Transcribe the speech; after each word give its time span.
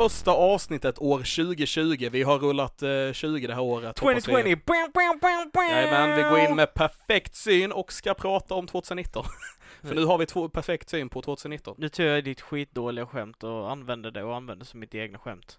första 0.00 0.30
avsnittet 0.30 0.98
år 0.98 1.18
2020. 1.18 2.08
Vi 2.12 2.22
har 2.22 2.38
rullat 2.38 2.82
eh, 2.82 3.12
20 3.12 3.46
det 3.46 3.54
här 3.54 3.62
året. 3.62 3.98
hoppas 3.98 4.24
2020! 4.24 4.48
Vi. 4.48 4.56
Bam, 4.56 4.90
bam, 4.94 5.18
bam, 5.20 5.50
bam. 5.52 5.70
Jajamän, 5.70 6.16
vi 6.16 6.22
går 6.22 6.38
in 6.38 6.56
med 6.56 6.74
perfekt 6.74 7.34
syn 7.34 7.72
och 7.72 7.92
ska 7.92 8.14
prata 8.14 8.54
om 8.54 8.66
2019. 8.66 9.24
För 9.82 9.94
nu 9.94 10.04
har 10.04 10.18
vi 10.18 10.26
två 10.26 10.48
perfekt 10.48 10.88
syn 10.88 11.08
på 11.08 11.22
2019. 11.22 11.74
Nu 11.78 11.88
tog 11.88 12.06
jag 12.06 12.24
ditt 12.24 12.40
skitdåliga 12.40 13.06
skämt 13.06 13.44
och 13.44 13.70
använde 13.70 14.10
det 14.10 14.22
och 14.22 14.36
använde 14.36 14.64
som 14.64 14.80
mitt 14.80 14.94
egna 14.94 15.18
skämt. 15.18 15.58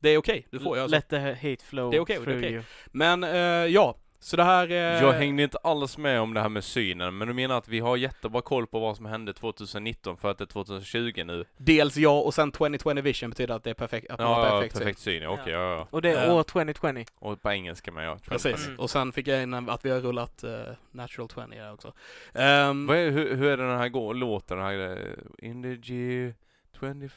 Det 0.00 0.10
är 0.10 0.18
okej, 0.18 0.46
du 0.50 0.60
får 0.60 0.76
ju 0.76 0.82
alltså. 0.82 0.96
Let 0.96 1.08
the 1.08 1.18
hate 1.18 1.64
flow 1.64 1.90
Det 1.90 1.96
är 1.96 2.00
okej, 2.00 2.18
det 2.24 2.32
är 2.32 2.38
okej. 2.38 2.52
you. 2.52 2.62
Men 2.86 3.24
eh, 3.24 3.30
ja, 3.66 3.94
så 4.20 4.36
det 4.36 4.44
här... 4.44 4.70
Eh, 4.70 4.76
Jag 4.76 5.12
hängde 5.12 5.42
inte 5.42 5.58
alls 5.58 5.98
med 5.98 6.20
om 6.20 6.34
det 6.34 6.40
här 6.40 6.48
med 6.48 6.64
synen, 6.64 7.18
men 7.18 7.28
du 7.28 7.34
menar 7.34 7.58
att 7.58 7.68
vi 7.68 7.80
har 7.80 7.96
jättebra 7.96 8.40
koll 8.42 8.66
på 8.66 8.78
vad 8.80 8.96
som 8.96 9.06
hände 9.06 9.32
2019 9.32 10.16
för 10.16 10.30
att 10.30 10.38
det 10.38 10.44
är 10.44 10.46
2020 10.46 11.22
nu? 11.26 11.44
Dels 11.56 11.96
ja, 11.96 12.20
och 12.20 12.34
sen 12.34 12.52
2020 12.52 13.00
vision 13.00 13.30
betyder 13.30 13.54
att 13.54 13.64
det 13.64 13.70
är 13.70 13.74
perfekt, 13.74 14.10
att 14.10 14.18
man 14.18 14.28
har 14.28 14.44
Ja, 14.44 14.50
perfekt, 14.50 14.74
perfekt, 14.78 14.98
syn. 14.98 15.12
syn, 15.14 15.22
ja, 15.22 15.30
okej, 15.30 15.52
ja, 15.52 15.58
ja. 15.76 15.86
Och 15.90 16.02
det 16.02 16.10
är 16.12 16.26
Eh. 16.28 16.34
år 16.34 16.42
2020. 16.42 17.04
Och 17.18 17.42
på 17.42 17.50
engelska 17.50 17.92
med, 17.92 18.06
ja. 18.06 18.18
Precis, 18.28 18.66
Mm. 18.66 18.78
och 18.80 18.90
sen 18.90 19.12
fick 19.12 19.26
jag 19.28 19.42
in 19.42 19.54
att 19.54 19.84
vi 19.84 19.90
har 19.90 20.00
rullat 20.00 20.44
eh, 20.44 20.50
natural 20.90 21.28
20 21.28 21.56
där 21.56 21.72
också. 21.72 21.92
Vad 22.32 22.96
är, 22.96 23.10
hur, 23.10 23.36
hur 23.36 23.50
är 23.50 23.56
den 23.56 23.78
här 23.78 23.88
gå- 23.88 24.12
låten, 24.12 24.56
den 24.58 24.66
här 24.66 24.90
eh, 24.90 25.48
In 25.48 25.62
the 25.62 25.92
year 25.92 26.34
25, 26.80 27.08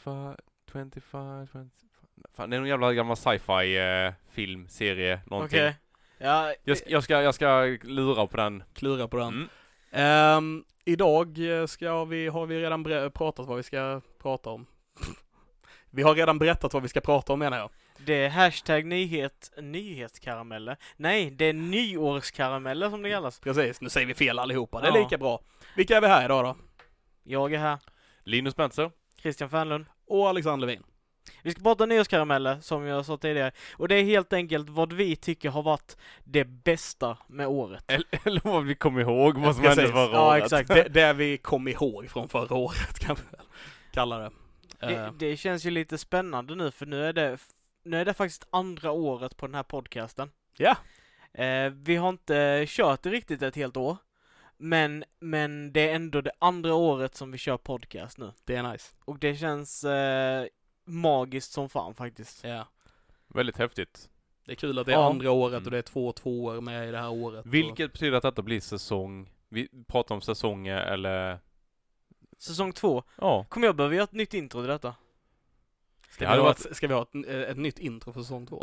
25, 0.71 0.91
25 0.91 1.69
Fan, 2.35 2.49
det 2.49 2.55
är 2.55 2.59
någon 2.59 2.69
jävla 2.69 2.93
gammal 2.93 3.17
sci-fi 3.17 3.77
eh, 3.77 4.13
film, 4.31 4.67
serie, 4.67 5.19
någonting. 5.25 5.59
Okej. 5.59 5.75
Ja, 6.21 6.53
Jag, 6.63 6.77
ska- 6.77 6.89
jag, 6.89 7.03
ska, 7.03 7.21
jag 7.21 7.35
ska 7.35 7.77
lura 7.83 8.27
på 8.27 8.37
den. 8.37 8.63
klura 8.73 9.07
på 9.07 9.17
den. 9.17 9.27
Mm. 9.33 9.47
Ehm, 9.91 10.63
idag 10.85 11.37
ska 11.67 12.05
vi, 12.05 12.27
har 12.27 12.45
vi 12.45 12.61
redan 12.61 12.83
pratat 13.11 13.45
vad 13.47 13.57
vi 13.57 13.63
ska 13.63 14.01
prata 14.21 14.49
om. 14.49 14.65
vi 15.89 16.01
har 16.03 16.15
redan 16.15 16.39
berättat 16.39 16.73
vad 16.73 16.83
vi 16.83 16.89
ska 16.89 17.01
prata 17.01 17.33
om 17.33 17.39
menar 17.39 17.57
jag. 17.57 17.69
det 17.97 18.13
är 18.25 18.29
hashtag 18.29 18.85
nyhet, 18.85 19.51
nyhetskarameller. 19.61 20.77
Nej, 20.97 21.31
det 21.31 21.45
är 21.45 21.53
nyårskarameller 21.53 22.89
som 22.89 23.01
det 23.01 23.09
kallas. 23.09 23.39
Precis, 23.39 23.81
nu 23.81 23.89
säger 23.89 24.07
vi 24.07 24.13
fel 24.13 24.39
allihopa, 24.39 24.81
det 24.81 24.87
är 24.87 24.95
Ja. 24.95 25.03
lika 25.03 25.17
bra. 25.17 25.41
Vilka 25.75 25.97
är 25.97 26.01
vi 26.01 26.07
här 26.07 26.25
idag 26.25 26.45
då? 26.45 26.55
Jag 27.23 27.53
är 27.53 27.57
här, 27.59 27.77
Linus 28.23 28.53
Spencer. 28.53 28.91
Christian 29.21 29.49
Fernlund. 29.49 29.85
Och 30.07 30.29
Alexander 30.29 30.67
Levin. 30.67 30.83
Vi 31.43 31.51
ska 31.51 31.61
prata 31.63 31.85
nyårskarameller, 31.85 32.59
som 32.61 32.85
jag 32.85 33.05
sa 33.05 33.17
tidigare. 33.17 33.51
Och 33.77 33.87
det 33.87 33.95
är 33.95 34.03
helt 34.03 34.33
enkelt 34.33 34.69
vad 34.69 34.93
vi 34.93 35.15
tycker 35.15 35.49
har 35.49 35.63
varit 35.63 35.97
det 36.23 36.45
bästa 36.45 37.17
med 37.27 37.47
året. 37.47 37.83
Eller, 37.87 38.05
eller 38.27 38.41
vad 38.43 38.63
vi 38.65 38.75
kommer 38.75 39.01
ihåg 39.01 39.37
vad 39.37 39.55
som 39.55 39.63
hände 39.65 39.87
förra 39.87 40.11
Ja, 40.13 40.27
året. 40.31 40.43
exakt. 40.43 40.67
Det, 40.67 40.83
det 40.89 41.13
vi 41.13 41.37
kom 41.37 41.67
ihåg 41.67 42.09
från 42.09 42.29
förra 42.29 42.55
året 42.55 42.99
kan 42.99 43.15
vi 43.15 43.21
väl 43.37 43.45
kalla 43.91 44.17
det. 44.17 44.31
Det, 44.79 44.95
Eh, 44.95 45.11
det 45.13 45.37
känns 45.37 45.65
ju 45.65 45.69
lite 45.69 45.97
spännande 45.97 46.55
nu, 46.55 46.71
för 46.71 46.85
nu 46.85 47.05
är 47.05 47.13
det, 47.13 47.37
nu 47.83 47.97
är 48.01 48.05
det 48.05 48.13
faktiskt 48.13 48.47
andra 48.49 48.91
året 48.91 49.37
på 49.37 49.45
den 49.47 49.55
här 49.55 49.63
podcasten. 49.63 50.31
Ja. 50.57 50.75
Eh, 51.43 51.69
vi 51.69 51.95
har 51.95 52.09
inte 52.09 52.65
kört 52.67 53.03
det 53.03 53.09
riktigt 53.09 53.41
ett 53.41 53.55
helt 53.55 53.77
år. 53.77 53.97
Men, 54.57 55.03
men 55.19 55.73
det 55.73 55.89
är 55.89 55.95
ändå 55.95 56.21
det 56.21 56.31
andra 56.39 56.73
året 56.73 57.15
som 57.15 57.31
vi 57.31 57.37
kör 57.37 57.57
podcast 57.57 58.17
nu. 58.17 58.31
det 58.45 58.55
är 58.55 58.63
nice. 58.71 58.95
Och 59.05 59.19
det 59.19 59.35
känns 59.35 59.83
eh, 59.83 60.45
magiskt 60.85 61.51
som 61.51 61.69
fan 61.69 61.93
faktiskt. 61.95 62.43
Ja. 62.43 62.67
Väldigt 63.27 63.57
häftigt. 63.57 64.09
Det 64.45 64.51
är 64.51 64.55
kul 64.55 64.79
att 64.79 64.85
det 64.85 64.91
är 64.91 64.95
Ja. 64.97 65.09
andra 65.09 65.31
året 65.31 65.53
Mm. 65.53 65.65
och 65.65 65.71
det 65.71 65.77
är 65.77 65.81
två 65.81 66.11
tvåor 66.11 66.61
med 66.61 66.87
i 66.87 66.91
det 66.91 66.97
här 66.97 67.09
året. 67.09 67.45
Och, 67.45 67.53
Vilket 67.53 67.93
betyder 67.93 68.17
att 68.17 68.23
detta 68.23 68.41
blir 68.41 68.59
säsong, 68.59 69.29
vi 69.49 69.69
pratar 69.87 70.15
om 70.15 70.21
säsonger 70.21 70.77
eller, 70.77 71.39
Säsong 72.37 72.73
två. 72.73 73.03
ja. 73.17 73.45
Kommer 73.49 73.67
jag 73.67 73.75
behöva 73.75 73.95
göra 73.95 74.03
ett 74.03 74.11
nytt 74.11 74.33
intro 74.33 74.59
till 74.61 74.67
detta? 74.67 74.95
ska, 76.09 76.25
det 76.25 76.31
vi 76.31 76.37
ha 76.37 76.43
varit- 76.43 76.65
ett, 76.65 76.75
ska 76.77 76.87
vi 76.87 76.93
ha 76.93 77.01
ett, 77.01 77.15
ett 77.49 77.57
nytt 77.57 77.79
intro 77.79 78.13
för 78.13 78.21
säsong 78.21 78.47
två? 78.47 78.59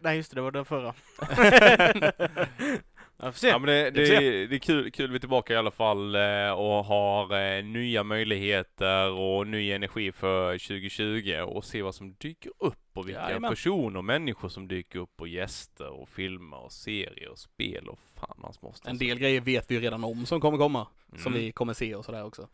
Nej 0.00 0.16
just 0.16 0.30
det, 0.30 0.34
det 0.34 0.40
var 0.42 0.50
den 0.50 0.64
förra. 0.64 0.94
Se. 3.32 3.48
Ja 3.48 3.58
men 3.58 3.66
det, 3.68 3.90
det, 3.90 4.06
får 4.06 4.14
är, 4.14 4.46
det 4.46 4.56
är 4.56 4.58
kul, 4.58 4.90
kul 4.90 5.10
vi 5.10 5.16
är 5.16 5.20
tillbaka 5.20 5.52
i 5.52 5.56
alla 5.56 5.70
fall 5.70 6.14
eh, 6.14 6.50
och 6.50 6.84
har 6.84 7.56
eh, 7.56 7.64
nya 7.64 8.02
möjligheter 8.04 9.10
och 9.10 9.46
ny 9.46 9.72
energi 9.72 10.12
för 10.12 10.52
2020 10.58 11.36
och 11.46 11.64
se 11.64 11.82
vad 11.82 11.94
som 11.94 12.14
dyker 12.18 12.52
upp 12.58 12.76
och 12.92 13.08
vilka 13.08 13.20
Jajamän. 13.20 13.50
personer 13.50 13.96
och 13.98 14.04
människor 14.04 14.48
som 14.48 14.68
dyker 14.68 14.98
upp 14.98 15.20
och 15.20 15.28
gäster 15.28 15.88
och 15.88 16.08
filmer 16.08 16.56
och 16.64 16.72
serier 16.72 17.28
och 17.28 17.38
spel 17.38 17.88
och 17.88 17.98
fan 18.14 18.38
hans 18.42 18.62
moster. 18.62 18.90
En 18.90 18.98
del 18.98 19.18
grejer 19.18 19.40
vet 19.40 19.70
vi 19.70 19.74
ju 19.74 19.80
redan 19.80 20.04
om 20.04 20.26
som 20.26 20.40
kommer 20.40 20.58
komma. 20.58 20.86
Som 21.16 21.32
Mm. 21.32 21.44
vi 21.44 21.52
kommer 21.52 21.74
se 21.74 21.94
och 21.94 22.04
sådär 22.04 22.24
också. 22.24 22.48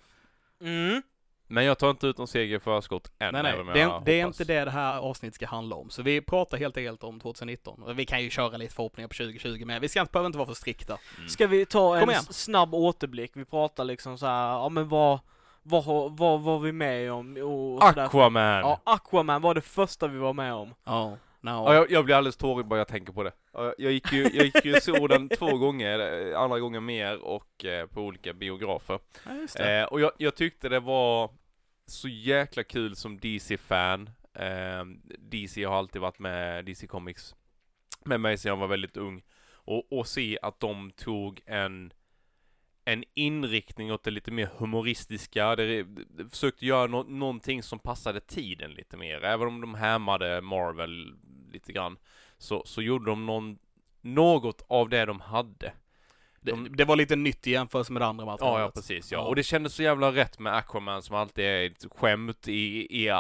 Mm. 0.61 1.03
Men 1.47 1.65
jag 1.65 1.79
tar 1.79 1.91
inte 1.91 2.07
ut 2.07 2.19
någon 2.19 2.29
seger 2.29 2.57
i 2.57 2.61
förskott 2.61 3.11
än. 3.19 3.33
Nej 3.33 3.43
nej, 3.43 3.65
det 3.75 3.81
är, 3.81 4.03
det 4.05 4.21
är 4.21 4.27
inte 4.27 4.45
det 4.45 4.65
det 4.65 4.71
här 4.71 4.99
avsnittet 4.99 5.35
ska 5.35 5.47
handla 5.47 5.77
om. 5.77 5.91
Så 5.91 6.03
vi 6.03 6.21
pratar 6.21 6.59
helt 6.59 6.77
enkelt 6.77 7.03
om 7.05 7.21
2019. 7.21 7.83
Och 7.83 7.99
Vi 7.99 8.07
kan 8.07 8.23
ju 8.23 8.31
köra 8.31 8.57
lite 8.57 8.75
förhoppningar 8.75 9.09
på 9.09 9.15
2020 9.15 9.65
men 9.65 9.81
vi 9.81 9.89
ska 9.89 10.01
inte, 10.01 10.13
behöver 10.13 10.27
inte 10.27 10.39
vara 10.39 10.47
för 10.47 10.55
strikta. 10.55 10.99
Mm. 11.17 11.29
Ska 11.29 11.47
vi 11.47 11.67
ta 11.67 11.97
en 11.97 12.15
snabb 12.23 12.75
återblick? 12.75 13.31
Vi 13.35 13.45
pratar 13.45 13.85
liksom 13.85 14.19
så 14.19 14.27
här, 14.27 14.49
ja 14.49 14.69
men 14.69 14.89
vad, 14.89 15.19
vad, 15.63 16.17
vad 16.17 16.41
var 16.41 16.59
vi 16.59 16.73
med 16.73 17.13
om? 17.13 17.37
Och. 17.37 17.85
Aquaman! 17.89 18.61
Ja, 18.61 18.81
Aquaman 18.85 19.43
var 19.43 19.55
det 19.55 19.61
första 19.61 20.07
vi 20.07 20.19
var 20.19 20.33
med 20.33 20.55
om. 20.55 20.75
Ja. 20.85 21.17
Ja, 21.53 21.75
jag, 21.75 21.91
jag 21.91 22.05
blir 22.05 22.15
alldeles 22.15 22.37
tårig 22.37 22.67
bara 22.67 22.81
jag 22.81 22.89
tänker 22.89 23.13
på 23.13 23.23
det. 23.23 23.33
Ja, 23.53 23.75
Jag, 23.79 23.93
gick 23.93 24.13
ju, 24.13 24.23
jag 24.23 24.45
gick 24.45 24.65
ju 24.65 24.81
såg 24.81 25.09
den 25.09 25.29
två 25.39 25.59
gånger, 25.59 25.99
eh, 26.33 26.41
andra 26.41 26.59
gången 26.61 26.85
mer 26.85 27.19
och 27.25 27.65
eh, 27.65 27.87
på 27.87 28.01
olika 28.03 28.33
biografer. 28.33 28.99
ja. 29.59 29.65
Eh, 29.65 29.85
och 29.85 30.01
jag, 30.01 30.13
jag 30.19 30.35
tyckte 30.35 30.69
det 30.69 30.81
var 30.81 31.31
så 31.87 32.09
jäkla 32.09 32.65
kul 32.65 32.97
som 32.97 33.19
DC-fan. 33.19 34.11
Eh, 34.35 34.85
DC 35.19 35.65
har 35.65 35.77
alltid 35.79 36.03
varit 36.03 36.19
med, 36.19 36.65
DC 36.65 36.87
Comics, 36.87 37.35
med 38.05 38.21
mig 38.21 38.39
sedan 38.39 38.49
jag 38.49 38.57
var 38.57 38.67
väldigt 38.69 38.97
ung. 38.97 39.23
Och, 39.53 39.93
och 39.99 40.07
se 40.07 40.39
att 40.43 40.61
de 40.61 40.91
tog 40.91 41.41
en 41.47 41.93
en 42.89 43.05
inriktning 43.15 43.93
åt 43.93 44.05
det 44.05 44.11
lite 44.11 44.31
mer 44.31 44.49
humoristiska, 44.59 45.57
det, 45.57 45.83
det 45.83 46.29
försökte 46.31 46.67
göra 46.67 46.87
nå- 46.87 47.03
någonting 47.03 47.63
som 47.63 47.79
passade 47.79 48.21
tiden 48.21 48.71
lite 48.71 48.97
mer, 48.97 49.25
även 49.25 49.49
om 49.49 49.61
de 49.61 49.75
hämmade 49.75 50.41
Marvel 50.41 51.15
lite 51.53 51.73
grann, 51.73 51.97
så, 52.39 52.63
så 52.67 52.83
gjorde 52.83 53.11
de 53.11 53.27
någon, 53.27 53.59
något 54.01 54.65
av 54.69 54.89
det 54.89 55.05
de 55.05 55.21
hade. 55.21 55.73
det, 56.41 56.69
det 56.71 56.85
var 56.85 56.97
lite 56.97 57.17
nytt 57.17 57.47
i 57.47 57.51
jämförelse 57.51 57.93
med 57.93 58.03
det 58.03 58.07
andra 58.07 58.23
Ja, 58.25 58.31
materialet. 58.31 58.61
ja 58.63 58.71
precis 58.71 59.13
ja. 59.13 59.19
Ja. 59.19 59.25
Och 59.25 59.37
det 59.37 59.43
kändes 59.43 59.75
så 59.75 59.83
jävla 59.83 60.13
rätt 60.13 60.39
med 60.39 60.57
Aquaman 60.57 61.03
som 61.03 61.17
alltid 61.17 61.45
är 61.45 61.67
ett 61.67 61.85
skämt 61.97 62.49
i, 62.49 62.87
i, 63.05 63.11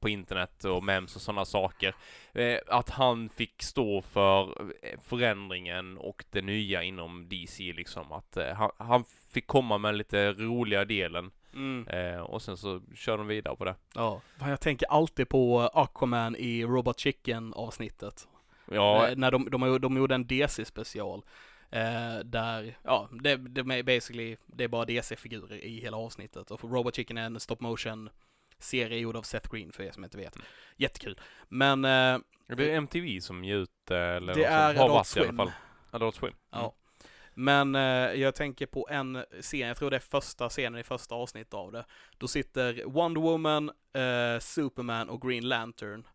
på 0.00 0.08
internet 0.08 0.64
och 0.64 0.84
memes 0.84 1.16
och 1.16 1.22
sådana 1.22 1.44
saker. 1.44 1.94
Eh, 2.32 2.58
att 2.68 2.90
han 2.90 3.28
fick 3.28 3.62
stå 3.62 4.02
för 4.02 4.42
eh, 4.82 5.00
förändringen 5.00 5.98
och 5.98 6.24
det 6.30 6.42
nya 6.42 6.82
inom 6.82 7.28
DC 7.28 7.72
liksom. 7.72 8.12
Att 8.12 8.36
eh, 8.36 8.54
han, 8.54 8.70
han 8.78 9.04
fick 9.30 9.46
komma 9.46 9.78
med 9.78 9.94
lite 9.96 10.32
roliga 10.32 10.84
delen 10.84 11.30
Mm. 11.54 11.88
eh, 11.88 12.20
och 12.20 12.42
sen 12.42 12.56
så 12.56 12.80
kör 12.94 13.18
de 13.18 13.26
vidare 13.26 13.56
på 13.56 13.64
det. 13.64 13.74
Ja. 13.94 14.20
Jag 14.40 14.60
tänker 14.60 14.86
alltid 14.88 15.28
på 15.28 15.60
Aquaman 15.60 16.36
i 16.36 16.64
Robot 16.64 17.00
Chicken 17.00 17.52
avsnittet. 17.54 18.28
Ja, 18.70 19.08
Eh, 19.08 19.16
när 19.16 19.30
de, 19.30 19.50
de, 19.50 19.80
de 19.80 19.96
gjorde 19.96 20.14
en 20.14 20.26
DC-special. 20.26 21.22
Eh, 21.70 22.18
där, 22.24 22.78
ja, 22.82 23.08
det, 23.12 23.36
det 23.36 23.60
är 23.60 23.82
basically, 23.82 24.36
det 24.46 24.64
är 24.64 24.68
bara 24.68 24.84
DC-figurer 24.84 25.64
i 25.64 25.80
hela 25.80 25.96
avsnittet. 25.96 26.50
Och 26.50 26.64
Robot 26.64 26.96
Chicken 26.96 27.18
är 27.18 27.26
en 27.26 27.40
stop 27.40 27.56
motion 27.60 28.10
serie 28.58 28.98
gjord 28.98 29.16
av 29.16 29.22
Seth 29.22 29.50
Green 29.54 29.72
för 29.72 29.82
er 29.82 29.90
som 29.92 30.04
inte 30.04 30.16
vet. 30.16 30.36
Mm. 30.36 30.46
Jättekul. 30.76 31.20
Men, 31.48 31.84
eh, 31.84 32.18
det 32.46 32.70
är 32.72 32.76
MTV 32.76 33.20
som 33.20 33.44
ger 33.44 33.56
ut 33.56 33.90
eh, 33.90 33.96
eller 33.96 34.34
Det 34.34 34.44
som 34.44 34.52
är 34.54 34.74
har 34.74 34.84
Adult 34.84 34.90
varit 34.92 35.16
i 35.16 35.20
alla 35.20 35.26
Swim. 35.26 35.36
fall. 35.36 35.52
Adult 35.90 36.14
Swim. 36.14 36.34
ja. 36.50 36.74
Men 37.34 37.74
eh, 37.74 37.82
jag 38.20 38.34
tänker 38.34 38.66
på 38.66 38.88
en 38.90 39.24
scen, 39.40 39.68
jag 39.68 39.76
tror 39.76 39.90
det 39.90 39.96
är 39.96 40.00
första 40.00 40.48
scenen 40.48 40.80
i 40.80 40.82
första 40.82 41.14
avsnittet 41.14 41.54
av 41.54 41.72
det. 41.72 41.84
Då 42.18 42.28
sitter 42.28 42.84
Wonder 42.84 43.20
Woman, 43.20 43.70
eh, 43.92 44.40
Superman 44.40 45.08
och 45.08 45.22
Green 45.28 45.48
Lantern 45.48 46.06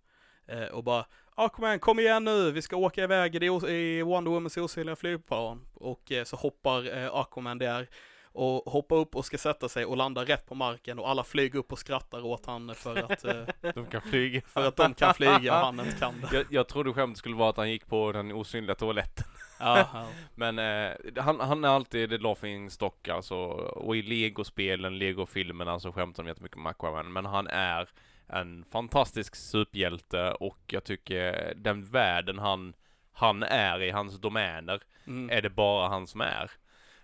eh, 0.48 0.64
och 0.64 0.84
bara 0.84 1.06
Aquaman 1.36 1.80
kom 1.80 2.00
igen 2.00 2.24
nu, 2.24 2.52
vi 2.52 2.62
ska 2.62 2.78
åka 2.78 3.04
iväg 3.04 3.36
i, 3.36 3.46
i 3.68 4.02
Wonder 4.02 4.32
Womans 4.32 4.58
osynliga 4.58 4.96
flygplan. 4.96 5.68
Och 5.74 6.12
eh, 6.12 6.24
så 6.24 6.36
hoppar 6.36 6.98
eh, 6.98 7.14
Aquaman 7.14 7.58
där 7.58 7.90
och 8.32 8.72
hoppar 8.72 8.96
upp 8.96 9.16
och 9.16 9.26
ska 9.26 9.38
sätta 9.38 9.70
sig 9.70 9.86
och 9.86 9.98
landar 9.98 10.26
rätt 10.26 10.46
på 10.46 10.56
marken 10.56 11.00
och 11.00 11.10
alla 11.10 11.24
flyger 11.24 11.60
upp 11.60 11.72
och 11.72 11.80
skrattar 11.80 12.26
åt 12.26 12.46
han 12.46 12.76
för 12.76 13.12
att, 13.12 13.26
eh, 13.26 13.44
De 13.74 13.86
kan 13.86 14.02
flyga. 14.02 14.42
för 14.48 14.68
att 14.68 14.76
de 14.76 14.94
kan 14.94 15.14
flyga 15.14 15.60
och 15.60 15.66
han 15.66 15.80
inte 15.80 16.00
kan 16.00 16.22
det. 16.22 16.38
Jag, 16.38 16.46
jag 16.50 16.68
trodde 16.68 16.94
skämtet 16.94 17.18
skulle 17.18 17.36
vara 17.36 17.50
att 17.50 17.58
han 17.58 17.72
gick 17.72 17.88
på 17.88 18.12
den 18.12 18.32
osynliga 18.32 18.76
toaletten. 18.76 19.26
Ja, 19.60 19.90
ja. 19.94 20.08
Men 20.36 20.60
eh, 20.60 20.92
han, 21.18 21.40
han 21.40 21.64
är 21.64 21.70
alltid 21.70 22.10
the 22.10 22.18
laughing 22.18 22.70
stock 22.70 23.08
alltså, 23.08 23.36
och 23.36 23.98
i 23.98 24.02
legospelen, 24.02 24.98
legofilmerna 24.98 25.80
så 25.80 25.92
skämtar 25.92 26.24
de 26.24 26.30
jättemycket 26.30 26.58
med 26.58 26.70
Aquaman, 26.70 27.14
men 27.14 27.26
han 27.26 27.48
är 27.48 27.90
en 28.28 28.66
fantastisk 28.72 29.36
superhjälte 29.36 30.32
och 30.32 30.60
jag 30.68 30.84
tycker 30.84 31.54
den 31.56 31.86
världen 31.86 32.40
han, 32.40 32.74
han 33.12 33.44
är 33.44 33.82
i, 33.82 33.92
hans 33.92 34.22
domäner, 34.22 34.82
Mm. 35.08 35.30
är 35.38 35.42
det 35.42 35.50
bara 35.50 35.88
han 35.90 36.08
som 36.08 36.22
är. 36.22 36.52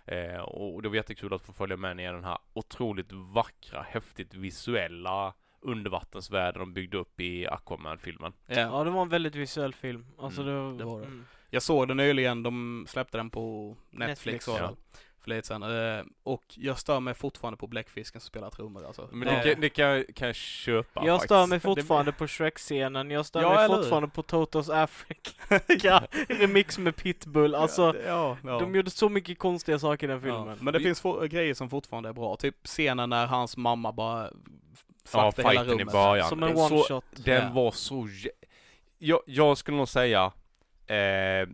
Eh, 0.04 0.40
och 0.40 0.82
det 0.82 0.88
var 0.88 0.96
jättekul 0.96 1.34
att 1.34 1.42
få 1.42 1.52
följa 1.52 1.76
med 1.76 1.96
ner 1.96 2.10
i 2.10 2.12
den 2.14 2.24
här 2.24 2.38
otroligt 2.52 3.12
vackra, 3.12 3.82
häftigt 3.82 4.34
visuella 4.34 5.34
undervattensvärlden 5.60 6.60
de 6.60 6.72
byggde 6.72 6.96
upp 6.98 7.20
i 7.20 7.46
Aquaman-filmen. 7.46 8.32
Ja. 8.46 8.60
Ja, 8.60 8.84
det 8.84 8.90
var 8.90 9.02
en 9.02 9.08
väldigt 9.08 9.34
visuell 9.34 9.74
film. 9.74 10.06
Alltså 10.18 10.42
Mm, 10.42 10.72
det, 10.72 10.78
det 10.78 10.84
var 10.84 11.00
det. 11.00 11.06
Mm. 11.06 11.24
Jag 11.50 11.62
såg 11.62 11.88
den 11.88 11.96
nyligen, 11.96 12.42
de 12.42 12.86
släppte 12.88 13.16
den 13.18 13.30
på 13.30 13.76
Netflix, 13.90 14.46
Netflix, 14.46 14.60
ja. 14.60 14.74
för 15.22 15.30
lite 15.30 15.46
sedan. 15.48 15.62
Eh, 15.62 16.04
Och 16.22 16.42
jag 16.56 16.78
stör 16.78 17.00
mig 17.00 17.14
fortfarande 17.14 17.56
på 17.56 17.66
bläckfisken 17.66 18.20
som 18.20 18.26
spelar 18.28 18.50
trummor 18.50 18.86
alltså. 18.86 19.08
Men 19.12 19.28
Eh, 19.28 19.34
det, 19.44 19.52
kan, 19.52 19.60
det 19.60 19.68
kan, 19.68 20.04
kan 20.14 20.26
jag 20.28 20.36
köpa 20.36 21.06
Jag 21.06 21.14
faktiskt. 21.14 21.24
stör 21.28 21.46
mig 21.46 21.60
fortfarande 21.60 22.12
på 22.12 22.26
Shrek-scenen, 22.26 23.10
jag 23.10 23.26
stör 23.26 23.42
Ja, 23.42 23.48
mig 23.54 23.64
eller 23.64 23.74
hur? 23.74 23.82
fortfarande 23.82 24.08
på 24.08 24.22
Totos 24.22 24.70
Africa 24.70 26.02
remix 26.28 26.78
med 26.78 26.96
Pitbull. 26.96 27.54
Alltså, 27.54 27.94
ja, 28.06 28.36
ja. 28.44 28.58
de 28.58 28.74
gjorde 28.74 28.90
så 28.90 29.08
mycket 29.08 29.38
konstiga 29.38 29.78
saker 29.78 30.06
i 30.06 30.10
den 30.10 30.20
filmen. 30.20 30.46
Ja, 30.48 30.54
men 30.60 30.72
det 30.72 30.78
Vi- 30.78 30.84
finns 30.84 31.02
grejer 31.30 31.54
som 31.54 31.70
fortfarande 31.70 32.08
är 32.08 32.12
bra. 32.12 32.36
Typ 32.36 32.66
scenen 32.66 33.10
när 33.10 33.26
hans 33.26 33.56
mamma 33.56 33.92
bara 33.92 34.30
Ja, 35.12 35.32
slaktar 35.32 35.42
hela 35.42 35.60
fighten 35.64 35.78
i 35.80 35.82
rummet. 35.82 35.92
början. 35.92 36.28
Som 36.28 36.42
en 36.42 36.56
Så- 36.56 36.74
one 36.74 36.82
shot. 36.82 37.04
Den 37.10 37.44
Ja. 37.44 37.50
var 37.52 37.70
så... 37.70 38.08
Jag, 38.98 39.20
jag 39.26 39.58
skulle 39.58 39.76
nog 39.76 39.88
säga... 39.88 40.32
Eh, 40.86 41.48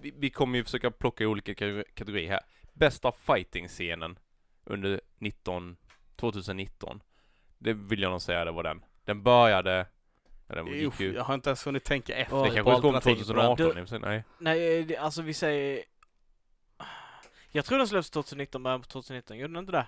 vi, 0.00 0.12
vi 0.16 0.30
kommer 0.30 0.58
ju 0.58 0.64
försöka 0.64 0.90
plocka 0.90 1.24
i 1.24 1.26
olika 1.26 1.52
ka- 1.52 1.84
kategorier 1.94 2.30
här. 2.30 2.40
Bästa 2.72 3.12
fighting-scenen 3.12 4.18
under 4.64 5.00
19, 5.18 5.76
2019. 6.16 7.02
Det 7.58 7.72
vill 7.72 8.02
jag 8.02 8.10
nog 8.10 8.22
säga 8.22 8.44
det 8.44 8.50
var 8.52 8.62
den. 8.62 8.84
Den 9.04 9.22
började... 9.22 9.86
Ja, 10.48 10.54
den 10.54 10.66
ju... 10.66 10.90
jag 11.14 11.24
har 11.24 11.34
inte 11.34 11.50
ens 11.50 11.66
hunnit 11.66 11.84
tänka 11.84 12.16
efter 12.16 12.36
Ja, 12.36 12.42
Det 12.42 12.48
kanske 12.48 12.62
kom 12.62 12.74
alternativ 12.74 13.24
på 13.26 13.32
den. 13.32 13.56
2018. 13.56 14.00
Du- 14.00 14.06
Nej. 14.08 14.24
Nej, 14.38 14.82
det, 14.84 14.96
alltså 14.96 15.22
vi 15.22 15.34
säger... 15.34 15.84
Jag 17.50 17.64
tror 17.64 17.78
den 17.78 17.88
släpps 17.88 18.10
2019, 18.10 18.62
början 18.62 18.80
på 18.82 18.88
2019. 18.88 19.38
Gjorde 19.38 19.52
den 19.54 19.60
inte 19.62 19.72
det? 19.72 19.86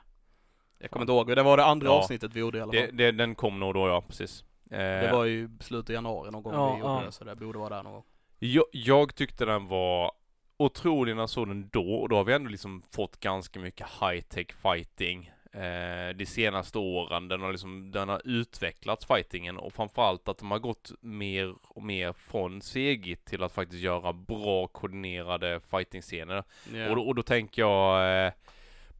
Jag 0.80 0.90
kommer 0.90 1.02
inte 1.02 1.12
ihåg, 1.12 1.36
det 1.36 1.42
var 1.42 1.56
det 1.56 1.64
andra 1.64 1.86
Ja. 1.86 1.92
avsnittet 1.92 2.34
vi 2.34 2.40
gjorde 2.40 2.58
i 2.58 2.60
alla 2.60 2.72
fall. 2.72 2.82
Det, 2.82 2.90
det, 3.04 3.12
den 3.12 3.34
kom 3.34 3.60
nog 3.60 3.74
då 3.74 3.88
ja, 3.88 4.00
precis. 4.08 4.44
Eh, 4.70 4.78
Det 4.78 5.10
var 5.12 5.24
ju 5.24 5.48
slutet 5.60 5.90
av 5.90 5.94
januari 5.94 6.30
någon 6.30 6.42
gång 6.42 6.52
Ja, 6.54 6.72
vi 6.74 6.80
gjorde 6.80 6.92
ja. 6.92 7.02
det, 7.06 7.12
så 7.12 7.24
det 7.24 7.36
borde 7.36 7.58
vara 7.58 7.68
där 7.76 7.82
någon 7.82 7.92
gång. 7.92 8.04
Jag, 8.38 8.64
jag 8.72 9.14
tyckte 9.14 9.44
den 9.44 9.66
var 9.66 10.12
otrolig 10.56 11.14
när 11.16 11.22
jag 11.22 11.30
såg 11.30 11.48
den 11.48 11.68
då 11.72 11.94
och 11.94 12.08
då 12.08 12.16
har 12.16 12.24
vi 12.24 12.32
ändå 12.32 12.50
liksom 12.50 12.82
fått 12.92 13.20
ganska 13.20 13.60
mycket 13.60 13.86
high-tech 14.00 14.52
fighting 14.62 15.30
eh, 15.52 16.16
de 16.16 16.26
senaste 16.26 16.78
åren. 16.78 17.28
Den 17.28 17.40
har 17.40 17.50
liksom, 17.52 17.90
den 17.90 18.08
har 18.08 18.22
utvecklats 18.24 19.06
fightingen 19.06 19.56
och 19.58 19.72
framförallt 19.72 20.28
att 20.28 20.38
de 20.38 20.50
har 20.50 20.58
gått 20.58 20.92
mer 21.00 21.54
och 21.62 21.82
mer 21.82 22.12
från 22.12 22.62
segigt 22.62 23.24
till 23.26 23.42
att 23.42 23.52
faktiskt 23.52 23.82
göra 23.82 24.12
bra 24.12 24.66
koordinerade 24.66 25.60
fighting-scener. 25.70 26.44
Ja. 26.74 26.90
Och, 26.90 26.96
då, 26.96 27.02
och 27.02 27.14
då 27.14 27.22
tänker 27.22 27.62
jag 27.62 28.26
eh, 28.26 28.32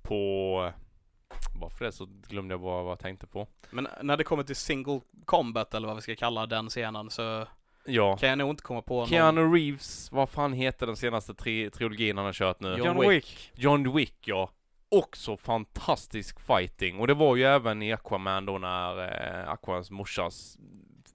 på 0.03 0.73
bara 1.61 1.71
för 1.71 1.85
det 1.85 1.93
så 1.93 2.09
glömde 2.29 2.53
jag 2.53 2.61
bara 2.61 2.82
vad 2.82 2.93
jag 2.93 2.99
tänkte 2.99 3.27
på. 3.27 3.47
Men 3.71 3.88
när 4.03 4.17
det 4.17 4.25
kommer 4.25 4.43
till 4.43 4.56
single 4.56 5.00
combat 5.25 5.75
eller 5.75 5.87
vad 5.88 5.97
vi 5.97 6.03
ska 6.03 6.17
kalla 6.17 6.47
den 6.47 6.69
scenen 6.69 7.11
så 7.11 7.47
Ja. 7.85 8.17
kan 8.17 8.29
jag 8.29 8.38
nog 8.38 8.50
inte 8.50 8.62
komma 8.62 8.82
på 8.82 8.99
någon. 8.99 9.09
Keanu 9.09 9.41
Reeves, 9.55 10.12
vad 10.12 10.29
fan 10.31 10.53
heter 10.53 10.87
den 10.87 10.97
senaste 10.97 11.35
tri 11.35 11.71
trilogin 11.71 12.17
han 12.17 12.27
har 12.27 12.32
kört 12.32 12.61
nu? 12.61 12.69
John 12.69 12.79
John, 12.87 13.00
Wick. 13.00 13.11
Wick. 13.11 13.50
John 13.55 13.97
Wick 13.97 14.29
ja. 14.29 14.50
Också 14.88 15.37
fantastisk 15.37 16.41
fighting. 16.41 16.99
Och 17.00 17.06
det 17.06 17.15
var 17.15 17.37
ju 17.37 17.44
även 17.44 17.83
i 17.83 17.93
Aquaman 17.93 18.47
då 18.47 18.59
när 18.59 18.99
eh, 19.43 19.50
Aquamans 19.50 19.91
morsas 19.91 20.59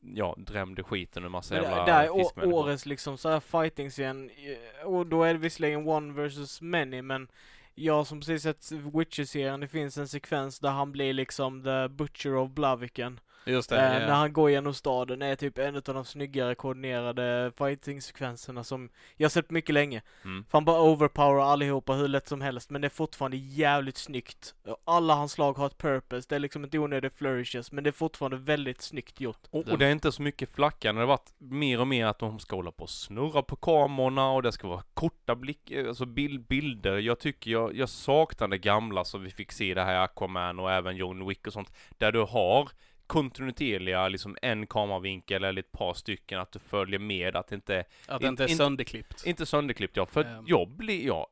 ja, 0.01 0.35
drämde 0.37 0.83
skiten 0.83 1.23
ur 1.23 1.29
massa 1.29 1.55
jävla 1.55 1.85
det, 1.85 1.91
är 1.91 2.09
årets 2.53 2.85
liksom 2.85 3.17
så 3.17 3.29
här 3.29 3.39
fighting 3.39 3.89
scen 3.89 4.29
eh, 4.29 4.87
och 4.87 5.07
då 5.07 5.23
är 5.23 5.33
det 5.33 5.39
visserligen 5.39 5.87
one 5.87 6.13
versus 6.13 6.61
many 6.61 7.01
men 7.01 7.27
jag 7.75 8.07
som 8.07 8.19
precis 8.19 8.43
sett 8.43 8.71
Witcher-serien, 8.71 9.59
det 9.59 9.67
finns 9.67 9.97
en 9.97 10.07
sekvens 10.07 10.59
där 10.59 10.69
han 10.69 10.91
blir 10.91 11.13
liksom 11.13 11.63
the 11.63 11.89
butcher 11.89 12.35
of 12.35 12.51
Blaviken. 12.51 13.19
Just 13.45 13.69
det, 13.69 13.75
Eh, 13.75 13.93
ja. 13.93 14.07
När 14.07 14.13
han 14.13 14.33
går 14.33 14.51
genom 14.51 14.73
staden 14.73 15.21
är 15.21 15.35
typ 15.35 15.57
en 15.57 15.75
av 15.75 15.81
de 15.81 16.05
snyggare 16.05 16.55
koordinerade 16.55 17.51
fighting-sekvenserna 17.57 18.63
som 18.63 18.89
jag 19.17 19.31
sett 19.31 19.51
mycket 19.51 19.73
länge. 19.73 20.01
Mm. 20.23 20.45
För 20.49 20.57
han 20.57 20.65
bara 20.65 20.81
overpower 20.81 21.41
allihopa 21.41 21.93
hur 21.93 22.07
lätt 22.07 22.27
som 22.27 22.41
helst 22.41 22.69
men 22.69 22.81
det 22.81 22.87
är 22.87 22.89
fortfarande 22.89 23.37
jävligt 23.37 23.97
snyggt. 23.97 24.55
Alla 24.83 25.13
hans 25.13 25.31
slag 25.31 25.57
har 25.57 25.65
ett 25.65 25.77
purpose, 25.77 26.25
det 26.29 26.35
är 26.35 26.39
liksom 26.39 26.63
inte 26.63 26.79
onödiga 26.79 27.11
flourishes 27.15 27.71
men 27.71 27.83
det 27.83 27.89
är 27.89 27.91
fortfarande 27.91 28.37
väldigt 28.37 28.81
snyggt 28.81 29.21
gjort. 29.21 29.47
Och, 29.49 29.67
och 29.67 29.77
det 29.77 29.85
är 29.85 29.91
inte 29.91 30.11
så 30.11 30.21
mycket 30.21 30.51
flackande. 30.51 30.99
Det 30.99 31.03
har 31.03 31.07
varit 31.07 31.33
mer 31.37 31.81
och 31.81 31.87
mer 31.87 32.05
att 32.05 32.19
de 32.19 32.39
ska 32.39 32.55
hålla 32.55 32.71
på 32.71 32.83
och 32.83 32.89
snurra 32.89 33.41
på 33.41 33.55
kamerorna 33.55 34.31
och 34.31 34.43
det 34.43 34.51
ska 34.51 34.67
vara 34.67 34.83
korta 34.93 35.35
blick, 35.35 35.71
alltså 35.87 36.05
bild, 36.05 36.47
bilder. 36.47 36.97
Jag 36.97 37.19
tycker 37.19 37.51
jag, 37.51 37.75
jag 37.75 37.89
saknar 37.89 38.47
det 38.47 38.57
gamla 38.57 39.05
som 39.05 39.23
vi 39.23 39.29
fick 39.29 39.51
se 39.51 39.73
det 39.73 39.83
här 39.83 39.93
i 39.93 39.97
Aquaman 39.97 40.59
och 40.59 40.71
även 40.71 40.95
John 40.95 41.27
Wick 41.27 41.47
och 41.47 41.53
sånt. 41.53 41.71
Där 41.97 42.11
du 42.11 42.19
har 42.19 42.69
kontinuerliga, 43.07 44.07
liksom 44.07 44.37
en 44.41 44.67
kameravinkel 44.67 45.43
eller 45.43 45.59
ett 45.59 45.71
par 45.71 45.93
stycken, 45.93 46.39
att 46.39 46.51
du 46.51 46.59
följer 46.59 46.99
med, 46.99 47.35
att 47.35 47.47
det 47.47 47.55
inte 47.55 47.85
Att 48.07 48.21
det 48.21 48.27
inte 48.27 48.43
är 48.43 48.47
sönderklippt. 48.47 49.25
Inte 49.25 49.45
sönderklippt 49.45 49.97
ja, 49.97 50.05
för 50.05 50.23
Ehm. 50.25 50.43
jag 50.47 50.69
blir, 50.69 51.07
ja, 51.07 51.27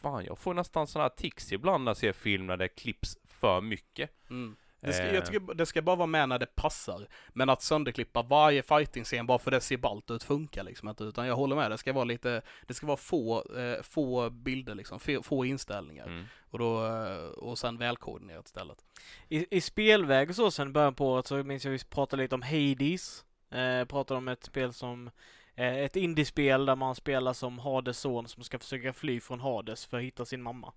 fan 0.00 0.24
jag 0.24 0.38
får 0.38 0.54
nästan 0.54 0.86
sådana 0.86 1.08
här 1.08 1.16
tics 1.16 1.52
ibland 1.52 1.84
när 1.84 1.90
jag 1.90 1.96
ser 1.96 2.12
film 2.12 2.46
när 2.46 2.56
det 2.56 2.68
klipps 2.68 3.18
för 3.24 3.60
mycket. 3.60 4.10
Mm. 4.30 4.56
Det 4.82 4.92
ska, 4.92 5.02
Eh. 5.06 5.14
jag 5.14 5.26
tycker 5.26 5.54
det 5.54 5.66
ska 5.66 5.82
bara 5.82 5.96
vara 5.96 6.06
med 6.06 6.28
när 6.28 6.38
det 6.38 6.56
passar. 6.56 7.06
Men 7.28 7.48
att 7.50 7.62
sönderklippa 7.62 8.22
varje 8.22 8.62
fighting-scen 8.62 9.26
bara 9.26 9.38
för 9.38 9.50
det 9.50 9.60
ser 9.60 9.76
ballt 9.76 10.10
ut 10.10 10.22
funkar 10.22 10.62
liksom 10.64 10.88
inte. 10.88 11.04
Utan 11.04 11.26
jag 11.26 11.36
håller 11.36 11.56
med, 11.56 11.70
det 11.70 11.78
ska 11.78 11.92
vara 11.92 12.04
lite, 12.04 12.42
det 12.66 12.74
ska 12.74 12.86
vara 12.86 12.96
få, 12.96 13.44
eh, 13.58 13.82
få 13.82 14.30
bilder 14.30 14.74
liksom, 14.74 15.00
få, 15.00 15.22
få 15.22 15.44
inställningar. 15.44 16.06
Mm. 16.06 16.24
Och 16.50 16.58
då, 16.58 16.86
eh, 16.86 17.24
och 17.28 17.58
sen 17.58 17.78
välkoordinerat 17.78 18.46
istället. 18.46 18.84
I, 19.28 19.56
I 19.56 19.60
spelväg 19.60 20.28
och 20.30 20.36
så 20.36 20.50
sen 20.50 20.72
början 20.72 20.94
på 20.94 21.08
året 21.12 21.26
så 21.26 21.34
minns 21.44 21.64
jag 21.64 21.72
vi 21.72 21.78
pratade 21.84 22.22
lite 22.22 22.34
om 22.34 22.42
Hades. 22.42 23.24
Eh, 23.50 23.84
pratade 23.84 24.18
om 24.18 24.28
ett 24.28 24.44
spel 24.44 24.72
som 24.72 25.10
eh, 25.54 25.76
ett 25.76 25.96
indiespel 25.96 26.66
där 26.66 26.76
man 26.76 26.94
spelar 26.94 27.32
som 27.32 27.58
Hades 27.58 27.98
son 27.98 28.28
som 28.28 28.44
ska 28.44 28.58
försöka 28.58 28.92
fly 28.92 29.20
från 29.20 29.40
Hades 29.40 29.86
för 29.86 29.96
att 29.96 30.02
hitta 30.02 30.24
sin 30.24 30.42
mamma. 30.42 30.72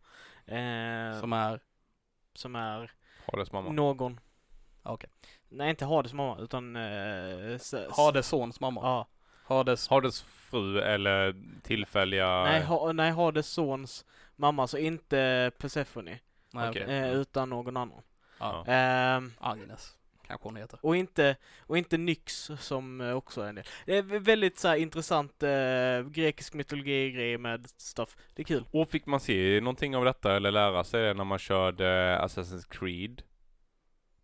Eh, 0.46 1.20
Som 1.20 1.34
är, 1.34 1.60
som 2.34 2.56
är 2.56 2.92
Hades 3.31 3.52
mamma. 3.52 3.72
någon. 3.72 4.20
okej. 4.84 5.10
Nej, 5.50 5.70
inte 5.70 5.86
Hades 5.86 6.14
mamma 6.14 6.38
utan 6.40 6.75
eh, 6.75 7.60
Hades 7.98 8.28
sons 8.28 8.60
mamma. 8.60 8.81
Ja. 8.84 9.08
Hades, 9.46 9.88
Hades 9.88 10.22
fru 10.22 10.80
eller 10.81 11.36
tillfälliga... 11.64 12.44
Nej, 12.44 12.64
ha, 12.64 12.92
nej, 12.92 13.12
Hades 13.12 13.48
sons 13.48 14.06
mamma, 14.44 14.68
så 14.68 14.78
inte 14.78 15.52
Persephone. 15.58 16.20
nej, 16.52 16.70
okej. 16.70 16.82
Eh, 16.84 17.12
utan 17.14 17.50
någon 17.50 17.78
annan. 17.78 18.02
Ja. 18.40 18.66
Ehm, 18.68 19.32
Agnes, 19.40 19.98
kanske 20.28 20.48
hon 20.48 20.56
heter. 20.56 20.80
Och 20.82 20.96
inte, 20.96 21.36
och 21.60 21.78
inte 21.78 21.98
Nyx 21.98 22.52
som 22.60 23.02
eh, 23.02 23.14
också 23.14 23.42
är 23.42 23.50
en 23.50 23.56
del. 23.56 23.66
Det 23.86 23.98
är 23.98 24.02
vä- 24.04 24.20
väldigt 24.20 24.60
så 24.60 24.68
här 24.68 24.76
intressant 24.76 25.44
eh, 25.44 26.02
grekisk 26.12 26.54
mytologi-grej 26.54 27.38
med 27.38 27.70
stuff. 27.78 28.16
Det 28.36 28.42
är 28.42 28.46
kul. 28.46 28.66
Och 28.72 28.90
fick 28.90 29.06
man 29.06 29.20
se 29.20 29.60
någonting 29.62 29.96
av 29.96 30.06
detta 30.06 30.36
eller 30.36 30.52
lära 30.52 30.84
sig 30.84 31.02
det 31.04 31.14
när 31.14 31.24
man 31.24 31.40
körde 31.40 32.18
Assassin's 32.22 32.68
Creed? 32.70 33.22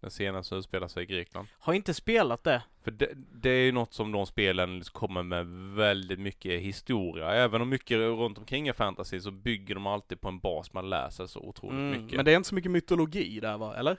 Den 0.01 0.11
senaste 0.11 0.55
utspelar 0.55 0.87
sig 0.87 1.03
i 1.03 1.05
Grekland. 1.05 1.47
Har 1.59 1.73
inte 1.73 1.93
spelat 1.93 2.43
det. 2.43 2.63
För 2.83 2.91
det, 2.91 3.09
det 3.15 3.49
är 3.49 3.65
ju 3.65 3.71
något 3.71 3.93
som 3.93 4.11
de 4.11 4.25
spelen 4.25 4.81
kommer 4.81 5.23
med 5.23 5.45
väldigt 5.75 6.19
mycket 6.19 6.61
historia. 6.61 7.31
Även 7.31 7.61
om 7.61 7.69
mycket 7.69 7.97
runt 7.97 8.37
omkring 8.37 8.67
är 8.67 8.73
fantasy 8.73 9.19
så 9.19 9.31
bygger 9.31 9.75
de 9.75 9.87
alltid 9.87 10.21
på 10.21 10.27
en 10.27 10.39
bas 10.39 10.73
man 10.73 10.89
läser 10.89 11.25
så 11.25 11.39
otroligt 11.39 11.73
Mm, 11.77 11.89
mycket. 12.03 12.15
men 12.15 12.25
det 12.25 12.31
är 12.31 12.35
inte 12.35 12.49
så 12.49 12.55
mycket 12.55 12.71
mytologi 12.71 13.39
där 13.39 13.57
va, 13.57 13.75
eller? 13.75 13.97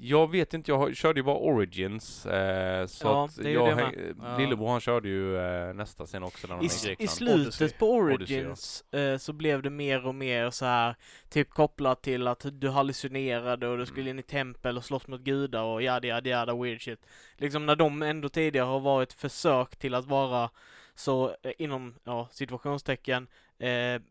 Jag 0.00 0.30
vet 0.30 0.54
inte, 0.54 0.70
jag 0.70 0.96
körde 0.96 1.20
ju 1.20 1.24
bara 1.24 1.36
Origins. 1.36 2.26
Eh, 2.26 2.86
så 2.86 3.06
Ja, 3.06 3.24
att 3.24 3.44
jag, 3.46 3.76
med. 3.76 3.84
häng- 3.84 4.14
Ja. 4.22 4.38
Lillebror 4.38 4.68
han 4.70 4.80
körde 4.80 5.08
ju 5.08 5.36
eh, 5.38 5.74
nästa 5.74 6.06
scen 6.06 6.22
också 6.22 6.46
när 6.46 6.62
I, 6.62 6.66
i 6.98 7.06
slutet 7.06 7.34
Odyssey. 7.34 7.68
på 7.78 7.90
Odyssey, 7.90 8.36
ja. 8.36 8.40
Origins 8.42 8.84
eh, 8.92 9.16
så 9.18 9.32
blev 9.32 9.62
det 9.62 9.70
mer 9.70 10.06
och 10.06 10.14
mer 10.14 10.50
så 10.50 10.64
här 10.64 10.96
typ 11.28 11.50
kopplat 11.50 12.02
till 12.02 12.26
att 12.28 12.46
du 12.52 12.68
hallucinerade 12.70 13.68
och 13.68 13.78
du 13.78 13.86
skulle 13.86 14.02
Mm. 14.10 14.16
in 14.16 14.18
i 14.18 14.22
tempel 14.22 14.76
och 14.76 14.84
slåss 14.84 15.06
mot 15.08 15.20
gudar 15.20 15.62
och 15.62 15.82
yada 15.82 16.08
yada 16.08 16.30
yada 16.30 16.54
weird 16.54 16.82
shit. 16.82 17.06
Liksom 17.36 17.66
när 17.66 17.76
de 17.76 18.02
ändå 18.02 18.28
tidigare 18.28 18.66
har 18.66 18.80
varit 18.80 19.12
försök 19.12 19.76
till 19.76 19.94
att 19.94 20.04
vara 20.06 20.50
så 20.94 21.28
eh, 21.42 21.52
inom, 21.58 21.94
ja, 22.04 22.28
situationstecken 22.32 23.26
eh, 23.58 24.02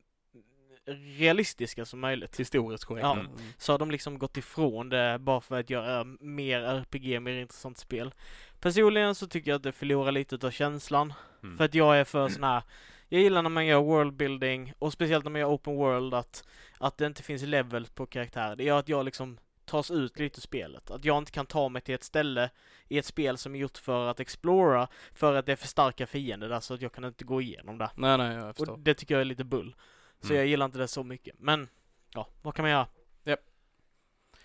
realistiska 1.17 1.85
som 1.85 1.99
möjligt. 1.99 2.39
Historiskt 2.39 2.85
korrekt. 2.85 3.03
Ja. 3.03 3.19
Mm. 3.19 3.31
så 3.57 3.73
har 3.73 3.79
de 3.79 3.91
liksom 3.91 4.19
gått 4.19 4.37
ifrån 4.37 4.89
det 4.89 5.17
bara 5.19 5.41
för 5.41 5.59
att 5.59 5.69
göra 5.69 6.03
mer 6.19 6.61
RPG, 6.61 7.21
mer 7.21 7.33
intressant 7.33 7.77
spel. 7.77 8.13
Personligen 8.59 9.15
så 9.15 9.27
tycker 9.27 9.51
jag 9.51 9.55
att 9.55 9.63
det 9.63 9.71
förlorar 9.71 10.11
lite 10.11 10.35
utav 10.35 10.51
känslan. 10.51 11.13
Mm. 11.43 11.57
För 11.57 11.65
att 11.65 11.75
jag 11.75 11.99
är 11.99 12.03
för 12.03 12.29
sån 12.29 12.43
här, 12.43 12.63
jag 13.09 13.21
gillar 13.21 13.41
när 13.41 13.49
man 13.49 13.65
gör 13.65 13.81
worldbuilding 13.81 14.73
och 14.79 14.93
speciellt 14.93 15.23
när 15.23 15.31
man 15.31 15.41
gör 15.41 15.49
open 15.49 15.75
world 15.75 16.13
att, 16.13 16.47
att 16.77 16.97
det 16.97 17.05
inte 17.05 17.23
finns 17.23 17.41
level 17.41 17.87
på 17.95 18.05
karaktärer. 18.05 18.55
Det 18.55 18.63
gör 18.63 18.79
att 18.79 18.89
jag 18.89 19.05
liksom 19.05 19.37
tas 19.65 19.91
ut 19.91 20.19
lite 20.19 20.37
ur 20.37 20.41
spelet. 20.41 20.91
Att 20.91 21.05
jag 21.05 21.17
inte 21.17 21.31
kan 21.31 21.45
ta 21.45 21.69
mig 21.69 21.81
till 21.81 21.95
ett 21.95 22.03
ställe 22.03 22.49
i 22.87 22.97
ett 22.97 23.05
spel 23.05 23.37
som 23.37 23.55
är 23.55 23.59
gjort 23.59 23.77
för 23.77 24.07
att 24.07 24.19
explora 24.19 24.87
för 25.13 25.35
att 25.35 25.45
det 25.45 25.51
är 25.51 25.55
för 25.55 25.67
starka 25.67 26.07
fiender 26.07 26.49
där 26.49 26.59
så 26.59 26.73
att 26.73 26.81
jag 26.81 26.91
kan 26.93 27.05
inte 27.05 27.23
gå 27.23 27.41
igenom 27.41 27.77
det. 27.77 27.89
Nej, 27.95 28.17
nej, 28.17 28.35
jag 28.35 28.55
förstår. 28.55 28.73
Och 28.73 28.79
det 28.79 28.93
tycker 28.93 29.15
jag 29.15 29.21
är 29.21 29.25
lite 29.25 29.43
bull. 29.43 29.75
Så 30.21 30.27
Mm. 30.27 30.37
jag 30.37 30.47
gillar 30.47 30.65
inte 30.65 30.77
det 30.77 30.87
så 30.87 31.03
mycket. 31.03 31.35
Men, 31.39 31.67
ja, 32.13 32.27
vad 32.41 32.55
kan 32.55 32.63
man 32.63 32.71
göra? 32.71 32.87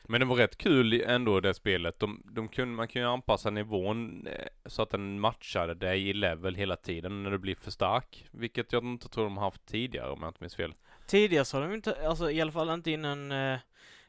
Men 0.09 0.21
det 0.21 0.27
var 0.27 0.37
rätt 0.37 0.59
kul 0.59 0.93
ändå 1.07 1.41
det 1.41 1.55
spelet. 1.55 1.99
De, 1.99 2.23
de 2.25 2.49
kunde, 2.49 2.75
man 2.75 2.89
kunde 2.89 3.09
ju 3.09 3.13
anpassa 3.13 3.51
nivån 3.51 4.27
eh, 4.27 4.47
så 4.67 4.83
att 4.83 4.91
den 4.91 5.21
matchade 5.21 5.75
dig 5.75 6.09
i 6.09 6.13
level 6.13 6.55
hela 6.55 6.77
tiden 6.77 7.23
när 7.23 7.31
du 7.31 7.39
blir 7.39 7.55
för 7.55 7.71
stark. 7.71 8.27
Vilket 8.31 8.73
jag 8.73 8.85
inte 8.85 9.09
tror 9.09 9.25
de 9.25 9.37
har 9.37 9.45
haft 9.45 9.67
tidigare 9.67 10.11
om 10.11 10.23
jag 10.23 10.29
inte 10.31 10.43
minns 10.43 10.57
fel. 10.57 10.75
Tidigare 11.07 11.45
så 11.45 11.57
har 11.57 11.69
de 11.69 11.75
inte, 11.75 12.09
alltså 12.09 12.31
i 12.31 12.41
alla 12.41 12.53
fall 12.53 12.71
inte 12.71 12.91
innan 12.91 13.33
eh, 13.33 13.59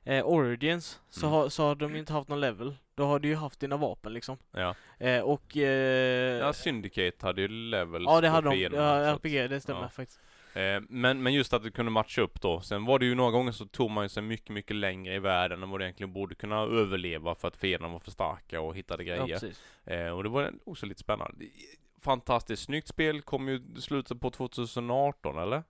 eh, 0.03 0.25
Origins, 0.25 0.99
så, 1.09 1.25
Mm. 1.25 1.31
har, 1.33 1.49
så 1.49 1.63
har 1.63 1.75
de 1.75 1.95
inte 1.95 2.13
haft 2.13 2.29
någon 2.29 2.39
level. 2.39 2.75
Då 2.95 3.05
har 3.05 3.19
du 3.19 3.27
ju 3.27 3.35
haft 3.35 3.59
dina 3.59 3.77
vapen 3.77 4.13
liksom. 4.13 4.37
Ja. 4.51 4.75
Eh, 4.99 5.21
och... 5.21 5.57
Eh, 5.57 6.37
Ja, 6.39 6.53
Syndicate 6.53 7.25
hade 7.25 7.41
ju 7.41 7.47
levels 7.47 8.05
ja 8.07 8.21
det 8.21 8.29
hade 8.29 8.49
de. 8.49 8.55
Ja, 8.75 9.13
RPG, 9.15 9.47
det 9.49 9.61
stämmer 9.61 9.81
ja. 9.81 9.89
faktiskt. 9.89 10.19
Eh, 10.57 10.81
men, 10.89 11.23
men 11.23 11.33
just 11.33 11.53
att 11.53 11.63
du 11.63 11.71
kunde 11.71 11.91
matcha 11.91 12.21
upp 12.21 12.41
då. 12.41 12.61
Sen 12.61 12.85
var 12.85 12.99
det 12.99 13.05
ju 13.05 13.15
några 13.15 13.31
gånger 13.31 13.51
så 13.51 13.65
tog 13.65 13.91
man 13.91 14.05
ju 14.05 14.09
sig 14.09 14.23
mycket, 14.23 14.49
mycket 14.49 14.75
längre 14.75 15.13
i 15.15 15.19
världen 15.19 15.63
än 15.63 15.69
vad 15.69 15.79
du 15.79 15.83
egentligen 15.83 16.13
borde 16.13 16.35
kunna 16.35 16.55
överleva 16.61 17.35
för 17.35 17.47
att 17.47 17.57
fienderna 17.57 17.93
var 17.93 17.99
för 17.99 18.11
starka 18.11 18.61
och 18.61 18.75
hittade 18.75 19.03
Ja, 19.03 19.15
grejer. 19.25 19.39
precis. 19.39 19.63
eh, 19.85 20.09
och 20.09 20.23
det 20.23 20.29
var 20.29 20.53
också 20.65 20.85
lite 20.85 20.99
spännande. 20.99 21.45
Fantastiskt 22.01 22.63
snyggt 22.63 22.87
spel, 22.87 23.21
kom 23.21 23.47
ju 23.47 23.61
slutet 23.79 24.19
på 24.21 24.29
2018 24.31 25.37
eller? 25.37 25.63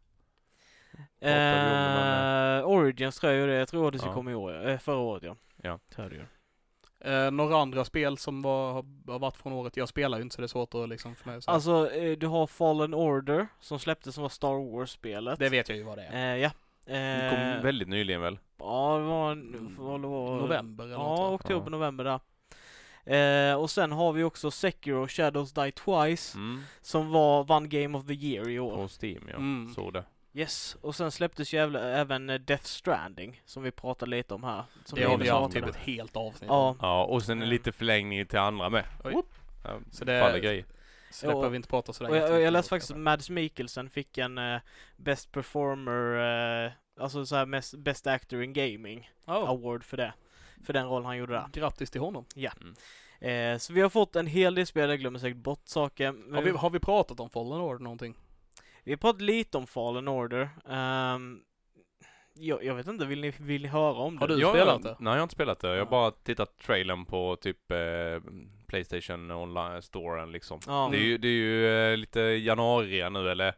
Det, 1.19 1.29
men, 1.29 2.57
Eh, 2.59 2.67
Origins 2.67 3.19
tror 3.19 3.33
jag 3.33 3.49
det. 3.49 3.55
Jag 3.55 3.67
tror 3.67 3.85
Odyssey 3.87 4.07
Ja. 4.09 4.13
kom 4.13 4.29
i 4.29 4.35
år, 4.35 4.53
ja. 4.53 4.61
eh, 4.61 4.77
förra 4.79 4.97
året 4.97 5.23
ja. 5.23 5.35
Ja. 5.63 5.79
Så 5.95 6.01
är 6.01 6.09
det 6.09 6.15
ju. 6.15 6.21
Eh, 6.99 7.31
några 7.31 7.57
andra 7.57 7.85
spel 7.85 8.17
som 8.17 8.41
var, 8.41 8.73
har, 8.73 9.19
varit 9.19 9.37
från 9.37 9.53
året? 9.53 9.77
Jag 9.77 9.89
spelar 9.89 10.17
ju 10.17 10.23
inte 10.23 10.35
så 10.35 10.41
det 10.41 10.45
är 10.45 10.47
svårt 10.47 10.73
att 10.73 10.89
liksom 10.89 11.15
för 11.15 11.29
mig 11.29 11.41
säga. 11.41 11.53
Alltså, 11.53 11.91
eh, 11.91 12.17
du 12.17 12.27
har 12.27 12.47
Fallen 12.47 12.93
Order 12.93 13.47
som 13.59 13.79
släpptes 13.79 14.15
som 14.15 14.21
var 14.21 14.29
Star 14.29 14.71
Wars-spelet. 14.71 15.39
Det 15.39 15.49
vet 15.49 15.69
jag 15.69 15.77
ju 15.77 15.83
vad 15.83 15.97
det 15.97 16.03
är. 16.03 16.35
Eh, 16.35 16.41
ja. 16.41 16.51
Det 16.85 17.29
kom 17.31 17.39
Eh, 17.39 17.61
väldigt 17.63 17.87
nyligen 17.87 18.21
väl? 18.21 18.39
Ja, 18.59 18.97
det 18.97 19.03
var, 19.05 19.31
en- 19.31 19.75
vad 19.79 20.01
det 20.01 20.07
var 20.07 20.37
November 20.41 20.83
eller 20.83 20.97
något 20.97 21.19
Ja, 21.19 21.23
va? 21.29 21.33
oktober, 21.35 21.65
Ja. 21.65 21.69
november 21.69 22.03
där. 22.03 22.19
Eh, 23.05 23.55
och 23.55 23.69
sen 23.69 23.91
har 23.91 24.13
vi 24.13 24.23
också 24.23 24.51
Sekiro 24.51 25.07
Shadows 25.07 25.53
Die 25.53 25.71
Twice 25.71 26.37
Mm. 26.37 26.61
som 26.81 27.11
var 27.11 27.43
vann 27.43 27.69
Game 27.69 27.97
of 27.97 28.05
the 28.07 28.13
Year 28.13 28.49
i 28.49 28.59
år. 28.59 28.75
På 28.75 28.87
Steam 29.05 29.23
ja, 29.29 29.35
Mm. 29.35 29.73
så 29.75 29.91
det. 29.91 30.03
Yes, 30.37 30.77
och 30.81 30.95
sen 30.95 31.11
släpptes 31.11 31.53
ju 31.53 31.77
även, 31.77 32.29
eh, 32.29 32.39
Death 32.39 32.63
Stranding 32.63 33.41
som 33.45 33.63
vi 33.63 33.71
pratade 33.71 34.09
lite 34.11 34.33
om 34.33 34.43
här. 34.43 34.63
Som 34.85 34.99
Det 34.99 35.03
har 35.05 35.17
vi 35.17 35.29
haft 35.29 35.53
typ 35.53 35.65
ett 35.65 35.75
helt 35.75 36.15
avsnitt 36.17 36.49
Ja. 36.49 36.75
Ja, 36.81 37.03
och 37.05 37.23
sen 37.23 37.31
en 37.31 37.37
Mm. 37.37 37.49
lite 37.49 37.71
förlängning 37.71 38.25
till 38.25 38.39
andra 38.39 38.69
med. 38.69 38.83
Oj. 39.03 39.13
Ja, 39.63 39.79
Så 39.91 40.05
det- 40.05 40.21
faller 40.21 40.39
grejer. 40.39 40.65
Släpper 41.11 41.41
Ja, 41.43 41.49
vi 41.49 41.55
inte 41.55 41.69
prata 41.69 41.93
sådär 41.93 42.09
Och 42.11 42.17
jag, 42.17 42.41
jag 42.41 42.53
läste 42.53 42.69
faktiskt 42.69 42.91
att. 42.91 42.97
Mads 42.97 43.29
Mikkelsen 43.29 43.89
fick 43.89 44.17
en 44.17 44.37
eh, 44.37 44.59
Best 44.97 45.31
Performer, 45.31 46.65
eh, 46.65 46.71
alltså 46.99 47.25
så 47.25 47.35
här 47.35 47.45
mest, 47.45 47.75
Best 47.77 48.07
Actor 48.07 48.43
in 48.43 48.53
Gaming 48.53 49.11
Ja, 49.25 49.47
Award 49.47 49.83
för 49.83 49.97
det. 49.97 50.13
För 50.65 50.73
den 50.73 50.87
rollen 50.87 51.05
han 51.05 51.17
gjorde 51.17 51.33
där. 51.33 51.47
Grattis 51.53 51.91
till 51.91 52.01
honom. 52.01 52.25
Eh, 53.19 53.57
så 53.57 53.73
vi 53.73 53.81
har 53.81 53.89
fått 53.89 54.15
en 54.15 54.27
hel 54.27 54.55
del 54.55 54.65
spel, 54.67 54.89
jag 54.89 54.99
glömmer 54.99 55.19
säkert 55.19 55.37
bort 55.37 55.61
saker. 55.67 56.33
Har 56.35 56.41
vi, 56.41 56.51
har 56.51 56.69
vi 56.69 56.79
pratat 56.79 57.19
om 57.19 57.29
Fallen 57.29 57.61
Order 57.61 57.83
någonting? 57.83 58.15
Vi 58.87 58.93
har 58.93 58.97
pratat 58.97 59.21
lite 59.21 59.57
om 59.57 59.67
Fallen 59.67 60.07
Order. 60.07 60.49
Ehm, 60.69 61.39
jag, 62.33 62.63
jag 62.63 62.75
vet 62.75 62.87
inte, 62.87 63.05
vill 63.05 63.21
ni, 63.21 63.33
vill 63.39 63.61
ni 63.61 63.67
höra 63.67 63.93
om 63.93 64.17
Har 64.17 64.27
det? 64.27 64.35
du 64.35 64.41
Ja, 64.41 64.49
spelat 64.49 64.83
det? 64.83 64.95
Nej, 64.99 65.11
jag 65.11 65.17
har 65.19 65.23
inte 65.23 65.35
spelat 65.35 65.59
det. 65.59 65.67
Jag 65.67 65.85
har 65.85 65.91
bara 65.91 66.11
tittat 66.11 66.57
trailern 66.57 67.05
på 67.05 67.35
typ 67.41 67.71
eh, 67.71 67.77
Playstation 68.67 69.31
online-storen 69.31 70.31
liksom. 70.31 70.59
Ja. 70.67 70.89
Det 70.91 70.97
är 70.97 71.01
ju, 71.01 71.17
det 71.17 71.27
är 71.27 71.31
ju 71.31 71.67
eh, 71.91 71.97
lite 71.97 72.19
januari 72.21 73.09
nu, 73.09 73.29
eller 73.29 73.53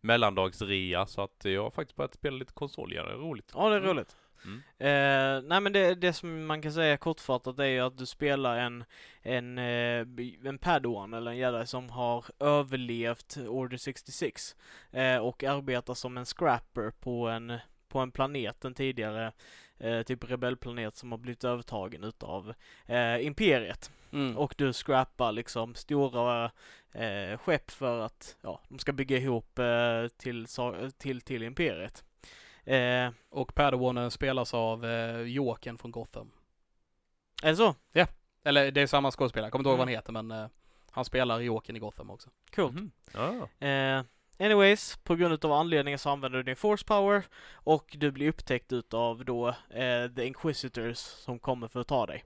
mellandagsrea, 0.00 1.06
så 1.06 1.22
att 1.22 1.44
jag 1.44 1.62
har 1.62 1.70
faktiskt 1.70 1.96
börjat 1.96 2.14
spela 2.14 2.36
lite 2.36 2.52
konsol 2.52 2.92
igen. 2.92 3.04
Det 3.06 3.12
är 3.12 3.16
roligt. 3.16 3.50
Ja, 3.54 3.68
det 3.68 3.74
är 3.74 3.80
Mm. 3.80 3.90
roligt. 3.90 4.16
Mm. 4.44 4.62
Eh, 4.78 5.48
nej 5.48 5.60
men 5.60 5.72
det, 5.72 5.94
det 5.94 6.12
som 6.12 6.46
man 6.46 6.62
kan 6.62 6.72
säga 6.72 6.96
kortfattat 6.96 7.58
är 7.58 7.64
ju 7.64 7.80
att 7.80 7.98
du 7.98 8.06
spelar 8.06 8.56
en, 8.58 8.84
en, 9.22 9.58
eh, 9.58 10.06
en 10.44 10.58
padawan 10.58 11.14
eller 11.14 11.30
en 11.30 11.36
jedi 11.36 11.66
som 11.66 11.90
har 11.90 12.24
överlevt 12.40 13.36
Order 13.36 13.76
66 13.76 14.56
eh, 14.90 15.16
och 15.16 15.44
arbetar 15.44 15.94
som 15.94 16.16
en 16.16 16.26
scrapper 16.26 16.90
på 16.90 17.28
en, 17.28 17.58
på 17.88 17.98
en 17.98 18.10
planet, 18.10 18.64
en 18.64 18.74
tidigare 18.74 19.32
eh, 19.78 20.02
typ 20.02 20.30
rebellplanet 20.30 20.96
som 20.96 21.12
har 21.12 21.18
blivit 21.18 21.44
övertagen 21.44 22.04
utav 22.04 22.54
eh, 22.86 23.26
Imperiet. 23.26 23.90
Mm. 24.12 24.36
Och 24.36 24.54
du 24.58 24.72
scrappar 24.72 25.32
liksom 25.32 25.74
stora 25.74 26.50
eh, 26.92 27.38
skepp 27.38 27.70
för 27.70 28.00
att 28.00 28.36
ja, 28.42 28.60
de 28.68 28.78
ska 28.78 28.92
bygga 28.92 29.16
ihop 29.16 29.60
till, 30.16 30.46
till, 30.98 31.20
till 31.20 31.42
Imperiet. 31.42 32.04
Eh, 32.66 33.10
Och 33.28 33.54
Padawanen 33.54 34.10
spelas 34.10 34.54
av 34.54 34.84
eh, 34.84 35.20
Jokern 35.20 35.78
från 35.78 35.90
Gotham. 35.90 36.30
är 37.42 37.50
det 37.50 37.56
så? 37.56 37.74
Eller 38.44 38.70
det 38.70 38.80
är 38.80 38.86
samma 38.86 39.10
skådespelare, 39.10 39.46
jag 39.46 39.52
kommer 39.52 39.60
inte 39.62 39.68
ihåg 39.68 39.78
vad 39.78 39.88
han 39.88 39.94
Mm. 39.94 39.98
heter 39.98 40.12
men 40.12 40.30
eh, 40.30 40.48
han 40.90 41.04
spelar 41.04 41.40
Jokern 41.40 41.76
i 41.76 41.78
Gotham 41.78 42.10
också. 42.10 42.30
Coolt. 42.54 42.74
Mhm. 42.74 42.90
Ja. 43.14 43.66
Eh, 43.66 44.02
anyways, 44.38 44.96
på 45.04 45.14
grund 45.16 45.44
av 45.44 45.52
anledningen 45.52 45.98
så 45.98 46.10
använder 46.10 46.36
du 46.38 46.42
din 46.42 46.56
force 46.56 46.84
power 46.84 47.22
och 47.52 47.94
du 47.98 48.10
blir 48.10 48.28
upptäckt 48.28 48.72
utav 48.72 49.24
då 49.24 49.48
eh, 49.70 50.08
the 50.16 50.26
inquisitors 50.26 50.96
som 50.98 51.38
kommer 51.38 51.68
för 51.68 51.80
att 51.80 51.86
ta 51.88 52.06
dig. 52.06 52.24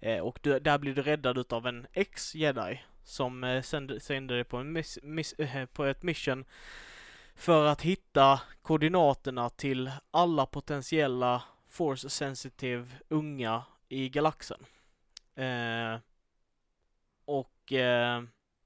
Eh, 0.00 0.18
och 0.20 0.38
du, 0.42 0.58
där 0.60 0.78
blir 0.78 0.94
du 0.94 1.02
räddad 1.02 1.38
utav 1.38 1.66
en 1.66 1.86
ex-jedi 1.92 2.80
som 3.04 3.44
eh, 3.44 3.62
sänder, 3.62 3.98
sänder 3.98 4.34
dig 4.34 4.44
på, 4.44 4.56
en 4.56 4.72
miss, 4.72 4.98
miss, 5.02 5.32
eh, 5.32 5.66
på 5.66 5.84
ett 5.84 6.02
mission 6.02 6.44
för 7.34 7.66
att 7.66 7.82
hitta 7.82 8.40
koordinaterna 8.62 9.50
till 9.50 9.90
alla 10.10 10.46
potentiella 10.46 11.42
force 11.68 12.10
sensitive 12.10 12.86
unga 13.08 13.62
i 13.88 14.08
galaxen. 14.08 14.60
Eh, 15.34 15.98
och 17.24 17.72
eh, 17.72 18.22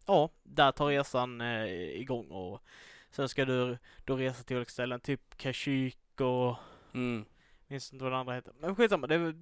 ja, 0.06 0.30
där 0.42 0.72
tar 0.72 0.86
resan 0.86 1.40
eh, 1.40 1.66
igång 2.00 2.30
och 2.30 2.62
sen 3.10 3.28
ska 3.28 3.44
du 3.44 3.78
då 4.04 4.16
resa 4.16 4.42
till 4.42 4.56
olika 4.56 4.70
ställen, 4.70 5.00
typ 5.00 5.36
Kashyyyk 5.36 6.20
och 6.20 6.56
Mm. 6.94 7.24
minns 7.66 7.92
inte 7.92 8.04
vad 8.04 8.12
det 8.12 8.18
andra 8.18 8.34
heter. 8.34 8.52
Men 8.58 8.76
skitsamma, 8.76 9.06
det 9.06 9.14
är 9.14 9.34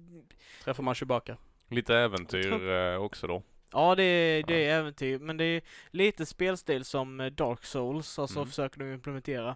Träffar 0.63 0.83
man 0.83 0.95
Chewbacca. 0.95 1.37
Lite 1.69 1.95
äventyr 1.97 2.69
eh, 2.69 2.95
också 2.95 3.27
då. 3.27 3.43
Ja, 3.71 3.95
det 3.95 4.03
är, 4.03 4.43
det 4.43 4.65
är 4.65 4.79
äventyr, 4.79 5.19
men 5.19 5.37
det 5.37 5.43
är 5.45 5.61
lite 5.91 6.25
spelstil 6.25 6.85
som 6.85 7.19
eh, 7.19 7.25
Dark 7.27 7.65
Souls, 7.65 8.19
alltså 8.19 8.39
Mm. 8.39 8.49
försöker 8.49 8.79
de 8.79 8.93
implementera. 8.93 9.55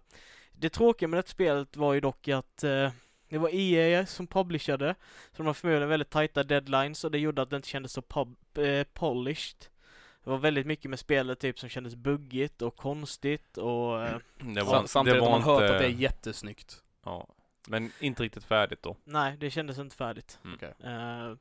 Det 0.52 0.70
tråkiga 0.70 1.08
med 1.10 1.18
det 1.24 1.28
spelet 1.30 1.78
var 1.78 1.94
ju 1.94 2.00
dock 2.00 2.28
att 2.28 2.64
eh, 2.64 2.92
det 3.30 3.38
var 3.38 3.50
EA 3.54 4.06
som 4.06 4.28
publicerade, 4.28 4.96
så 5.32 5.38
de 5.38 5.46
har 5.48 5.54
förmodligen 5.54 5.90
väldigt 5.90 6.10
tajta 6.10 6.44
deadlines 6.44 7.04
och 7.04 7.12
det 7.12 7.20
gjorde 7.20 7.42
att 7.42 7.50
det 7.50 7.56
inte 7.56 7.68
kändes 7.68 7.94
så 7.94 8.02
pub, 8.02 8.36
eh, 8.58 8.84
polished. 8.94 9.66
Det 10.24 10.30
var 10.30 10.38
väldigt 10.38 10.66
mycket 10.66 10.90
med 10.90 11.00
spelet 11.00 11.40
typ 11.40 11.60
som 11.60 11.70
kändes 11.70 11.96
buggigt 11.96 12.62
och 12.62 12.76
konstigt 12.76 13.58
och 13.58 14.04
eh, 14.06 14.18
Det 14.38 14.66
Sam- 14.66 14.88
Samtidigt 14.88 15.22
har 15.24 15.30
man 15.32 15.42
hört 15.44 15.62
att 15.62 15.80
det 15.80 15.86
är 15.86 15.90
jättesnyggt. 15.90 16.84
Ja. 17.06 17.28
Men 17.68 17.92
inte 18.00 18.24
riktigt 18.24 18.44
färdigt 18.44 18.82
då. 18.84 18.96
nej, 19.04 19.38
det 19.40 19.50
kändes 19.52 19.78
inte 19.78 19.96
färdigt. 19.96 20.40
Mm. 20.44 20.56
Okej. 20.56 20.74
Eh, 20.92 21.36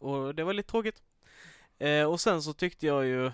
och 0.00 0.34
det 0.34 0.44
var 0.44 0.52
lite 0.54 0.70
tråkigt. 0.70 1.02
Eh, 1.80 2.04
och 2.10 2.20
sen 2.20 2.42
så 2.42 2.52
tyckte 2.52 2.86
jag 2.86 3.06
ju 3.06 3.30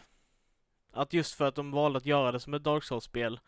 att 0.93 1.13
just 1.13 1.35
för 1.35 1.45
att 1.49 1.55
de 1.55 1.71
valde 1.71 1.97
att 1.97 2.07
göra 2.07 2.33
det 2.33 2.41
som 2.41 2.55
ett 2.55 2.65
Dark 2.65 2.85
Souls-spel 2.85 3.41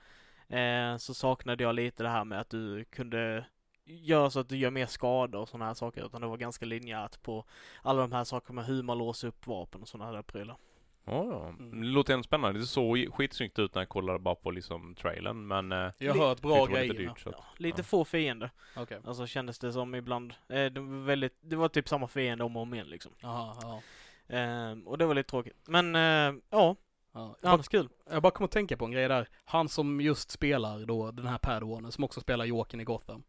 eh, 0.48 0.96
så 0.96 1.14
saknade 1.14 1.64
jag 1.64 1.74
lite 1.74 2.02
det 2.02 2.08
här 2.08 2.24
med 2.24 2.40
att 2.40 2.50
du 2.50 2.84
kunde 2.84 3.44
göra 3.84 4.30
så 4.30 4.40
att 4.40 4.48
du 4.48 4.56
gör 4.56 4.70
mer 4.70 4.86
skada 4.86 5.38
och 5.38 5.48
sådana 5.48 5.64
här 5.66 5.74
saker 5.74 6.06
utan 6.06 6.20
det 6.20 6.26
var 6.26 6.36
ganska 6.36 6.66
linjärt 6.66 7.22
på 7.22 7.44
alla 7.82 8.00
de 8.00 8.12
här 8.12 8.24
sakerna 8.24 8.54
med 8.54 8.64
hur 8.64 8.82
man 8.82 8.98
låser 8.98 9.28
upp 9.28 9.46
vapen 9.46 9.82
och 9.82 9.88
sådana 9.88 10.12
här 10.12 10.22
prylar. 10.22 10.56
Ja, 11.04 11.24
ja. 11.30 11.48
Mm. 11.48 11.80
Det 11.80 11.86
låter 11.86 12.12
ändå 12.14 12.22
spännande. 12.22 12.60
Det 12.60 12.66
såg 12.66 13.08
skitsnyggt 13.14 13.58
ut 13.58 13.74
när 13.74 13.82
jag 13.82 13.88
kollade 13.88 14.18
bara 14.18 14.34
på 14.34 14.50
liksom 14.50 14.94
trailern, 14.94 15.46
men... 15.46 15.72
Eh, 15.72 15.90
Jag 15.98 16.14
har 16.14 16.26
hört 16.28 16.40
bra 16.40 16.56
var 16.56 16.68
lite 16.68 16.94
grejer. 16.94 16.94
dyrt, 16.94 17.20
så 17.20 17.28
att, 17.28 17.34
Ja, 17.38 17.44
lite 17.56 17.80
ja. 17.80 17.84
få 17.84 18.04
fiender. 18.04 18.50
Okej. 18.76 18.98
Alltså 19.04 19.26
kändes 19.26 19.58
det 19.58 19.72
som 19.72 19.94
ibland. 19.94 20.34
Eh, 20.48 20.64
det, 20.64 20.80
var 20.80 21.04
väldigt, 21.04 21.36
det 21.40 21.56
var 21.56 21.68
typ 21.68 21.88
samma 21.88 22.08
fiende 22.08 22.44
om 22.44 22.56
och 22.56 22.62
om 22.62 22.74
igen 22.74 22.86
liksom. 22.86 23.12
Aha, 23.22 23.58
ja. 23.62 23.80
Eh, 24.28 24.73
och 24.87 24.99
det 24.99 25.06
var 25.06 25.14
lite 25.14 25.30
tråkigt. 25.30 25.56
Men 25.66 25.94
eh, 25.97 26.40
ja, 26.50 26.76
ja. 27.12 27.37
Jag, 27.40 27.64
kul. 27.64 27.88
bara, 28.04 28.14
jag 28.14 28.23
bara 28.23 28.30
kom 28.32 28.44
att 28.44 28.50
tänka 28.50 28.76
på 28.76 28.85
en 28.85 28.90
grej 28.90 29.08
där. 29.08 29.28
Han 29.44 29.68
som 29.68 30.00
just 30.00 30.30
spelar 30.30 30.87
då 30.87 31.11
den 31.11 31.26
här 31.26 31.38
Padawanen, 31.38 31.92
som 31.92 32.04
också 32.04 32.20
spelar 32.20 32.44
Jokern 32.44 32.80
i 32.80 32.85
Gotham. 32.85 33.23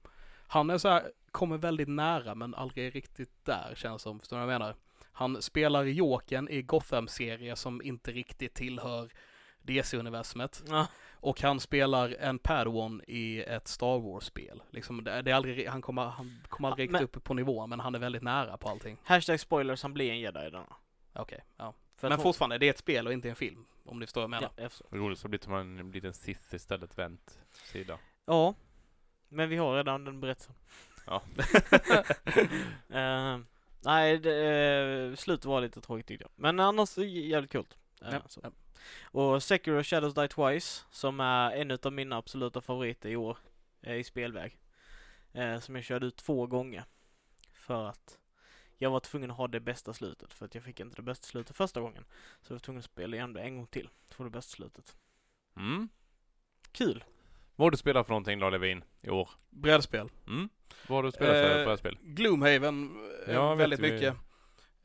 Han 0.47 0.69
är 0.69 0.77
så 0.77 0.89
här, 0.89 1.11
kommer 1.31 1.57
väldigt 1.57 1.89
nära 1.89 2.35
men 2.35 2.55
aldrig 2.55 2.95
riktigt 2.95 3.45
där 3.45 3.73
känns 3.75 4.01
som. 4.01 4.19
Förstår 4.19 4.37
du 4.37 4.45
vad 4.45 4.53
jag 4.53 4.59
menar? 4.59 4.75
Han 5.11 5.41
spelar 5.41 5.83
Jokern 5.83 6.47
i 6.49 6.61
Gotham-serie 6.61 7.55
som 7.55 7.81
inte 7.81 8.11
riktigt 8.11 8.53
tillhör 8.53 9.09
DC-universumet. 9.61 10.63
Ja. 10.69 10.87
Och 11.11 11.41
han 11.41 11.59
spelar 11.59 12.15
en 12.19 12.39
Padawan 12.39 13.01
i 13.07 13.39
ett 13.39 13.67
Star 13.67 13.99
Wars-spel. 13.99 14.61
Liksom, 14.69 15.03
det, 15.03 15.21
det 15.21 15.31
är 15.31 15.35
aldrig, 15.35 15.67
han 15.67 15.81
kommer, 15.81 16.03
han 16.05 16.41
kommer 16.49 16.69
aldrig 16.69 16.89
Ja, 16.89 16.93
riktigt 16.93 17.09
men- 17.13 17.19
upp 17.21 17.23
på 17.23 17.33
nivå, 17.33 17.67
men 17.67 17.79
han 17.79 17.95
är 17.95 17.99
väldigt 17.99 18.23
nära 18.23 18.57
på 18.57 18.69
allting. 18.69 18.97
Hashtag 19.03 19.39
spoilers, 19.39 19.81
han 19.81 19.93
blir 19.93 20.11
en 20.11 20.19
jedi 20.19 20.39
i 20.47 20.49
denna. 20.49 20.75
Okej, 21.21 21.43
ja. 21.57 21.73
För 21.97 22.09
Men 22.09 22.17
hon- 22.17 22.23
fortfarande, 22.23 22.57
det 22.57 22.65
är 22.65 22.69
ett 22.69 22.77
spel 22.77 23.07
och 23.07 23.13
inte 23.13 23.29
en 23.29 23.35
film. 23.35 23.65
Om 23.85 23.99
ni 23.99 24.05
förstår 24.05 24.21
vad 24.21 24.23
jag 24.23 24.29
menar. 24.29 24.51
Ja, 24.55 24.61
jag 24.63 24.71
förstår. 24.71 24.97
roligt 24.97 25.19
så 25.19 25.27
blir 25.27 25.49
man 25.49 25.79
en 25.79 25.91
liten 25.91 26.13
Sith 26.13 26.55
istället, 26.55 26.97
vänt 26.97 27.39
sida. 27.51 27.99
ja, 28.25 28.53
men 29.29 29.49
vi 29.49 29.57
har 29.57 29.75
redan 29.75 30.05
den 30.05 30.19
berättelsen. 30.21 30.55
Ja. 31.05 31.21
Eh, 32.89 33.39
nej, 33.81 34.17
det, 34.17 34.45
eh, 35.09 35.15
slutet 35.15 35.45
var 35.45 35.61
lite 35.61 35.81
tråkigt 35.81 36.07
tyckte 36.07 36.23
jag. 36.23 36.31
Men 36.35 36.59
annars 36.59 36.97
är 36.97 37.01
det 37.01 37.07
jävligt 37.07 37.51
coolt. 37.51 37.77
Eh, 38.01 38.09
Ja, 38.11 38.21
så. 38.27 38.39
ja. 38.43 38.51
Och 39.03 39.43
Sekiro 39.43 39.83
Shadows 39.83 40.13
Die 40.13 40.27
Twice, 40.27 40.85
som 40.91 41.19
är 41.19 41.51
en 41.51 41.77
av 41.83 41.93
mina 41.93 42.17
absoluta 42.17 42.61
favoriter 42.61 43.09
i 43.09 43.15
år 43.15 43.37
i 43.81 44.03
spelväg. 44.03 44.59
Eh, 45.33 45.59
som 45.59 45.75
jag 45.75 45.83
körde 45.83 46.05
ut 46.05 46.15
två 46.17 46.47
gånger. 46.47 46.83
För 47.53 47.85
att 47.89 48.17
jag 48.81 48.89
var 48.91 48.99
tvungen 48.99 49.31
att 49.31 49.37
ha 49.37 49.47
det 49.47 49.59
bästa 49.59 49.93
slutet, 49.93 50.33
för 50.33 50.45
att 50.45 50.55
jag 50.55 50.63
fick 50.63 50.79
inte 50.79 50.95
det 50.95 51.01
bästa 51.01 51.27
slutet 51.27 51.55
första 51.57 51.81
gången. 51.81 52.05
Så 52.41 52.51
jag 52.51 52.55
var 52.55 52.59
tvungen 52.59 52.79
att 52.79 52.85
spela 52.85 53.15
igen 53.15 53.33
det 53.33 53.41
en 53.41 53.55
gång 53.55 53.67
till, 53.67 53.89
för 54.01 54.07
att 54.09 54.13
få 54.15 54.23
det 54.23 54.29
bästa 54.29 54.55
slutet. 54.55 54.95
Mm. 55.57 55.89
Kul! 56.71 57.03
Vad 57.55 57.65
har 57.65 57.71
du 57.71 57.77
spelat 57.77 58.05
för 58.07 58.11
någonting 58.13 58.39
då 58.39 58.49
Levin, 58.49 58.83
i 59.01 59.09
år? 59.09 59.29
Brädspel. 59.49 60.09
Mm? 60.27 60.49
Vad 60.87 60.95
har 60.97 61.03
du 61.03 61.11
spelat 61.11 61.33
för 61.33 61.59
Eh, 61.59 61.65
brädspel? 61.65 61.97
Gloomhaven, 62.01 62.97
eh, 63.27 63.33
Ja, 63.33 63.55
väldigt 63.55 63.79
vi. 63.79 63.91
mycket. 63.91 64.13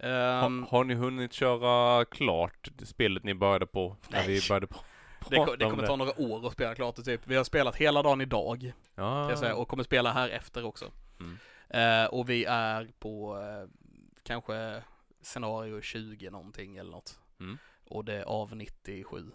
Ha, 0.02 0.08
Ehm, 0.08 0.66
har 0.70 0.84
ni 0.84 0.94
hunnit 0.94 1.32
köra 1.32 2.04
klart 2.04 2.68
det 2.72 2.86
spelet 2.86 3.24
ni 3.24 3.34
började 3.34 3.66
på? 3.66 3.96
När 4.08 4.18
Nej. 4.18 4.28
vi 4.28 4.40
började 4.48 4.66
på, 4.66 4.76
det, 5.30 5.36
det 5.58 5.64
om 5.64 5.70
kommer 5.70 5.86
ta 5.86 5.96
några 5.96 6.20
år 6.20 6.46
att 6.46 6.52
spela 6.52 6.74
klart 6.74 6.96
det, 6.96 7.02
typ. 7.02 7.20
Vi 7.26 7.36
har 7.36 7.44
spelat 7.44 7.76
hela 7.76 8.02
dagen 8.02 8.20
idag, 8.20 8.72
Ja. 8.94 9.02
kan 9.22 9.28
jag 9.30 9.38
säga, 9.38 9.56
och 9.56 9.68
kommer 9.68 9.82
spela 9.82 10.12
här 10.12 10.28
efter 10.28 10.64
också. 10.64 10.92
Mm. 11.20 11.38
Eh, 11.68 12.06
och 12.08 12.30
vi 12.30 12.44
är 12.44 12.90
på 12.98 13.38
eh, 13.38 13.68
kanske 14.24 14.82
scenario 15.22 15.80
20 15.80 16.30
någonting 16.30 16.76
eller 16.76 16.90
något. 16.90 17.20
Mm. 17.40 17.58
Och 17.84 18.04
det 18.04 18.14
är 18.14 18.24
av 18.24 18.56
97. 18.56 19.30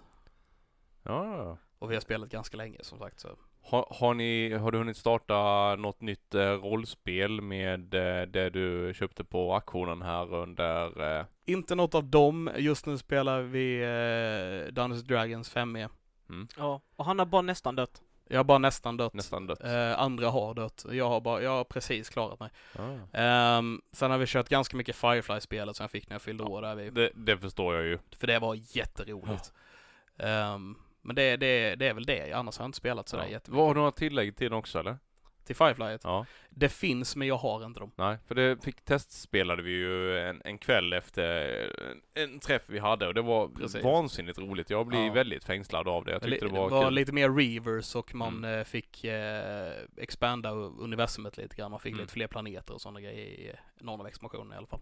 Ja. 1.03 1.58
Och 1.79 1.91
vi 1.91 1.96
har 1.96 2.01
spelat 2.01 2.29
ganska 2.29 2.58
länge 2.58 2.77
som 2.81 3.00
sagt 3.00 3.19
så. 3.19 3.29
Har, 3.62 3.88
har, 3.89 4.13
ni, 4.13 4.53
har 4.53 4.72
du 4.72 4.77
hunnit 4.77 4.98
starta 4.98 5.75
något 5.75 6.01
nytt 6.01 6.36
eh, 6.36 6.41
rollspel 6.41 7.41
med 7.41 7.93
eh, 7.93 8.27
det 8.27 8.50
du 8.50 8.93
köpte 8.96 9.24
på 9.24 9.53
auktionen 9.53 10.01
här 10.01 10.34
under... 10.34 11.19
Eh, 11.19 11.25
Inte 11.46 11.75
något 11.75 11.96
av 11.96 12.03
dem, 12.03 12.50
just 12.58 12.86
nu 12.86 12.98
spelar 12.98 13.41
vi 13.41 13.75
eh, 13.81 14.74
Dungeons 14.74 15.03
Dragons 15.03 15.55
5e. 15.55 15.89
Ja, 16.58 16.81
och 16.96 17.05
han 17.05 17.19
har 17.19 17.25
bara 17.25 17.41
nästan 17.41 17.75
dött. 17.75 18.01
Jag 18.31 18.39
har 18.39 18.43
bara 18.43 18.57
nästan 18.57 18.98
dött. 18.98 19.13
nästan 19.13 19.48
dött? 19.48 19.63
Eh, 19.63 20.00
andra 20.00 20.29
har 20.29 20.53
dött. 20.53 20.86
Jag 20.91 21.09
har 21.09 21.21
bara, 21.21 21.41
jag 21.41 21.50
har 21.51 21.63
precis 21.63 22.09
klarat 22.09 22.39
mig. 22.39 22.50
Ah. 22.75 23.17
Ehm, 23.19 23.81
sen 23.91 24.12
har 24.12 24.17
vi 24.17 24.25
kört 24.27 24.50
ganska 24.50 24.77
mycket 24.77 24.95
Firefly-spelet 24.95 25.75
som 25.75 25.83
jag 25.83 25.91
fick 25.91 26.09
när 26.09 26.13
jag 26.13 26.21
fyllde 26.21 26.43
Ja, 26.43 26.50
år 26.50 26.62
där 26.62 26.75
vi, 26.75 26.89
Det, 26.89 27.12
det 27.15 27.38
förstår 27.38 27.75
jag 27.75 27.83
ju. 27.86 28.00
För 28.19 28.27
det 28.27 28.39
var 28.39 28.57
jätteroligt. 28.77 29.53
Ehm, 30.17 30.75
men 31.01 31.15
det, 31.15 31.38
det, 31.38 31.75
det 31.75 31.88
är 31.88 31.93
väl 31.93 32.05
det, 32.05 32.33
annars 32.33 32.57
har 32.57 32.63
jag 32.63 32.67
inte 32.67 32.77
spelat 32.77 33.09
sådär 33.09 33.24
Ja. 33.24 33.29
jättemycket. 33.29 33.57
Var 33.63 33.74
det 33.74 33.79
några 33.79 33.91
tillägg 33.91 34.36
till 34.36 34.50
den 34.50 34.59
också 34.59 34.79
eller? 34.79 34.98
Till 35.49 35.55
Fireflyet? 35.55 36.01
Ja. 36.03 36.25
Det 36.49 36.69
finns 36.69 37.15
men 37.15 37.27
jag 37.27 37.37
har 37.37 37.65
inte 37.65 37.79
dem. 37.79 37.91
Nej, 37.95 38.17
för 38.27 38.35
det 38.35 38.63
fick 38.63 38.81
testspelade 38.81 39.61
vi 39.61 39.71
ju 39.71 40.17
en, 40.19 40.41
en 40.45 40.57
kväll 40.57 40.93
efter 40.93 41.45
en, 42.15 42.23
en 42.23 42.39
träff 42.39 42.61
vi 42.67 42.79
hade 42.79 43.07
och 43.07 43.13
det 43.13 43.21
var 43.21 43.47
Precis. 43.47 43.83
vansinnigt 43.83 44.39
roligt. 44.39 44.69
Jag 44.69 44.87
blev 44.87 45.01
Ja. 45.05 45.13
väldigt 45.13 45.43
fängslad 45.43 45.87
av 45.87 46.05
det. 46.05 46.11
Jag 46.11 46.21
tyckte 46.21 46.45
det 46.45 46.51
var, 46.51 46.69
var 46.69 46.83
kul. 46.83 46.93
lite 46.93 47.11
mer 47.11 47.29
reavers 47.29 47.95
och 47.95 48.15
man 48.15 48.37
Mm. 48.37 48.59
eh, 48.59 48.63
fick 48.65 49.03
eh, 49.03 49.71
expanda 49.97 50.51
universumet 50.51 51.37
lite 51.37 51.55
grann. 51.55 51.71
Man 51.71 51.79
fick 51.79 51.91
Mm. 51.93 52.01
lite 52.01 52.13
fler 52.13 52.27
planeter 52.27 52.73
och 52.73 52.81
sådana 52.81 53.01
grejer 53.01 53.25
i 53.25 53.49
eh, 53.49 53.55
någon 53.85 53.99
av 54.01 54.07
expansionerna 54.07 54.55
i 54.55 54.57
alla 54.57 54.67
fall. 54.67 54.81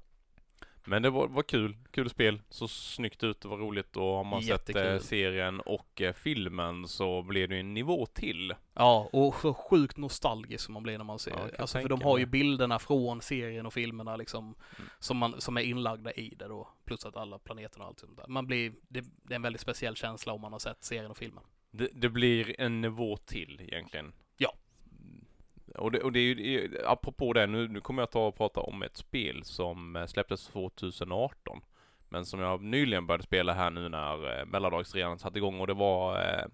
Men 0.87 1.01
det 1.01 1.09
var, 1.09 1.27
var 1.27 1.43
kul. 1.43 1.75
Kul 1.91 2.09
spel. 2.09 2.41
Så 2.49 2.67
snyggt 2.67 3.23
ut. 3.23 3.41
Det 3.41 3.47
var 3.47 3.57
roligt 3.57 3.97
och 3.97 4.03
har 4.03 4.23
man 4.23 4.41
sett 4.41 4.69
eh, 4.69 4.75
Jättekul. 4.75 5.01
serien 5.01 5.59
och 5.59 6.01
eh, 6.01 6.13
filmen 6.13 6.87
så 6.87 7.21
blev 7.21 7.49
det 7.49 7.55
ju 7.55 7.59
en 7.61 7.73
nivå 7.73 8.05
till. 8.05 8.53
Ja, 8.73 9.09
och 9.13 9.35
så 9.35 9.53
sjukt 9.53 9.97
nostalgisk 9.97 10.65
som 10.65 10.73
man 10.73 10.83
blir 10.83 10.97
när 10.97 11.05
man 11.05 11.19
ser 11.19 11.31
Ja, 11.31 11.37
kan 11.37 11.51
Alltså 11.59 11.79
för 11.79 11.89
de 11.89 12.01
har 12.01 12.17
ju 12.17 12.25
bilderna 12.25 12.79
från 12.79 13.21
serien 13.21 13.65
och 13.65 13.73
filmerna 13.73 14.15
liksom 14.15 14.55
Mm. 14.77 14.89
som, 14.99 15.17
man, 15.17 15.41
som 15.41 15.57
är 15.57 15.61
inlagda 15.61 16.11
i 16.11 16.33
det 16.39 16.47
då. 16.47 16.67
Plus 16.85 17.05
att 17.05 17.17
alla 17.17 17.39
planeterna 17.39 17.83
och 17.83 17.89
allt 17.89 17.99
sånt 17.99 18.17
där. 18.17 18.25
Man 18.27 18.47
blir, 18.47 18.73
det, 18.87 19.01
det 19.23 19.33
är 19.33 19.35
en 19.35 19.41
väldigt 19.41 19.61
speciell 19.61 19.95
känsla 19.95 20.33
om 20.33 20.41
man 20.41 20.51
har 20.51 20.59
sett 20.59 20.83
serien 20.83 21.11
och 21.11 21.17
filmen. 21.17 21.43
Det, 21.71 21.89
det 21.93 22.09
blir 22.09 22.61
en 22.61 22.81
nivå 22.81 23.17
till 23.17 23.61
egentligen. 23.67 24.13
Och 25.77 25.91
det, 25.91 25.99
och 25.99 26.11
det 26.11 26.19
är 26.19 26.35
ju, 26.35 26.65
är 26.65 26.91
apropå 26.91 27.33
det, 27.33 27.47
nu, 27.47 27.67
nu 27.67 27.81
kommer 27.81 28.01
jag 28.01 28.11
ta 28.11 28.27
och 28.27 28.37
prata 28.37 28.59
om 28.59 28.83
ett 28.83 28.97
spel 28.97 29.43
som 29.43 29.95
eh, 29.95 30.05
släpptes 30.05 30.47
2018. 30.47 31.61
Men 32.09 32.25
som 32.25 32.39
jag 32.39 32.61
nyligen 32.61 33.07
började 33.07 33.23
spela 33.23 33.53
här 33.53 33.69
nu 33.69 33.89
när 33.89 34.39
eh, 34.39 34.45
mellandagsrean 34.45 35.19
satte 35.19 35.37
igång 35.37 35.59
och 35.59 35.67
det 35.67 35.73
var 35.73 36.15
eh, 36.15 36.45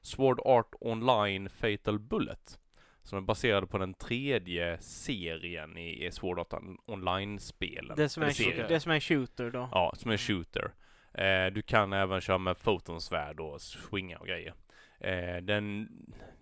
Sword 0.00 0.40
Art 0.44 0.74
Online 0.80 1.48
Fatal 1.48 1.98
Bullet. 1.98 2.58
Som 3.02 3.18
är 3.18 3.22
baserad 3.22 3.70
på 3.70 3.78
den 3.78 3.94
tredje 3.94 4.78
serien 4.80 5.78
i, 5.78 6.06
i 6.06 6.12
Sword 6.12 6.38
Art 6.38 6.52
Online-spelen. 6.86 7.96
Det 7.96 8.08
som, 8.08 8.22
är 8.22 8.68
det 8.68 8.80
som 8.80 8.90
är 8.90 8.94
en 8.94 9.00
shooter 9.00 9.50
då. 9.50 9.68
Ja, 9.72 9.92
som 9.96 10.10
en 10.10 10.18
shooter. 10.18 10.72
Eh, 11.14 11.46
du 11.52 11.62
kan 11.62 11.92
även 11.92 12.20
köra 12.20 12.38
med 12.38 12.56
fotonsvärd 12.56 13.40
och 13.40 13.60
swinga 13.60 14.18
och 14.18 14.26
grejer. 14.26 14.54
Eh, 15.04 15.42
den 15.42 15.88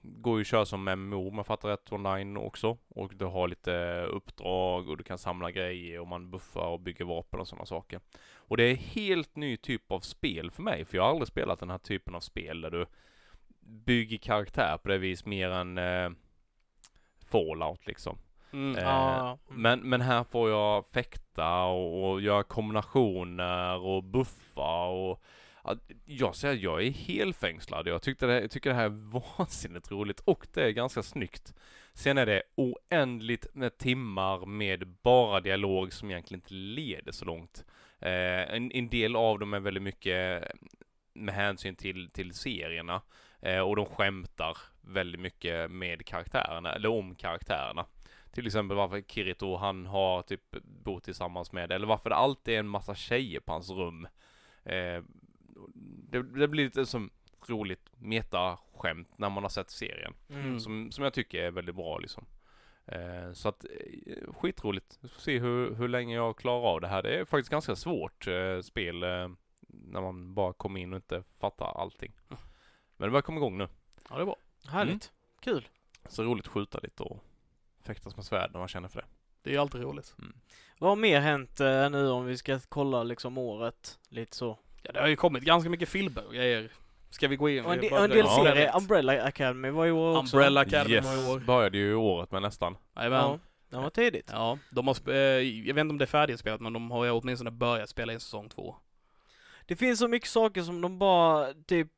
går 0.03 0.39
ju 0.39 0.41
att 0.41 0.47
köra 0.47 0.65
som 0.65 0.85
MMO 0.85 1.29
om 1.29 1.37
jag 1.37 1.47
fattar 1.47 1.69
rätt 1.69 1.93
online 1.93 2.37
också. 2.37 2.79
Och 2.89 3.15
du 3.15 3.25
har 3.25 3.49
lite 3.49 4.05
uppdrag 4.11 4.89
och 4.89 4.97
du 4.97 5.05
kan 5.05 5.19
samla 5.19 5.51
grejer 5.51 6.01
och 6.01 6.09
man 6.09 6.31
buffar 6.31 6.67
och 6.67 6.81
bygger 6.81 7.05
vapen 7.05 7.41
och 7.41 7.49
sådana 7.49 7.67
saker. 7.67 8.01
Och 8.35 8.57
det 8.57 8.65
är 8.65 8.75
helt 8.75 9.37
ny 9.37 9.57
typ 9.57 9.93
av 9.93 10.01
spel 10.01 10.51
för 10.51 10.63
mig, 10.63 10.85
för 10.85 10.97
jag 10.97 11.03
har 11.03 11.11
aldrig 11.11 11.29
spelat 11.29 11.61
den 11.61 11.71
här 11.71 11.79
typen 11.79 12.15
av 12.15 12.21
spel 12.21 12.61
där 12.61 12.71
du 12.71 12.87
bygger 13.61 14.19
karaktär 14.19 14.79
på 14.83 14.89
det 14.89 14.99
vis 14.99 15.27
mer 15.27 15.51
än 15.51 15.79
eh, 15.79 16.11
Fallout 17.31 17.87
liksom. 17.87 18.19
Mm. 18.53 18.77
Eh, 18.77 19.19
mm. 19.19 19.39
Men, 19.49 19.81
men 19.81 20.01
här 20.01 20.25
får 20.25 20.51
jag 20.51 20.87
fäkta 20.87 21.65
och, 21.65 22.11
och 22.11 22.21
göra 22.21 22.43
kombinationer 22.43 23.79
och 23.79 24.05
buffa 24.05 24.87
och 24.87 25.23
jag 26.05 26.37
säger 26.37 26.55
att 26.55 26.61
jag 26.61 26.83
är 26.83 26.91
helt 26.91 27.37
fängslad. 27.37 27.87
Jag 27.87 28.03
tyckte 28.03 28.27
det, 28.27 28.41
jag 28.41 28.51
tycker 28.51 28.71
det 28.71 28.77
här 28.77 28.85
är 28.85 29.35
vansinnigt 29.39 29.91
roligt 29.91 30.21
och 30.21 30.47
det 30.53 30.63
är 30.63 30.71
ganska 30.71 31.03
snyggt. 31.03 31.55
Sen 31.95 32.19
är 32.19 32.27
det 32.27 32.43
oändligt 32.55 33.47
med 33.55 33.79
timmar 33.79 34.47
med 34.47 34.87
bara 34.87 35.41
dialog 35.41 35.93
som 35.93 36.11
egentligen 36.11 36.39
inte 36.39 36.55
leder 36.55 37.13
så 37.13 37.25
långt. 37.25 37.65
Eh, 37.99 38.55
en, 38.55 38.73
en 38.73 38.89
del 38.89 39.17
av 39.17 39.39
dem 39.39 39.55
är 39.55 39.61
väldigt 39.61 39.83
mycket 39.83 40.43
eh, 40.43 40.51
med 41.15 41.35
hänsyn 41.35 41.77
till, 41.77 42.11
till 42.11 42.35
serierna 42.35 43.03
eh, 43.41 43.61
och 43.61 43.77
de 43.77 43.87
skämtar 43.87 44.57
väldigt 44.81 45.21
mycket 45.21 45.71
med 45.71 46.07
karaktärerna, 46.07 46.73
eller 46.73 46.89
om 46.89 47.15
karaktärerna. 47.15 47.87
Till 48.33 48.47
exempel 48.47 48.77
varför 48.77 49.01
Kirito 49.01 49.57
han 49.57 49.87
har 49.87 50.23
typ 50.23 50.57
bott 50.63 51.05
tillsammans 51.05 51.53
med, 51.53 51.73
eller 51.73 51.87
varför 51.87 52.11
det 52.11 52.17
alltid 52.17 52.55
är 52.55 52.59
en 52.59 52.69
massa 52.69 52.95
tjejer 52.95 53.41
på 53.41 53.53
hans 53.53 53.71
rum. 53.71 54.09
Eh, 54.65 55.03
det, 56.11 56.23
det 56.23 56.49
blir 56.49 56.65
lite 56.65 56.87
som 56.87 57.11
roligt 57.47 57.91
metaskämt 57.99 59.19
när 59.19 59.31
man 59.31 59.45
har 59.45 59.51
sett 59.51 59.71
serien. 59.71 60.15
Mm. 60.29 60.61
Som, 60.61 60.93
som 60.93 61.05
jag 61.05 61.13
tycker 61.13 61.43
är 61.43 61.51
väldigt 61.51 61.75
bra 61.75 61.99
liksom. 61.99 62.27
Eh, 62.87 63.33
så 63.33 63.49
att 63.49 63.65
eh, 63.65 64.33
skitroligt. 64.33 64.99
Vi 65.01 65.09
får 65.09 65.21
se 65.21 65.39
hur, 65.39 65.75
hur 65.75 65.89
länge 65.89 66.15
jag 66.15 66.37
klarar 66.37 66.67
av 66.67 66.81
det 66.81 66.89
här. 66.89 67.03
Det 67.03 67.21
är 67.21 67.25
faktiskt 67.25 67.51
ganska 67.51 67.77
svårt 67.77 68.27
eh, 68.27 68.61
spel 68.61 69.03
eh, 69.03 69.29
när 69.69 70.01
man 70.01 70.35
bara 70.35 70.53
kommer 70.53 70.81
in 70.81 70.93
och 70.93 70.97
inte 70.97 71.23
fattar 71.39 71.81
allting. 71.81 72.13
Men 72.97 73.07
det 73.07 73.11
börjar 73.11 73.23
komma 73.23 73.39
igång 73.39 73.59
nu. 73.59 73.69
Ja, 74.09 74.17
det 74.17 74.23
är 74.23 74.27
bra. 74.27 74.37
Härligt. 74.69 75.13
Kul. 75.41 75.69
Så 76.09 76.23
roligt 76.23 76.47
att 76.47 76.53
skjuta 76.53 76.79
lite 76.83 77.03
och 77.03 77.25
fäktas 77.83 78.17
med 78.17 78.25
svärd 78.25 78.51
när 78.53 78.59
man 78.59 78.69
känner 78.69 78.89
för 78.89 79.01
det. 79.01 79.07
Det 79.43 79.51
är 79.51 79.55
ju 79.55 79.61
alltid 79.61 79.81
roligt. 79.81 80.17
Vad 80.79 80.91
har 80.91 80.97
mer 80.97 81.21
hänt 81.21 81.61
eh, 81.61 81.91
nu 81.91 82.09
om 82.09 82.25
vi 82.25 82.37
ska 82.37 82.61
kolla 82.69 83.03
liksom 83.03 83.39
året? 83.39 83.99
Lite 84.09 84.37
så. 84.37 84.59
Ja, 84.83 84.93
det 84.93 85.01
har 85.01 85.09
ju 85.09 85.17
kommit 85.17 85.43
ganska 85.43 85.71
mycket 85.71 85.89
filmer 85.89 86.27
och 86.27 86.35
grejer. 86.35 86.71
Ska 87.11 87.29
vi 87.29 87.37
gå 87.37 87.49
in? 87.49 87.65
Och 87.65 87.73
en, 87.73 87.81
del- 87.81 87.93
och 87.93 88.05
en 88.05 88.11
del 88.11 88.25
drar 88.25 88.45
serier. 88.45 88.77
Umbrella 88.77 89.23
Academy 89.23 89.71
var 89.71 89.87
i 89.87 89.91
år 89.91 90.19
också. 90.19 90.37
Umbrella 90.37 90.61
Academy 90.61 90.95
yes, 90.95 91.07
var 91.07 91.15
i 91.15 91.35
år. 91.35 91.39
började 91.39 91.79
ju 91.79 91.95
året 91.95 92.33
med 92.33 92.43
nästan. 92.43 92.77
Jajamän. 92.97 93.19
Ja, 93.19 93.39
den 93.71 93.83
var 93.83 93.91
tidigt. 93.91 94.31
Ja, 94.33 94.59
de 94.71 94.89
har, 94.89 94.97
eh, 95.09 95.17
jag 95.17 95.75
vet 95.75 95.81
inte 95.81 95.93
om 95.93 95.99
det 95.99 96.05
är 96.05 96.07
färdigspelat 96.07 96.61
men 96.61 96.73
de 96.73 96.91
har 96.91 97.05
ju 97.05 97.11
åtminstone 97.11 97.51
börjat 97.51 97.89
spela 97.89 98.13
in 98.13 98.21
säsong 98.21 98.49
två. 98.49 98.77
Det 99.67 99.77
finns 99.77 99.99
så 99.99 100.09
mycket 100.09 100.29
saker 100.29 100.63
som 100.63 100.81
de 100.81 100.99
bara 100.99 101.53
typ 101.67 101.89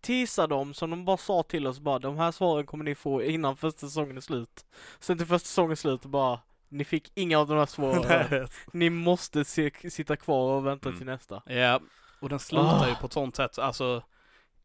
teasade 0.00 0.54
om, 0.54 0.74
som 0.74 0.90
de 0.90 1.04
bara 1.04 1.16
sa 1.16 1.42
till 1.42 1.66
oss 1.66 1.80
bara 1.80 1.98
de 1.98 2.16
här 2.16 2.30
svaren 2.32 2.66
kommer 2.66 2.84
ni 2.84 2.94
få 2.94 3.22
innan 3.22 3.56
första 3.56 3.80
säsongen 3.80 4.16
är 4.16 4.20
slut. 4.20 4.66
Sen 5.00 5.18
till 5.18 5.26
första 5.26 5.46
säsongen 5.46 5.70
är 5.70 5.76
slut 5.76 6.04
och 6.04 6.10
bara 6.10 6.40
ni 6.72 6.84
fick 6.84 7.12
inga 7.14 7.38
av 7.38 7.48
de 7.48 7.58
här 7.58 7.66
svaren. 7.66 8.48
ni 8.72 8.90
måste 8.90 9.44
se, 9.44 9.70
sitta 9.90 10.16
kvar 10.16 10.52
och 10.56 10.66
vänta 10.66 10.88
Mm. 10.88 10.98
till 10.98 11.06
nästa. 11.06 11.42
Ja, 11.46 11.80
och 12.20 12.28
den 12.28 12.38
slutar 12.38 12.86
ju 12.86 12.92
Ah. 12.92 12.96
på 13.00 13.06
ett 13.06 13.12
sånt 13.12 13.36
sätt, 13.36 13.58
alltså 13.58 14.02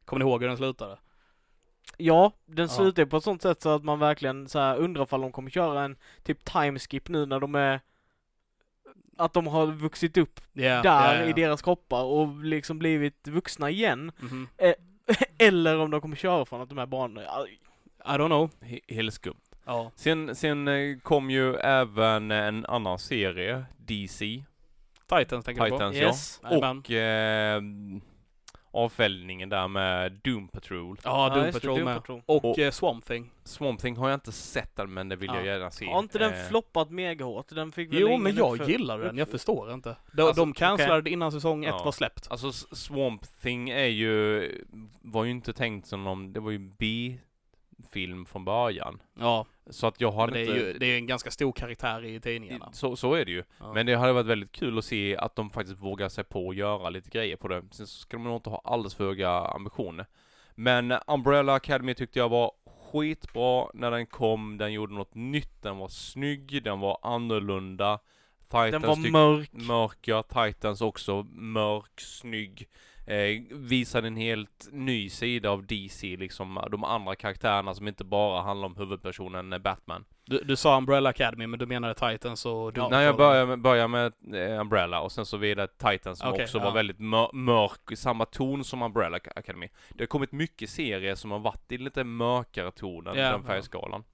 Kommer 0.06 0.26
ni 0.26 0.30
ihåg 0.32 0.42
hur 0.42 0.48
den 0.48 0.58
slutade? 0.58 0.98
Ja, 1.98 2.32
den 2.46 2.66
Ja. 2.66 2.70
slutar 2.70 3.04
ju 3.04 3.08
på 3.10 3.18
ett 3.18 3.24
sånt 3.24 3.42
sätt 3.42 3.62
så 3.62 3.70
att 3.70 3.84
man 3.84 4.00
verkligen 4.00 4.50
så 4.50 4.60
här 4.60 4.78
undrar 4.78 5.14
om 5.14 5.22
de 5.22 5.32
kommer 5.32 5.50
köra 5.50 5.84
en 5.84 5.96
typ 6.24 6.46
timeskip 6.46 7.10
nu 7.10 7.26
när 7.26 7.40
de 7.40 7.56
är 7.56 7.82
att 9.18 9.34
de 9.34 9.48
har 9.48 9.66
vuxit 9.68 10.18
upp 10.18 10.42
Ja, 10.54 10.82
där 10.82 11.16
ja, 11.16 11.16
ja. 11.16 11.24
i 11.26 11.34
deras 11.34 11.62
kroppar 11.62 12.04
och 12.04 12.44
liksom 12.44 12.80
blivit 12.80 13.28
vuxna 13.28 13.70
igen. 13.70 14.12
Mhm. 14.20 14.48
Eller 15.38 15.80
om 15.80 15.92
de 15.92 16.02
kommer 16.02 16.16
köra 16.16 16.46
från 16.46 16.62
att 16.62 16.70
de 16.70 16.78
här 16.78 16.86
barnen, 16.86 17.24
I 17.24 18.10
don't 18.10 18.28
know. 18.28 18.50
He- 18.62 18.94
Helt 18.96 19.14
skumt. 19.14 19.42
Ja. 19.68 19.92
Sen, 19.96 20.36
sen 20.36 20.68
eh, 20.68 20.98
kom 21.04 21.30
ju 21.30 21.56
även 21.56 22.32
en 22.32 22.66
annan 22.66 23.00
serie, 23.00 23.66
DC, 23.78 24.44
Titans 25.08 25.46
tänker 25.46 25.64
du 25.64 25.70
på? 25.70 25.76
Titans 25.78 25.96
Yes. 25.96 26.42
ja. 26.44 26.58
Och 26.78 26.92
eh, 26.92 27.62
avfällningen 28.72 29.50
där 29.50 29.68
med 29.68 30.12
Doom 30.24 30.48
Patrol. 30.48 30.98
Ja, 31.04 31.30
Doom 31.30 31.44
det, 31.46 31.52
Patrol 31.54 31.76
Doom 31.76 31.86
med. 31.86 31.96
Patrol. 31.98 32.22
Och, 32.26 32.46
Och- 32.46 32.60
eh, 32.60 32.72
Swamp 32.72 33.06
Thing. 33.06 33.32
Swamp 33.44 33.82
Thing 33.82 33.98
har 33.98 34.10
jag 34.10 34.16
inte 34.18 34.32
sett 34.32 34.76
den 34.76 34.94
men 34.94 35.10
det 35.10 35.16
vill 35.16 35.28
jag 35.28 35.38
Ja. 35.46 35.46
gärna 35.46 35.72
se. 35.72 35.86
Har 35.86 36.00
inte 36.00 36.20
den 36.20 36.34
Eh, 36.34 36.48
floppat 36.50 36.90
mega 36.90 37.26
hårt? 37.26 37.50
Den 37.50 37.72
fick 37.72 37.94
väl 37.94 38.00
Jo, 38.00 38.18
men 38.18 38.36
jag 38.36 38.58
uppfö- 38.60 38.70
gillar 38.70 39.00
den. 39.00 39.18
Jag 39.18 39.30
förstår 39.30 39.74
inte. 39.74 39.96
De, 40.14 40.22
Alltså, 40.22 40.42
de 40.42 40.54
cancellade 40.54 41.10
innan 41.10 41.32
säsong 41.32 41.66
ett 41.66 41.76
Ja. 41.78 41.84
var 41.84 41.92
släppt. 41.92 42.28
Alltså 42.32 42.52
Swamp 42.52 43.22
Thing 43.42 43.70
är 43.70 43.86
ju, 43.86 44.52
var 45.02 45.24
ju 45.24 45.32
inte 45.32 45.54
tänkt 45.54 45.88
som 45.88 46.04
någon, 46.04 46.34
det 46.34 46.40
var 46.40 46.52
ju 46.52 46.58
B-film 46.60 48.26
från 48.26 48.46
början. 48.46 49.00
Ja, 49.20 49.46
Så 49.70 49.88
att 49.88 50.02
jag 50.02 50.12
hade 50.12 50.34
det 50.34 50.40
är 50.40 50.42
inte... 50.42 50.58
ju 50.58 50.74
det 50.74 50.86
är 50.86 50.98
en 50.98 51.08
ganska 51.08 51.32
stor 51.32 51.52
karaktär 51.52 52.06
i 52.06 52.20
tidningarna. 52.20 52.70
så, 52.74 52.96
så 52.96 53.14
är 53.14 53.26
det 53.26 53.32
ju. 53.32 53.44
Ja. 53.60 53.74
Men 53.74 53.86
det 53.86 53.96
hade 53.96 54.14
varit 54.14 54.26
väldigt 54.26 54.52
kul 54.52 54.78
att 54.78 54.86
se 54.86 55.18
att 55.18 55.36
de 55.36 55.50
faktiskt 55.50 55.82
vågar 55.82 56.10
sig 56.10 56.24
på 56.24 56.50
att 56.50 56.56
göra 56.56 56.90
lite 56.90 57.10
grejer 57.10 57.36
på 57.36 57.48
det. 57.48 57.64
Sen 57.72 57.88
så 57.88 58.00
ska 58.00 58.18
de 58.18 58.24
nog 58.24 58.36
inte 58.36 58.50
ha 58.50 58.62
alldeles 58.64 58.96
för 58.96 59.04
höga 59.04 59.30
ambitioner. 59.30 60.06
Men 60.56 60.94
Umbrella 61.08 61.54
Academy 61.54 61.94
tyckte 61.94 62.20
jag 62.20 62.30
var 62.30 62.52
skitbra 62.92 63.68
när 63.74 63.92
den 63.92 64.06
kom. 64.06 64.58
Den 64.58 64.74
gjorde 64.74 64.94
något 64.94 65.16
nytt, 65.16 65.62
den 65.62 65.78
var 65.78 65.88
snygg, 65.88 66.64
den 66.64 66.80
var 66.80 67.00
annorlunda. 67.02 68.00
Titans 68.48 68.72
Den 68.72 68.82
var 68.82 69.12
mörk. 69.12 69.50
mörk, 69.54 69.98
ja. 70.02 70.24
Titans 70.24 70.82
också 70.82 71.24
mörk, 71.32 72.00
snygg. 72.02 72.68
Eh, 73.06 73.42
visade 73.52 74.08
en 74.08 74.16
helt 74.16 74.68
ny 74.72 75.10
sida 75.10 75.50
av 75.50 75.66
DC, 75.66 76.18
liksom 76.18 76.60
de 76.72 76.84
andra 76.84 77.16
karaktärerna 77.16 77.74
som 77.74 77.88
inte 77.88 78.04
bara 78.04 78.42
handlar 78.42 78.66
om 78.66 78.76
huvudpersonen 78.76 79.54
eh, 79.54 79.60
Batman. 79.60 80.06
Du, 80.26 80.40
du 80.44 80.56
sa 80.56 80.78
Umbrella 80.78 81.10
Academy, 81.10 81.48
men 81.48 81.60
du 81.60 81.66
menade 81.66 81.94
Titans 81.94 82.46
och 82.46 82.74
Doom 82.74 82.92
Nej, 82.92 83.06
jag 83.06 83.18
börjar 83.18 83.46
med, 83.46 83.60
börjar 83.60 83.88
med 83.88 84.14
eh, 84.34 84.60
Umbrella 84.62 85.02
och 85.02 85.12
sen 85.12 85.26
så 85.26 85.38
vidare 85.38 85.68
Titans 85.68 86.20
som 86.20 86.30
Okej, 86.30 86.44
också 86.44 86.58
ja. 86.58 86.64
var 86.64 86.72
väldigt 86.72 87.00
mör 87.00 87.30
mörk, 87.34 87.92
i 87.92 87.96
samma 87.96 88.26
ton 88.26 88.64
som 88.64 88.82
Umbrella 88.82 89.20
Academy. 89.36 89.70
Det 89.90 90.02
har 90.04 90.08
kommit 90.08 90.32
mycket 90.32 90.70
serier 90.70 91.16
som 91.16 91.32
har 91.32 91.40
varit 91.40 91.72
i 91.72 91.78
lite 91.78 92.04
mörkare 92.04 92.72
ton 92.72 93.08
än 93.08 93.16
Ja, 93.16 93.32
den 93.32 93.42
ja. 93.42 93.48
färgskalan. 93.48 94.00
Eh, 94.02 94.06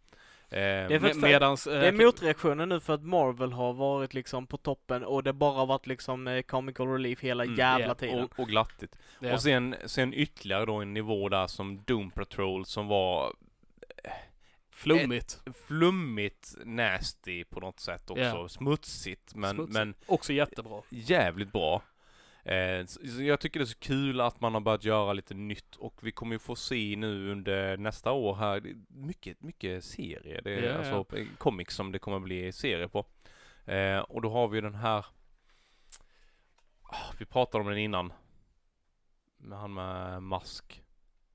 Det 0.53 0.95
är 0.95 1.21
medans... 1.21 1.67
eh, 1.67 1.79
Det 1.79 1.87
är 1.87 1.91
motreaktionen 1.91 2.69
nu 2.69 2.79
för 2.79 2.93
att 2.93 3.03
Marvel 3.03 3.51
har 3.53 3.73
varit 3.73 4.13
liksom 4.13 4.47
på 4.47 4.57
toppen 4.57 5.03
och 5.03 5.23
det 5.23 5.33
bara 5.33 5.65
varit 5.65 5.87
liksom 5.87 6.27
eh, 6.27 6.41
comical 6.41 6.87
relief 6.87 7.21
hela 7.21 7.43
Mm, 7.43 7.55
jävla 7.55 7.87
ja, 7.87 7.95
tiden. 7.95 8.23
och, 8.23 8.39
och 8.39 8.47
glattigt. 8.47 8.95
ja. 9.19 9.33
Och 9.33 9.41
sen, 9.41 9.75
sen 9.85 10.13
ytterligare 10.13 10.65
då 10.65 10.75
en 10.75 10.93
nivå 10.93 11.29
där 11.29 11.47
som 11.47 11.83
Doom 11.85 12.11
Patrol 12.11 12.65
som 12.65 12.87
var 12.87 13.33
Flummigt. 14.71 15.41
flummigt 15.67 16.55
nasty 16.65 17.43
på 17.43 17.59
något 17.59 17.79
sätt 17.79 18.09
också. 18.09 18.23
Ja. 18.23 18.49
Smutsigt 18.49 19.35
men, 19.35 19.55
Smutsigt. 19.55 19.73
men 19.77 19.93
Också 20.05 20.33
jättebra. 20.33 20.81
jävligt 20.89 21.51
bra. 21.51 21.81
Eh, 22.45 22.85
jag 23.19 23.39
tycker 23.39 23.59
det 23.59 23.63
är 23.63 23.65
så 23.65 23.79
kul 23.79 24.21
att 24.21 24.41
man 24.41 24.53
har 24.53 24.61
börjat 24.61 24.83
göra 24.83 25.13
lite 25.13 25.33
nytt 25.33 25.75
och 25.75 25.99
vi 26.01 26.11
kommer 26.11 26.35
ju 26.35 26.39
få 26.39 26.55
se 26.55 26.95
nu 26.97 27.31
under 27.31 27.77
nästa 27.77 28.11
år 28.11 28.35
här 28.35 28.75
mycket, 28.87 29.41
mycket 29.41 29.83
serier. 29.83 30.41
Det 30.43 30.53
är 30.53 30.63
ja. 30.63 30.77
alltså 30.77 31.05
comics 31.37 31.75
som 31.75 31.91
det 31.91 31.99
kommer 31.99 32.19
bli 32.19 32.51
serier 32.51 32.87
på. 32.87 33.05
Eh, 33.71 33.99
och 33.99 34.21
då 34.21 34.29
har 34.29 34.47
vi 34.47 34.61
den 34.61 34.75
här 34.75 35.05
Ah, 36.93 37.13
Vi 37.19 37.25
pratade 37.25 37.63
om 37.63 37.69
den 37.69 37.79
innan. 37.79 38.13
Med 39.37 39.59
han 39.59 39.73
med 39.73 40.23
mask. 40.23 40.83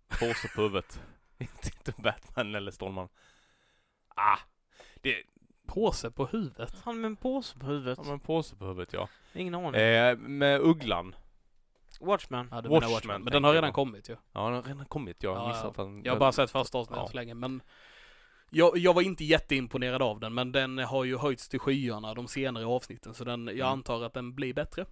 Påse 0.08 0.48
på 0.54 0.62
huvudet. 0.62 1.02
inte, 1.38 1.68
inte 1.78 2.02
Batman 2.02 2.54
eller 2.54 2.70
Stålman. 2.70 3.08
Ah! 4.08 4.38
Det, 4.94 5.22
Påse 5.68 6.10
på 6.10 6.26
huvudet. 6.26 6.74
Han 6.84 7.00
med 7.00 7.08
en 7.08 7.16
påse 7.16 7.58
på 7.58 7.66
huvudet. 7.66 7.98
ja, 8.02 8.10
men 8.10 8.20
påse 8.20 8.56
på 8.56 8.64
huvudet 8.66 8.92
ja. 8.92 9.08
Ingen 9.34 9.54
aning. 9.54 9.80
Eh, 9.80 10.16
med 10.18 10.60
Ugglan. 10.60 11.14
Watchmen. 12.00 12.48
Ja, 12.50 12.60
du 12.60 12.68
menar 12.68 12.80
Watchmen, 12.80 12.92
Watchmen. 12.94 13.22
Men 13.22 13.32
den 13.32 13.44
har 13.44 13.52
redan 13.52 13.72
kommit 13.72 14.08
ju. 14.08 14.16
Ja, 14.32 14.44
den 14.44 14.54
har 14.54 14.62
redan 14.62 14.84
kommit. 14.86 15.22
Jag 15.22 15.34
har 15.34 15.42
Ja, 15.42 15.48
missat 15.48 15.74
den. 15.76 16.02
Jag 16.04 16.12
har 16.12 16.18
bara 16.20 16.32
sett 16.32 16.50
första 16.50 16.78
avsnittet 16.78 17.02
Ja. 17.02 17.08
så 17.10 17.16
länge, 17.16 17.34
men 17.34 17.60
jag, 18.50 18.78
jag 18.78 18.94
var 18.94 19.02
inte 19.02 19.24
jätteimponerad 19.24 20.02
av 20.02 20.20
den, 20.20 20.34
men 20.34 20.52
den 20.52 20.78
har 20.78 21.04
ju 21.04 21.16
höjts 21.18 21.48
till 21.48 21.60
skyarna 21.60 22.14
de 22.14 22.28
senare 22.28 22.66
avsnitten, 22.66 23.14
så 23.14 23.24
den, 23.24 23.46
jag 23.46 23.54
Mm. 23.56 23.66
antar 23.72 24.02
att 24.04 24.14
den 24.14 24.34
blir 24.34 24.54
bättre. 24.54 24.84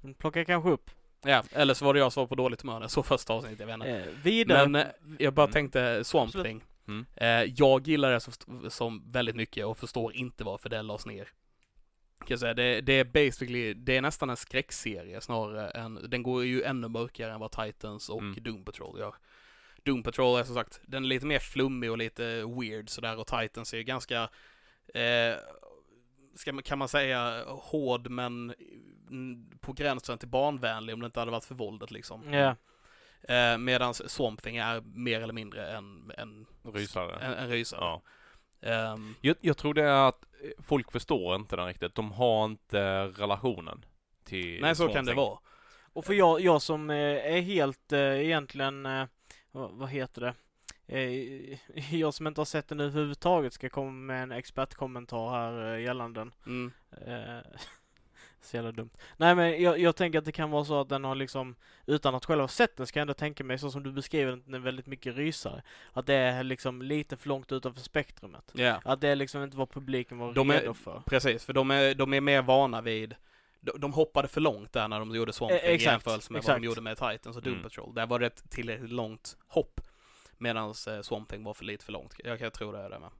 Den 0.00 0.14
plockar 0.14 0.44
kanske 0.44 0.70
upp. 0.70 0.90
Ja, 1.26 1.42
eller 1.52 1.74
så 1.74 1.84
var 1.84 1.94
det 1.94 2.00
jag 2.00 2.12
som 2.12 2.20
var 2.20 2.26
på 2.28 2.34
dåligt 2.34 2.62
humör 2.62 2.74
när 2.74 2.80
jag 2.80 2.90
såg 2.90 3.06
första 3.06 3.32
avsnittet, 3.32 3.60
jag 3.60 3.66
vet 3.66 3.74
inte. 3.74 3.90
Eh, 3.90 4.06
vidare. 4.22 4.68
Men 4.68 4.82
eh, 4.82 4.88
jag 5.18 5.34
bara 5.34 5.42
Mm. 5.44 5.52
tänkte 5.52 6.04
Swamp 6.04 6.28
Absolut. 6.28 6.46
Thing. 6.46 6.62
Mm. 6.88 7.06
Eh, 7.16 7.52
jag 7.56 7.88
gillar 7.88 8.12
det 8.12 8.20
som, 8.20 8.70
som 8.70 9.12
väldigt 9.12 9.36
mycket 9.36 9.66
och 9.66 9.78
förstår 9.78 10.14
inte 10.14 10.44
varför 10.44 10.68
det 10.68 10.82
lades 10.82 11.06
ner. 11.06 11.28
Kan 12.18 12.26
jag 12.28 12.40
säga. 12.40 12.54
Det, 12.54 12.80
det 12.80 12.92
är 12.92 13.04
basically, 13.04 13.74
det 13.74 13.96
är 13.96 14.02
nästan 14.02 14.30
en 14.30 14.36
skräckserie 14.36 15.20
snarare 15.20 15.70
än, 15.70 16.10
den 16.10 16.22
går 16.22 16.44
ju 16.44 16.62
ännu 16.62 16.88
mörkare 16.88 17.32
än 17.32 17.40
vad 17.40 17.52
Titans 17.52 18.08
och 18.08 18.22
Mm. 18.22 18.42
Doom 18.42 18.64
Patrol 18.64 18.98
gör. 18.98 19.14
Doom 19.82 20.02
Patrol 20.02 20.40
är 20.40 20.44
som 20.44 20.54
sagt, 20.54 20.80
den 20.86 21.04
är 21.04 21.08
lite 21.08 21.26
mer 21.26 21.38
flummig 21.38 21.90
och 21.90 21.98
lite 21.98 22.44
weird 22.44 22.88
sådär 22.88 23.18
och 23.18 23.26
Titans 23.26 23.74
är 23.74 23.78
ju 23.78 23.84
ganska, 23.84 24.22
eh, 24.94 25.36
ska 26.34 26.52
man, 26.52 26.62
kan 26.62 26.78
man 26.78 26.88
säga 26.88 27.44
hård 27.46 28.10
men 28.10 28.54
mm, 29.10 29.50
på 29.60 29.72
gränsen 29.72 30.18
till 30.18 30.28
barnvänlig 30.28 30.94
om 30.94 31.00
det 31.00 31.06
inte 31.06 31.20
hade 31.20 31.32
varit 31.32 31.44
för 31.44 31.54
våldet 31.54 31.90
liksom. 31.90 32.32
Ja. 32.32 32.56
Eh, 33.28 33.58
Medan 33.58 33.94
Swamp 33.94 34.42
Thing 34.42 34.56
är 34.56 34.80
mer 34.80 35.20
eller 35.20 35.32
mindre 35.32 35.66
en, 35.66 36.12
en, 36.18 36.46
Rysare. 36.62 37.16
en, 37.20 37.32
en 37.32 37.48
rysare. 37.48 37.80
Ja. 37.80 38.02
Ehm, 38.60 39.14
Jag, 39.20 39.36
jag 39.40 39.56
tror 39.56 39.74
det 39.74 39.82
är 39.82 40.08
att 40.08 40.24
folk 40.58 40.92
förstår 40.92 41.34
inte 41.34 41.56
den 41.56 41.66
riktigt. 41.66 41.94
De 41.94 42.12
har 42.12 42.44
inte 42.44 43.04
relationen 43.06 43.84
till 44.24 44.60
nej, 44.60 44.76
så 44.76 44.88
kan 44.88 45.04
det 45.04 45.10
Thing. 45.10 45.16
vara. 45.16 45.38
Och 45.92 46.04
för 46.04 46.14
jag, 46.14 46.40
jag 46.40 46.62
som 46.62 46.90
eh, 46.90 46.96
är 47.36 47.40
helt 47.40 47.92
eh, 47.92 48.00
egentligen, 48.00 48.86
eh, 48.86 49.06
vad, 49.52 49.88
heter 49.88 50.20
det? 50.20 50.34
Jag 51.90 52.14
som 52.14 52.26
inte 52.26 52.40
har 52.40 52.46
sett 52.46 52.68
den 52.68 52.80
överhuvudtaget 52.80 53.52
ska 53.52 53.68
komma 53.68 53.90
med 53.90 54.22
en 54.22 54.32
expertkommentar 54.32 55.30
här 55.30 55.76
gällande 55.76 56.20
den. 56.20 56.34
Mm. 56.46 56.72
Så 58.44 58.56
jävla 58.56 58.72
dumt. 58.72 58.90
Nej 59.16 59.34
men 59.34 59.62
jag, 59.62 59.78
jag 59.78 59.96
tänker 59.96 60.18
att 60.18 60.24
det 60.24 60.32
kan 60.32 60.50
vara 60.50 60.64
så 60.64 60.80
att 60.80 60.88
den 60.88 61.04
har 61.04 61.14
liksom, 61.14 61.54
utan 61.86 62.14
att 62.14 62.24
själv 62.24 62.40
ha 62.40 62.48
sett 62.48 62.76
den, 62.76 62.86
ska 62.86 62.98
jag 62.98 63.02
ändå 63.02 63.14
tänka 63.14 63.44
mig 63.44 63.58
så 63.58 63.70
som 63.70 63.82
du 63.82 63.92
beskriver 63.92 64.30
den, 64.30 64.42
den 64.44 64.54
är 64.54 64.58
väldigt 64.58 64.86
mycket 64.86 65.16
rysare. 65.16 65.62
Att 65.92 66.06
det 66.06 66.14
är 66.14 66.42
liksom 66.44 66.82
lite 66.82 67.16
för 67.16 67.28
långt 67.28 67.52
utanför 67.52 67.80
spektrumet. 67.80 68.50
Ja, 68.54 68.80
Att 68.84 69.00
det 69.00 69.08
är 69.08 69.16
liksom 69.16 69.42
inte 69.42 69.56
vad 69.56 69.70
publiken 69.70 70.18
var 70.18 70.32
De 70.34 70.50
är- 70.50 70.60
redo 70.60 70.74
för. 70.74 71.02
precis. 71.06 71.44
För 71.44 71.52
de 71.52 71.70
är, 71.70 71.94
de 71.94 72.14
är 72.14 72.20
mer 72.20 72.42
vana 72.42 72.80
vid 72.80 73.14
de, 73.60 73.72
de 73.80 73.92
hoppade 73.92 74.28
för 74.28 74.40
långt 74.40 74.72
där 74.72 74.88
när 74.88 74.98
de 74.98 75.14
gjorde 75.14 75.32
Swamp 75.32 75.52
Eh, 75.52 75.58
Thing 75.58 75.70
exakt, 75.74 75.92
jämförelse 75.92 76.32
med 76.32 76.36
vad 76.36 76.44
exakt. 76.44 76.60
de 76.62 76.66
gjorde 76.66 76.80
med 76.80 76.96
Titans 76.96 77.36
och 77.36 77.42
Doom 77.42 77.52
Mm. 77.54 77.62
Patrol. 77.62 77.94
Där 77.94 78.06
var 78.06 78.18
det 78.18 78.26
ett 78.26 78.50
tillräckligt 78.50 78.92
långt 78.92 79.36
hopp. 79.48 79.80
Medan 80.38 80.68
eh, 80.88 81.00
Swamp 81.02 81.28
Thing 81.28 81.44
var 81.44 81.54
för 81.54 81.64
lite 81.64 81.84
för 81.84 81.92
långt. 81.92 82.14
Jag 82.24 82.38
kan 82.38 82.50
tro 82.50 82.72
det 82.72 82.78
är 82.78 82.90
det 82.90 82.98
med. 82.98 83.10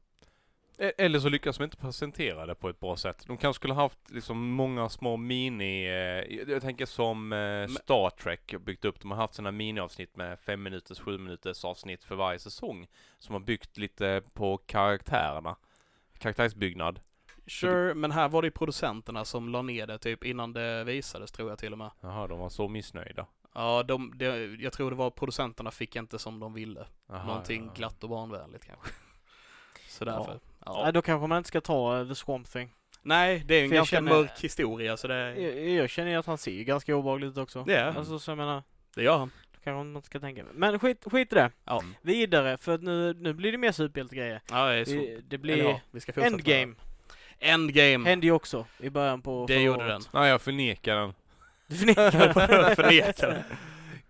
E- 0.78 0.92
Eller 0.98 1.18
så 1.18 1.28
lyckas 1.28 1.58
de 1.58 1.64
inte 1.64 1.76
presentera 1.76 2.46
det 2.46 2.54
på 2.54 2.68
ett 2.68 2.80
bra 2.80 2.96
sätt. 2.96 3.24
De 3.26 3.36
kanske 3.36 3.60
skulle 3.60 3.74
haft 3.74 4.10
liksom 4.10 4.50
många 4.50 4.88
små 4.88 5.16
mini, 5.16 5.84
eh, 5.86 6.50
jag 6.50 6.62
tänker 6.62 6.86
som 6.86 7.32
eh, 7.32 7.66
Star 7.66 8.10
Trek 8.10 8.54
byggt 8.60 8.84
upp. 8.84 9.00
De 9.00 9.10
har 9.10 9.18
haft 9.18 9.34
sådana 9.34 9.50
miniavsnitt 9.50 10.16
med 10.16 10.38
fem 10.40 10.62
minuters, 10.62 11.00
sju 11.00 11.18
minuters 11.18 11.64
avsnitt 11.64 12.04
för 12.04 12.14
varje 12.14 12.38
säsong. 12.38 12.86
Som 13.18 13.32
har 13.32 13.40
byggt 13.40 13.76
lite 13.76 14.22
på 14.32 14.56
karaktärerna. 14.56 15.56
Karaktärsbyggnad. 16.18 17.00
Sure, 17.46 17.94
men 17.94 18.10
här 18.10 18.28
var 18.28 18.42
det 18.42 18.46
ju 18.46 18.52
producenterna 18.52 19.24
som 19.24 19.48
la 19.48 19.62
ner 19.62 19.86
det 19.86 19.98
typ 19.98 20.24
innan 20.24 20.52
det 20.52 20.84
visades 20.84 21.32
tror 21.32 21.48
jag 21.48 21.58
till 21.58 21.72
och 21.72 21.78
med. 21.78 21.90
Jaha, 22.00 22.26
de 22.26 22.38
var 22.38 22.48
så 22.48 22.68
missnöjda. 22.68 23.26
Ja, 23.54 23.82
de, 23.82 24.12
det, 24.18 24.44
jag 24.44 24.72
tror 24.72 24.90
det 24.90 24.96
var 24.96 25.10
producenterna 25.10 25.70
fick 25.70 25.96
inte 25.96 26.18
som 26.18 26.40
de 26.40 26.52
ville. 26.54 26.86
Jaha, 27.08 27.26
Någonting 27.26 27.62
ja, 27.62 27.68
ja. 27.68 27.74
glatt 27.76 28.04
och 28.04 28.10
barnvänligt 28.10 28.66
kanske. 28.66 28.90
Så 29.88 30.04
därför. 30.04 30.32
Ja. 30.32 30.38
Nej, 30.66 30.92
då 30.92 31.02
kanske 31.02 31.26
man 31.26 31.38
inte 31.38 31.48
ska 31.48 31.60
ta 31.60 32.00
uh, 32.00 32.08
The 32.08 32.14
Swamp 32.14 32.48
Thing. 32.52 32.70
Nej, 33.02 33.42
det 33.46 33.54
är 33.54 33.58
ju 33.58 33.64
en 33.64 33.68
För 33.70 33.74
jag 33.76 33.80
ganska 33.80 33.96
känner- 33.96 34.12
mörk 34.12 34.40
historia 34.40 34.96
så 34.96 35.08
det, 35.08 35.34
Jag, 35.40 35.68
jag 35.68 35.90
känner 35.90 36.10
ju 36.10 36.16
att 36.16 36.26
han 36.26 36.38
ser 36.38 36.50
ju 36.52 36.64
ganska 36.64 36.96
obehaglig 36.96 37.26
ut 37.28 37.36
också. 37.38 37.64
Ja. 37.68 37.80
Alltså 37.84 38.18
så 38.18 38.30
jag 38.30 38.38
menar, 38.38 38.62
det 38.94 39.02
gör 39.02 39.18
han. 39.18 39.28
då 39.52 39.58
kanske 39.64 39.84
man 39.84 39.96
inte 39.96 40.06
ska 40.06 40.20
tänka. 40.20 40.44
Men 40.54 40.78
skit, 40.78 41.04
skit 41.06 41.32
i 41.32 41.34
det. 41.34 41.50
Ja. 41.64 41.82
Vidare, 42.02 42.56
för 42.56 42.74
att 42.74 42.82
nu, 42.82 43.14
nu 43.14 43.32
blir 43.32 43.52
det 43.52 43.58
mer 43.58 43.72
superhjältegrejer. 43.72 44.40
Ja, 44.50 44.66
det 44.66 44.74
är 44.74 44.84
så. 44.84 44.90
Det, 44.92 45.20
det 45.28 45.38
blir 45.38 45.54
Eller 45.54 45.64
ja, 45.64 45.80
vi 45.90 46.00
ska 46.00 46.12
fortsätta. 46.12 46.34
Endgame. 46.36 46.74
Endgame. 47.38 48.08
Hände 48.08 48.26
ju 48.26 48.32
också 48.32 48.66
i 48.80 48.90
början 48.90 49.22
på 49.22 49.44
Det 49.48 49.54
förra 49.54 49.62
gjorde 49.62 49.84
året. 49.84 50.10
Nej, 50.12 50.30
jag 50.30 50.40
förnekar 50.42 50.96
den. 50.96 51.14
Du 51.66 51.76
förnekar 51.76 52.10
Förnekar 52.74 53.44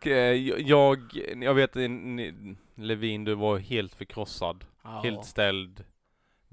det. 0.01 0.11
Eh, 0.11 0.61
Jag, 0.69 0.99
jag 1.43 1.55
vet 1.55 1.77
eh, 1.77 1.89
ni- 1.89 2.57
Levin, 2.75 3.25
du 3.25 3.35
var 3.35 3.59
helt 3.59 3.95
förkrossad. 3.95 4.65
Ja. 4.83 5.01
Helt 5.05 5.25
ställd. 5.25 5.85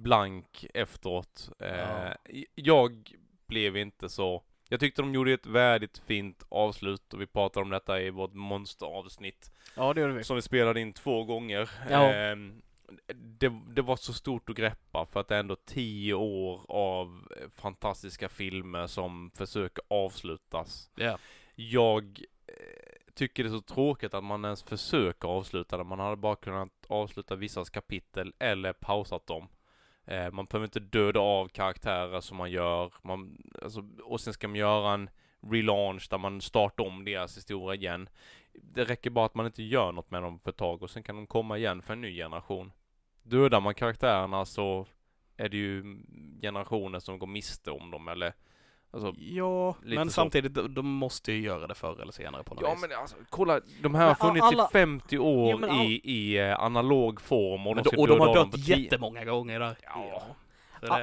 Blank 0.03 0.65
efteråt. 0.73 1.49
Eh, 1.59 1.77
Ja. 1.77 2.13
Jag 2.55 3.11
blev 3.47 3.77
inte 3.77 4.09
så. 4.09 4.43
Jag 4.69 4.79
tyckte 4.79 5.01
de 5.01 5.13
gjorde 5.13 5.33
ett 5.33 5.45
värdigt 5.45 5.97
fint 5.97 6.43
avslut 6.49 7.13
och 7.13 7.21
vi 7.21 7.27
pratade 7.27 7.63
om 7.63 7.69
detta 7.69 8.01
i 8.01 8.09
vårt 8.09 8.33
monsteravsnitt 8.33 9.51
Ja, 9.75 9.93
det 9.93 10.01
gjorde 10.01 10.13
vi. 10.13 10.23
som 10.23 10.35
vi 10.35 10.41
spelade 10.41 10.81
in 10.81 10.93
två 10.93 11.23
gånger. 11.23 11.69
Ja. 11.89 12.13
Ehm, 12.13 12.61
det, 13.15 13.51
det 13.69 13.81
var 13.81 13.95
så 13.95 14.13
stort 14.13 14.49
att 14.49 14.55
greppa 14.55 15.05
för 15.05 15.19
att 15.19 15.27
det 15.27 15.35
är 15.35 15.39
ändå 15.39 15.55
tio 15.55 16.13
år 16.13 16.65
av 16.67 17.27
eh, 17.41 17.49
fantastiska 17.61 18.29
filmer 18.29 18.87
som 18.87 19.31
försöker 19.35 19.83
avslutas. 19.87 20.89
Ja. 20.95 21.17
Jag 21.55 22.19
eh, 22.47 23.13
tycker 23.13 23.43
det 23.43 23.49
är 23.49 23.51
så 23.51 23.61
tråkigt 23.61 24.13
att 24.13 24.23
man 24.23 24.45
ens 24.45 24.63
försöker 24.63 25.27
avsluta 25.27 25.77
det. 25.77 25.83
Man 25.83 25.99
hade 25.99 26.15
bara 26.15 26.35
kunnat 26.35 26.85
avsluta 26.87 27.35
vissa 27.35 27.65
kapitel 27.65 28.33
eller 28.39 28.73
pausat 28.73 29.27
dem. 29.27 29.47
Eh, 30.05 30.31
man 30.31 30.45
behöver 30.45 30.65
inte 30.65 30.79
döda 30.79 31.19
av 31.19 31.47
karaktärer 31.47 32.21
som 32.21 32.37
man 32.37 32.51
gör. 32.51 32.93
Man, 33.01 33.37
alltså, 33.61 33.83
och 34.03 34.21
sen 34.21 34.33
ska 34.33 34.47
man 34.47 34.57
göra 34.57 34.93
en 34.93 35.09
relaunch 35.41 36.07
där 36.09 36.17
man 36.17 36.41
startar 36.41 36.87
om 36.87 37.05
deras 37.05 37.37
historia 37.37 37.75
igen. 37.75 38.09
Det 38.53 38.83
räcker 38.83 39.09
bara 39.09 39.25
att 39.25 39.35
man 39.35 39.45
inte 39.45 39.63
gör 39.63 39.91
något 39.91 40.11
med 40.11 40.23
dem 40.23 40.39
för 40.39 40.49
ett 40.49 40.57
tag 40.57 40.83
och 40.83 40.89
sen 40.89 41.03
kan 41.03 41.15
de 41.15 41.27
komma 41.27 41.57
igen 41.57 41.81
för 41.81 41.93
en 41.93 42.01
ny 42.01 42.15
generation. 42.15 42.71
Dödar 43.23 43.61
man 43.61 43.75
karaktärerna 43.75 44.45
så 44.45 44.87
är 45.37 45.49
det 45.49 45.57
ju 45.57 45.97
generationer 46.41 46.99
som 46.99 47.19
går 47.19 47.27
miste 47.27 47.71
om 47.71 47.91
dem 47.91 48.07
eller 48.07 48.33
alltså, 48.93 49.13
Ja, 49.17 49.75
men 49.81 50.07
så. 50.07 50.13
samtidigt, 50.13 50.53
de, 50.75 50.85
måste 50.87 51.31
ju 51.31 51.41
göra 51.41 51.67
det 51.67 51.75
förr 51.75 52.01
eller 52.01 52.11
senare 52.11 52.43
på 52.43 52.53
något 52.55 52.63
Ja 52.63 52.71
vis. 52.73 52.81
men 52.81 52.97
alltså, 52.99 53.15
kolla, 53.29 53.61
de 53.81 53.95
här 53.95 54.07
har 54.07 54.15
funnits 54.15 54.45
alla- 54.45 54.65
i 54.65 54.71
50 54.71 55.17
år 55.17 55.61
Ja, 55.61 55.69
all- 55.69 55.85
i, 55.85 56.01
i 56.03 56.37
eh, 56.37 56.59
analog 56.59 57.21
form 57.21 57.67
och 57.67 57.75
Men 57.75 57.83
de 57.83 57.97
och 57.97 58.07
de 58.07 58.19
har 58.19 58.33
dött 58.33 58.57
jättemånga 58.67 59.25
gånger 59.25 59.59
där. 59.59 59.75
Ja. 59.83 60.21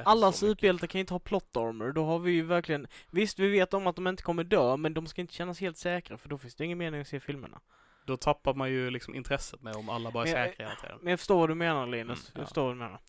Alla 0.04 0.32
superhjältar 0.32 0.86
kan 0.86 0.98
ju 0.98 1.00
inte 1.00 1.14
ha 1.14 1.18
plot 1.18 1.56
armor, 1.56 1.92
då 1.92 2.04
har 2.04 2.18
vi 2.18 2.32
ju 2.32 2.42
verkligen 2.42 2.86
Visst, 3.10 3.38
vi 3.38 3.48
vet 3.50 3.74
om 3.74 3.86
att 3.86 3.96
de 3.96 4.06
inte 4.06 4.22
kommer 4.22 4.44
dö, 4.44 4.76
men 4.76 4.94
de 4.94 5.06
ska 5.06 5.20
inte 5.20 5.34
kännas 5.34 5.60
helt 5.60 5.76
säkra, 5.76 6.18
för 6.18 6.28
då 6.28 6.38
finns 6.38 6.54
det 6.54 6.64
ingen 6.64 6.78
mening 6.78 7.00
att 7.00 7.08
se 7.08 7.20
filmerna. 7.20 7.60
Då 8.06 8.16
tappar 8.16 8.54
man 8.54 8.70
ju 8.70 8.90
liksom 8.90 9.14
intresset 9.14 9.62
med 9.62 9.76
om 9.76 9.88
alla 9.88 10.10
bara 10.10 10.24
är 10.24 10.32
Men 10.32 10.40
jag- 10.40 10.48
säkra 10.50 10.64
hela 10.66 10.76
tiden. 10.80 10.98
Men 11.02 11.10
jag 11.10 11.18
förstår 11.20 11.38
vad 11.38 11.48
du 11.48 11.54
menar 11.54 11.86
Linus, 11.86 12.18
Mm, 12.18 12.32
jag 12.34 12.40
ja. 12.42 12.46
förstår 12.46 12.62
vad 12.64 12.72
du 12.74 12.78
menar. 12.78 13.00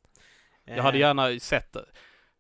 Jag 0.66 0.84
hade 0.84 0.98
Eh, 0.98 1.02
gärna 1.02 1.40
sett 1.40 1.74
det. 1.74 1.86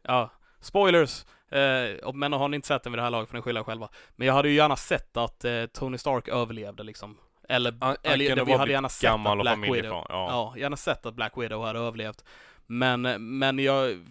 Ja, 0.04 0.30
spoilers! 0.60 1.26
Eh, 1.52 2.14
men 2.14 2.34
har 2.34 2.48
ni 2.48 2.56
inte 2.56 2.68
sett 2.68 2.84
den 2.84 2.92
vid 2.94 2.98
det 2.98 3.04
här 3.04 3.10
laget 3.10 3.30
får 3.30 3.38
ni 3.38 3.42
skylla 3.42 3.64
själva. 3.64 3.90
Men 4.16 4.28
jag 4.28 4.34
hade 4.34 4.50
ju 4.50 4.56
gärna 4.56 4.76
sett 4.76 5.18
att 5.18 5.46
eh, 5.46 5.66
Tony 5.66 5.98
Stark 5.98 6.28
överlevde 6.28 6.84
liksom. 6.84 7.18
Eller, 7.50 7.72
Han- 7.72 7.82
han 7.82 7.98
eller 8.04 8.28
kunde 8.28 8.44
vi 8.44 8.54
hade 8.54 8.72
gärna 8.72 8.90
sett 8.90 9.04
att 9.14 9.40
Black 9.40 9.58
Widow, 9.76 10.06
ja. 10.10 10.54
Ja. 10.54 10.54
gärna 10.58 10.78
sett 10.78 11.06
att 11.06 11.14
Black 11.14 11.34
Widow 11.38 11.66
hade 11.66 11.80
överlevt. 11.80 12.24
Men, 12.68 13.02
men 13.40 13.60
jag 13.60 14.06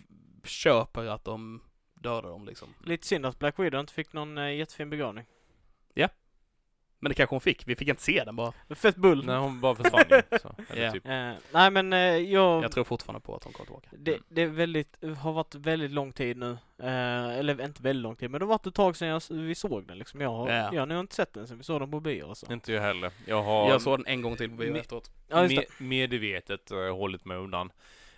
köper 0.44 1.06
att 1.06 1.24
de 1.24 1.60
dödar 1.94 2.22
dem 2.28 2.46
liksom. 2.46 2.68
Lite 2.84 3.06
synd 3.06 3.26
att 3.26 3.38
Black 3.38 3.58
Widow 3.58 3.80
inte 3.80 3.92
fick 3.92 4.12
någon 4.12 4.38
eh, 4.38 4.54
jättefin 4.54 4.90
begravning. 4.90 5.24
Men 7.00 7.08
det 7.10 7.14
kanske 7.14 7.34
hon 7.34 7.40
fick, 7.40 7.68
vi 7.68 7.76
fick 7.76 7.88
inte 7.88 8.02
se 8.02 8.24
den 8.24 8.36
bara. 8.36 8.52
Fett 8.76 8.96
bull! 8.96 9.26
Nej 9.26 9.36
hon 9.36 9.60
bara 9.60 9.74
försvann 9.74 10.04
ju. 10.10 10.38
Så, 10.38 10.54
Ja. 10.76 10.92
typ. 10.92 11.06
Eh, 11.06 11.32
nej 11.52 11.70
men 11.70 11.92
eh, 11.92 11.98
jag... 12.00 12.64
Jag 12.64 12.72
tror 12.72 12.84
fortfarande 12.84 13.20
på 13.20 13.34
att 13.36 13.44
hon 13.44 13.52
kommer 13.52 13.64
tillbaka. 13.66 13.88
Det, 13.92 14.18
det 14.28 14.42
är 14.42 14.46
väldigt, 14.46 14.96
har 15.18 15.32
varit 15.32 15.54
väldigt 15.54 15.90
lång 15.90 16.12
tid 16.12 16.36
nu. 16.36 16.50
Eh, 16.82 17.38
eller 17.38 17.64
inte 17.64 17.82
väldigt 17.82 18.02
lång 18.02 18.16
tid, 18.16 18.30
men 18.30 18.38
det 18.38 18.44
har 18.44 18.48
varit 18.48 18.66
ett 18.66 18.74
tag 18.74 18.96
sedan 18.96 19.08
jag, 19.08 19.22
vi 19.30 19.54
såg 19.54 19.86
den 19.86 19.98
liksom. 19.98 20.20
Jag 20.20 20.30
har, 20.30 20.48
Ja. 20.50 20.70
jag 20.74 20.80
har 20.82 20.86
nog 20.86 21.00
inte 21.00 21.14
sett 21.14 21.32
den 21.34 21.46
sen 21.48 21.58
vi 21.58 21.64
såg 21.64 21.80
den 21.80 21.90
på 21.90 22.00
bio 22.00 22.22
och 22.22 22.36
så. 22.36 22.52
Inte 22.52 22.72
jag 22.72 22.82
heller. 22.82 23.10
Jag 23.26 23.42
har 23.42 23.68
Jag 23.70 23.82
såg 23.82 23.98
den 23.98 24.06
en 24.06 24.22
gång 24.22 24.36
till 24.36 24.50
på 24.50 24.56
bio 24.56 24.72
Me- 24.74 24.80
efteråt. 24.80 25.10
Ja, 25.28 25.42
just 25.42 25.56
det. 25.56 25.62
me- 25.62 25.82
medvetet 25.88 26.70
eh, 26.70 26.96
hållit 26.96 27.24
mig 27.24 27.36
undan. 27.36 27.72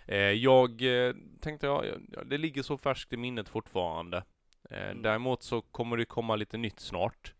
Eh, 0.05 0.17
jag 0.17 0.81
eh, 1.07 1.13
tänkte, 1.41 1.67
ja, 1.67 1.83
ja, 2.11 2.23
det 2.23 2.37
ligger 2.37 2.63
så 2.63 2.77
färskt 2.77 3.13
i 3.13 3.17
minnet 3.17 3.49
fortfarande. 3.49 4.23
Mm. 4.69 5.01
Däremot 5.01 5.43
så 5.43 5.61
kommer 5.61 5.97
det 5.97 6.05
komma 6.05 6.35
lite 6.35 6.57
nytt 6.57 6.79
snart. 6.79 7.33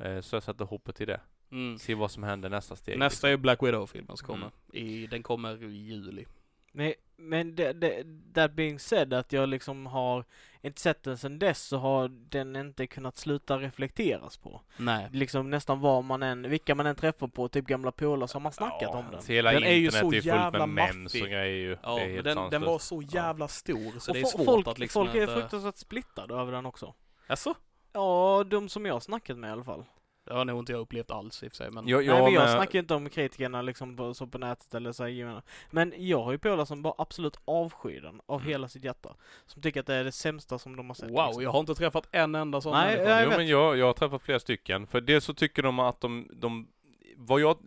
Eh, 0.00 0.20
så 0.20 0.36
jag 0.36 0.42
sätter 0.42 0.64
hoppet 0.64 0.96
till 0.96 1.06
det. 1.06 1.20
Mm. 1.52 1.78
Se 1.78 1.94
vad 1.94 2.10
som 2.10 2.22
händer 2.22 2.48
nästa 2.48 2.76
steg. 2.76 2.98
Nästa 2.98 3.26
är 3.26 3.30
ju 3.30 3.36
Black 3.36 3.62
Widow-filmen 3.62 4.16
som 4.16 4.26
kommer. 4.26 4.50
Mm. 4.72 4.86
I, 4.86 5.06
den 5.06 5.22
kommer 5.22 5.64
i 5.64 5.76
juli. 5.76 6.26
Men, 6.72 6.94
men 7.16 7.54
det, 7.54 7.72
det, 7.72 8.04
that 8.34 8.52
being 8.52 8.78
said 8.78 9.14
att 9.14 9.32
jag 9.32 9.48
liksom 9.48 9.86
har 9.86 10.24
inte 10.62 10.80
sett 10.80 11.02
den 11.02 11.18
sen 11.18 11.38
dess 11.38 11.62
så 11.62 11.76
har 11.76 12.08
den 12.08 12.56
inte 12.56 12.86
kunnat 12.86 13.16
sluta 13.16 13.58
reflekteras 13.58 14.36
på. 14.36 14.60
Nej. 14.76 15.08
Liksom 15.12 15.50
nästan 15.50 15.80
var 15.80 16.02
man 16.02 16.22
än, 16.22 16.50
vilka 16.50 16.74
man 16.74 16.86
än 16.86 16.96
träffar 16.96 17.28
på, 17.28 17.48
typ 17.48 17.66
gamla 17.66 17.92
polare 17.92 18.28
så 18.28 18.34
har 18.34 18.40
man 18.40 18.52
snackat 18.52 18.78
ja, 18.80 18.98
om 18.98 19.04
den. 19.10 19.20
Hela 19.26 19.52
Den 19.52 19.62
är 19.62 19.74
ju 19.74 19.90
så 19.90 20.12
är 20.12 20.26
jävla 20.26 20.66
maffig. 20.66 21.24
grejer 21.24 21.68
ju. 21.68 21.76
Ja, 21.82 22.00
är 22.00 22.22
den, 22.22 22.50
den 22.50 22.62
var 22.62 22.78
så 22.78 23.02
jävla 23.02 23.48
stor 23.48 23.98
så 23.98 24.10
Och 24.10 24.14
det 24.14 24.20
är 24.20 24.24
svårt 24.24 24.44
folk, 24.44 24.66
att 24.66 24.78
liksom 24.78 25.04
folk 25.04 25.16
är 25.16 25.22
inte... 25.22 25.34
fruktansvärt 25.34 25.76
splittade 25.76 26.34
över 26.34 26.52
den 26.52 26.66
också. 26.66 26.94
Jaså? 27.28 27.54
Ja, 27.92 28.44
de 28.50 28.68
som 28.68 28.86
jag 28.86 29.02
snackat 29.02 29.38
med 29.38 29.48
i 29.48 29.52
alla 29.52 29.64
fall. 29.64 29.84
Det 30.26 30.34
har 30.34 30.44
nog 30.44 30.58
inte 30.58 30.72
jag 30.72 30.80
upplevt 30.80 31.10
alls 31.10 31.42
i 31.42 31.46
och 31.48 31.52
för 31.52 31.56
sig 31.56 31.70
men... 31.70 31.88
Jag, 31.88 32.06
Nej 32.06 32.22
men 32.22 32.32
jag 32.32 32.40
med- 32.42 32.50
snackar 32.50 32.72
ju 32.74 32.78
inte 32.78 32.94
om 32.94 33.08
kritikerna 33.08 33.62
liksom 33.62 33.96
på, 33.96 34.14
så 34.14 34.26
på 34.26 34.38
nätet 34.38 34.74
eller 34.74 34.92
så 34.92 35.02
här, 35.02 35.10
gemensamt. 35.10 35.44
Men 35.70 35.94
jag 35.96 36.22
har 36.22 36.32
ju 36.32 36.38
polare 36.38 36.66
som 36.66 36.82
bara 36.82 36.94
absolut 36.98 37.36
avskyr 37.44 38.00
den 38.00 38.20
av 38.26 38.40
Mm. 38.40 38.48
hela 38.50 38.68
sitt 38.68 38.84
hjärta. 38.84 39.14
Som 39.46 39.62
tycker 39.62 39.80
att 39.80 39.86
det 39.86 39.94
är 39.94 40.04
det 40.04 40.12
sämsta 40.12 40.58
som 40.58 40.76
de 40.76 40.86
har 40.88 40.94
sett. 40.94 41.10
Wow, 41.10 41.26
liksom. 41.26 41.42
jag 41.42 41.50
har 41.50 41.60
inte 41.60 41.74
träffat 41.74 42.08
en 42.12 42.34
enda 42.34 42.60
sån 42.60 42.72
Nej, 42.72 42.96
människa. 42.96 43.10
jag 43.20 43.24
jo, 43.24 43.30
men 43.36 43.46
jag, 43.46 43.76
jag 43.76 43.86
har 43.86 43.92
träffat 43.92 44.22
flera 44.22 44.40
stycken. 44.40 44.86
För 44.86 45.00
det 45.00 45.20
så 45.20 45.34
tycker 45.34 45.62
de 45.62 45.78
att 45.78 46.00
de, 46.00 46.28
de, 46.32 46.68
vad 47.16 47.40
jag, 47.40 47.58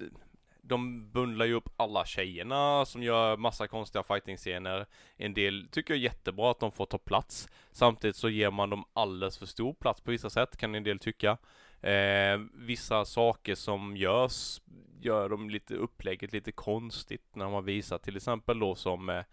de 0.65 1.11
bundlar 1.11 1.45
ju 1.45 1.53
upp 1.53 1.69
alla 1.77 2.05
tjejerna 2.05 2.85
som 2.85 3.03
gör 3.03 3.37
massa 3.37 3.67
konstiga 3.67 4.03
fighting-scener. 4.03 4.85
En 5.17 5.33
del 5.33 5.67
tycker 5.71 5.93
jag 5.93 5.99
är 5.99 6.03
jättebra 6.03 6.51
att 6.51 6.59
de 6.59 6.71
får 6.71 6.85
ta 6.85 6.97
plats. 6.97 7.49
Samtidigt 7.71 8.15
så 8.15 8.29
ger 8.29 8.51
man 8.51 8.69
dem 8.69 8.85
alldeles 8.93 9.37
för 9.37 9.45
stor 9.45 9.73
plats 9.73 10.01
på 10.01 10.11
vissa 10.11 10.29
sätt, 10.29 10.57
kan 10.57 10.75
en 10.75 10.83
del 10.83 10.99
tycka. 10.99 11.37
Eh, 11.81 12.39
vissa 12.53 13.05
saker 13.05 13.55
som 13.55 13.97
görs 13.97 14.61
gör 15.01 15.29
de 15.29 15.49
lite 15.49 15.75
upplägget 15.75 16.33
lite 16.33 16.51
konstigt 16.51 17.35
när 17.35 17.45
de 17.45 17.53
har 17.53 17.61
visat. 17.61 18.03
Till 18.03 18.15
exempel 18.15 18.59
då 18.59 18.75
som 18.75 19.09
eh, 19.09 19.23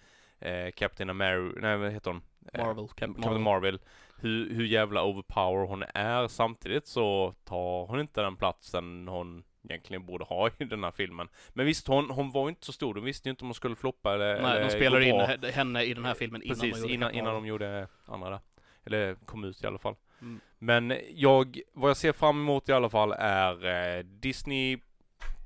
eh, 0.51 0.71
Captain 0.71 1.11
America, 1.11 1.61
nej 1.61 1.77
vad 1.77 1.93
heter 1.93 2.11
hon? 2.11 2.23
Eh, 2.53 2.67
Marvel, 2.67 2.89
Captain 2.89 3.15
Captain 3.15 3.43
Marvel. 3.43 3.75
Marvel, 3.75 3.81
hur, 4.21 4.55
hur 4.55 4.67
jävla 4.67 5.05
overpower 5.05 5.67
hon 5.67 5.85
är. 5.95 6.29
Samtidigt 6.29 6.87
så 6.87 7.35
tar 7.45 7.87
hon 7.87 8.01
inte 8.01 8.23
den 8.23 8.37
platsen 8.37 9.09
hon 9.09 9.45
egentligen 9.69 10.07
borde 10.07 10.25
ha 10.25 10.49
i 10.59 10.65
den 10.65 10.85
här 10.85 10.91
filmen. 10.91 11.29
Men 11.49 11.67
visst, 11.67 11.87
hon, 11.87 12.11
hon 12.11 12.31
var 12.31 12.49
inte 12.49 12.67
så 12.67 12.73
stor. 12.73 12.95
De 12.95 13.05
visste 13.05 13.29
ju 13.29 13.31
inte 13.31 13.43
om 13.43 13.49
hon 13.49 13.55
skulle 13.55 13.77
floppa 13.77 14.15
eller 14.15 14.43
Nej, 14.43 14.51
eller 14.51 14.65
de 14.65 14.71
spelade 14.71 15.05
in 15.05 15.53
henne 15.53 15.83
i 15.83 15.95
den 15.95 16.05
här 16.05 16.15
filmen 16.15 16.43
innan 16.43 16.57
Precis, 16.57 16.75
de 16.75 16.81
gjorde 16.81 16.95
innan, 16.95 17.15
innan 17.15 17.35
de 17.35 17.47
gjorde 17.47 17.89
andra 18.07 18.31
där. 18.31 18.41
Eller 18.85 19.15
kom 19.15 19.45
ut 19.45 19.65
i 19.65 19.67
alla 19.67 19.79
fall. 19.79 19.95
Mm. 20.21 20.41
Men 20.59 20.99
jag, 21.15 21.61
vad 21.73 21.91
jag 21.91 21.97
ser 21.97 22.13
fram 22.13 22.41
emot 22.41 22.69
i 22.69 22.73
alla 22.73 22.91
fall 22.91 23.13
är 23.19 23.67
eh, 23.99 24.05
Disney 24.05 24.79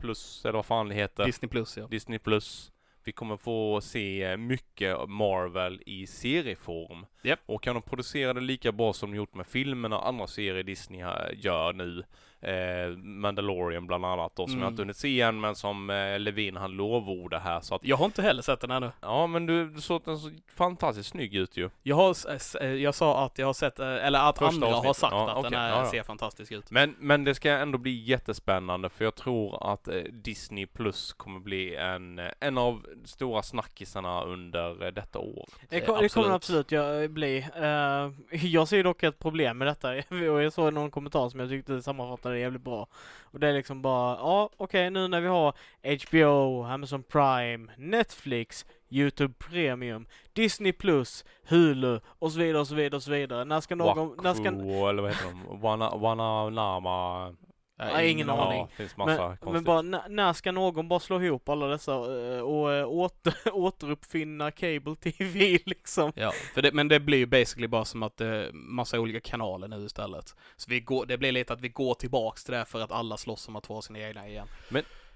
plus, 0.00 0.44
eller 0.44 0.52
vad 0.52 0.66
fan 0.66 0.88
det 0.88 0.94
heter. 0.94 1.24
Disney 1.24 1.48
plus 1.48 1.76
ja. 1.76 1.86
Disney 1.86 2.18
plus. 2.18 2.72
Vi 3.04 3.12
kommer 3.12 3.36
få 3.36 3.80
se 3.80 4.36
mycket 4.36 4.94
av 4.94 5.08
Marvel 5.10 5.82
i 5.86 6.06
serieform. 6.06 7.06
Japp. 7.22 7.40
Och 7.46 7.62
kan 7.62 7.74
de 7.74 7.82
producera 7.82 8.32
det 8.32 8.40
lika 8.40 8.72
bra 8.72 8.92
som 8.92 9.10
de 9.10 9.16
gjort 9.16 9.34
med 9.34 9.46
filmerna 9.46 9.98
och 9.98 10.08
andra 10.08 10.26
serier 10.26 10.62
Disney 10.62 11.02
här 11.02 11.34
gör 11.36 11.72
nu. 11.72 12.04
Eh, 12.44 12.96
Mandalorian 12.96 13.86
bland 13.86 14.04
annat 14.06 14.32
då, 14.36 14.46
som 14.46 14.52
jag 14.54 14.60
Mm. 14.62 14.72
inte 14.72 14.82
hunnit 14.82 14.96
se 14.96 15.20
än 15.20 15.40
men 15.40 15.54
som 15.54 15.90
eh, 15.90 16.18
Levin 16.18 16.56
han 16.56 16.70
lovordar 16.72 17.40
här 17.40 17.60
så 17.60 17.74
att 17.74 17.84
Jag 17.84 17.96
har 17.96 18.04
inte 18.04 18.22
heller 18.22 18.42
sett 18.42 18.60
den 18.60 18.70
ännu. 18.70 18.90
Ja 19.00 19.26
men 19.26 19.46
du, 19.46 19.70
du 19.70 19.80
såg 19.80 20.02
den 20.04 20.18
så 20.18 20.30
fantastiskt 20.56 21.08
snygg 21.10 21.34
ut 21.34 21.56
ju. 21.56 21.70
Jag 21.82 21.96
har, 21.96 22.16
eh, 22.62 22.68
jag 22.74 22.94
sa 22.94 23.24
att 23.24 23.38
jag 23.38 23.46
har 23.46 23.52
sett, 23.52 23.78
eh, 23.78 23.86
eller 24.06 24.18
att 24.28 24.38
Första 24.38 24.54
andra 24.54 24.66
har 24.68 24.74
avsnittet. 24.74 24.96
sagt 24.96 25.12
Ja, 25.12 25.28
att 25.30 25.36
den 25.36 25.46
okej. 25.46 25.58
här 25.58 25.70
Ja, 25.70 25.78
ja. 25.84 25.90
ser 25.90 26.02
fantastisk 26.02 26.52
ut. 26.52 26.70
Men, 26.70 26.94
men 26.98 27.24
det 27.24 27.34
ska 27.34 27.50
ändå 27.50 27.78
bli 27.78 27.90
jättespännande 28.04 28.88
för 28.88 29.04
jag 29.04 29.14
tror 29.14 29.72
att 29.72 29.88
eh, 29.88 29.94
Disney 29.94 30.66
Plus 30.66 31.12
kommer 31.12 31.40
bli 31.40 31.76
en, 31.76 32.20
en 32.40 32.58
av 32.58 32.86
stora 33.04 33.42
snackisarna 33.42 34.22
under 34.24 34.84
eh, 34.86 34.92
detta 34.92 35.18
år. 35.18 35.48
Det, 35.68 35.76
Eh, 35.76 35.84
kom, 35.86 35.98
det 36.00 36.08
kommer 36.08 36.30
absolut. 36.34 36.34
absolut 36.66 36.72
jag, 36.72 37.10
bli. 37.10 37.46
Jag 38.30 38.68
ser 38.68 38.84
dock 38.84 39.02
ett 39.02 39.18
problem 39.18 39.58
med 39.58 39.66
detta 39.68 39.90
och 39.90 40.42
jag 40.42 40.52
såg 40.52 40.72
någon 40.72 40.90
kommentar 40.90 41.28
som 41.28 41.40
jag 41.40 41.48
tyckte 41.48 41.82
sammanfattade 41.82 42.33
det 42.34 42.40
jävligt 42.40 42.62
bra. 42.62 42.86
Och 43.22 43.40
det 43.40 43.48
är 43.48 43.52
liksom 43.52 43.82
bara, 43.82 44.16
ja 44.16 44.50
okej 44.56 44.90
nu 44.90 45.08
när 45.08 45.20
vi 45.20 45.28
har 45.28 45.54
HBO, 46.06 46.64
Amazon 46.64 47.02
Prime, 47.02 47.72
Netflix, 47.76 48.66
YouTube 48.90 49.34
Premium, 49.38 50.06
Disney 50.32 50.72
Plus, 50.72 51.24
Hulu 51.48 52.00
och 52.06 52.32
så 52.32 52.38
vidare 52.38 52.60
och 52.60 52.66
så 52.68 52.74
vidare 52.74 52.96
och 52.96 53.02
så 53.02 53.10
vidare. 53.10 53.44
När 53.44 53.60
ska 53.60 53.74
någon, 53.74 54.16
när 54.22 54.34
ska, 54.34 54.48
eller 54.48 55.02
vad 55.02 55.10
heter 55.10 55.24
de? 55.24 55.60
Wana, 55.60 57.30
Wananama. 57.78 57.98
Nej, 57.98 58.10
ingen 58.10 58.30
aning. 58.30 58.58
Ja, 58.58 58.68
finns 58.76 58.96
massa 58.96 59.28
men, 59.28 59.36
konstigt. 59.36 59.52
men 59.52 59.64
bara 59.64 59.82
när, 59.82 60.08
när 60.08 60.32
ska 60.32 60.52
någon 60.52 60.88
bara 60.88 61.00
slå 61.00 61.22
ihop 61.22 61.48
alla 61.48 61.66
dessa 61.66 61.92
eh, 61.92 62.40
och 62.40 62.72
eh, 62.72 62.86
åter, 62.86 63.34
återuppfinna 63.52 64.50
cable 64.50 64.96
TV 64.96 65.58
liksom? 65.66 66.12
Ja, 66.14 66.32
för 66.54 66.62
det, 66.62 66.72
men 66.72 66.88
det 66.88 67.00
blir 67.00 67.18
ju 67.18 67.26
basically 67.26 67.66
bara 67.66 67.84
som 67.84 68.02
att 68.02 68.16
det 68.16 68.26
är 68.26 68.52
massa 68.52 69.00
olika 69.00 69.20
kanaler 69.20 69.68
nu 69.68 69.84
istället. 69.84 70.34
Så 70.56 70.70
vi 70.70 70.80
går, 70.80 71.06
det 71.06 71.18
blir 71.18 71.32
lite 71.32 71.52
att 71.52 71.60
vi 71.60 71.68
går 71.68 71.94
tillbaks 71.94 72.44
till 72.44 72.54
det 72.54 72.64
för 72.64 72.80
att 72.80 72.92
alla 72.92 73.16
slåss 73.16 73.48
om 73.48 73.56
att 73.56 73.66
få 73.66 73.82
sina 73.82 73.98
egna 73.98 74.28
igen. 74.28 74.48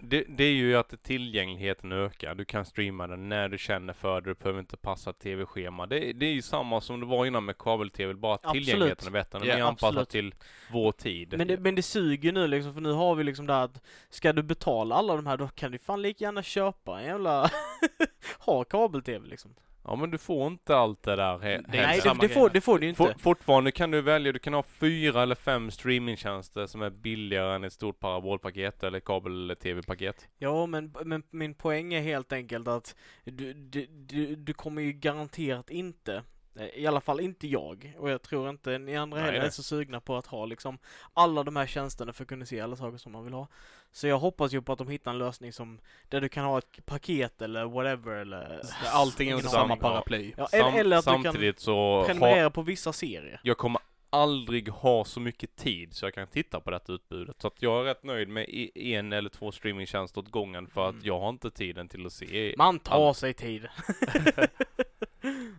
Det, 0.01 0.25
det 0.29 0.45
är 0.45 0.53
ju 0.53 0.77
att 0.77 1.03
tillgängligheten 1.03 1.93
ökar. 1.93 2.35
Du 2.35 2.45
kan 2.45 2.65
streama 2.65 3.07
den 3.07 3.29
när 3.29 3.49
du 3.49 3.59
känner 3.59 3.93
för 3.93 4.21
det. 4.21 4.31
Du 4.31 4.35
behöver 4.35 4.61
inte 4.61 4.77
passa 4.77 5.13
tv-schema. 5.13 5.87
Det, 5.87 6.13
det 6.13 6.27
är 6.27 6.33
ju 6.33 6.43
samma 6.43 6.81
som 6.81 7.01
det 7.01 7.07
var 7.07 7.27
innan 7.27 7.45
med 7.45 7.59
kabel-tv. 7.59 8.15
Bara 8.15 8.35
att 8.35 8.45
Absolut. 8.47 8.65
tillgängligheten 8.65 9.07
är 9.07 9.11
bättre. 9.13 9.39
Den 9.39 9.49
Ja, 9.49 9.55
är 9.55 9.63
anpassad 9.63 9.89
absolut. 9.99 10.09
till 10.09 10.35
vår 10.73 10.93
tid. 10.93 11.35
Men 11.39 11.47
det, 11.49 11.59
men 11.59 11.75
det 11.75 11.83
suger 11.83 12.33
nu 12.33 12.47
liksom, 12.47 12.75
för 12.75 12.81
nu 12.81 12.93
har 12.93 13.15
vi 13.15 13.25
liksom 13.25 13.47
det 13.47 13.53
här 13.53 13.65
att 13.65 13.83
ska 14.11 14.33
du 14.33 14.43
betala 14.43 14.95
alla 14.95 15.17
de 15.17 15.27
här 15.27 15.37
då 15.37 15.49
kan 15.49 15.73
du 15.73 15.79
fan 15.79 16.03
lika 16.03 16.25
gärna 16.25 16.43
köpa 16.43 17.01
en 17.01 17.07
jävla 17.07 17.51
ha 18.39 18.65
kabel-tv 18.65 19.27
liksom. 19.29 19.55
Ja 19.89 19.97
men 19.97 20.11
du 20.11 20.19
får 20.19 20.47
inte 20.47 20.77
allt 20.77 21.03
det 21.03 21.17
där 21.17 21.39
he- 21.39 21.65
Nej, 21.69 22.01
det, 22.05 22.15
det, 22.21 22.29
får, 22.29 22.51
det 22.51 22.61
får 22.61 22.79
du 22.79 22.89
inte. 22.89 22.97
For, 22.97 23.15
fortfarande 23.19 23.73
kan 23.73 23.91
du 23.91 24.01
välja, 24.01 24.33
du 24.33 24.39
kan 24.39 24.55
ha 24.55 24.63
fyra 24.63 25.23
eller 25.23 25.35
fem 25.35 25.71
streamingtjänster 25.71 26.67
som 26.67 26.83
är 26.83 26.91
billigare 26.91 27.55
än 27.55 27.65
ett 27.65 27.73
stort 27.73 28.01
parabolpaket 28.01 28.83
eller 28.83 29.01
kabel-tv-paket. 29.01 30.29
Ja, 30.39 30.67
men, 30.67 30.95
men 31.05 31.23
min 31.31 31.55
poäng 31.55 31.95
är 31.95 32.01
helt 32.01 32.33
enkelt 32.33 32.69
att 32.69 32.97
du, 33.25 33.53
du, 33.55 33.87
du, 33.87 34.37
du 34.37 34.53
kommer 34.55 34.83
ju 34.83 34.93
garanterat 34.93 35.71
inte, 35.71 36.23
eh, 36.59 36.67
i 36.67 36.87
alla 36.87 37.01
fall 37.01 37.21
inte 37.21 37.47
jag, 37.47 37.95
och 37.99 38.11
jag 38.11 38.23
tror 38.23 38.51
inte 38.51 38.79
ni 38.79 38.97
andra 38.97 39.19
Nej, 39.19 39.27
heller 39.27 39.47
är 39.47 39.51
så 39.51 39.63
sugna 39.63 40.01
på 40.01 40.17
att 40.17 40.27
ha 40.27 40.47
liksom 40.47 40.79
alla 41.15 41.43
de 41.43 41.57
här 41.57 41.67
tjänsterna 41.67 42.13
för 42.13 42.25
att 42.25 42.29
kunna 42.29 42.47
se 42.47 42.61
alla 42.61 42.77
saker 42.77 42.99
som 42.99 43.13
man 43.13 43.25
vill 43.25 43.35
ha. 43.35 43.49
Så 43.93 44.07
jag 44.07 44.19
hoppas 44.19 44.53
ju 44.53 44.63
på 44.63 44.73
att 44.73 44.79
de 44.79 44.89
hittar 44.89 45.11
en 45.11 45.19
lösning 45.19 45.53
som, 45.53 45.81
där 46.09 46.21
du 46.21 46.29
kan 46.29 46.45
ha 46.45 46.59
ett 46.59 46.87
paket 46.87 47.43
eller 47.43 47.65
whatever 47.65 48.13
eller... 48.13 48.61
Allting 48.93 49.33
under 49.35 49.49
samma 49.49 49.77
paraply. 49.77 50.33
Ja, 50.37 50.47
Sam- 50.47 50.75
eller 50.75 50.97
att 50.97 51.05
du 51.05 51.11
kan 51.13 51.23
samtidigt 51.23 51.61
så 51.61 52.05
prenumerera 52.07 52.43
har, 52.43 52.51
på 52.51 52.63
vissa 52.63 52.93
serier. 52.93 53.41
jag 53.43 53.59
kommer 53.59 53.81
aldrig 54.11 54.69
ha 54.69 55.05
så 55.05 55.21
mycket 55.21 55.57
tid 55.57 55.95
så 55.95 56.07
jag 56.07 56.15
kan 56.15 56.27
titta 56.27 56.61
på 56.61 56.71
detta 56.71 56.93
utbudet. 56.93 57.37
Så 57.43 57.47
att 57.47 57.63
jag 57.63 57.81
är 57.81 57.85
rätt 57.85 58.03
nöjd 58.03 58.29
med 58.29 58.47
en 58.75 59.13
eller 59.13 59.31
två 59.31 59.53
streamingtjänster 59.53 60.21
åt 60.21 60.31
gången 60.31 60.67
för 60.67 60.89
att 60.89 60.93
Mm. 60.95 61.07
jag 61.07 61.21
har 61.21 61.29
inte 61.29 61.51
tiden 61.51 61.89
till 61.89 62.07
att 62.07 62.13
se 62.13 62.55
Man 62.59 62.79
tar 62.79 63.09
All- 63.09 63.15
sig 63.15 63.35
tid. 63.35 63.69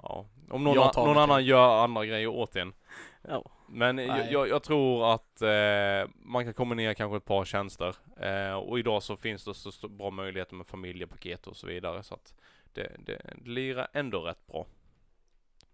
Ja, 0.03 0.25
om 0.49 0.63
någon, 0.63 0.75
någon 0.95 1.17
annan 1.17 1.45
gör 1.45 1.83
andra 1.83 2.05
grejer 2.05 2.27
åt 2.27 2.55
en. 2.55 2.73
Ja. 3.21 3.51
Men 3.69 3.97
jag, 3.97 4.31
jag, 4.31 4.49
jag 4.49 4.63
tror 4.63 5.13
att 5.13 5.41
eh, 5.41 6.09
man 6.15 6.43
kan 6.45 6.53
kombinera 6.53 6.95
kanske 6.95 7.17
ett 7.17 7.25
par 7.25 7.45
tjänster. 7.45 7.95
Eh, 8.19 8.53
och 8.53 8.79
idag 8.79 9.03
så 9.03 9.17
finns 9.17 9.45
det 9.45 9.53
så, 9.53 9.71
så 9.71 9.87
bra 9.87 10.09
möjligheter 10.11 10.55
med 10.55 10.67
familjepaket 10.67 11.47
och 11.47 11.55
så 11.55 11.67
vidare. 11.67 12.03
Så 12.03 12.13
att 12.13 12.33
det, 12.73 12.95
det, 12.99 13.21
det 13.35 13.49
lirar 13.49 13.87
ändå 13.93 14.21
rätt 14.21 14.47
bra. 14.47 14.65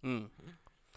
Mm. 0.03 0.29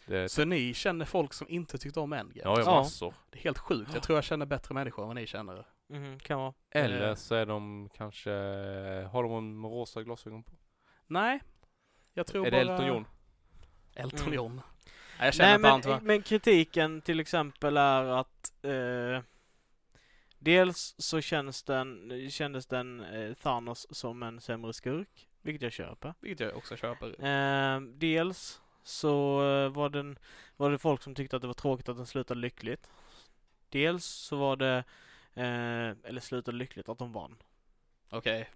Det, 0.07 0.29
Så 0.29 0.45
ni 0.45 0.75
känner 0.75 1.05
folk 1.05 1.33
som 1.33 1.49
inte 1.49 1.79
tyckte 1.79 2.01
om 2.01 2.13
Endgame? 2.13 2.41
ja, 2.45 2.59
jag 2.59 2.67
Ja. 2.67 2.71
massor. 2.79 3.15
Det 3.31 3.39
är 3.39 3.43
helt 3.43 3.59
sjukt. 3.59 3.91
Jag 3.95 4.03
tror 4.03 4.17
jag 4.17 4.25
känner 4.25 4.47
bättre 4.47 4.75
människor 4.75 5.03
än 5.03 5.07
vad 5.09 5.17
ni 5.17 5.27
känner. 5.27 5.67
Mhm, 5.89 6.19
kan 6.19 6.39
vara. 6.39 6.55
Eller 6.71 7.09
Eh. 7.09 7.15
så 7.15 7.35
är 7.35 7.47
de 7.47 7.89
kanske, 7.95 8.31
har 9.13 9.23
de 9.23 9.33
en 9.33 9.63
rosa 9.65 10.03
glasögon 10.03 10.43
på? 10.43 10.53
Nej. 11.07 11.41
Jag 12.15 12.27
tror 12.27 12.47
är 12.47 12.51
bara... 12.51 12.65
det 12.65 12.71
Elton 12.73 12.87
John? 12.87 13.07
Elton 13.95 14.21
Mm. 14.21 14.35
John. 14.35 14.61
Jag 15.19 15.35
känner 15.35 15.59
Nej 15.59 15.81
men, 15.85 16.05
men 16.05 16.23
kritiken 16.23 17.01
till 17.01 17.21
exempel 17.21 17.77
är 17.77 18.05
att 18.05 18.53
eh, 18.63 19.23
Dels 20.39 20.95
så 20.99 21.21
känns 21.21 21.63
den, 21.63 22.13
kändes 22.31 22.67
den 22.67 23.01
eh, 23.01 23.35
Thanos 23.35 23.87
som 23.91 24.23
en 24.23 24.41
sämre 24.41 24.73
skurk, 24.73 25.29
vilket 25.43 25.63
jag 25.63 25.73
köper. 25.73 26.15
Vilket 26.21 26.41
jag 26.41 26.57
också 26.57 26.77
köper. 26.77 27.25
Eh, 27.25 27.81
dels 27.81 28.61
så 28.83 29.43
eh, 29.43 29.69
var, 29.69 29.89
den, 29.89 30.19
var 30.57 30.71
det 30.71 30.79
folk 30.79 31.03
som 31.03 31.15
tyckte 31.15 31.37
att 31.37 31.43
det 31.43 31.49
var 31.49 31.55
tråkigt 31.55 31.89
att 31.89 31.97
den 31.97 32.07
slutade 32.07 32.41
lyckligt. 32.41 32.91
Dels 33.69 34.05
så 34.05 34.37
var 34.37 34.57
det, 34.57 34.85
eh, 35.35 36.09
eller 36.09 36.21
slutade 36.21 36.57
lyckligt, 36.57 36.89
att 36.89 36.99
de 36.99 37.13
vann. 37.13 37.37
Okej. 38.11 38.51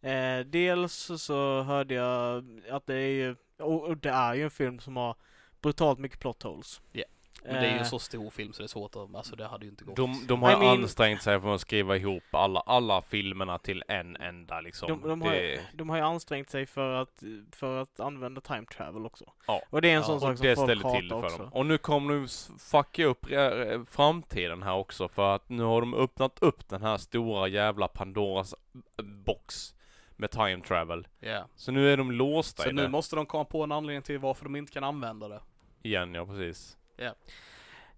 Eh, 0.00 0.40
dels 0.46 1.10
så 1.16 1.62
hörde 1.62 1.94
jag 1.94 2.44
att 2.70 2.86
det 2.86 2.94
är 2.94 3.12
ju, 3.12 3.36
och, 3.58 3.84
och 3.84 3.96
det 3.96 4.10
är 4.10 4.34
ju 4.34 4.44
en 4.44 4.50
film 4.50 4.80
som 4.80 4.96
har 4.96 5.16
brutalt 5.62 5.98
mycket 5.98 6.18
plot 6.20 6.42
holes. 6.42 6.80
Ja, 6.92 7.04
Men 7.44 7.54
det 7.54 7.60
är 7.60 7.64
ju 7.64 7.70
en 7.70 7.76
Eh, 7.78 7.84
så 7.84 7.98
stor 7.98 8.30
film 8.30 8.52
så 8.52 8.62
det 8.62 8.66
är 8.66 8.68
svårt 8.68 8.96
att, 8.96 9.14
alltså 9.14 9.36
det 9.36 9.46
hade 9.46 9.64
ju 9.64 9.70
inte 9.70 9.84
gått. 9.84 9.96
De, 9.96 10.24
de 10.26 10.42
har 10.42 10.50
I 10.52 10.54
mean- 10.54 10.82
ansträngt 10.82 11.22
sig 11.22 11.40
för 11.40 11.54
att 11.54 11.60
skriva 11.60 11.96
ihop 11.96 12.22
alla, 12.30 12.60
alla 12.60 13.02
filmerna 13.02 13.58
till 13.58 13.84
en 13.88 14.16
enda 14.16 14.60
liksom. 14.60 14.88
De, 14.88 15.08
de, 15.08 15.22
har, 15.22 15.30
det, 15.30 15.50
ju- 15.50 15.60
de 15.74 15.90
har 15.90 15.96
ju 15.96 16.02
ansträngt 16.02 16.50
sig 16.50 16.66
för 16.66 16.94
att, 16.94 17.22
för 17.52 17.82
att 17.82 18.00
använda 18.00 18.40
time 18.40 18.64
travel 18.66 19.06
också. 19.06 19.24
Ja. 19.46 19.62
Och 19.70 19.82
det 19.82 19.88
är 19.88 19.92
en 19.92 19.96
Ja, 19.96 20.02
sån 20.04 20.14
och 20.14 20.20
sak 20.20 20.36
som 20.36 20.46
det 20.46 20.56
folk 20.56 20.66
ställer 20.68 21.00
till 21.00 21.08
för 21.08 21.24
också. 21.24 21.38
dem. 21.38 21.52
Och 21.52 21.66
nu 21.66 21.78
kommer 21.78 22.14
de 22.14 22.28
fucka 22.58 23.04
upp 23.04 23.30
eh, 23.30 23.82
framtiden 23.90 24.62
här 24.62 24.74
också 24.74 25.08
för 25.08 25.34
att 25.34 25.48
nu 25.48 25.62
har 25.62 25.80
de 25.80 25.94
öppnat 25.94 26.38
upp 26.42 26.68
den 26.68 26.82
här 26.82 26.96
stora 26.96 27.48
jävla 27.48 27.88
Pandoras 27.88 28.54
eh, 28.98 29.04
box 29.04 29.74
med 30.16 30.30
time 30.30 30.60
travel. 30.60 31.08
Ja. 31.20 31.44
Så 31.56 31.72
nu 31.72 31.92
är 31.92 31.96
de 31.96 32.12
låsta 32.12 32.62
Så 32.62 32.68
i 32.68 32.72
nu 32.72 32.82
det. 32.82 32.88
måste 32.88 33.16
de 33.16 33.26
komma 33.26 33.44
på 33.44 33.62
en 33.64 33.72
anledning 33.72 34.02
till 34.02 34.18
varför 34.18 34.44
de 34.44 34.56
inte 34.56 34.72
kan 34.72 34.84
använda 34.84 35.28
det. 35.28 35.40
Igen, 35.82 36.14
ja 36.14 36.26
precis. 36.26 36.76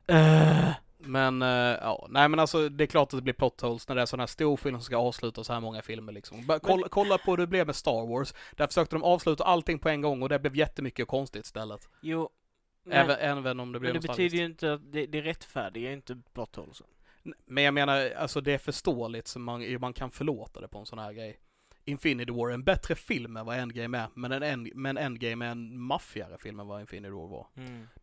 Eh, 0.07 0.75
Men, 1.07 1.43
eh, 1.43 1.49
ja, 1.81 2.07
nej 2.11 2.29
men 2.29 2.41
alltså 2.41 2.69
det 2.69 2.85
är 2.85 2.87
klart 2.87 3.13
att 3.13 3.19
det 3.19 3.23
blir 3.23 3.35
plot 3.35 3.61
holes 3.61 3.89
när 3.89 3.97
det 3.97 4.03
är 4.03 4.07
sån 4.07 4.21
här 4.21 4.27
stor 4.27 4.57
film 4.57 4.77
som 4.77 4.85
ska 4.85 4.97
avsluta 4.97 5.45
så 5.45 5.53
här 5.53 5.61
många 5.61 5.83
filmer 5.83 6.13
liksom. 6.13 6.47
Bara 6.47 6.59
kolla, 6.59 6.89
kolla 6.89 7.19
på 7.19 7.31
hur 7.31 7.37
det 7.37 7.47
blev 7.47 7.67
med 7.67 7.77
Star 7.77 8.07
Wars. 8.07 8.35
Där 8.53 8.67
försökte 8.67 8.97
de 8.97 9.03
avsluta 9.03 9.45
allting 9.45 9.79
på 9.79 9.89
en 9.89 10.01
gång 10.01 10.23
och 10.23 10.29
det 10.29 10.39
blev 10.39 10.57
jättemycket 10.57 11.09
konstigt 11.09 11.45
istället. 11.45 11.89
jo, 12.03 12.29
men, 12.83 12.97
Även, 12.97 13.17
även 13.17 13.61
om 13.61 13.73
det 13.73 13.81
blev 13.81 13.93
men 13.93 14.03
det 14.03 14.09
betyder 14.09 14.39
ju 14.39 14.45
inte 14.45 14.73
att 14.73 14.93
det, 14.93 15.07
det 15.07 15.23
rättfärdigar 15.23 15.93
inte 15.93 16.21
plot 16.33 16.57
holes. 16.57 16.83
Men 17.47 17.65
jag 17.65 17.75
menar, 17.75 18.11
alltså 18.11 18.41
det 18.41 18.53
är 18.53 18.59
förståeligt 18.59 19.29
så 19.29 19.39
man, 19.39 19.81
man 19.81 19.93
kan 19.93 20.11
förlåta 20.11 20.61
det 20.61 20.69
på 20.69 20.79
en 20.79 20.87
sån 20.87 20.99
här 20.99 21.13
grej. 21.13 21.39
Infinity 21.85 22.33
War 22.33 22.49
är 22.51 22.55
en 22.55 22.65
bättre 22.65 22.95
film 22.95 23.37
än 23.37 23.47
vad 23.47 23.59
Endgame 23.59 23.99
är, 23.99 24.07
men 24.15 24.33
en, 24.33 24.43
end, 24.43 24.69
men 24.75 24.99
Endgame 24.99 25.47
är 25.47 25.51
en 25.51 25.79
maffigare 25.81 26.39
film 26.39 26.61
än 26.61 26.67
vad 26.67 26.81
Infinity 26.81 27.13
War 27.15 27.27
var. 27.29 27.47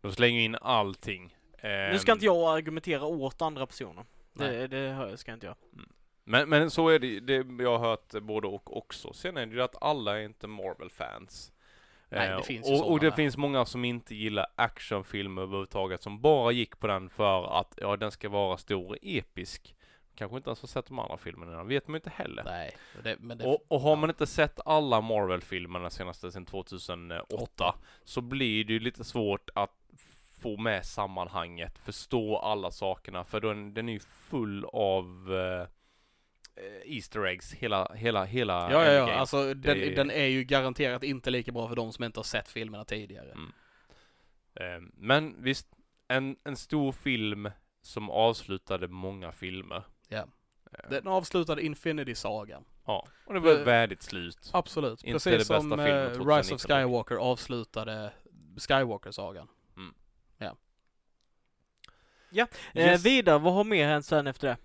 De 0.02 0.12
slänger 0.12 0.42
in 0.42 0.56
allting. 0.62 1.36
Nu 1.64 2.00
ska 2.00 2.12
Ehm, 2.12 2.16
inte 2.16 2.26
jag 2.26 2.58
argumentera 2.58 3.04
åt 3.06 3.42
andra 3.42 3.66
personer. 3.66 4.06
Det, 4.34 4.68
det 4.68 4.78
hör- 4.90 5.16
ska 5.16 5.34
inte 5.34 5.46
jag. 5.46 5.56
Men, 6.24 6.50
men 6.50 6.72
så 6.72 6.90
är 6.90 7.00
det, 7.00 7.20
det 7.20 7.64
jag 7.64 7.78
har 7.78 7.90
hört 7.90 8.12
både 8.22 8.48
och 8.48 8.78
också. 8.78 9.14
Sen 9.14 9.38
är 9.38 9.46
det 9.46 9.56
ju 9.56 9.62
att 9.62 9.84
alla 9.84 10.20
är 10.20 10.24
inte 10.26 10.48
Marvel-fans. 10.48 11.52
Nej, 12.10 12.28
det 12.30 12.34
Eh, 12.36 12.42
finns 12.42 12.70
och, 12.70 12.92
och 12.92 13.00
det 13.00 13.12
finns 13.12 13.38
många 13.38 13.66
som 13.66 13.86
inte 13.86 14.16
gillar 14.16 14.48
actionfilmer 14.56 15.42
överhuvudtaget 15.42 16.02
som 16.04 16.22
bara 16.22 16.52
gick 16.52 16.80
på 16.80 16.88
den 16.88 17.10
för 17.10 17.60
att 17.60 17.74
ja, 17.82 17.98
den 17.98 18.12
ska 18.12 18.30
vara 18.30 18.58
stor 18.58 18.90
och 18.90 18.98
episk. 19.02 19.76
Kanske 20.16 20.38
inte 20.38 20.50
ens 20.50 20.62
har 20.62 20.68
sett 20.68 20.86
de 20.86 21.00
andra 21.00 21.18
filmerna, 21.18 21.64
vet 21.64 21.88
man 21.88 21.96
inte 21.96 22.10
heller. 22.10 22.44
Nej, 22.44 22.78
det, 23.04 23.16
det, 23.36 23.46
Och, 23.46 23.66
och 23.68 23.82
har 23.82 23.96
man 23.96 24.10
inte 24.10 24.28
sett 24.28 24.60
alla 24.66 25.02
Marvel-filmerna 25.02 25.90
senaste 25.90 26.32
sedan 26.32 26.46
2008 26.46 27.76
så 28.04 28.22
blir 28.22 28.66
det 28.66 28.74
ju 28.74 28.80
lite 28.80 29.04
svårt 29.04 29.50
att 29.56 29.76
få 30.42 30.58
med 30.58 30.86
sammanhanget, 30.86 31.78
förstå 31.78 32.38
alla 32.38 32.72
sakerna 32.72 33.24
för 33.24 33.42
den, 33.42 33.74
den 33.74 33.90
är 33.90 33.94
ju 33.94 34.00
full 34.00 34.66
av 34.66 35.34
eh, 35.36 35.68
Easter 36.96 37.26
eggs, 37.26 37.54
hela, 37.54 37.94
hela, 37.96 38.26
hela 38.26 38.72
Ja, 38.72 38.86
ja, 38.86 38.92
ja. 38.92 39.12
Alltså 39.14 39.54
den, 39.54 39.78
Det- 39.80 39.96
den 39.96 40.12
är 40.12 40.26
ju 40.26 40.44
garanterat 40.44 41.04
inte 41.04 41.30
lika 41.30 41.52
bra 41.52 41.68
för 41.68 41.76
de 41.76 41.92
som 41.94 42.04
inte 42.04 42.20
har 42.20 42.24
sett 42.24 42.50
filmerna 42.50 42.86
tidigare. 42.86 43.32
Mm. 43.32 43.52
Eh, 44.56 44.90
Men 44.94 45.36
visst, 45.44 45.68
en, 46.08 46.36
en 46.44 46.56
stor 46.56 46.92
film 46.92 47.50
som 47.82 48.10
avslutade 48.10 48.88
många 48.88 49.32
filmer. 49.32 49.84
Ja. 50.12 50.28
Eh, 50.74 50.90
Den 50.90 51.08
avslutade 51.08 51.62
Infinity-sagan. 51.66 52.64
Ja, 52.86 53.08
och 53.26 53.34
det 53.34 53.40
var 53.40 53.52
ett 53.52 53.58
Eh, 53.60 53.64
värdigt 53.66 54.02
slut. 54.04 54.50
Absolut. 54.54 55.04
Inte 55.04 55.16
Precis 55.16 55.32
det 55.32 55.38
bästa 55.38 55.60
som 55.62 55.70
filmen 55.70 55.88
eh, 55.88 56.04
2019 56.14 56.38
Rise 56.38 56.56
of 56.56 56.62
Skywalker 56.62 57.16
avslutade 57.16 58.12
Skywalker-sagan. 58.58 59.48
Eh, 60.40 60.52
Yes. 62.74 63.06
vidare, 63.06 63.40
vad 63.40 63.54
har 63.54 63.64
mer 63.64 63.88
hänt 63.88 64.06
sen 64.06 64.28
efter 64.28 64.48
det? 64.48 64.58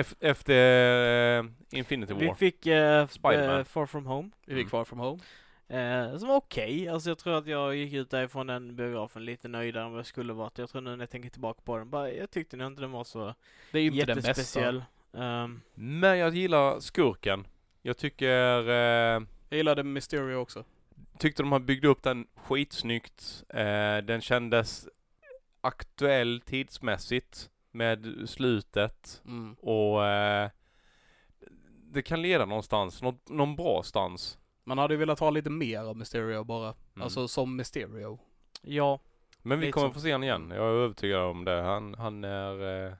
Ef- 0.00 0.16
Efter 0.20 1.38
eh, 1.38 1.44
Infinity 1.70 2.14
Vi 2.14 2.26
War. 2.26 2.34
fick 2.34 2.66
eh, 2.66 3.02
f- 3.02 3.12
Spider-Man. 3.12 3.58
eh, 3.58 3.64
Far 3.64 3.86
From 3.86 4.06
Home. 4.06 4.30
Vi 4.46 4.54
fick 4.54 4.60
Mm. 4.62 4.70
Far 4.70 4.84
From 4.84 4.98
Home. 4.98 5.20
Eh, 5.68 6.16
som 6.18 6.28
var 6.28 6.36
okej. 6.36 6.88
Alltså 6.88 7.10
jag 7.10 7.18
tror 7.18 7.38
att 7.38 7.46
jag 7.46 7.76
gick 7.76 7.92
ut 7.92 8.10
därifrån 8.10 8.46
den 8.46 8.76
biografen 8.76 9.24
lite 9.24 9.48
nöjdare 9.48 9.84
än 9.84 9.90
vad 9.90 9.98
jag 9.98 10.06
skulle 10.06 10.32
varit. 10.32 10.58
Jag 10.58 10.70
tror 10.70 10.80
nu 10.82 10.90
när 10.90 11.02
jag 11.02 11.10
tänker 11.10 11.30
tillbaka 11.30 11.60
på 11.64 11.78
den, 11.78 11.90
bara, 11.90 12.12
jag 12.12 12.30
tyckte 12.30 12.56
nog 12.56 12.66
inte 12.66 12.80
den 12.82 12.90
var 12.90 13.04
så 13.04 13.34
Det 13.72 13.78
är 13.78 13.82
inte 13.84 14.04
den 14.06 14.20
bästa. 14.22 14.84
Ehm, 15.12 15.60
Men 15.74 16.18
jag 16.18 16.34
gillar 16.34 16.80
skurken. 16.80 17.46
Jag 17.82 17.96
tycker, 17.98 18.68
eh, 18.68 19.22
Jag 19.48 19.56
gillade 19.56 19.82
Mysterio 19.84 20.36
också. 20.36 20.64
tyckte 21.18 21.42
de 21.42 21.52
har 21.52 21.58
byggt 21.58 21.84
upp 21.84 22.02
den 22.02 22.26
skitsnyggt. 22.34 23.44
Eh, 23.48 23.96
den 23.98 24.20
kändes 24.20 24.88
aktuell 25.60 26.40
tidsmässigt 26.46 27.50
med 27.70 28.06
slutet 28.26 29.22
Mm. 29.24 29.54
och 29.54 30.06
eh, 30.06 30.50
det 31.92 32.02
kan 32.02 32.22
leda 32.22 32.44
någonstans, 32.46 33.02
något, 33.02 33.28
någon 33.28 33.56
bra 33.56 33.82
stans. 33.82 34.38
Man 34.68 34.78
hade 34.78 34.94
ju 34.94 34.98
velat 34.98 35.20
ha 35.20 35.30
lite 35.30 35.50
mer 35.50 35.80
av 35.80 35.96
Mysterio 35.96 36.44
bara. 36.44 36.64
Mm. 36.68 37.02
Alltså 37.04 37.28
som 37.28 37.56
Mysterio. 37.56 38.18
ja, 38.62 38.98
Men 39.42 39.60
vi 39.60 39.72
kommer 39.72 39.88
så. 39.88 39.94
få 39.94 40.00
se 40.00 40.12
honom 40.12 40.24
igen. 40.24 40.50
Jag 40.50 40.64
är 40.66 40.72
övertygad 40.84 41.20
om 41.22 41.44
det. 41.44 41.62
Han, 41.62 41.94
han 41.94 42.24
är 42.24 42.86
eh, 42.86 42.92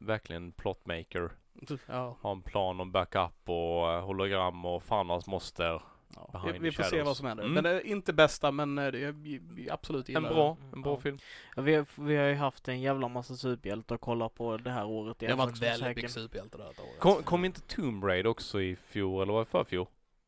verkligen 0.00 0.52
plotmaker. 0.52 1.30
Ja. 1.86 2.16
Har 2.20 2.32
en 2.32 2.42
plan 2.42 2.80
om 2.80 2.92
backup 2.92 3.48
och 3.48 3.92
eh, 3.92 4.04
hologram 4.04 4.64
och 4.64 4.82
fan 4.82 5.10
hans 5.10 5.26
moster. 5.26 5.82
ja. 6.14 6.44
Vi, 6.52 6.58
vi 6.58 6.72
får 6.72 6.82
se 6.82 7.02
vad 7.02 7.16
som 7.16 7.26
händer. 7.26 7.44
Mm. 7.44 7.54
Men 7.54 7.64
det 7.64 7.70
är 7.70 7.86
inte 7.86 8.12
bästa 8.12 8.50
men 8.50 8.78
eh, 8.78 8.86
det 8.92 9.04
är, 9.04 9.12
vi, 9.12 9.38
vi 9.42 9.70
absolut 9.70 10.08
En 10.08 10.14
gillar 10.14 10.34
bra, 10.34 10.56
det. 10.60 10.76
en 10.76 10.82
bra 10.82 10.92
Ja. 10.92 11.00
film. 11.00 11.18
Ja, 11.56 11.62
vi, 11.62 11.74
har, 11.74 11.86
vi 12.04 12.16
har 12.16 12.24
ju 12.26 12.34
haft 12.34 12.68
en 12.68 12.80
jävla 12.80 13.08
massa 13.08 13.36
superhjältar 13.36 13.94
att 13.94 14.00
kolla 14.00 14.28
på 14.28 14.56
det 14.56 14.70
här 14.70 14.86
året. 14.86 15.18
Det 15.18 15.26
har 15.26 15.36
varit 15.36 15.62
väldigt 15.62 15.96
mycket 15.96 16.10
superhjälte 16.10 16.58
det 16.58 16.64
här 16.64 16.70
året. 16.70 16.98
Kom, 17.00 17.22
kom 17.22 17.44
inte 17.44 17.60
Tomb 17.60 18.04
Raider 18.04 18.30
också 18.30 18.60
i 18.60 18.76
fjol 18.76 19.22
eller 19.22 19.32
var 19.32 19.40
det 19.40 19.46
förfjol? 19.50 19.86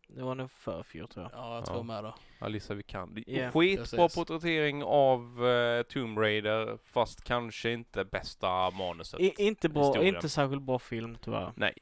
Det 0.09 0.23
var 0.23 0.35
nog 0.35 0.51
för 0.51 0.83
fjol 0.83 1.09
tror 1.09 1.25
jag. 1.33 1.41
Ja, 1.41 1.55
jag 1.55 1.63
Ja. 1.63 1.67
tror 1.67 1.83
med 1.83 2.05
det. 2.05 2.13
Alissa 2.39 2.75
Vikander. 2.75 3.25
Ja, 3.27 3.51
Skitbra 3.51 3.85
precis. 4.03 4.15
porträttering 4.15 4.83
av 4.85 5.43
uh, 5.45 5.83
Tomb 5.83 6.19
Raider, 6.19 6.79
fast 6.85 7.25
kanske 7.25 7.71
inte 7.73 8.05
bästa 8.05 8.71
manuset. 8.71 9.21
I, 9.21 9.35
inte 9.39 9.69
bra, 9.69 9.83
historien. 9.85 10.15
inte 10.15 10.29
särskilt 10.29 10.63
bra 10.63 10.79
film 10.79 11.19
tyvärr. 11.25 11.53
Nej. 11.57 11.75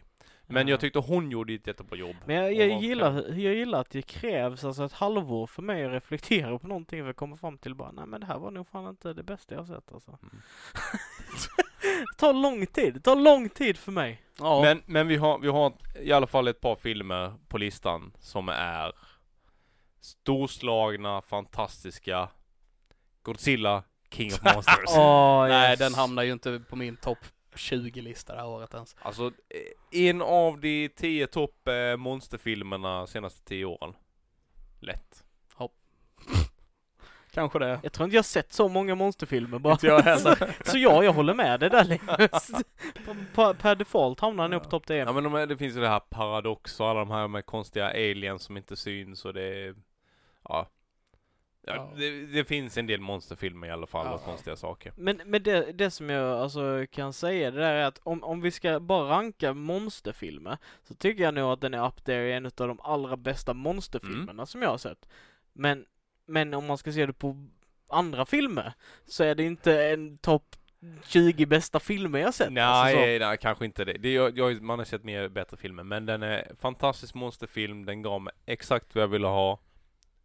Men 0.49 0.67
Ja. 0.69 0.73
jag 0.73 0.81
tyckte 0.81 0.99
hon 0.99 1.31
gjorde 1.31 1.53
ett 1.55 1.67
jättebra 1.67 1.99
jobb. 1.99 2.17
Men 2.27 2.37
jag, 2.37 2.53
jag, 2.55 2.81
gillar, 2.83 3.13
jag 3.39 3.55
gillar 3.55 3.81
att 3.81 3.91
det 3.91 4.03
krävs 4.03 4.65
alltså 4.65 4.85
ett 4.85 4.93
halvår 4.93 5.47
för 5.47 5.63
mig 5.63 5.85
att 5.85 5.93
reflektera 5.93 6.59
på 6.59 6.67
någonting 6.67 7.03
för 7.03 7.11
att 7.11 7.17
komma 7.17 7.37
fram 7.37 7.59
till 7.59 7.75
bara, 7.75 7.91
nej 7.93 8.07
men 8.07 8.21
det 8.21 8.27
här 8.27 8.39
var 8.39 8.51
nog 8.51 8.69
fan 8.69 8.89
inte 8.89 9.13
det 9.13 9.23
bästa 9.23 9.55
jag 9.55 9.61
har 9.63 9.67
sett 9.67 9.93
alltså. 9.93 10.19
Mm. 10.23 10.43
det 11.39 12.17
tar 12.19 12.33
lång 12.33 12.67
tid, 12.67 12.95
det 12.95 13.01
tar 13.01 13.17
lång 13.17 13.49
tid 13.49 13.77
för 13.77 13.93
mig. 13.93 14.23
Ja, 14.39 14.63
Men, 14.63 14.83
men 14.87 15.09
vi, 15.09 15.17
har, 15.17 15.39
vi 15.39 15.49
har 15.49 15.73
i 16.01 16.13
alla 16.13 16.27
fall 16.27 16.49
ett 16.49 16.61
par 16.61 16.77
filmer 16.77 17.33
på 17.49 17.59
listan 17.59 18.13
som 18.19 18.49
är 18.49 18.93
storslagna, 20.01 21.23
fantastiska. 21.23 22.29
Godzilla, 23.23 23.83
King 24.11 24.33
of 24.33 24.55
Monsters. 24.55 24.77
Åh, 24.97 25.49
nej, 25.49 25.71
yes. 25.71 25.79
den 25.79 25.95
hamnar 25.95 26.23
ju 26.23 26.33
inte 26.33 26.61
på 26.69 26.77
min 26.77 26.97
topp 26.97 27.19
20-lista 27.55 28.35
det 28.35 28.41
här 28.41 28.49
året 28.49 28.75
ens. 28.75 28.97
Alltså, 28.99 29.27
eh, 29.27 30.09
en 30.09 30.23
av 30.23 30.61
de 30.61 30.89
tio 30.89 31.27
topp 31.27 31.69
eh, 31.69 31.97
monsterfilmerna 31.97 33.07
senaste 33.07 33.45
tio 33.45 33.65
åren. 33.65 33.95
Lätt. 34.81 35.23
Kanske 37.37 37.59
det. 37.59 37.81
Jag 37.83 37.93
tror 37.93 38.05
inte 38.05 38.17
jag 38.17 38.19
har 38.23 38.25
sett 38.25 38.53
så 38.53 38.69
många 38.69 38.95
monsterfilmer 38.95 39.59
bara. 39.59 39.73
Inte 39.73 39.87
jag 39.87 40.01
heller. 40.03 40.57
så 40.71 40.79
ja, 40.79 41.05
jag 41.05 41.13
håller 41.13 41.35
med 41.35 41.61
dig 41.61 41.71
där 41.71 41.85
Linus. 41.85 42.51
Per 43.35 43.75
default 43.75 44.21
hamnar 44.21 44.45
han 44.45 44.51
nog 44.51 44.63
på 44.63 44.69
topp 44.71 44.87
10. 44.87 44.97
Ja 44.97 45.13
men 45.13 45.25
de, 45.25 45.47
det 45.49 45.57
finns 45.57 45.77
ju 45.77 45.81
det 45.81 45.89
här 45.89 46.01
paradox 46.01 46.81
och 46.81 46.89
alla 46.89 46.99
de 47.01 47.11
här 47.11 47.29
med 47.29 47.47
konstiga 47.47 47.89
aliens 47.91 48.43
som 48.43 48.57
inte 48.57 48.77
syns 48.77 49.25
och 49.25 49.35
det 49.35 49.43
är, 49.43 49.75
ja. 50.45 50.69
Ja, 51.67 51.75
Ja. 51.75 51.93
Det, 51.97 52.27
det 52.27 52.45
finns 52.45 52.77
en 52.79 52.87
del 52.87 53.01
monsterfilmer 53.01 53.67
i 53.67 53.71
alla 53.71 53.87
fall 53.87 54.07
Ja. 54.07 54.13
och 54.15 54.25
konstiga 54.25 54.57
saker. 54.57 54.93
Men, 54.97 55.21
men 55.25 55.43
det, 55.43 55.73
det 55.73 55.91
som 55.91 56.11
jag 56.11 56.41
alltså 56.41 56.87
kan 56.91 57.13
säga 57.13 57.51
det 57.51 57.61
där 57.61 57.75
är 57.75 57.85
att 57.85 58.01
om, 58.03 58.25
om 58.25 58.41
vi 58.41 58.51
ska 58.51 58.81
bara 58.81 59.11
ranka 59.11 59.55
monsterfilmer 59.55 60.59
så 60.83 60.95
tycker 60.95 61.23
jag 61.25 61.35
nog 61.35 61.53
att 61.53 61.61
den 61.61 61.75
är 61.75 61.87
up 61.89 62.05
there 62.05 62.29
i 62.29 62.33
en 62.33 62.47
av 62.47 62.53
de 62.57 62.81
allra 62.81 63.17
bästa 63.17 63.55
monsterfilmerna 63.55 64.33
Mm. 64.33 64.47
som 64.47 64.63
jag 64.63 64.71
har 64.71 64.79
sett. 64.79 65.09
Men, 65.53 65.85
men 66.27 66.55
om 66.55 66.67
man 66.67 66.79
ska 66.79 66.93
se 66.93 67.07
det 67.07 67.13
på 67.13 67.47
andra 67.89 68.27
filmer 68.27 68.73
så 69.07 69.25
är 69.25 69.35
det 69.35 69.43
inte 69.43 69.85
en 69.89 70.19
topp 70.19 70.57
20 71.05 71.47
bästa 71.47 71.81
filmer 71.81 72.19
jag 72.19 72.35
sett. 72.35 72.53
Nej, 72.53 72.63
Alltså 72.65 72.97
så. 72.97 73.27
nej, 73.27 73.39
kanske 73.39 73.65
inte 73.65 73.85
det. 73.85 73.93
det 73.93 74.13
jag, 74.13 74.39
jag, 74.39 74.63
man 74.63 74.79
har 74.79 74.87
sett 74.87 75.05
mer 75.05 75.29
bättre 75.29 75.57
filmer, 75.57 75.83
men 75.83 76.07
den 76.07 76.23
är 76.23 76.53
fantastisk 76.61 77.15
monsterfilm, 77.15 77.85
den 77.85 78.03
gav 78.03 78.21
mig 78.21 78.33
exakt 78.47 78.95
vad 78.95 79.03
jag 79.03 79.09
ville 79.09 79.27
ha. 79.27 79.59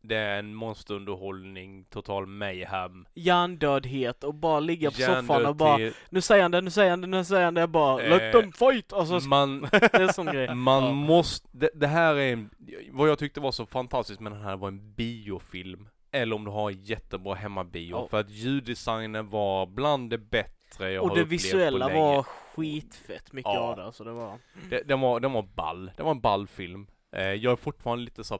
Det 0.03 0.15
är 0.15 0.39
en 0.39 0.55
monsterunderhållning, 0.55 1.85
total 1.89 2.25
mayhem. 2.25 3.05
Hjärndödhet 3.13 4.23
och 4.23 4.33
bara 4.35 4.59
ligga 4.59 4.91
på 4.91 4.97
soffan 4.97 5.45
och 5.45 5.55
bara 5.55 5.77
nu 6.09 6.21
säger 6.21 6.41
han 6.41 6.51
det, 6.51 6.61
nu 6.61 6.69
säger 6.71 6.89
han 6.89 7.01
det, 7.01 7.07
nu 7.07 7.23
säger 7.25 7.45
han 7.45 7.53
det, 7.53 7.67
bara 7.67 8.03
Eh, 8.03 8.09
let 8.09 8.31
them 8.33 8.51
fight! 8.51 8.93
Alltså 8.93 9.29
man, 9.29 9.61
det 9.71 9.93
är 9.93 10.01
en 10.01 10.13
sån 10.13 10.25
grej. 10.25 10.55
Man 10.55 10.83
Ja. 10.83 10.91
måste, 10.91 11.47
det, 11.51 11.69
det 11.73 11.87
här 11.87 12.15
är 12.15 12.33
en, 12.33 12.49
vad 12.91 13.09
jag 13.09 13.19
tyckte 13.19 13.39
var 13.39 13.51
så 13.51 13.65
fantastiskt 13.65 14.19
med 14.19 14.31
den 14.31 14.41
här 14.41 14.57
var 14.57 14.67
en 14.67 14.93
biofilm. 14.93 15.87
Eller 16.11 16.35
om 16.35 16.45
du 16.45 16.51
har 16.51 16.69
jättebra 16.69 17.35
hemmabio. 17.35 17.91
Ja. 17.91 18.07
För 18.09 18.19
att 18.19 18.29
ljuddesignen 18.29 19.29
var 19.29 19.65
bland 19.65 20.09
det 20.09 20.17
bättre 20.17 20.91
jag 20.91 21.03
Och 21.03 21.09
har 21.09 21.15
det 21.15 21.21
upplevt 21.21 21.43
visuella 21.43 21.85
på 21.85 21.93
länge. 21.93 22.01
var 22.05 22.23
skitfett 22.55 23.33
mycket 23.33 23.51
Ja. 23.53 23.59
av 23.59 23.75
det, 23.75 23.83
alltså 23.85 24.03
det 24.03 24.11
var... 24.11 24.37
Det, 24.69 24.81
den, 24.87 24.99
var, 25.01 25.19
den 25.19 25.31
var 25.33 25.41
ball. 25.41 25.91
Det 25.97 26.03
var 26.03 26.11
en 26.11 26.21
ball 26.21 26.47
film. 26.47 26.87
Eh, 27.15 27.23
jag 27.33 27.51
är 27.51 27.55
fortfarande 27.55 28.03
lite 28.03 28.23
så 28.23 28.35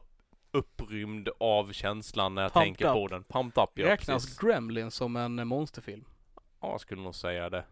upprymd 0.52 1.30
av 1.40 1.72
känslan 1.72 2.36
när 2.36 2.42
jag 2.42 2.54
Pumped 2.54 2.66
tänker 2.66 2.94
på 2.94 3.06
up. 3.06 3.10
den. 3.12 3.24
Pumped 3.24 3.64
up, 3.64 3.70
ja 3.74 3.86
Räknas 3.88 4.24
precis. 4.26 4.40
Gremlin 4.40 4.92
som 4.92 5.16
en 5.16 5.48
monsterfilm? 5.48 6.06
Ja, 6.62 6.72
jag 6.72 6.82
skulle 6.82 7.02
nog 7.02 7.16
säga 7.16 7.50
det. 7.50 7.66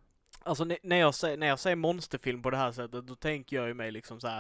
Alltså 0.44 0.64
när 0.84 0.98
jag, 1.00 1.16
säger, 1.16 1.38
när 1.38 1.48
jag 1.48 1.60
säger 1.60 1.76
monsterfilm 1.76 2.42
på 2.42 2.50
det 2.50 2.58
här 2.58 2.72
sättet, 2.72 3.08
då 3.08 3.16
tänker 3.16 3.56
jag 3.56 3.68
ju 3.68 3.74
mig 3.74 3.92
liksom 3.92 4.20
så 4.20 4.28
här, 4.28 4.38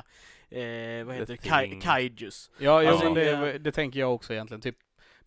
eh, 0.49 1.05
vad 1.05 1.15
The 1.15 1.19
heter 1.19 1.25
det, 1.25 1.37
Kai, 1.49 1.81
kaijus. 1.81 2.51
Ja, 2.59 2.83
ja 2.83 2.91
Alltså, 2.91 3.05
men 3.05 3.13
det, 3.13 3.57
det 3.59 3.71
tänker 3.71 3.99
jag 3.99 4.13
också 4.15 4.33
egentligen. 4.33 4.61
Typ 4.61 4.75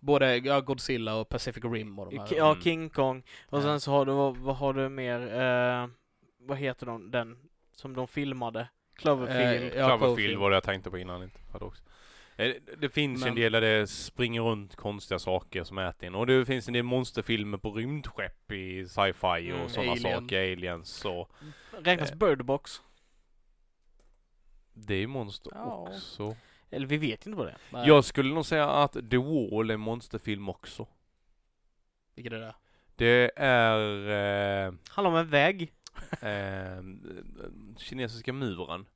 både 0.00 0.40
Godzilla 0.64 1.14
och 1.14 1.28
Pacific 1.28 1.64
Rim 1.64 1.98
och 1.98 2.10
de 2.10 2.18
här. 2.18 2.28
Ja, 2.36 2.50
Mm. 2.50 2.62
King 2.62 2.90
Kong. 2.90 3.22
Och 3.48 3.58
Ja. 3.58 3.62
sen 3.62 3.80
så 3.80 3.90
har 3.90 4.06
du, 4.06 4.12
vad, 4.12 4.36
vad 4.36 4.56
har 4.56 4.72
du 4.74 4.88
mer, 4.88 5.20
eh, 5.40 5.88
vad 6.38 6.58
heter 6.58 6.86
de, 6.86 7.10
den 7.10 7.38
som 7.74 7.94
de 7.96 8.08
filmade? 8.08 8.68
Cloverfield. 8.96 9.72
Eh, 9.72 9.78
ja, 9.78 9.98
Cloverfield 9.98 10.38
var 10.38 10.50
det 10.50 10.56
jag 10.56 10.62
tänkte 10.64 10.90
på 10.90 10.98
innan, 10.98 11.22
inte. 11.22 11.38
Eh, 11.54 11.72
Det, 12.48 12.76
det 12.78 12.88
finns 12.88 13.20
Men- 13.20 13.28
en 13.28 13.34
del 13.34 13.52
där 13.52 13.60
det 13.60 13.86
springer 13.86 14.40
runt 14.42 14.76
konstiga 14.76 15.18
saker 15.18 15.64
som 15.64 15.78
äter 15.78 16.06
in. 16.06 16.14
Och 16.14 16.26
det 16.26 16.44
finns 16.46 16.68
en 16.68 16.74
del 16.74 16.82
monsterfilmer 16.82 17.58
på 17.58 17.70
rymdskepp 17.72 18.52
i 18.52 18.88
sci-fi 18.88 19.52
och 19.52 19.56
Mm, 19.56 19.68
sådana 19.68 19.92
Alien. 19.92 20.20
saker, 20.22 20.52
aliens 20.52 21.04
och 21.04 21.30
Räknas 21.78 22.10
eh. 22.10 22.16
Bird 22.16 22.44
Box? 22.44 22.82
det 24.74 24.94
är 24.94 25.06
monster 25.06 25.52
Ja. 25.54 25.88
också. 25.88 26.36
Eller 26.70 26.86
vi 26.86 26.96
vet 26.96 27.26
inte 27.26 27.38
vad 27.38 27.46
det 27.46 27.50
är. 27.50 27.58
Nej, 27.72 27.88
Jag 27.88 28.04
skulle 28.04 28.34
nog 28.34 28.46
säga 28.46 28.70
att 28.70 28.92
The 29.10 29.16
Wall 29.16 29.70
är 29.70 29.74
en 29.74 29.80
monsterfilm 29.80 30.48
också. 30.48 30.86
Vilket 32.14 32.32
är 32.32 32.38
det? 32.40 32.54
Det 32.96 33.30
är 33.36 34.66
eh, 34.66 34.74
Handlar 34.88 35.10
om 35.12 35.16
en 35.18 35.28
väg. 35.28 35.72
eh, 36.20 36.82
kinesiska 37.78 38.32
muren. 38.32 38.86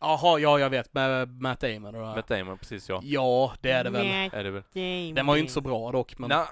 Jaha, 0.00 0.38
ja 0.38 0.58
jag 0.58 0.70
vet. 0.70 0.94
Med 0.94 1.40
Matt 1.42 1.60
Damon 1.60 1.94
och 1.94 2.00
det 2.00 2.06
här. 2.06 2.16
Matt 2.16 2.28
Damon, 2.28 2.58
precis 2.58 2.88
ja. 2.88 3.00
Ja, 3.04 3.52
det 3.60 3.70
är 3.70 3.84
det 3.84 3.90
väl. 3.90 4.06
Är 4.32 4.44
det 4.44 4.50
väl? 4.50 5.14
Den 5.14 5.26
var 5.26 5.34
ju 5.34 5.40
inte 5.40 5.52
så 5.52 5.60
bra 5.60 5.92
dock, 5.92 6.18
men... 6.18 6.28
Nej, 6.28 6.46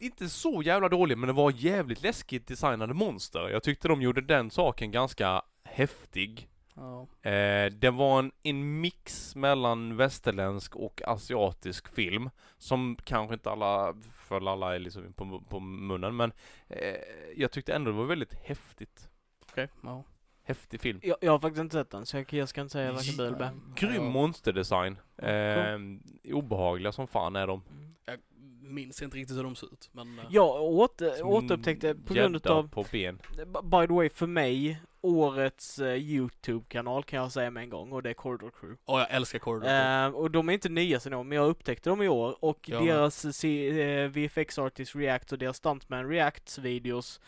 inte 0.00 0.28
så 0.28 0.62
jävla 0.62 0.88
dålig, 0.88 1.18
men 1.18 1.26
det 1.26 1.32
var 1.32 1.52
jävligt 1.56 2.02
läskigt 2.02 2.46
designade 2.46 2.94
monster. 2.94 3.48
Jag 3.48 3.62
tyckte 3.62 3.88
de 3.88 4.02
gjorde 4.02 4.20
den 4.20 4.50
saken 4.50 4.90
ganska 4.90 5.42
häftig. 5.64 6.48
Ja. 6.74 7.30
Eh, 7.30 7.72
det 7.72 7.90
var 7.90 8.18
en, 8.18 8.32
en 8.42 8.80
mix 8.80 9.36
mellan 9.36 9.96
västerländsk 9.96 10.76
och 10.76 11.02
asiatisk 11.04 11.94
film. 11.94 12.30
Som 12.58 12.96
kanske 13.04 13.34
inte 13.34 13.50
alla, 13.50 13.94
för 14.12 14.52
alla 14.52 14.74
är 14.74 14.78
liksom 14.78 15.12
på, 15.12 15.42
på 15.48 15.60
munnen, 15.60 16.16
men 16.16 16.32
eh, 16.68 16.94
jag 17.36 17.50
tyckte 17.50 17.74
ändå 17.74 17.90
det 17.90 17.96
var 17.96 18.04
väldigt 18.04 18.34
häftigt. 18.34 19.08
Okej, 19.42 19.68
ja. 19.82 20.04
Häftig 20.46 20.80
film. 20.80 21.00
Jag, 21.02 21.16
jag 21.20 21.32
har 21.32 21.38
faktiskt 21.38 21.60
inte 21.60 21.72
sett 21.76 21.90
den, 21.90 22.06
så 22.06 22.16
jag, 22.16 22.32
jag 22.32 22.48
ska 22.48 22.60
inte 22.60 22.72
säga 22.72 22.92
varken 22.92 23.16
bu 23.16 23.26
eller 23.26 23.38
bä. 23.38 23.50
Grym 23.76 23.94
Ja. 23.94 24.02
monsterdesign. 24.10 24.96
Ja, 25.16 25.24
Eh, 25.28 25.78
obehagliga 26.34 26.92
som 26.92 27.06
fan 27.06 27.36
är 27.36 27.46
de. 27.46 27.62
Mm. 27.70 27.94
Jag 28.06 28.18
minns 28.72 29.02
inte 29.02 29.16
riktigt 29.16 29.36
hur 29.36 29.42
de 29.44 29.54
ser 29.56 29.66
ut, 29.66 29.88
men... 29.92 30.18
eh, 30.18 30.24
Jag 30.30 30.62
åter, 30.62 31.10
Som 31.10 31.28
återupptäckte 31.28 31.94
på 31.94 32.14
grund 32.14 32.36
utav, 32.36 32.68
på 32.68 32.84
ben. 32.92 33.18
by 33.70 33.86
the 33.86 33.92
way, 33.92 34.08
för 34.08 34.26
mig, 34.26 34.80
årets 35.00 35.78
eh, 35.78 35.94
YouTube-kanal 35.94 37.04
kan 37.04 37.18
jag 37.20 37.32
säga 37.32 37.50
med 37.50 37.62
en 37.62 37.70
gång, 37.70 37.92
och 37.92 38.02
det 38.02 38.10
är 38.10 38.14
Corridor 38.14 38.50
Crew. 38.60 38.76
Åh, 38.86 38.98
jag 39.00 39.10
älskar 39.10 39.38
Corridor. 39.38 39.68
Eh, 39.68 40.06
och 40.06 40.30
de 40.30 40.48
är 40.48 40.52
inte 40.52 40.68
nya 40.68 41.00
sen 41.00 41.14
år, 41.14 41.24
men 41.24 41.36
jag 41.38 41.48
upptäckte 41.48 41.90
dem 41.90 42.02
i 42.02 42.08
år, 42.08 42.36
och 42.44 42.68
med. 42.70 42.82
deras 42.82 43.36
C- 43.36 43.80
eh, 43.82 44.08
VFX 44.08 44.58
Artist 44.58 44.96
React 44.96 45.32
och 45.32 45.38
deras 45.38 45.56
Stuntman 45.56 46.08
Reacts 46.08 46.58
videos 46.58 47.20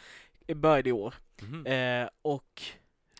eh, 0.46 0.56
började 0.56 0.88
i 0.88 0.92
år. 0.92 1.14
Mhm. 1.42 1.66
Eh, 1.66 2.08
och 2.22 2.62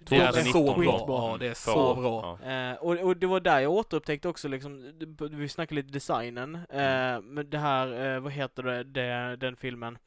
det 0.01 0.16
är 0.16 0.53
2019 0.53 0.53
så 0.99 1.07
bra. 1.07 1.30
Ja, 1.32 1.36
det 1.40 1.47
är 1.47 1.55
För- 1.55 1.72
så 1.72 1.94
bra. 1.94 2.38
ja. 2.44 2.51
Eh, 2.70 2.76
och, 2.76 2.97
och 2.99 3.16
det 3.16 3.26
var 3.26 3.40
där 3.40 3.61
jag 3.61 3.72
återupptäckte 3.72 4.28
också 4.28 4.49
liksom, 4.49 4.92
vi 5.30 5.49
snackade 5.49 5.80
lite 5.82 5.92
designen, 5.92 6.55
eh, 6.55 7.20
men 7.22 7.51
det 7.51 7.59
här, 7.59 8.14
eh, 8.14 8.20
vad 8.20 8.32
heter 8.32 8.62
det, 8.62 8.84
det, 8.84 9.36
den 9.36 9.57
filmen? 9.57 9.99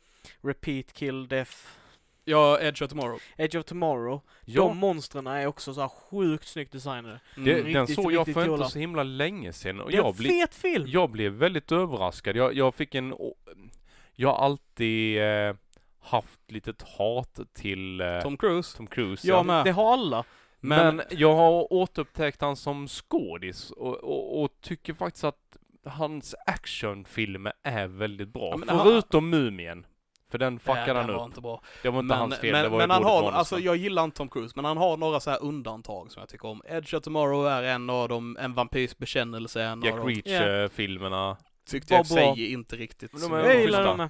Repeat, 0.41 0.93
Kill, 0.93 1.27
Death, 1.27 1.51
Ja, 2.25 2.59
Edge 2.61 2.81
of 2.81 2.89
Tomorrow. 2.89 3.19
Edge 3.37 3.55
of 3.55 3.65
Tomorrow. 3.65 4.21
Ja, 4.45 4.61
De 4.61 4.77
monstren 4.77 5.27
är 5.27 5.47
också 5.47 5.73
så 5.73 5.81
här 5.81 5.87
sjukt 5.89 6.47
snyggt 6.47 6.71
designade. 6.71 7.19
det, 7.35 7.41
Mm. 7.41 7.73
den 7.73 7.81
riktigt, 7.81 7.95
såg 7.95 8.11
jag 8.13 8.33
för 8.33 8.53
inte 8.55 8.69
så 8.69 8.79
himla 8.79 9.03
länge 9.03 9.53
sedan 9.53 9.79
och 9.81 9.91
Det 9.91 9.97
är 9.97 9.99
en 9.99 10.05
jag, 10.05 10.15
bli, 10.15 10.29
fet 10.29 10.55
film! 10.55 10.85
jag 10.87 11.09
blev 11.09 11.31
väldigt 11.31 11.71
överraskad. 11.71 12.35
Jag, 12.35 12.53
jag 12.53 12.75
fick 12.75 12.95
en... 12.95 13.13
Jag 14.15 14.29
har 14.29 14.37
alltid 14.45 15.21
eh, 15.21 15.53
haft 16.01 16.51
litet 16.51 16.81
hat 16.81 17.39
till 17.53 18.01
eh, 18.01 18.19
Tom 18.21 18.37
Cruise. 18.37 18.77
Tom 18.77 18.87
Cruise. 18.87 19.27
Jag 19.27 19.45
med. 19.45 19.65
Det 19.65 19.71
har 19.71 19.93
alla. 19.93 20.23
Men, 20.59 20.95
Men, 20.95 21.05
jag 21.09 21.35
har 21.35 21.73
återupptäckt 21.73 22.41
han 22.41 22.55
som 22.55 22.87
skådis 22.87 23.71
och, 23.71 23.95
och, 23.95 24.43
och 24.43 24.51
tycker 24.61 24.93
faktiskt 24.93 25.23
att 25.23 25.57
hans 25.85 26.35
actionfilmer 26.45 27.53
är 27.63 27.87
väldigt 27.87 28.33
bra. 28.33 28.49
Ja, 28.51 28.57
men 28.57 28.69
han- 28.69 28.83
Förutom 28.87 29.29
Mumien. 29.29 29.85
För 30.31 30.37
den 30.37 30.59
fuckade 30.59 30.93
han 30.93 31.07
den 31.07 31.15
var 31.15 31.23
upp. 31.23 31.29
inte 31.29 31.41
bra. 31.41 31.61
Det 31.83 31.89
var 31.89 31.99
inte 31.99 32.07
Men, 32.13 32.17
hans 32.19 32.35
fel, 32.39 32.51
men, 32.51 32.63
det 32.63 32.69
var 32.69 32.77
men 32.77 32.89
han 32.89 33.03
har, 33.03 33.31
alltså 33.31 33.59
jag 33.59 33.75
gillar 33.75 34.03
inte 34.03 34.17
Tom 34.17 34.29
Cruise, 34.29 34.53
men 34.55 34.65
han 34.65 34.77
har 34.77 34.97
några 34.97 35.19
så 35.19 35.29
här 35.29 35.43
undantag 35.43 36.11
som 36.11 36.19
jag 36.19 36.29
tycker 36.29 36.47
om. 36.47 36.61
Edge 36.67 36.93
of 36.93 37.03
Tomorrow 37.03 37.47
är 37.47 37.63
en 37.63 37.89
av 37.89 38.09
dem, 38.09 38.37
En 38.39 38.53
vampyrs 38.53 38.97
bekännelse 38.97 39.61
är 39.61 39.67
en 39.67 39.81
Jack 39.81 39.93
av 39.93 39.99
dem. 39.99 40.07
Tyckte 40.15 40.29
jag 40.33 40.59
i 40.59 40.63
och 40.63 41.97
Var 41.97 42.03
för 42.03 42.15
bra. 42.15 42.35
sig 42.35 42.51
inte 42.51 42.75
riktigt. 42.75 43.13
Men 43.13 43.21
de 43.21 43.33
är 43.33 43.43
Jag 43.43 43.61
gillar 43.61 43.85
dem 43.85 43.97
med. 43.97 44.09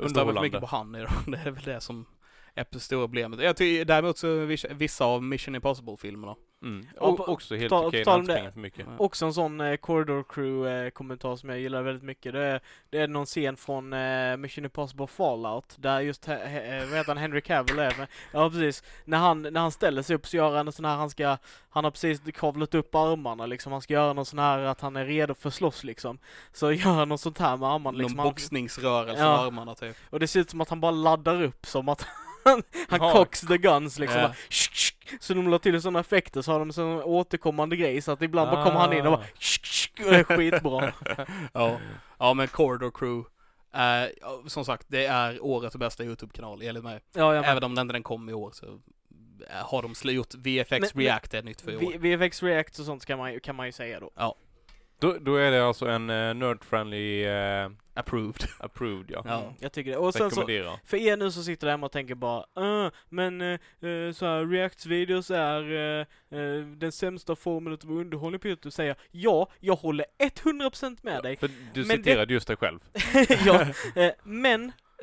Mm. 0.00 0.04
Jag 0.04 0.10
stör 0.10 0.24
mig 0.24 0.34
för 0.34 0.40
Underhållande. 0.40 0.46
mycket 0.46 0.60
på 0.60 0.76
han 0.76 0.94
i 0.94 0.98
dem. 1.00 1.12
Det 1.26 1.48
är 1.48 1.50
väl 1.50 1.64
det 1.64 1.80
som 1.80 2.06
är 2.54 2.66
det 2.70 2.80
stora 2.80 3.00
problemet. 3.06 3.40
Jag 3.40 3.56
tycker 3.56 3.84
däremot 3.84 4.18
så 4.18 4.44
vissa- 4.70 5.04
av 5.04 5.22
Mission 5.22 5.54
Impossible-filmerna. 5.54 6.34
Mm. 6.62 6.86
Och, 6.98 7.28
också 7.28 7.56
helt 7.56 7.72
okej 7.72 8.04
tal 8.04 8.20
inte 8.20 8.50
för 8.52 8.60
mycket. 8.60 8.86
Också 8.98 9.26
en 9.26 9.34
sån 9.34 9.60
eh, 9.60 9.76
Corridor 9.76 10.22
Crew-kommentar 10.28 11.36
som 11.36 11.48
jag 11.48 11.60
gillar 11.60 11.82
väldigt 11.82 12.02
mycket. 12.04 12.32
Det 12.32 12.40
är, 12.44 12.60
det 12.90 12.98
är 12.98 13.08
någon 13.08 13.26
scen 13.26 13.56
från 13.56 13.92
eh, 13.92 14.36
Mission 14.36 14.64
Impossible 14.64 15.06
Fallout 15.06 15.74
där 15.76 16.00
just, 16.00 16.24
he, 16.26 16.34
he, 16.48 16.80
vad 16.86 16.98
heter 16.98 17.08
han, 17.08 17.16
Henry 17.16 17.40
Cavill 17.40 17.78
är 17.78 17.98
med. 17.98 18.06
Ja 18.32 18.50
precis. 18.50 18.82
När 19.04 19.18
han, 19.18 19.42
när 19.42 19.60
han 19.60 19.72
ställer 19.72 20.02
sig 20.02 20.16
upp 20.16 20.26
så 20.26 20.36
gör 20.36 20.56
han 20.56 20.66
en 20.66 20.72
sån 20.72 20.84
här, 20.84 20.96
han 20.96 21.10
ska, 21.10 21.36
han 21.70 21.84
har 21.84 21.90
precis 21.90 22.20
kavlat 22.34 22.74
upp 22.74 22.94
armarna 22.94 23.46
liksom. 23.46 23.72
Han 23.72 23.82
ska 23.82 23.94
göra 23.94 24.12
någon 24.12 24.26
sån 24.26 24.38
här 24.38 24.58
att 24.58 24.80
han 24.80 24.96
är 24.96 25.04
redo 25.04 25.34
för 25.34 25.50
slåss 25.50 25.84
liksom. 25.84 26.18
Så 26.52 26.72
gör 26.72 26.90
han 26.92 27.08
något 27.08 27.20
sånt 27.20 27.38
här 27.38 27.56
med 27.56 27.68
armarna 27.68 27.98
liksom. 27.98 28.16
Någon 28.16 28.24
Han, 28.26 28.30
boxningsrörelse 28.32 29.22
Ja. 29.22 29.28
med 29.36 29.40
armarna 29.40 29.74
typ. 29.74 29.96
och 30.10 30.20
det 30.20 30.26
ser 30.26 30.40
ut 30.40 30.50
som 30.50 30.60
att 30.60 30.68
han 30.68 30.80
bara 30.80 30.90
laddar 30.92 31.42
upp 31.42 31.66
som 31.66 31.88
att 31.88 32.06
han, 32.50 32.62
han 32.88 33.00
Ja. 33.02 33.12
cocks 33.12 33.40
the 33.40 33.58
guns 33.58 33.98
liksom. 33.98 34.20
Ja. 34.20 34.26
Bara, 34.28 34.34
shk, 34.48 34.74
shk. 34.74 34.96
Så 35.20 35.34
de 35.34 35.48
la 35.50 35.58
till 35.58 35.82
sådana 35.82 36.00
effekter 36.00 36.42
så 36.42 36.52
har 36.52 36.58
de 36.58 36.72
sån 36.72 37.02
återkommande 37.02 37.76
grej 37.76 38.02
så 38.02 38.12
att 38.12 38.22
ibland 38.22 38.50
bara 38.50 38.64
kommer 38.64 38.80
han 38.80 38.92
in 38.92 39.06
och 39.06 39.12
bara 39.12 39.20
Ah. 39.22 39.38
shk, 39.38 39.64
shk, 39.66 40.00
och 40.06 40.10
det 40.12 40.16
är 40.18 40.24
skitbra. 40.24 40.92
Ja. 41.52 41.78
ja 42.18 42.34
men 42.34 42.48
Corridor 42.48 42.90
Crew, 42.90 43.28
eh, 43.74 44.10
ja, 44.20 44.42
som 44.46 44.64
sagt 44.64 44.86
det 44.88 45.06
är 45.06 45.44
årets 45.44 45.76
bästa 45.76 46.04
YouTube-kanal 46.04 46.62
enligt 46.62 46.84
mig. 46.84 47.00
Ja, 47.14 47.34
jag 47.34 47.44
Även 47.44 47.64
om 47.64 47.74
den, 47.74 47.88
den 47.88 48.02
kom 48.02 48.28
i 48.28 48.32
år 48.32 48.50
så 48.54 48.66
eh, 48.66 49.66
har 49.66 49.82
de 49.82 50.12
gjort 50.12 50.34
VFX 50.34 50.94
Men- 50.94 51.04
React 51.04 51.34
är 51.34 51.42
nytt 51.42 51.60
för 51.60 51.72
i 51.72 51.76
år. 51.76 51.80
V- 51.98 52.16
VFX 52.16 52.42
React 52.42 52.78
och 52.78 52.84
sånt 52.84 53.06
kan 53.06 53.18
man, 53.18 53.40
kan 53.40 53.56
man 53.56 53.66
ju 53.66 53.72
säga 53.72 54.00
då. 54.00 54.10
Då, 54.98 55.16
då 55.20 55.36
är 55.36 55.50
det 55.50 55.66
alltså 55.66 55.86
en 55.86 56.10
uh, 56.10 56.34
nerd-friendly 56.34 57.24
eh, 57.24 57.70
Approved. 58.00 58.48
approved 58.58 59.10
ja. 59.10 59.22
Ja. 59.26 59.40
Mm, 59.40 59.54
jag 59.60 59.72
tycker 59.72 59.90
det. 59.90 59.96
Och 59.96 60.14
sen 60.14 60.30
så, 60.30 60.46
för 60.84 60.96
er 60.96 61.16
nu 61.16 61.30
som 61.30 61.42
sitter 61.42 61.66
där 61.66 61.72
hemma 61.72 61.86
och 61.86 61.92
tänker 61.92 62.14
bara 62.14 62.44
uh, 62.58 62.90
men 63.08 63.40
uh, 63.40 63.58
så 64.12 64.26
här, 64.26 64.46
Reacts 64.46 64.86
videos 64.86 65.30
är 65.30 65.72
uh, 65.72 66.66
den 66.76 66.92
sämsta 66.92 67.36
formen 67.36 67.72
av 67.72 67.90
underhållning 67.90 68.40
på 68.40 68.48
Youtube 68.48 68.70
säger 68.70 68.96
ja, 69.10 69.48
jag 69.60 69.76
håller 69.76 70.06
100% 70.18 70.98
med 71.02 71.22
dig. 71.22 71.36
För 71.36 71.50
du 71.74 71.84
Men 71.84 71.96
citerade 71.96 72.32
just 72.32 72.46
dig 72.46 72.56
själv. 72.56 72.80
ja, 73.46 73.66
eh, 73.94 74.12
men 74.24 74.72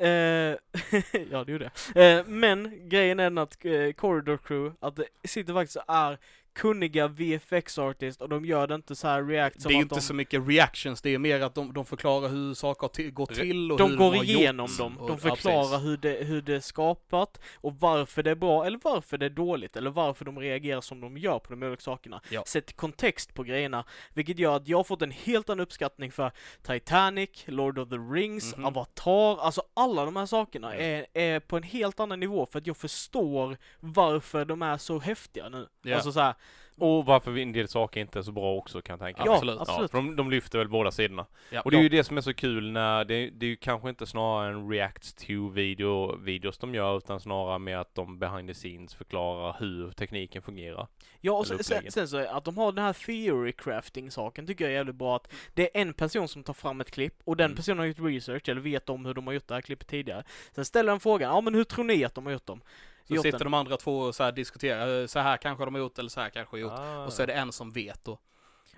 ja 1.30 1.44
det 1.44 1.52
gjorde 1.52 1.70
jag. 1.94 2.28
Men 2.28 2.88
grejen 2.88 3.20
är 3.20 3.24
den 3.24 3.38
att 3.38 3.56
Corridor 3.96 4.36
Crew, 4.36 4.76
att 4.80 4.96
det 4.96 5.04
sitter 5.24 5.52
faktiskt 5.52 5.76
och 5.76 5.84
är 5.94 6.18
kunniga 6.58 7.08
VFX-artists 7.08 8.22
och 8.22 8.28
de 8.28 8.44
gör 8.44 8.66
det 8.66 8.74
inte 8.74 8.96
så 8.96 9.08
här 9.08 9.22
react 9.24 9.62
som 9.62 9.68
Det 9.68 9.74
är 9.74 9.78
att 9.78 9.82
inte 9.82 9.94
de, 9.94 10.00
så 10.00 10.14
mycket 10.14 10.48
reactions, 10.48 11.02
det 11.02 11.14
är 11.14 11.18
mer 11.18 11.40
att 11.40 11.54
de, 11.54 11.72
de 11.72 11.84
förklarar 11.84 12.28
hur 12.28 12.54
saker 12.54 12.80
har 13.04 13.10
går 13.10 13.26
till 13.26 13.72
och 13.72 13.80
hur 13.80 13.88
de 13.88 13.96
går 13.96 14.16
har 14.16 14.24
igenom 14.24 14.68
dem, 14.78 14.98
de 15.08 15.18
förklarar 15.18 15.78
hur, 15.78 15.96
det, 15.96 16.24
hur 16.24 16.42
det 16.42 16.54
är 16.54 16.60
skapat 16.60 17.40
och 17.56 17.74
varför 17.80 18.22
det 18.22 18.30
är 18.30 18.34
bra 18.34 18.66
eller 18.66 18.80
varför 18.82 19.18
det 19.18 19.26
är 19.26 19.30
dåligt 19.30 19.76
eller 19.76 19.90
varför 19.90 20.24
de 20.24 20.38
reagerar 20.38 20.80
som 20.80 21.00
de 21.00 21.18
gör 21.18 21.38
på 21.38 21.52
de 21.54 21.62
olika 21.62 21.82
sakerna. 21.82 22.20
Ja. 22.30 22.42
Sätt 22.46 22.76
kontext 22.76 23.34
på 23.34 23.42
grejerna, 23.42 23.84
vilket 24.14 24.38
gör 24.38 24.56
att 24.56 24.68
jag 24.68 24.76
har 24.78 24.84
fått 24.84 25.02
en 25.02 25.10
helt 25.10 25.50
annan 25.50 25.60
uppskattning 25.60 26.12
för 26.12 26.32
Titanic, 26.62 27.44
Lord 27.46 27.78
of 27.78 27.88
the 27.88 27.96
Rings, 27.96 28.56
Mhm. 28.56 28.64
Avatar, 28.64 29.40
alltså 29.40 29.62
alla 29.74 30.04
de 30.04 30.16
här 30.16 30.26
sakerna 30.26 30.74
Ja. 30.76 30.80
är, 30.80 31.06
är 31.14 31.40
på 31.40 31.56
en 31.56 31.62
helt 31.62 32.00
annan 32.00 32.20
nivå 32.20 32.46
för 32.46 32.58
att 32.58 32.66
jag 32.66 32.76
förstår 32.76 33.56
varför 33.80 34.44
de 34.44 34.62
är 34.62 34.76
så 34.76 34.98
häftiga 34.98 35.48
nu. 35.48 35.68
Ja. 35.82 35.94
Alltså 35.94 36.12
så 36.12 36.20
här, 36.20 36.34
Och 36.80 37.04
varför 37.04 37.38
en 37.38 37.52
del 37.52 37.68
saker 37.68 38.00
inte 38.00 38.18
är 38.18 38.22
så 38.22 38.32
bra 38.32 38.54
också 38.54 38.82
kan 38.82 38.92
jag 38.92 39.00
tänka 39.00 39.22
ja, 39.24 39.24
mig. 39.24 39.34
absolut. 39.34 39.60
absolut. 39.60 39.90
för 39.90 39.98
de, 39.98 40.16
de 40.16 40.30
lyfter 40.30 40.58
väl 40.58 40.68
båda 40.68 40.90
sidorna. 40.90 41.26
Ja. 41.50 41.60
Och 41.60 41.70
det 41.70 41.76
är 41.76 41.82
ju 41.82 41.88
det 41.88 42.04
som 42.04 42.16
är 42.16 42.20
så 42.20 42.34
kul 42.34 42.72
när 42.72 43.04
det, 43.04 43.30
det 43.30 43.46
är 43.46 43.50
ju 43.50 43.56
kanske 43.56 43.88
inte 43.88 44.06
snarare 44.06 44.48
en 44.48 44.70
reacts 44.70 45.14
to 45.14 45.48
video, 45.48 46.16
videos 46.16 46.58
de 46.58 46.74
gör 46.74 46.96
utan 46.96 47.20
snarare 47.20 47.58
med 47.58 47.80
att 47.80 47.94
de 47.94 48.18
behind 48.18 48.48
the 48.48 48.54
scenes 48.54 48.94
förklarar 48.94 49.56
hur 49.60 49.90
tekniken 49.90 50.42
fungerar. 50.42 50.86
Ja, 51.20 51.32
och 51.32 51.46
sen, 51.46 51.64
sen, 51.64 51.90
sen 51.90 52.08
så 52.08 52.18
att 52.18 52.44
de 52.44 52.56
har 52.56 52.72
den 52.72 52.84
här 52.84 52.92
theory 52.92 53.52
crafting 53.52 54.10
saken 54.10 54.46
tycker 54.46 54.64
jag 54.64 54.72
är 54.72 54.76
jävligt 54.76 54.96
bra 54.96 55.16
att 55.16 55.32
det 55.54 55.76
är 55.76 55.80
en 55.80 55.92
person 55.92 56.28
som 56.28 56.42
tar 56.42 56.54
fram 56.54 56.80
ett 56.80 56.90
klipp 56.90 57.14
och 57.24 57.36
den 57.36 57.44
Mm. 57.44 57.56
personen 57.56 57.78
har 57.78 57.86
gjort 57.86 57.98
research 58.00 58.48
eller 58.48 58.60
vet 58.60 58.88
om 58.88 59.04
hur 59.06 59.14
de 59.14 59.26
har 59.26 59.34
gjort 59.34 59.48
det 59.48 59.54
här 59.54 59.60
klippet 59.60 59.88
tidigare. 59.88 60.24
Sen 60.54 60.64
ställer 60.64 60.90
de 60.90 61.00
frågan, 61.00 61.34
ja 61.34 61.40
men 61.40 61.54
hur 61.54 61.64
tror 61.64 61.84
ni 61.84 62.04
att 62.04 62.14
de 62.14 62.26
har 62.26 62.32
gjort 62.32 62.46
dem? 62.46 62.60
Så 63.08 63.14
gjort 63.14 63.22
sitter 63.22 63.38
den. 63.38 63.44
de 63.52 63.54
andra 63.54 63.76
två 63.76 63.98
och 63.98 64.14
så 64.14 64.22
här 64.24 64.32
diskuterar, 64.32 65.00
eh, 65.00 65.06
så 65.06 65.18
här 65.18 65.36
kanske 65.36 65.64
de 65.64 65.74
har 65.74 65.80
gjort 65.80 65.98
eller 65.98 66.08
så 66.10 66.20
här 66.20 66.30
kanske 66.30 66.56
de 66.56 66.62
har 66.62 66.70
gjort. 66.70 66.80
Ah. 66.80 67.04
Och 67.06 67.12
så 67.12 67.22
är 67.22 67.26
det 67.26 67.32
en 67.32 67.52
som 67.52 67.70
vet 67.70 68.04
då. 68.04 68.18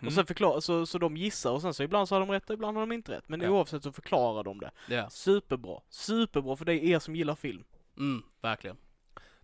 Och 0.06 0.12
sen 0.12 0.26
förklarar, 0.26 0.60
så, 0.60 0.86
så 0.86 0.98
de 0.98 1.16
gissar 1.16 1.50
och 1.52 1.62
sen 1.62 1.74
så 1.74 1.82
ibland 1.82 2.08
så 2.08 2.14
har 2.14 2.20
de 2.20 2.30
rätt 2.30 2.50
och 2.50 2.54
ibland 2.54 2.76
har 2.76 2.82
de 2.86 2.92
inte 2.92 3.12
rätt. 3.12 3.28
Men 3.28 3.40
Ja. 3.40 3.48
oavsett 3.50 3.82
så 3.82 3.92
förklarar 3.92 4.42
de 4.44 4.60
det. 4.60 4.70
Ja. 4.88 5.10
Superbra. 5.10 5.80
Superbra 5.88 6.56
för 6.56 6.64
det 6.64 6.74
är 6.74 6.84
er 6.84 6.98
som 6.98 7.16
gillar 7.16 7.34
film. 7.34 7.64
Mm, 7.98 8.22
verkligen. 8.40 8.76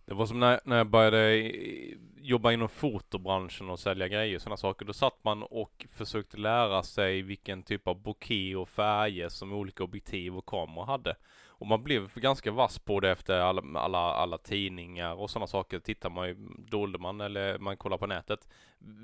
Det 0.05 0.13
var 0.13 0.25
som 0.25 0.39
när, 0.39 0.59
när 0.63 0.77
jag 0.77 0.87
började 0.89 1.35
i- 1.35 1.97
jobba 2.21 2.51
inom 2.51 2.69
fotobranschen 2.69 3.69
och 3.69 3.79
sälja 3.79 4.07
grejer 4.07 4.35
och 4.35 4.41
sådana 4.41 4.57
saker. 4.57 4.85
Då 4.85 4.93
satt 4.93 5.23
man 5.23 5.43
och 5.43 5.85
försökte 5.95 6.37
lära 6.37 6.83
sig 6.83 7.21
vilken 7.21 7.63
typ 7.63 7.87
av 7.87 8.01
bokeh 8.01 8.57
och 8.57 8.69
färger 8.69 9.29
som 9.29 9.53
olika 9.53 9.83
objektiv 9.83 10.37
och 10.37 10.45
kameror 10.45 10.85
hade. 10.85 11.15
Och 11.59 11.67
man 11.67 11.83
blev 11.83 12.13
ganska 12.15 12.51
vass 12.51 12.79
på 12.79 12.99
det 12.99 13.11
efter 13.11 13.39
alla, 13.39 13.79
alla, 13.79 13.99
alla 13.99 14.37
tidningar 14.37 15.13
och 15.13 15.29
sådana 15.29 15.47
saker. 15.47 15.79
Tittar 15.79 16.09
man 16.09 16.27
ju, 16.27 16.35
dolde 16.57 16.99
man 16.99 17.21
eller 17.21 17.59
man 17.59 17.77
kollar 17.77 17.97
på 17.97 18.07
nätet. 18.07 18.47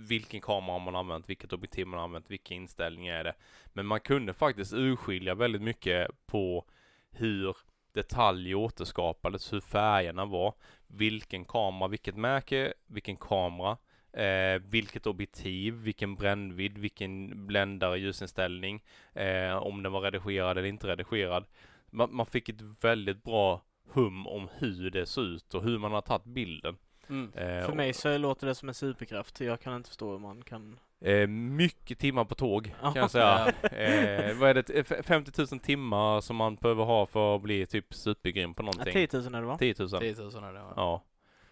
Vilken 0.08 0.42
kamera 0.42 0.72
har 0.72 0.80
man 0.80 0.96
använt, 0.96 1.30
vilket 1.30 1.54
objektiv 1.54 1.88
man 1.88 1.98
har 1.98 2.04
använt, 2.04 2.32
vilka 2.32 2.54
inställningar 2.54 3.16
är 3.16 3.24
det. 3.24 3.34
Men 3.74 3.86
man 3.86 4.00
kunde 4.00 4.34
faktiskt 4.34 4.74
urskilja 4.74 5.36
väldigt 5.36 5.62
mycket 5.62 6.08
på 6.26 6.66
hur 7.12 7.58
detaljer 7.94 8.56
återskapades, 8.56 9.54
hur 9.54 9.62
färgerna 9.62 10.26
var, 10.26 10.54
vilken 10.88 11.46
kamera, 11.46 11.88
vilket 11.88 12.16
märke, 12.16 12.74
vilken 12.88 13.18
kamera, 13.18 13.78
eh, 14.14 14.62
vilket 14.62 15.08
objektiv, 15.08 15.74
vilken 15.74 16.16
brännvidd, 16.16 16.78
vilken 16.78 17.46
bländare, 17.48 18.00
ljusinställning, 18.00 18.84
eh, 19.14 19.56
om 19.56 19.84
den 19.84 19.92
var 19.92 20.02
redigerad 20.02 20.58
eller 20.58 20.68
inte 20.68 20.88
redigerad. 20.88 21.46
Man, 21.94 22.16
man 22.16 22.26
fick 22.26 22.50
ett 22.50 22.62
väldigt 22.82 23.24
bra 23.24 23.62
hum 23.94 24.28
om 24.28 24.48
hur 24.58 24.90
det 24.90 25.06
ser 25.06 25.22
ut 25.22 25.54
och 25.54 25.64
hur 25.64 25.78
man 25.80 25.92
har 25.92 26.02
tagit 26.02 26.26
bilden. 26.26 26.78
Mm. 27.10 27.32
Eh, 27.36 27.66
För 27.66 27.74
mig 27.74 27.94
så 27.94 28.18
låter 28.18 28.48
det 28.48 28.56
som 28.56 28.68
en 28.70 28.76
superkraft. 28.76 29.40
Jag 29.42 29.62
kan 29.62 29.76
inte 29.76 29.90
förstå 29.90 30.12
hur 30.12 30.20
man 30.20 30.42
kan... 30.44 30.80
Eh, 31.02 31.28
mycket 31.28 32.00
timmar 32.00 32.26
på 32.26 32.36
tåg 32.36 32.64
kan 32.82 32.92
Ja. 32.96 33.02
jag 33.02 33.12
säga. 33.12 33.48
eh, 33.72 34.38
vad 34.38 34.50
är 34.50 34.54
det? 34.54 34.70
F- 34.70 35.06
50 35.06 35.32
000 35.52 35.60
timmar 35.60 36.22
som 36.22 36.36
man 36.36 36.56
behöver 36.56 36.84
ha 36.84 37.06
för 37.06 37.36
att 37.36 37.42
bli 37.42 37.66
typ 37.66 37.94
supergrym 37.94 38.54
på 38.54 38.62
Ja, 38.64 38.66
någonting. 38.66 38.94
10 39.08 39.20
000 39.20 39.36
är 39.36 39.42
det 39.42 39.48
va? 39.48 39.58
10 39.58 39.76
000. 39.80 39.90
10 39.90 40.14
000 40.16 40.44
är 40.44 40.54
det 40.54 40.60
va? 40.64 40.74
Ja. 40.76 41.04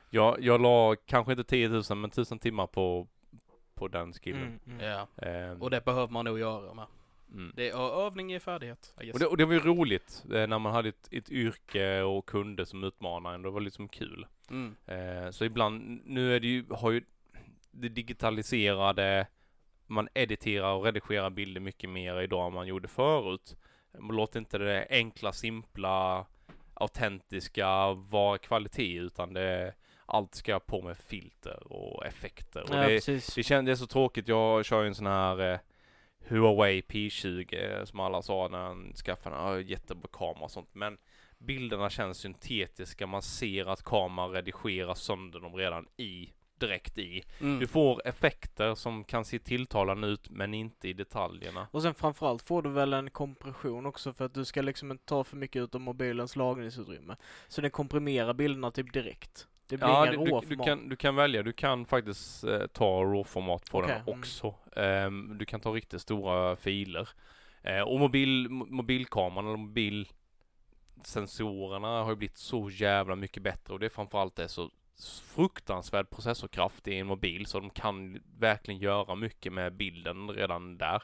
Jag, 0.10 0.44
jag 0.44 0.62
la 0.62 0.96
kanske 1.06 1.32
inte 1.32 1.44
10 1.44 1.68
000 1.70 1.84
men 1.90 2.06
1000 2.06 2.40
timmar 2.40 2.68
på, 2.68 3.08
på 3.74 3.88
den 3.88 4.14
skillen. 4.14 4.60
Mm, 4.66 4.80
mm. 4.80 4.86
Ja. 5.18 5.28
Eh, 5.28 5.62
Och 5.62 5.70
det 5.70 5.86
behöver 5.86 6.08
man 6.14 6.26
nog 6.26 6.40
göra 6.40 6.74
med. 6.74 6.86
Mm. 7.32 7.52
Det 7.56 7.70
är 7.70 8.06
övning 8.06 8.34
i 8.34 8.40
färdighet. 8.40 8.94
Och, 9.14 9.20
det, 9.20 9.26
och 9.26 9.38
det 9.38 9.46
var 9.46 9.54
ju 9.54 9.60
roligt 9.60 10.24
eh, 10.34 10.48
när 10.48 10.60
man 10.60 10.74
hade 10.74 10.90
ett, 10.90 11.08
ett 11.12 11.30
yrke 11.30 12.02
och 12.02 12.26
kunder 12.26 12.66
som 12.66 12.84
utmanade 12.84 13.36
en. 13.36 13.42
Det 13.42 13.50
var 13.50 13.62
liksom 13.62 13.88
kul. 13.88 14.26
Mm. 14.50 14.76
Eh, 14.86 15.32
så 15.32 15.46
ibland, 15.46 16.02
nu 16.06 16.36
är 16.36 16.40
det 16.40 16.48
ju, 16.48 16.66
har 16.70 16.92
ju 16.92 17.02
det 17.72 17.90
digitaliserade, 17.90 19.28
man 19.88 20.08
editerar 20.14 20.74
och 20.74 20.84
redigerar 20.84 21.30
bilder 21.30 21.62
mycket 21.62 21.90
mer 21.90 22.22
idag 22.22 22.48
än 22.48 22.54
man 22.54 22.68
gjorde 22.68 22.88
förut. 22.88 23.56
Man 24.00 24.16
låter 24.16 24.40
inte 24.40 24.58
det 24.58 24.88
enkla, 24.90 25.32
simpla, 25.32 26.26
autentiska 26.74 27.94
vara 27.94 28.38
kvalitet 28.38 28.98
utan 28.98 29.34
det 29.34 29.74
allt 30.06 30.36
ska 30.36 30.60
på 30.60 30.82
med 30.82 30.98
filter 30.98 31.74
och 31.74 32.06
effekter. 32.06 32.62
Och 32.62 32.76
Ja, 32.76 32.82
det, 32.82 32.88
precis. 32.88 33.36
det 33.36 33.44
kändes 33.44 33.80
så 33.80 33.88
tråkigt. 33.88 34.28
Jag 34.28 34.66
kör 34.66 34.82
ju 34.82 34.88
en 34.88 34.96
sån 34.96 35.08
här 35.08 35.54
eh, 35.54 35.60
Huawei 36.28 36.82
P20 36.82 37.80
eh, 37.80 37.86
som 37.86 38.00
alla 38.00 38.22
sa 38.22 38.48
när 38.48 38.58
han 38.58 38.94
skaffade 38.94 39.36
den. 39.36 39.46
Ja, 39.46 39.60
jättebra 39.60 40.10
kamera 40.14 40.44
och 40.44 40.52
sånt. 40.52 40.70
Men 40.74 40.98
bilderna 41.38 41.90
känns 41.90 42.18
syntetiska. 42.18 43.08
Man 43.08 43.22
ser 43.22 43.66
att 43.66 43.84
kameran 43.84 44.32
redigerar 44.32 44.94
sönder 44.94 45.40
dem 45.40 45.56
redan 45.56 45.88
i 45.98 46.30
direkt 46.62 46.98
i. 46.98 47.24
Mm. 47.40 47.60
Du 47.60 47.68
får 47.68 48.08
effekter 48.08 48.76
som 48.76 49.04
kan 49.04 49.26
se 49.26 49.40
tilltalande 49.40 50.08
ut 50.08 50.30
men 50.30 50.54
inte 50.54 50.88
i 50.88 50.94
detaljerna. 50.94 51.68
Och 51.72 51.82
sen 51.82 51.94
framförallt 51.94 52.42
får 52.42 52.62
du 52.62 52.70
väl 52.70 52.94
en 52.94 53.10
kompression 53.10 53.86
också 53.86 54.14
för 54.14 54.26
att 54.26 54.34
du 54.34 54.46
ska 54.46 54.62
liksom 54.62 54.92
inte 54.92 55.06
ta 55.06 55.24
för 55.24 55.38
mycket 55.38 55.62
ut 55.62 55.76
av 55.76 55.82
mobilens 55.82 56.36
lagringsutrymme. 56.36 57.16
Så 57.48 57.62
den 57.62 57.72
komprimerar 57.72 58.34
bilderna 58.34 58.72
typ 58.72 58.94
direkt. 58.94 59.48
Det 59.72 59.78
blir 59.78 59.88
Ja, 59.88 60.14
inga 60.14 60.42
du, 60.42 60.56
du, 60.56 60.64
kan, 60.64 60.90
du 60.90 60.96
kan 60.96 61.16
välja. 61.16 61.44
Du 61.44 61.54
kan 61.54 61.86
faktiskt 61.86 62.44
eh, 62.44 62.68
ta 62.68 63.04
RAW-format 63.04 63.72
på 63.72 63.78
Okej, 63.78 63.90
den 63.90 64.02
mm. 64.02 64.20
också. 64.20 64.56
Ehm, 64.76 65.38
du 65.38 65.46
kan 65.46 65.60
ta 65.60 65.72
riktigt 65.72 66.02
stora 66.02 66.56
filer. 66.56 67.10
Eh, 67.64 67.82
och 67.82 68.00
mobil, 68.00 68.48
mo- 68.50 68.72
mobilkameran 68.72 69.48
eller 69.48 69.58
mobilsensorerna 69.58 72.04
har 72.04 72.10
ju 72.10 72.16
blivit 72.16 72.38
så 72.38 72.70
jävla 72.70 73.16
mycket 73.16 73.44
bättre 73.44 73.74
och 73.74 73.80
det 73.80 73.86
är 73.86 73.90
framförallt 73.90 74.36
det 74.36 74.48
så 74.48 74.72
fruktansvärd 75.36 76.10
processorkraft 76.10 76.88
i 76.88 76.98
en 76.98 77.08
mobil 77.08 77.46
så 77.46 77.60
de 77.60 77.70
kan 77.70 78.20
verkligen 78.40 78.80
göra 78.80 79.16
mycket 79.16 79.54
med 79.54 79.74
bilden 79.74 80.30
redan 80.30 80.78
där. 80.78 81.04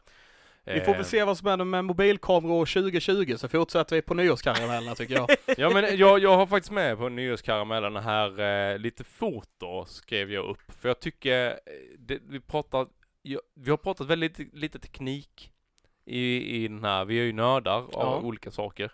Vi 0.73 0.79
får 0.81 0.91
Eh, 0.91 0.97
väl 0.97 1.05
se 1.05 1.23
vad 1.23 1.37
som 1.37 1.47
händer 1.47 1.65
med 1.65 1.85
mobilkameror 1.85 2.65
2020 2.65 3.35
så 3.37 3.47
fortsätter 3.47 3.95
vi 3.95 4.01
på 4.01 4.13
nyårskaramellerna 4.13 4.95
tycker 4.95 5.15
jag. 5.15 5.29
Ja 5.57 5.69
men 5.69 5.97
jag, 5.97 6.19
jag 6.19 6.37
har 6.37 6.45
faktiskt 6.47 6.71
med 6.71 6.97
på 6.97 7.09
nyårskaramellen 7.09 7.95
här, 7.95 8.39
eh, 8.73 8.77
lite 8.79 9.03
foto 9.03 9.85
skrev 9.85 10.31
jag 10.31 10.45
upp. 10.45 10.71
För 10.81 10.89
jag 10.89 10.99
tycker, 10.99 11.47
eh, 11.47 11.53
det, 11.99 12.19
vi 12.29 12.39
pratar, 12.39 12.87
ja, 13.21 13.39
vi 13.55 13.69
har 13.69 13.77
pratat 13.77 14.07
väldigt 14.07 14.39
lite, 14.39 14.57
lite 14.57 14.79
teknik 14.79 15.51
i, 16.05 16.55
i 16.63 16.67
den 16.67 16.83
här, 16.83 17.05
vi 17.05 17.19
är 17.19 17.23
ju 17.23 17.33
nördar 17.33 17.77
av 17.77 17.89
Ja. 17.93 18.19
olika 18.23 18.51
saker. 18.51 18.91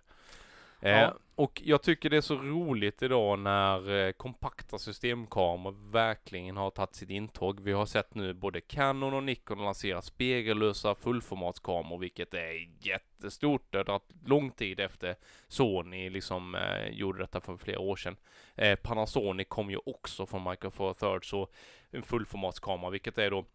Eh, 0.82 0.92
Ja. 0.92 1.14
Och 1.36 1.62
jag 1.66 1.82
tycker 1.82 2.10
det 2.10 2.18
är 2.18 2.22
så 2.22 2.36
roligt 2.36 3.04
idag 3.04 3.40
när 3.40 3.90
eh, 3.92 4.12
kompakta 4.12 4.80
systemkameror 4.80 5.92
verkligen 5.92 6.58
har 6.58 6.70
tagit 6.70 6.96
sitt 6.96 7.10
intåg. 7.10 7.60
Vi 7.60 7.72
har 7.72 7.86
sett 7.86 8.16
nu 8.16 8.34
både 8.34 8.62
Canon 8.62 9.14
och 9.14 9.24
Nikon 9.24 9.64
lansera 9.64 10.02
spegellösa 10.02 10.96
fullformatskameror, 10.96 12.00
vilket 12.00 12.34
är 12.34 12.70
jättestort. 12.80 13.62
Det 13.70 13.78
har 13.78 13.84
tagit 13.84 14.28
lång 14.28 14.52
tid 14.52 14.80
efter 14.80 15.16
Sony 15.48 16.10
liksom 16.10 16.56
eh, 16.56 16.88
gjorde 16.88 17.20
detta 17.20 17.42
för 17.42 17.58
flera 17.58 17.80
år 17.80 17.96
sedan. 17.96 18.16
Eh, 18.56 18.76
Panasonic 18.76 19.48
kom 19.50 19.70
ju 19.70 19.80
också 19.86 20.26
från 20.26 20.50
Micro 20.50 20.70
Four 20.70 20.94
Thirds 20.94 21.28
så 21.28 21.48
en 21.92 22.04
fullformatskamera, 22.04 22.90
vilket 22.90 23.18
är 23.18 23.32
då 23.32 23.46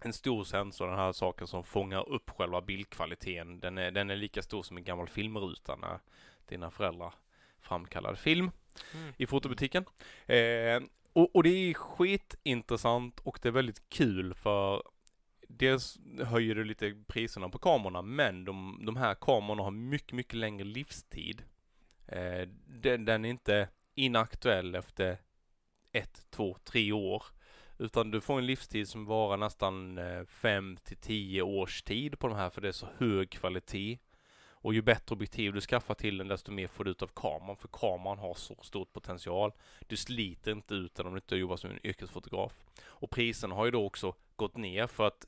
en 0.00 0.12
stor 0.12 0.44
sensor, 0.44 0.86
den 0.86 0.98
här 0.98 1.12
saken 1.12 1.46
som 1.46 1.64
fångar 1.64 2.08
upp 2.08 2.30
själva 2.30 2.60
bildkvaliteten. 2.60 3.60
Den 3.60 3.78
är, 3.78 3.90
den 3.90 4.10
är 4.10 4.16
lika 4.16 4.42
stor 4.42 4.62
som 4.62 4.76
en 4.76 4.84
gammal 4.84 5.08
filmruta 5.08 5.76
när 5.76 5.98
dina 6.48 6.70
föräldrar 6.70 7.14
framkallade 7.60 8.16
film 8.16 8.50
Mm. 8.94 9.14
i 9.16 9.26
fotobutiken. 9.26 9.84
Eh, 10.26 10.82
och, 11.12 11.36
och 11.36 11.42
det 11.42 11.48
är 11.50 11.74
skitintressant 11.74 13.20
och 13.20 13.38
det 13.42 13.48
är 13.48 13.52
väldigt 13.52 13.88
kul 13.88 14.34
för 14.34 14.82
dels 15.48 15.98
höjer 16.26 16.54
det 16.54 16.64
lite 16.64 17.04
priserna 17.06 17.48
på 17.48 17.58
kamerorna 17.58 18.02
men 18.02 18.44
de, 18.44 18.80
de 18.86 18.96
här 18.96 19.14
kamerorna 19.14 19.62
har 19.62 19.70
mycket, 19.70 20.12
mycket 20.12 20.34
längre 20.34 20.64
livstid. 20.64 21.42
Eh, 22.06 22.48
den, 22.66 23.04
den 23.04 23.24
är 23.24 23.28
inte 23.28 23.68
inaktuell 23.94 24.74
efter 24.74 25.18
ett, 25.92 26.26
två, 26.30 26.56
tre 26.64 26.92
år. 26.92 27.22
Utan 27.78 28.10
du 28.10 28.20
får 28.20 28.38
en 28.38 28.46
livstid 28.46 28.88
som 28.88 29.04
varar 29.04 29.36
nästan 29.36 29.98
eh, 29.98 30.24
fem 30.24 30.76
till 30.76 30.96
tio 30.96 31.42
års 31.42 31.82
tid 31.82 32.18
på 32.18 32.28
de 32.28 32.36
här 32.36 32.50
för 32.50 32.60
det 32.60 32.68
är 32.68 32.72
så 32.72 32.88
hög 32.98 33.30
kvalitet. 33.30 33.98
Och 34.60 34.74
ju 34.74 34.82
bättre 34.82 35.14
objektiv 35.14 35.52
du 35.52 35.60
skaffar 35.60 35.94
till 35.94 36.18
den 36.18 36.28
desto 36.28 36.52
mer 36.52 36.66
får 36.66 36.84
du 36.84 36.90
ut 36.90 37.02
av 37.02 37.10
kameran 37.14 37.56
för 37.56 37.68
kameran 37.68 38.18
har 38.18 38.34
så 38.34 38.56
stor 38.62 38.84
potential. 38.84 39.52
Du 39.86 39.96
sliter 39.96 40.52
inte 40.52 40.74
ut 40.74 40.94
den 40.94 41.06
om 41.06 41.12
du 41.12 41.18
inte 41.18 41.36
jobbar 41.36 41.56
som 41.56 41.70
en 41.70 41.86
yrkesfotograf. 41.86 42.52
Och 42.86 43.10
priserna 43.10 43.54
har 43.54 43.64
ju 43.64 43.70
då 43.70 43.86
också 43.86 44.14
gått 44.36 44.56
ner 44.56 44.86
för 44.86 45.06
att 45.06 45.26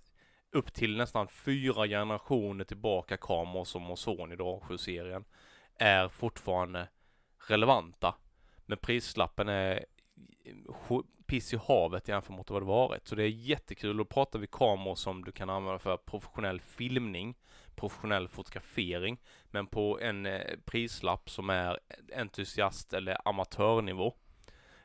upp 0.53 0.73
till 0.73 0.97
nästan 0.97 1.29
fyra 1.29 1.87
generationer 1.87 2.65
tillbaka 2.65 3.17
kameror 3.17 3.65
som 3.65 3.97
Sony 3.97 4.37
då, 4.37 4.63
7-serien, 4.69 5.25
är 5.75 6.09
fortfarande 6.09 6.89
relevanta. 7.49 8.15
Men 8.67 8.79
prislappen 8.79 9.49
är 9.49 9.85
piss 11.27 11.55
i 11.55 11.57
havet 11.57 12.09
jämfört 12.09 12.37
mot 12.37 12.51
vad 12.51 12.63
det 12.63 12.67
varit. 12.67 13.09
Så 13.09 13.15
det 13.15 13.23
är 13.23 13.29
jättekul. 13.29 13.97
Då 13.97 14.05
pratar 14.05 14.39
vi 14.39 14.47
kameror 14.47 14.95
som 14.95 15.25
du 15.25 15.33
kan 15.33 15.51
använda 15.51 15.79
för 15.79 15.97
professionell 15.97 16.61
filmning, 16.61 17.35
professionell 17.81 18.29
fotografering, 18.29 19.19
men 19.51 19.67
på 19.67 20.01
en 20.01 20.27
eh, 20.27 20.57
prislapp 20.65 21.31
som 21.31 21.51
är 21.51 21.79
entusiast 22.17 22.93
eller 22.93 23.29
amatörnivå. 23.29 24.15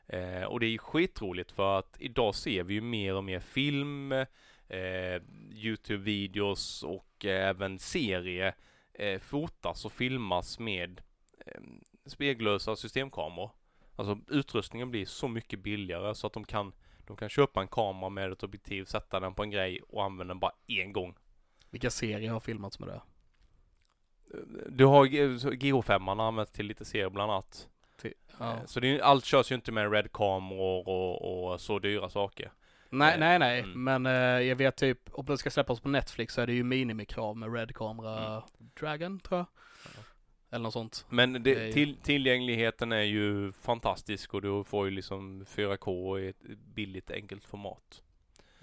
Eh, 0.07 0.43
och 0.43 0.59
det 0.59 0.65
är 0.65 0.77
skitroligt 0.77 1.51
för 1.51 1.79
att 1.79 1.97
idag 1.99 2.35
ser 2.35 2.63
vi 2.63 2.73
ju 2.73 2.81
mer 2.81 3.15
och 3.15 3.23
mer 3.23 3.39
film, 3.39 4.11
eh, 4.11 5.21
Youtube-videos 5.51 6.83
och 6.83 7.25
eh, 7.25 7.49
även 7.49 7.79
serie 7.79 8.53
eh, 8.93 9.19
fotas 9.19 9.85
och 9.85 9.91
filmas 9.91 10.59
med 10.59 11.01
eh, 11.45 11.61
speglösa 12.05 12.75
systemkameror. 12.75 13.51
Alltså 13.95 14.19
utrustningen 14.27 14.91
blir 14.91 15.05
så 15.05 15.27
mycket 15.27 15.59
billigare 15.59 16.15
så 16.15 16.27
att 16.27 16.33
de 16.33 16.45
kan 16.45 16.73
de 17.07 17.17
kan 17.17 17.29
köpa 17.29 17.61
en 17.61 17.67
kamera 17.67 18.09
med 18.09 18.31
ett 18.31 18.43
objektiv, 18.43 18.85
sätta 18.85 19.19
den 19.19 19.33
på 19.33 19.43
en 19.43 19.51
grej 19.51 19.81
och 19.81 20.03
använda 20.03 20.33
den 20.33 20.39
bara 20.39 20.53
en 20.67 20.93
gång. 20.93 21.15
Vilka 21.75 21.89
serier 21.89 22.31
har 22.31 22.39
filmats 22.39 22.79
med 22.79 22.89
det? 22.89 23.01
Du 24.69 24.85
har 24.85 25.05
GH5 25.55 26.21
använts 26.21 26.51
till 26.51 26.65
lite 26.65 26.85
serier 26.85 27.09
bland 27.09 27.31
annat. 27.31 27.69
Ja. 28.39 28.51
Eh, 28.53 28.65
Så 28.65 28.79
det 28.79 28.87
är, 28.87 28.99
allt 28.99 29.25
körs 29.25 29.51
ju 29.51 29.55
inte 29.55 29.71
med 29.71 29.91
Red-kameror 29.91 30.87
och, 30.89 31.51
och 31.51 31.61
så 31.61 31.79
dyra 31.79 32.09
saker. 32.09 32.51
Nej, 32.89 33.13
Eh, 33.13 33.19
nej, 33.19 33.39
nej, 33.39 33.59
mm. 33.59 33.83
men 33.83 34.05
eh, 34.05 34.47
jag 34.47 34.55
vet 34.55 34.75
typ, 34.77 34.99
om 35.11 35.25
det 35.25 35.37
ska 35.37 35.49
släppas 35.51 35.79
på 35.79 35.89
Netflix 35.89 36.33
så 36.33 36.41
är 36.41 36.47
det 36.47 36.53
ju 36.53 36.63
minimikrav 36.63 37.37
med 37.37 37.53
Red-kamera 37.53 38.43
Dragon, 38.79 39.19
tror 39.19 39.37
jag. 39.37 39.47
Ja. 39.95 40.01
Eller 40.51 40.63
något 40.63 40.73
sånt. 40.73 41.05
Men 41.09 41.33
det, 41.33 41.39
Det 41.39 41.55
är 41.61 41.65
ju- 41.65 41.73
till, 41.73 41.97
tillgängligheten 41.97 42.91
är 42.91 43.01
ju 43.01 43.51
fantastisk 43.51 44.33
och 44.33 44.41
du 44.41 44.63
får 44.63 44.85
ju 44.85 44.91
liksom 44.91 45.45
4K 45.45 46.19
i 46.19 46.27
ett 46.27 46.41
billigt 46.75 47.11
enkelt 47.11 47.43
format. 47.43 48.03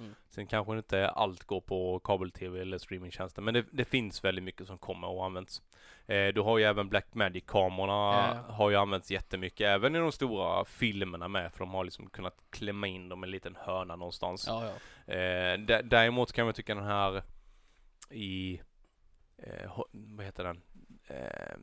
Mm. 0.02 0.14
Sen 0.28 0.46
kanske 0.46 0.76
inte 0.76 1.08
allt 1.08 1.44
går 1.44 1.60
på 1.60 1.98
kabel-tv 2.04 2.60
eller 2.60 2.78
streamingtjänster 2.78 3.42
men 3.42 3.54
det, 3.54 3.64
det 3.70 3.84
finns 3.84 4.24
väldigt 4.24 4.44
mycket 4.44 4.66
som 4.66 4.78
kommer 4.78 5.08
och 5.08 5.24
används. 5.24 5.62
Eh, 6.06 6.28
du 6.28 6.40
har 6.40 6.58
ju 6.58 6.64
även 6.64 6.88
Blackmagic-kamerorna 6.88 8.34
Ja. 8.46 8.52
har 8.54 8.70
ju 8.70 8.76
använts 8.76 9.10
jättemycket 9.10 9.66
även 9.66 9.96
i 9.96 9.98
de 9.98 10.12
stora 10.12 10.64
filmerna 10.64 11.28
med 11.28 11.52
för 11.52 11.58
de 11.58 11.70
har 11.74 11.84
liksom 11.84 12.10
kunnat 12.10 12.36
klämma 12.50 12.86
in 12.86 13.08
dem 13.08 13.24
i 13.24 13.26
en 13.26 13.30
liten 13.30 13.56
hörna 13.60 13.96
någonstans. 13.96 14.44
Ja, 14.48 14.64
ja. 14.64 15.14
Eh, 15.14 15.58
dä- 15.58 15.82
däremot 15.82 16.32
kan 16.32 16.44
man 16.44 16.54
tycka 16.54 16.74
den 16.74 16.84
här 16.84 17.22
i, 18.10 18.60
eh, 19.38 19.78
vad 19.92 20.26
heter 20.26 20.44
den? 20.44 20.62
Eh, 21.08 21.56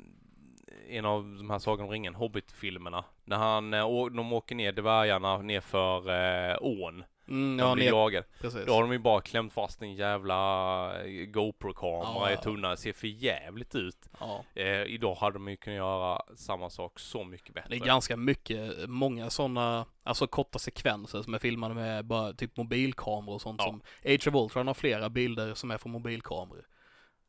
en 0.97 1.05
av 1.05 1.23
de 1.23 1.49
här 1.49 1.59
Sagan 1.59 1.85
om 1.85 1.91
ringen, 1.91 2.15
Hobbit-filmerna. 2.15 3.05
När 3.23 3.37
han, 3.37 3.73
eh, 3.73 4.05
de 4.11 4.33
åker 4.33 4.55
ner 4.55 4.71
dvärgarna 4.71 5.37
nerför 5.37 6.09
eh, 6.51 6.57
ån. 6.61 7.03
Mm, 7.29 7.57
De 7.57 7.63
ja, 7.63 7.75
blir 8.09 8.23
precis. 8.41 8.65
Då 8.65 8.73
har 8.73 8.81
de 8.81 8.91
ju 8.91 8.99
bara 8.99 9.21
klämt 9.21 9.53
fast 9.53 9.81
en 9.81 9.93
jävla 9.93 11.03
eh, 11.03 11.25
GoPro-kamera 11.25 12.31
Ja. 12.31 12.33
i 12.33 12.37
tunnan. 12.37 12.71
Det 12.71 12.77
ser 12.77 12.93
för 12.93 13.07
jävligt 13.07 13.75
ut. 13.75 14.09
Ja. 14.19 14.43
Eh, 14.55 14.81
idag 14.83 15.15
hade 15.15 15.33
de 15.33 15.47
ju 15.47 15.57
kunnat 15.57 15.77
göra 15.77 16.21
samma 16.35 16.69
sak 16.69 16.99
så 16.99 17.23
mycket 17.23 17.53
bättre. 17.55 17.69
Det 17.69 17.75
är 17.75 17.85
ganska 17.85 18.17
mycket, 18.17 18.89
många 18.89 19.29
sådana, 19.29 19.85
alltså 20.03 20.27
korta 20.27 20.59
sekvenser 20.59 21.21
som 21.21 21.33
är 21.33 21.39
filmade 21.39 21.73
med 21.75 22.05
bara 22.05 22.33
typ 22.33 22.57
mobilkameror 22.57 23.33
och 23.35 23.41
sånt 23.41 23.61
Ja. 23.63 23.65
som 23.69 23.81
Age 24.05 24.27
of 24.27 24.35
Ultron 24.35 24.67
har 24.67 24.73
flera 24.73 25.09
bilder 25.09 25.53
som 25.53 25.71
är 25.71 25.77
från 25.77 25.91
mobilkameror. 25.91 26.65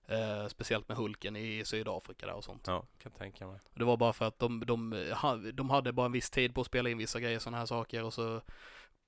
Eh, 0.09 0.47
speciellt 0.49 0.89
med 0.89 0.97
Hulken 0.97 1.37
i 1.37 1.63
Sydafrika 1.65 2.27
där 2.27 2.35
och 2.35 2.45
sånt. 2.45 2.65
Ja, 2.67 2.85
kan 3.03 3.13
tänka 3.13 3.47
mig. 3.47 3.61
Det 3.75 3.85
var 3.85 3.97
bara 3.97 4.13
för 4.13 4.25
att 4.25 4.39
de, 4.39 4.67
de, 4.67 5.05
de 5.55 5.71
hade 5.71 5.93
bara 5.93 6.07
en 6.07 6.13
viss 6.13 6.31
tid 6.31 6.55
på 6.55 6.61
att 6.61 6.67
spela 6.67 6.91
in 6.91 6.99
vissa 6.99 7.21
grejer, 7.21 7.39
sådana 7.39 7.59
här 7.59 7.67
saker 7.67 8.05
och 8.05 8.15
så 8.15 8.41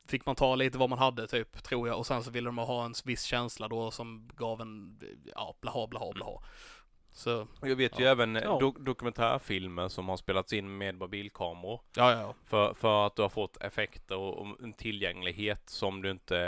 fick 0.08 0.26
man 0.26 0.36
ta 0.36 0.54
lite 0.54 0.78
vad 0.78 0.90
man 0.90 0.98
hade 0.98 1.26
typ, 1.26 1.62
tror 1.62 1.88
jag. 1.88 1.98
Och 1.98 2.06
sen 2.06 2.22
så 2.22 2.30
ville 2.30 2.48
de 2.48 2.58
ha 2.58 2.84
en 2.84 2.94
viss 3.04 3.22
känsla 3.22 3.68
då 3.68 3.90
som 3.90 4.30
gav 4.36 4.60
en, 4.60 4.98
ja, 5.34 5.56
blaha, 5.60 5.86
blaha, 5.86 6.12
blaha. 6.14 6.42
Så, 7.14 7.46
Jag 7.62 7.76
vet 7.76 8.00
ju 8.00 8.04
Ja. 8.04 8.10
även 8.10 8.34
Ja. 8.34 8.58
do- 8.62 8.84
dokumentärfilmer 8.84 9.88
som 9.88 10.08
har 10.08 10.16
spelats 10.16 10.52
in 10.52 10.78
med 10.78 10.94
mobilkameror. 10.94 11.80
ja, 11.96 12.12
ja. 12.12 12.34
För, 12.44 12.74
för 12.74 13.06
att 13.06 13.16
du 13.16 13.22
har 13.22 13.28
fått 13.28 13.56
effekter 13.56 14.16
och, 14.16 14.60
en 14.62 14.72
tillgänglighet 14.72 15.70
som 15.70 16.02
du 16.02 16.10
inte 16.10 16.38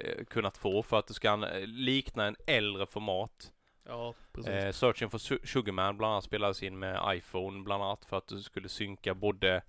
eh, 0.00 0.24
kunnat 0.24 0.56
få 0.56 0.82
för 0.82 0.98
att 0.98 1.06
du 1.06 1.14
ska 1.14 1.30
an- 1.30 1.46
likna 1.64 2.24
en 2.26 2.36
äldre 2.46 2.86
format. 2.86 3.52
Ja, 3.86 4.14
precis. 4.32 4.50
Eh, 4.50 4.72
Searching 4.72 5.10
for 5.10 5.18
Su- 5.18 5.46
Sugarman 5.46 5.96
bland 5.98 6.12
annat 6.12 6.24
spelades 6.24 6.62
in 6.62 6.78
med 6.78 7.00
iPhone 7.16 7.62
bland 7.64 7.82
annat 7.82 8.04
för 8.04 8.16
att 8.18 8.26
du 8.26 8.42
skulle 8.42 8.68
synka 8.68 9.14
både 9.14 9.62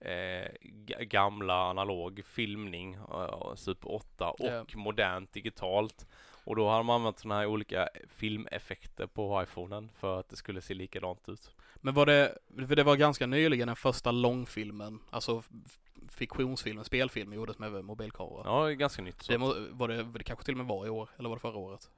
eh, 0.00 0.48
gamla 1.00 1.54
analog 1.70 2.22
filmning, 2.26 2.94
eh, 2.94 3.54
Super 3.54 3.92
8 3.94 4.30
och 4.30 4.38
Ja. 4.46 4.64
modernt 4.74 5.32
digitalt. 5.32 6.06
Och 6.44 6.56
då 6.56 6.68
har 6.68 6.76
de 6.76 6.90
använt 6.90 7.18
sådana 7.18 7.40
här 7.40 7.46
olika 7.46 7.88
filmeffekter 8.08 9.06
på 9.06 9.42
iPhonen 9.42 9.90
för 10.00 10.20
att 10.20 10.28
det 10.28 10.36
skulle 10.36 10.60
se 10.60 10.74
likadant 10.74 11.28
ut. 11.28 11.50
Men 11.76 11.94
var 11.94 12.06
det, 12.06 12.38
för 12.68 12.76
det 12.76 12.82
var 12.82 12.96
ganska 12.96 13.26
nyligen 13.26 13.66
den 13.66 13.76
första 13.76 14.10
långfilmen, 14.10 14.98
alltså 15.10 15.42
fiktionsfilmen, 16.08 16.84
spelfilmen 16.84 17.36
gjordes 17.38 17.58
med 17.58 17.84
mobilkamera. 17.84 18.42
Ja, 18.44 18.66
ganska 18.68 19.02
nytt. 19.02 19.22
Så. 19.22 19.32
Det 19.32 19.38
var 19.70 19.88
det, 19.88 20.02
det 20.02 20.24
kanske 20.24 20.44
till 20.44 20.54
och 20.54 20.58
med 20.58 20.66
var 20.66 20.86
i 20.86 20.90
år, 20.90 21.08
eller 21.18 21.28
var 21.28 21.36
det 21.36 21.40
förra 21.40 21.56
året? 21.58 21.90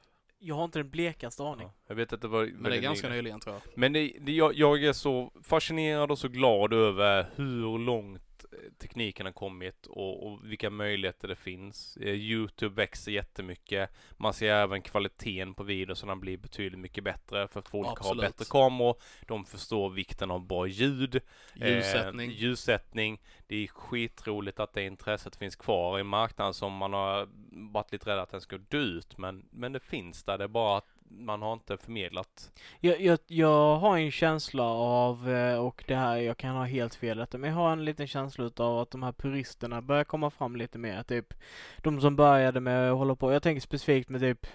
Jag 0.45 0.55
har 0.55 0.65
inte 0.65 0.79
den 0.79 0.91
blekaste 0.91 1.43
aning. 1.43 1.67
Ja, 1.67 1.75
jag 1.89 1.95
vet 1.95 2.13
att 2.13 2.21
det 2.21 2.29
var 2.29 2.45
Men 2.55 2.71
det 2.71 2.77
är 2.77 2.81
ganska 2.81 3.09
nyligen 3.09 3.41
tror 3.41 3.55
jag. 3.55 3.63
Men 3.75 3.93
det, 3.93 4.13
det, 4.21 4.33
jag, 4.33 4.55
jag 4.55 4.85
är 4.85 4.93
så 4.93 5.33
fascinerad 5.43 6.11
och 6.11 6.19
så 6.19 6.29
glad 6.29 6.73
över 6.73 7.27
hur 7.37 7.79
långt 7.79 8.32
tekniken 8.79 9.27
har 9.27 9.33
kommit 9.33 9.87
och, 9.87 10.27
och 10.27 10.51
vilka 10.51 10.71
möjligheter 10.71 11.29
det 11.29 11.37
finns. 11.37 11.97
Eh, 11.97 12.09
Youtube 12.09 12.75
växer 12.75 13.13
jättemycket. 13.13 13.91
Man 14.17 14.35
ser 14.35 14.55
även 14.55 14.83
kvaliteten 14.83 15.55
på 15.55 15.63
videorna 15.63 16.17
blir 16.17 16.37
betydligt 16.37 16.81
mycket 16.81 17.05
bättre 17.05 17.49
för 17.49 17.61
att 17.61 17.69
folk 17.69 17.87
har 17.87 17.93
Absolut. 17.93 18.23
bättre 18.23 18.45
kameror. 18.51 18.97
De 19.27 19.45
förstår 19.45 19.91
vikten 19.91 20.31
av 20.31 20.47
bra 20.47 20.67
ljud. 20.67 21.21
Ljussättning. 21.55 22.31
Eh, 22.31 22.37
ljussättning. 22.37 23.21
Det 23.47 23.57
är 23.57 23.67
skitroligt 23.67 24.61
att 24.61 24.73
det 24.73 24.83
intresset 24.83 25.37
finns 25.37 25.57
kvar 25.57 25.99
i 25.99 26.03
marknaden 26.03 26.55
som 26.55 26.73
man 26.73 26.93
har 26.93 27.29
varit 27.73 27.93
lite 27.93 28.11
rädd 28.11 28.19
att 28.19 28.31
den 28.31 28.41
ska 28.41 28.59
dö 28.59 28.79
ut. 28.79 29.19
Men, 29.19 29.49
men 29.51 29.73
det 29.73 29.81
finns 29.81 30.25
där. 30.25 30.39
Det 30.39 30.45
är 30.45 30.49
bara 30.49 30.79
att 30.79 30.92
man 31.09 31.43
har 31.43 31.53
inte 31.53 31.77
förmedlat. 31.77 32.53
Jag, 32.81 33.01
jag, 33.01 33.19
jag 33.27 33.77
har 33.77 33.99
en 33.99 34.11
känsla 34.11 34.65
av, 34.65 35.31
eh, 35.31 35.59
och 35.59 35.85
det 35.87 35.95
här, 35.95 36.17
jag 36.17 36.37
kan 36.37 36.57
ha 36.57 36.65
helt 36.65 36.95
fel 36.95 37.19
detta, 37.19 37.39
men 37.39 37.51
jag 37.51 37.57
har 37.57 37.73
en 37.73 37.85
liten 37.85 38.07
känsla 38.07 38.45
utav 38.45 38.79
att 38.79 38.91
de 38.91 39.03
här 39.03 39.13
puristerna 39.13 39.83
börjar 39.83 40.05
komma 40.05 40.31
fram 40.31 40.57
lite 40.57 40.79
mer. 40.79 41.03
Typ, 41.03 41.35
de 41.83 42.01
som 42.01 42.17
började 42.17 42.61
med 42.61 42.91
att 42.91 42.99
hålla 42.99 43.15
på, 43.17 43.33
jag 43.33 43.43
tänker 43.43 43.61
specifikt 43.61 44.09
med 44.09 44.21
typ, 44.21 44.47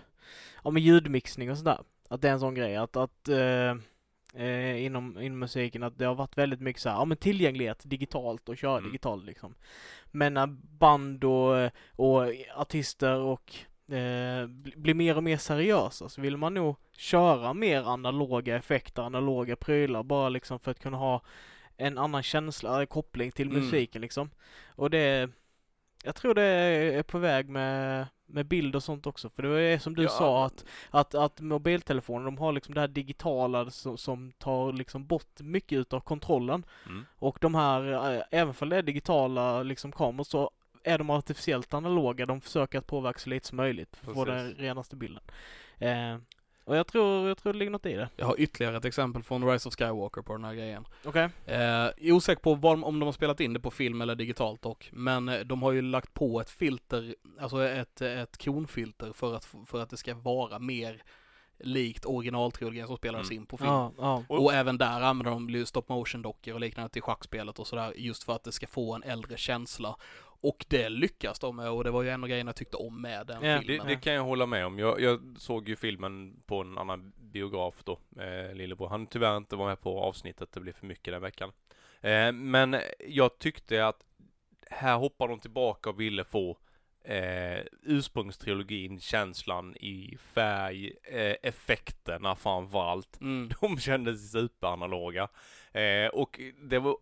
ja 0.64 0.72
med 0.72 0.84
ljudmixning 0.84 1.52
och 1.52 1.58
sådär. 1.58 1.80
Att 2.10 2.22
det 2.22 2.28
är 2.28 2.34
en 2.34 2.39
sån 2.39 2.56
grej, 2.56 2.76
att, 2.76 2.95
att 2.95 3.28
eh, 3.30 3.76
eh, 4.43 4.86
inom, 4.86 5.22
inom 5.22 5.39
musiken, 5.39 5.84
att 5.84 5.98
det 5.98 6.06
har 6.06 6.16
varit 6.16 6.38
väldigt 6.38 6.62
mycket 6.62 6.82
så 6.82 6.89
här, 6.89 6.95
ja 6.95 7.06
men 7.06 7.18
tillgänglighet 7.18 7.82
digitalt 7.84 8.50
och 8.50 8.58
köra 8.58 8.78
Mm. 8.78 8.89
digitalt 8.89 9.26
liksom. 9.26 9.56
Men 10.12 10.34
när 10.34 10.48
band 10.80 11.24
och, 11.24 11.72
och 11.95 12.24
artister 12.56 13.16
och 13.20 13.56
eh, 13.92 14.48
bli- 14.48 14.74
blir 14.78 14.94
mer 14.94 15.18
och 15.18 15.24
mer 15.24 15.38
seriösa 15.38 16.10
så 16.10 16.22
vill 16.22 16.38
man 16.38 16.54
nog 16.54 16.76
köra 16.98 17.54
mer 17.54 17.82
analoga 17.84 18.56
effekter, 18.56 19.02
analoga 19.02 19.56
prylar 19.56 20.04
bara 20.04 20.30
liksom 20.30 20.60
för 20.60 20.72
att 20.72 20.80
kunna 20.80 20.98
ha 20.98 21.22
en 21.78 21.98
annan 21.98 22.24
känsla, 22.24 22.86
koppling 22.86 23.32
till 23.32 23.50
Mm. 23.50 23.60
musiken 23.62 24.02
liksom. 24.02 24.30
Och 24.76 24.90
det, 24.90 25.30
jag 26.04 26.16
tror 26.16 26.34
det 26.34 26.44
är 26.44 27.04
på 27.04 27.18
väg 27.20 27.50
med, 27.50 28.08
med 28.26 28.46
bild 28.46 28.76
och 28.76 28.84
sånt 28.84 29.08
också. 29.08 29.30
För 29.30 29.44
det 29.44 29.62
är 29.62 29.80
som 29.80 29.96
du 29.96 30.04
Ja. 30.04 30.10
sa 30.10 30.46
att, 30.46 30.66
att, 30.90 31.16
att 31.16 31.40
mobiltelefoner, 31.42 32.26
de 32.26 32.38
har 32.38 32.52
liksom 32.52 32.74
det 32.74 32.80
här 32.82 32.88
digitala 32.88 33.70
som, 33.70 33.98
som 33.98 34.32
tar 34.32 34.74
liksom 34.74 35.06
bort 35.06 35.40
mycket 35.42 35.78
utav 35.78 36.00
kontrollen. 36.00 36.66
Mm. 36.86 37.06
Och 37.16 37.38
de 37.42 37.56
här, 37.56 38.14
eh, 38.16 38.22
även 38.32 38.54
för 38.54 38.66
det 38.66 38.76
är 38.78 38.82
digitala 38.82 39.64
liksom 39.64 39.92
kameror 39.92 40.24
så 40.24 40.52
är 40.88 40.98
de 40.98 41.10
artificiellt 41.10 41.74
analoga. 41.74 42.26
De 42.26 42.42
försöker 42.42 42.78
att 42.78 42.88
påverka 42.88 43.20
så 43.20 43.30
lite 43.30 43.48
som 43.48 43.56
möjligt 43.56 43.96
för 43.96 44.12
att 44.12 44.18
få 44.18 44.26
den 44.26 44.54
renaste 44.54 44.96
bilden. 44.96 45.24
Eh, 45.78 46.18
och 46.64 46.78
jag 46.78 46.88
tror, 46.88 47.28
jag 47.28 47.38
tror 47.38 47.54
det 47.54 47.60
ligger 47.60 47.72
något 47.72 47.86
i 47.86 47.94
det. 47.94 48.10
Jag 48.16 48.26
har 48.26 48.40
ytterligare 48.40 48.78
ett 48.78 48.86
exempel 48.86 49.24
från 49.24 49.52
Rise 49.52 49.68
of 49.70 49.76
Skywalker 49.76 50.22
på 50.22 50.34
den 50.34 50.44
här 50.44 50.54
grejen. 50.54 50.86
Okej? 51.06 51.30
Eh, 51.46 51.58
jag 51.58 52.00
är 52.00 52.12
osäker 52.12 52.42
på 52.42 52.56
vad, 52.56 52.84
om 52.84 53.00
de 53.00 53.06
har 53.06 53.14
spelat 53.14 53.40
in 53.40 53.54
det 53.54 53.60
på 53.60 53.72
film 53.72 54.02
eller 54.02 54.16
digitalt 54.16 54.62
dock, 54.62 54.90
men 54.94 55.30
eh, 55.30 55.40
de 55.40 55.64
har 55.64 55.72
ju 55.72 55.82
lagt 55.82 56.14
på 56.14 56.42
ett 56.42 56.50
filter, 56.50 57.16
alltså 57.40 57.64
ett, 57.64 58.02
ett 58.02 58.46
konfilter 58.46 59.14
för 59.14 59.36
att, 59.36 59.46
för 59.66 59.82
att 59.82 59.90
det 59.90 59.98
ska 59.98 60.16
vara 60.16 60.60
mer 60.60 61.04
likt 61.60 62.05
originaltrilogin 62.05 62.88
som 62.88 62.97
spelades 62.97 63.30
Mm. 63.32 63.41
in 63.41 63.45
på 63.45 63.58
film. 63.58 63.70
Ja, 63.70 63.91
ja. 63.97 64.24
Och, 64.30 64.43
och 64.43 64.53
även 64.53 64.78
där 64.78 65.01
använder 65.01 65.55
de 65.58 65.66
stop 65.66 65.84
motion 65.88 66.22
dockor 66.22 66.53
och 66.53 66.60
liknande 66.60 66.89
till 66.89 67.01
schackspelet 67.01 67.60
och 67.60 67.68
sådär, 67.68 67.93
just 67.95 68.24
för 68.24 68.34
att 68.34 68.43
det 68.43 68.51
ska 68.51 68.68
få 68.68 68.95
en 68.95 69.03
äldre 69.03 69.38
känsla. 69.38 69.95
Och 70.41 70.66
det 70.70 70.89
lyckas 70.89 71.39
de 71.39 71.55
med 71.55 71.70
och 71.70 71.84
det 71.84 71.91
var 71.91 72.03
ju 72.03 72.10
en 72.10 72.24
av 72.24 72.30
grejerna 72.30 72.49
jag 72.49 72.55
tyckte 72.55 72.78
om 72.78 73.01
med 73.01 73.28
den 73.28 73.43
Ja, 73.43 73.55
Det, 73.58 73.62
filmen. 73.62 73.88
det 73.88 73.95
kan 73.95 74.14
jag 74.14 74.24
hålla 74.24 74.45
med 74.45 74.66
om. 74.66 74.80
Jag, 74.80 75.01
jag 75.01 75.36
såg 75.38 75.70
ju 75.70 75.76
filmen 75.76 76.39
på 76.45 76.62
en 76.62 76.78
annan 76.78 77.14
biograf 77.18 77.84
då, 77.84 77.99
eh, 78.20 78.53
lillebror. 78.55 78.88
Han 78.89 79.08
tyvärr 79.08 79.38
inte 79.38 79.55
var 79.55 79.68
med 79.68 79.82
på 79.82 79.99
avsnittet, 80.01 80.51
det 80.51 80.60
blev 80.60 80.74
för 80.74 80.86
mycket 80.86 81.14
den 81.14 81.22
veckan. 81.22 81.51
Eh, 82.01 82.32
men 82.32 82.76
jag 83.08 83.39
tyckte 83.39 83.88
att 83.88 84.03
här 84.70 84.97
hoppar 84.97 85.28
de 85.28 85.39
tillbaka 85.39 85.89
och 85.89 85.99
ville 85.99 86.24
få 86.24 86.58
eh, 87.08 87.64
ursprungstrilogin, 87.84 88.99
känslan 88.99 89.76
i 89.76 90.18
färg, 90.34 90.93
eh, 91.03 91.36
effekterna 91.43 92.36
framförallt. 92.36 93.22
Mm. 93.22 93.49
De 93.62 93.78
kändes 93.80 94.32
superanaloga. 94.32 95.28
Eh, 95.74 96.08
och 96.14 96.39
det 96.64 96.80
var 96.80 96.97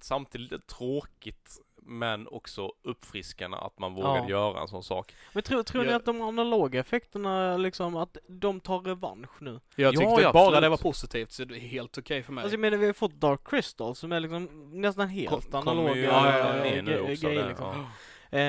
samtidigt 0.00 0.66
tråkigt 0.66 1.56
men 1.82 2.28
också 2.28 2.72
uppfriskande 2.82 3.56
att 3.56 3.78
man 3.78 3.94
vågade 3.94 4.18
Ja. 4.18 4.28
göra 4.28 4.60
en 4.60 4.68
sån 4.68 4.82
sak. 4.82 5.14
Men 5.32 5.42
tror, 5.42 5.62
tror 5.62 5.82
ni 5.82 5.88
Jag- 5.90 5.96
att 5.96 6.04
de 6.04 6.22
analoga 6.22 6.80
effekterna 6.80 7.56
liksom, 7.56 7.96
att 7.96 8.16
de 8.28 8.60
tar 8.60 8.80
revansch 8.80 9.30
nu? 9.42 9.60
Jag 9.76 9.94
Ja, 9.94 10.00
tyckte 10.00 10.22
ja, 10.22 10.32
bara 10.32 10.42
absolut. 10.44 10.62
det 10.62 10.68
var 10.68 10.76
positivt, 10.76 11.32
så 11.32 11.44
det 11.44 11.56
är 11.56 11.60
helt 11.60 11.98
okej 11.98 12.22
för 12.22 12.32
mig. 12.32 12.42
Alltså 12.42 12.54
jag 12.54 12.60
menar 12.60 12.76
vi 12.78 12.86
har 12.86 12.92
fått 12.92 13.14
Dark 13.20 13.40
Crystal 13.50 13.94
som 13.94 14.12
är 14.12 14.20
liksom 14.20 14.70
nästan 14.80 15.08
helt 15.08 15.50
Kom- 15.50 15.60
analoga 15.68 15.96
ja, 15.96 16.38
ja, 16.38 16.66
ja, 16.66 17.00
också 17.12 17.26
grejer 17.26 17.48
liksom. 17.48 17.86
Eh, 18.32 18.40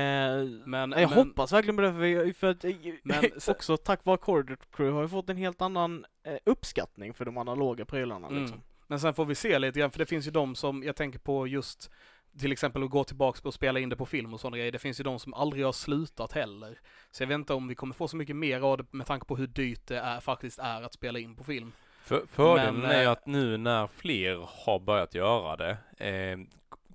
men, 0.65 0.71
jag 0.73 0.89
men, 0.91 1.05
hoppas 1.09 1.53
verkligen 1.53 1.75
på 1.75 1.81
det 1.81 1.91
för, 1.91 1.99
vi- 1.99 2.33
för 2.33 2.47
att 2.49 2.63
Men 3.03 3.23
också 3.47 3.77
tack 3.77 4.05
vare 4.05 4.17
Corridor 4.17 4.57
Crew 4.71 4.95
har 4.95 5.01
vi 5.01 5.07
fått 5.07 5.29
en 5.29 5.37
helt 5.37 5.61
annan 5.61 6.05
eh, 6.23 6.37
uppskattning 6.45 7.13
för 7.13 7.25
de 7.25 7.37
analoga 7.37 7.85
prylarna 7.85 8.27
Mm. 8.27 8.41
liksom. 8.41 8.61
Men 8.87 8.99
sen 8.99 9.13
får 9.13 9.25
vi 9.25 9.35
se 9.35 9.59
lite 9.59 9.79
grann, 9.79 9.91
för 9.91 9.99
det 9.99 10.05
finns 10.05 10.27
ju 10.27 10.31
de 10.31 10.55
som, 10.55 10.83
jag 10.83 10.95
tänker 10.95 11.19
på 11.19 11.47
just 11.47 11.91
till 12.39 12.51
exempel 12.51 12.83
att 12.83 12.89
gå 12.89 13.03
tillbaks 13.03 13.41
på 13.41 13.47
och 13.47 13.53
spela 13.53 13.79
in 13.79 13.89
det 13.89 13.95
på 13.95 14.05
film 14.05 14.33
och 14.33 14.39
sådana 14.39 14.57
grejer. 14.57 14.71
Det 14.71 14.79
finns 14.79 14.99
ju 14.99 15.03
de 15.03 15.19
som 15.19 15.33
aldrig 15.33 15.65
har 15.65 15.71
slutat 15.71 16.31
heller. 16.31 16.79
Så 17.11 17.23
jag 17.23 17.27
vet 17.27 17.35
inte 17.35 17.53
om 17.53 17.67
vi 17.67 17.75
kommer 17.75 17.93
få 17.93 18.07
så 18.07 18.17
mycket 18.17 18.35
mer 18.35 18.61
av 18.61 18.77
det 18.77 18.85
med 18.91 19.07
tanke 19.07 19.25
på 19.25 19.35
hur 19.37 19.47
dyrt 19.47 19.87
det 19.87 19.97
är, 19.99 20.19
faktiskt 20.19 20.59
är 20.59 20.81
att 20.81 20.93
spela 20.93 21.19
in 21.19 21.35
på 21.35 21.43
film. 21.43 21.71
För, 22.03 22.23
fördelen 22.27 22.75
Men, 22.75 22.91
är 22.91 23.03
eh, 23.03 23.11
att 23.11 23.25
nu 23.25 23.57
när 23.57 23.87
fler 23.87 24.47
har 24.65 24.79
börjat 24.79 25.15
göra 25.15 25.55
det, 25.55 25.77
eh, 26.07 26.37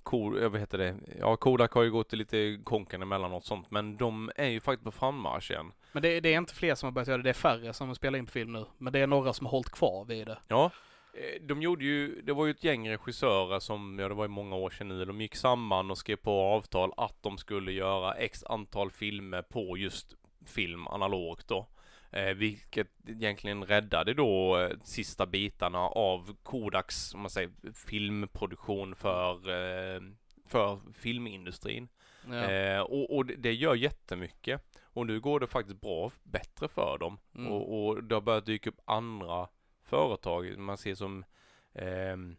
Ko, 0.07 0.39
jag 0.39 0.49
vet 0.49 0.69
det, 0.69 0.95
ja 1.19 1.35
Kodak 1.35 1.71
har 1.71 1.83
ju 1.83 1.91
gått 1.91 2.13
lite 2.13 2.59
konken 2.63 3.01
emellanåt 3.01 3.45
sånt, 3.45 3.71
men 3.71 3.97
de 3.97 4.31
är 4.35 4.47
ju 4.47 4.59
faktiskt 4.59 4.83
på 4.83 4.91
frammarsch 4.91 5.51
igen. 5.51 5.71
Men 5.91 6.01
det, 6.03 6.19
det 6.19 6.33
är 6.33 6.37
inte 6.37 6.55
fler 6.55 6.75
som 6.75 6.87
har 6.87 6.91
börjat 6.91 7.07
göra 7.07 7.17
det, 7.17 7.23
det 7.23 7.29
är 7.29 7.33
färre 7.33 7.73
som 7.73 7.95
spelar 7.95 8.19
in 8.19 8.25
på 8.25 8.31
film 8.31 8.53
nu. 8.53 8.65
Men 8.77 8.93
det 8.93 8.99
är 8.99 9.07
några 9.07 9.33
som 9.33 9.45
har 9.45 9.51
hållit 9.51 9.69
kvar 9.69 10.05
vid 10.05 10.27
det. 10.27 10.37
Ja, 10.47 10.71
eh, 11.13 11.41
de 11.41 11.61
gjorde 11.61 11.85
ju, 11.85 12.21
det 12.21 12.33
var 12.33 12.45
ju 12.45 12.51
ett 12.51 12.63
gäng 12.63 12.89
regissörer 12.89 13.59
som, 13.59 13.99
ja 13.99 14.07
det 14.07 14.13
var 14.13 14.23
ju 14.23 14.29
många 14.29 14.55
år 14.55 14.69
sedan 14.69 14.87
nu, 14.87 15.05
de 15.05 15.21
gick 15.21 15.35
samman 15.35 15.91
och 15.91 15.97
skrev 15.97 16.15
på 16.15 16.31
avtal 16.31 16.93
att 16.97 17.23
de 17.23 17.37
skulle 17.37 17.71
göra 17.71 18.13
x 18.13 18.43
antal 18.43 18.91
filmer 18.91 19.41
på 19.41 19.77
just 19.77 20.15
film 20.45 20.87
analogt 20.87 21.47
då. 21.47 21.67
Eh, 22.11 22.33
vilket 22.33 22.87
egentligen 23.07 23.65
räddade 23.65 24.13
då 24.13 24.57
eh, 24.59 24.69
sista 24.83 25.25
bitarna 25.25 25.79
av 25.79 26.35
Kodaks, 26.43 27.13
om 27.13 27.19
man 27.21 27.29
säger, 27.29 27.51
filmproduktion 27.73 28.95
för, 28.95 29.49
eh, 29.49 30.01
för 30.45 30.79
filmindustrin. 30.93 31.87
Ja. 32.29 32.51
Eh, 32.51 32.81
och, 32.81 33.15
och 33.15 33.25
det- 33.25 33.53
gör 33.53 33.75
jättemycket. 33.75 34.61
Och 34.83 35.07
nu 35.07 35.19
går 35.19 35.39
det 35.39 35.47
faktiskt 35.47 35.81
bra, 35.81 36.11
bättre 36.23 36.67
för 36.67 36.97
dem. 36.97 37.17
Mm. 37.35 37.51
Och, 37.51 37.87
och 37.87 38.03
det 38.03 38.15
har 38.15 38.21
börjat 38.21 38.45
dyka 38.45 38.69
upp 38.69 38.81
andra 38.85 39.47
företag. 39.83 40.57
Man 40.57 40.77
ser 40.77 40.95
som 40.95 41.25
ehm, 41.73 42.35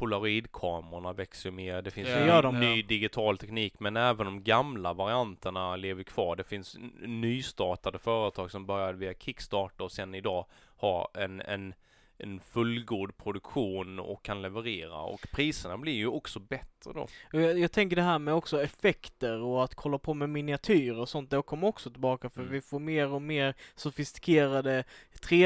Polaroidkamerorna 0.00 1.12
växer 1.12 1.50
mer. 1.50 1.82
Det 1.82 1.90
finns 1.90 2.08
Ja, 2.08 2.42
de, 2.42 2.60
ny 2.60 2.80
ja. 2.80 2.86
digital 2.86 3.38
teknik. 3.38 3.80
Men 3.80 3.96
även 3.96 4.26
de 4.26 4.42
gamla 4.42 4.92
varianterna 4.92 5.76
lever 5.76 6.02
kvar. 6.02 6.36
Det 6.36 6.44
finns 6.44 6.76
nystartade 7.00 7.98
företag 7.98 8.50
som 8.50 8.66
började 8.66 8.98
via 8.98 9.14
Kickstarter 9.14 9.84
och 9.84 9.92
sen 9.92 10.14
idag 10.14 10.46
har 10.76 11.08
en, 11.14 11.40
en 11.40 11.74
en 12.22 12.40
fullgod 12.40 13.16
produktion 13.16 13.98
och 13.98 14.22
kan 14.24 14.42
leverera 14.42 15.00
och 15.00 15.26
priserna 15.32 15.78
blir 15.78 15.92
ju 15.92 16.06
också 16.06 16.40
bättre 16.40 16.79
då. 16.84 17.00
Och 17.32 17.40
Jag, 17.42 17.58
jag 17.58 17.72
tänker 17.72 17.96
det 17.96 18.02
här 18.02 18.18
med 18.18 18.34
också 18.34 18.62
effekter 18.62 19.40
och 19.40 19.64
att 19.64 19.74
kolla 19.74 19.98
på 19.98 20.14
med 20.14 20.28
miniatyrer 20.28 20.98
och 20.98 21.08
sånt, 21.08 21.30
det 21.30 21.42
kommer 21.42 21.66
också 21.68 21.90
tillbaka 21.90 22.30
för 22.30 22.40
Mm. 22.40 22.52
vi 22.52 22.60
får 22.60 22.78
mer 22.78 23.08
och 23.12 23.22
mer 23.22 23.54
sofistikerade 23.74 24.84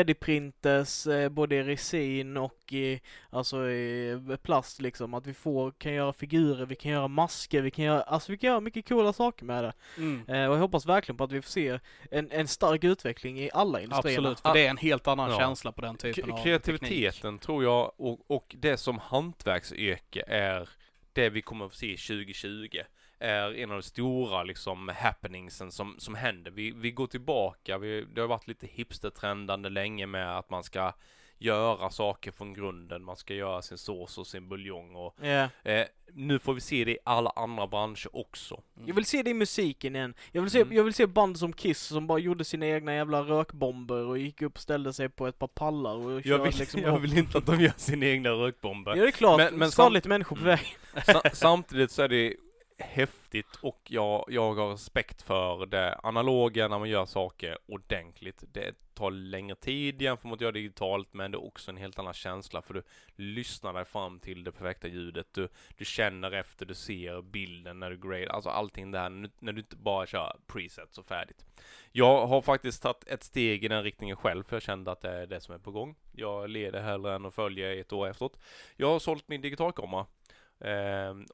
3D-printers, 0.09 1.07
eh, 1.07 1.29
både 1.29 1.57
i 1.57 1.63
resin 1.63 2.37
och 2.37 2.73
i, 2.73 3.01
alltså 3.31 3.69
i 3.71 4.19
plast 4.43 4.81
liksom, 4.81 5.15
att 5.15 5.27
vi 5.27 5.35
får, 5.35 5.71
kan 5.71 5.93
göra 5.93 6.13
figurer, 6.13 6.67
vi 6.67 6.75
kan 6.75 6.93
göra 6.93 7.09
masker, 7.09 7.63
vi 7.63 7.71
kan 7.71 7.85
göra, 7.85 8.03
alltså 8.03 8.33
vi 8.33 8.39
kan 8.39 8.49
göra 8.51 8.61
mycket 8.61 8.89
coola 8.89 9.13
saker 9.13 9.45
med 9.45 9.65
det. 9.65 9.73
Mm. 9.97 10.29
Eh, 10.29 10.49
och 10.49 10.55
jag 10.55 10.61
hoppas 10.61 10.87
verkligen 10.87 11.17
på 11.17 11.25
att 11.25 11.33
vi 11.33 11.43
får 11.43 11.51
se 11.51 11.79
en, 12.11 12.31
en 12.31 12.49
stark 12.49 12.85
utveckling 12.85 13.41
i 13.41 13.51
alla 13.53 13.81
industrierna. 13.81 14.29
Absolut, 14.29 14.41
för 14.41 14.55
det 14.55 14.67
är 14.67 14.71
en 14.71 14.77
helt 14.77 15.09
annan 15.09 15.31
Ja. 15.31 15.39
känsla 15.39 15.73
på 15.73 15.81
den 15.81 15.97
typen 15.97 16.31
K- 16.31 16.37
av 16.37 16.43
kreativiteten 16.43 17.39
tror 17.39 17.65
jag 17.65 17.93
och, 17.97 18.31
och 18.31 18.55
det 18.59 18.77
som 18.77 18.99
hantverksyrke 18.99 20.25
är 20.27 20.69
det 21.15 21.31
vi 21.31 21.43
kommer 21.43 21.67
att 21.67 21.75
se 21.75 21.97
2020 21.97 22.79
är 23.19 23.55
en 23.55 23.71
av 23.71 23.77
de 23.77 23.83
stora 23.83 24.43
liksom 24.43 24.89
happeningsen 24.89 25.73
som, 25.73 25.95
som 25.99 26.15
händer. 26.15 26.51
Vi, 26.51 26.71
vi 26.71 26.91
går 26.91 27.07
tillbaka, 27.07 27.79
vi, 27.79 28.07
det 28.15 28.21
har 28.21 28.29
varit 28.29 28.49
lite 28.49 28.67
hipstertrendande 28.67 29.69
länge 29.69 30.07
med 30.07 30.39
att 30.39 30.51
man 30.51 30.65
ska 30.65 30.93
göra 31.39 31.91
saker 31.91 32.31
från 32.33 32.55
grunden, 32.55 33.05
man 33.05 33.17
ska 33.17 33.35
göra 33.35 33.63
sin 33.63 33.79
sås 33.79 34.19
och 34.19 34.27
sin 34.27 34.49
buljong 34.49 34.95
och 34.97 35.17
Ja. 35.21 35.49
eh, 35.65 35.85
nu 36.17 36.39
får 36.39 36.55
vi 36.55 36.61
se 36.61 36.85
det 36.85 36.91
i 36.93 36.99
alla 37.05 37.31
andra 37.37 37.67
branscher 37.67 38.17
också. 38.17 38.55
teknik. 38.57 38.89
Jag 38.89 38.95
vill 38.95 39.05
se 39.05 39.23
det 39.23 39.31
i 39.31 39.35
musiken 39.35 39.97
igen. 39.97 40.15
Jag 40.33 40.43
vill 40.43 40.51
se, 40.51 40.61
Mm. 40.61 40.77
jag 40.77 40.85
vill 40.85 40.95
se 40.95 41.07
band 41.07 41.39
som 41.39 41.53
Kiss 41.53 41.81
som 41.83 42.07
bara 42.07 42.19
gjorde 42.19 42.45
sina 42.45 42.67
egna 42.67 42.95
jävla 42.95 43.21
rökbomber 43.23 43.97
och 44.07 44.19
gick 44.19 44.43
upp 44.43 44.55
och 44.55 44.61
ställde 44.61 44.93
sig 44.93 45.09
på 45.09 45.27
ett 45.27 45.39
par 45.39 45.47
pallar 45.49 45.95
och 45.95 46.21
Jag 46.27 46.39
vill, 46.39 46.55
liksom 46.59 46.81
jag 46.81 46.99
vill 46.99 47.19
inte 47.19 47.39
att 47.39 47.47
de 47.47 47.61
gör 47.61 47.73
sina 47.77 48.07
egna 48.07 48.31
rökbomber. 48.31 48.97
Ja 48.97 49.03
det 49.03 49.09
är 49.09 49.13
klart, 49.13 49.39
Men- 49.39 49.55
men, 49.59 49.71
skadligt 49.71 50.05
sam- 50.05 50.09
människor 50.09 50.37
på 50.37 50.43
Mm. 50.43 50.57
väg. 50.57 50.77
Sa- 51.07 51.23
samtidigt 51.33 51.91
så 51.91 52.03
är 52.03 52.09
det 52.09 52.35
häftigt 52.79 53.59
och 53.61 53.81
jag, 53.89 54.25
jag 54.29 54.55
har 54.55 54.71
respekt 54.71 55.23
för 55.23 55.67
det 55.67 55.95
analoga 55.95 56.69
när 56.69 56.79
man 56.79 56.89
gör 56.89 57.07
saker 57.07 57.59
ordentligt. 57.67 58.45
Det 58.53 58.75
tar 58.95 59.11
längre 59.11 59.57
tid 59.57 60.03
jämfört 60.03 60.25
med 60.25 60.33
att 60.33 60.41
göra 60.41 60.53
digitalt 60.53 61.09
men 61.13 61.31
det 61.31 61.37
är 61.37 61.47
också 61.47 61.71
en 61.71 61.77
helt 61.77 61.99
annan 61.99 62.15
känsla 62.15 62.63
för 62.63 62.75
du 62.75 62.83
lyssnar 63.17 63.73
dig 63.73 63.85
fram 63.85 64.21
till 64.21 64.45
det 64.45 64.53
perfekta 64.53 64.89
ljudet. 64.89 65.27
Du, 65.33 65.49
du 65.77 65.85
känner 65.85 66.33
efter, 66.33 66.67
du 66.67 66.75
ser 66.75 67.23
bilden 67.23 67.81
när 67.81 67.91
du 67.91 67.97
grade, 67.97 68.33
alltså 68.33 68.51
allting 68.51 68.91
där 68.91 69.11
när 69.11 69.23
du, 69.23 69.35
när 69.39 69.53
du 69.53 69.61
inte 69.61 69.77
bara 69.77 70.07
kör 70.07 70.37
presets 70.47 70.99
och 70.99 71.07
färdigt. 71.07 71.45
Jag 71.93 72.27
har 72.27 72.43
faktiskt 72.43 72.83
tagit 72.83 73.09
ett 73.09 73.23
steg 73.23 73.65
i 73.65 73.69
den 73.69 73.83
riktningen 73.83 74.17
själv 74.17 74.45
för 74.45 74.57
jag 74.57 74.63
kände 74.63 74.93
att 74.93 75.01
det 75.01 75.11
är 75.11 75.27
det 75.27 75.41
som 75.41 75.55
är 75.55 75.59
på 75.59 75.71
gång. 75.71 75.97
Jag 76.13 76.51
leder 76.51 76.83
hellre 76.83 77.15
än 77.15 77.27
att 77.27 77.35
följa 77.35 77.81
ett 77.81 77.93
år 77.93 78.09
efteråt. 78.09 78.39
Jag 78.77 78.89
har 78.89 78.99
sålt 78.99 79.29
min 79.29 79.41
digitalkamera 79.41 80.07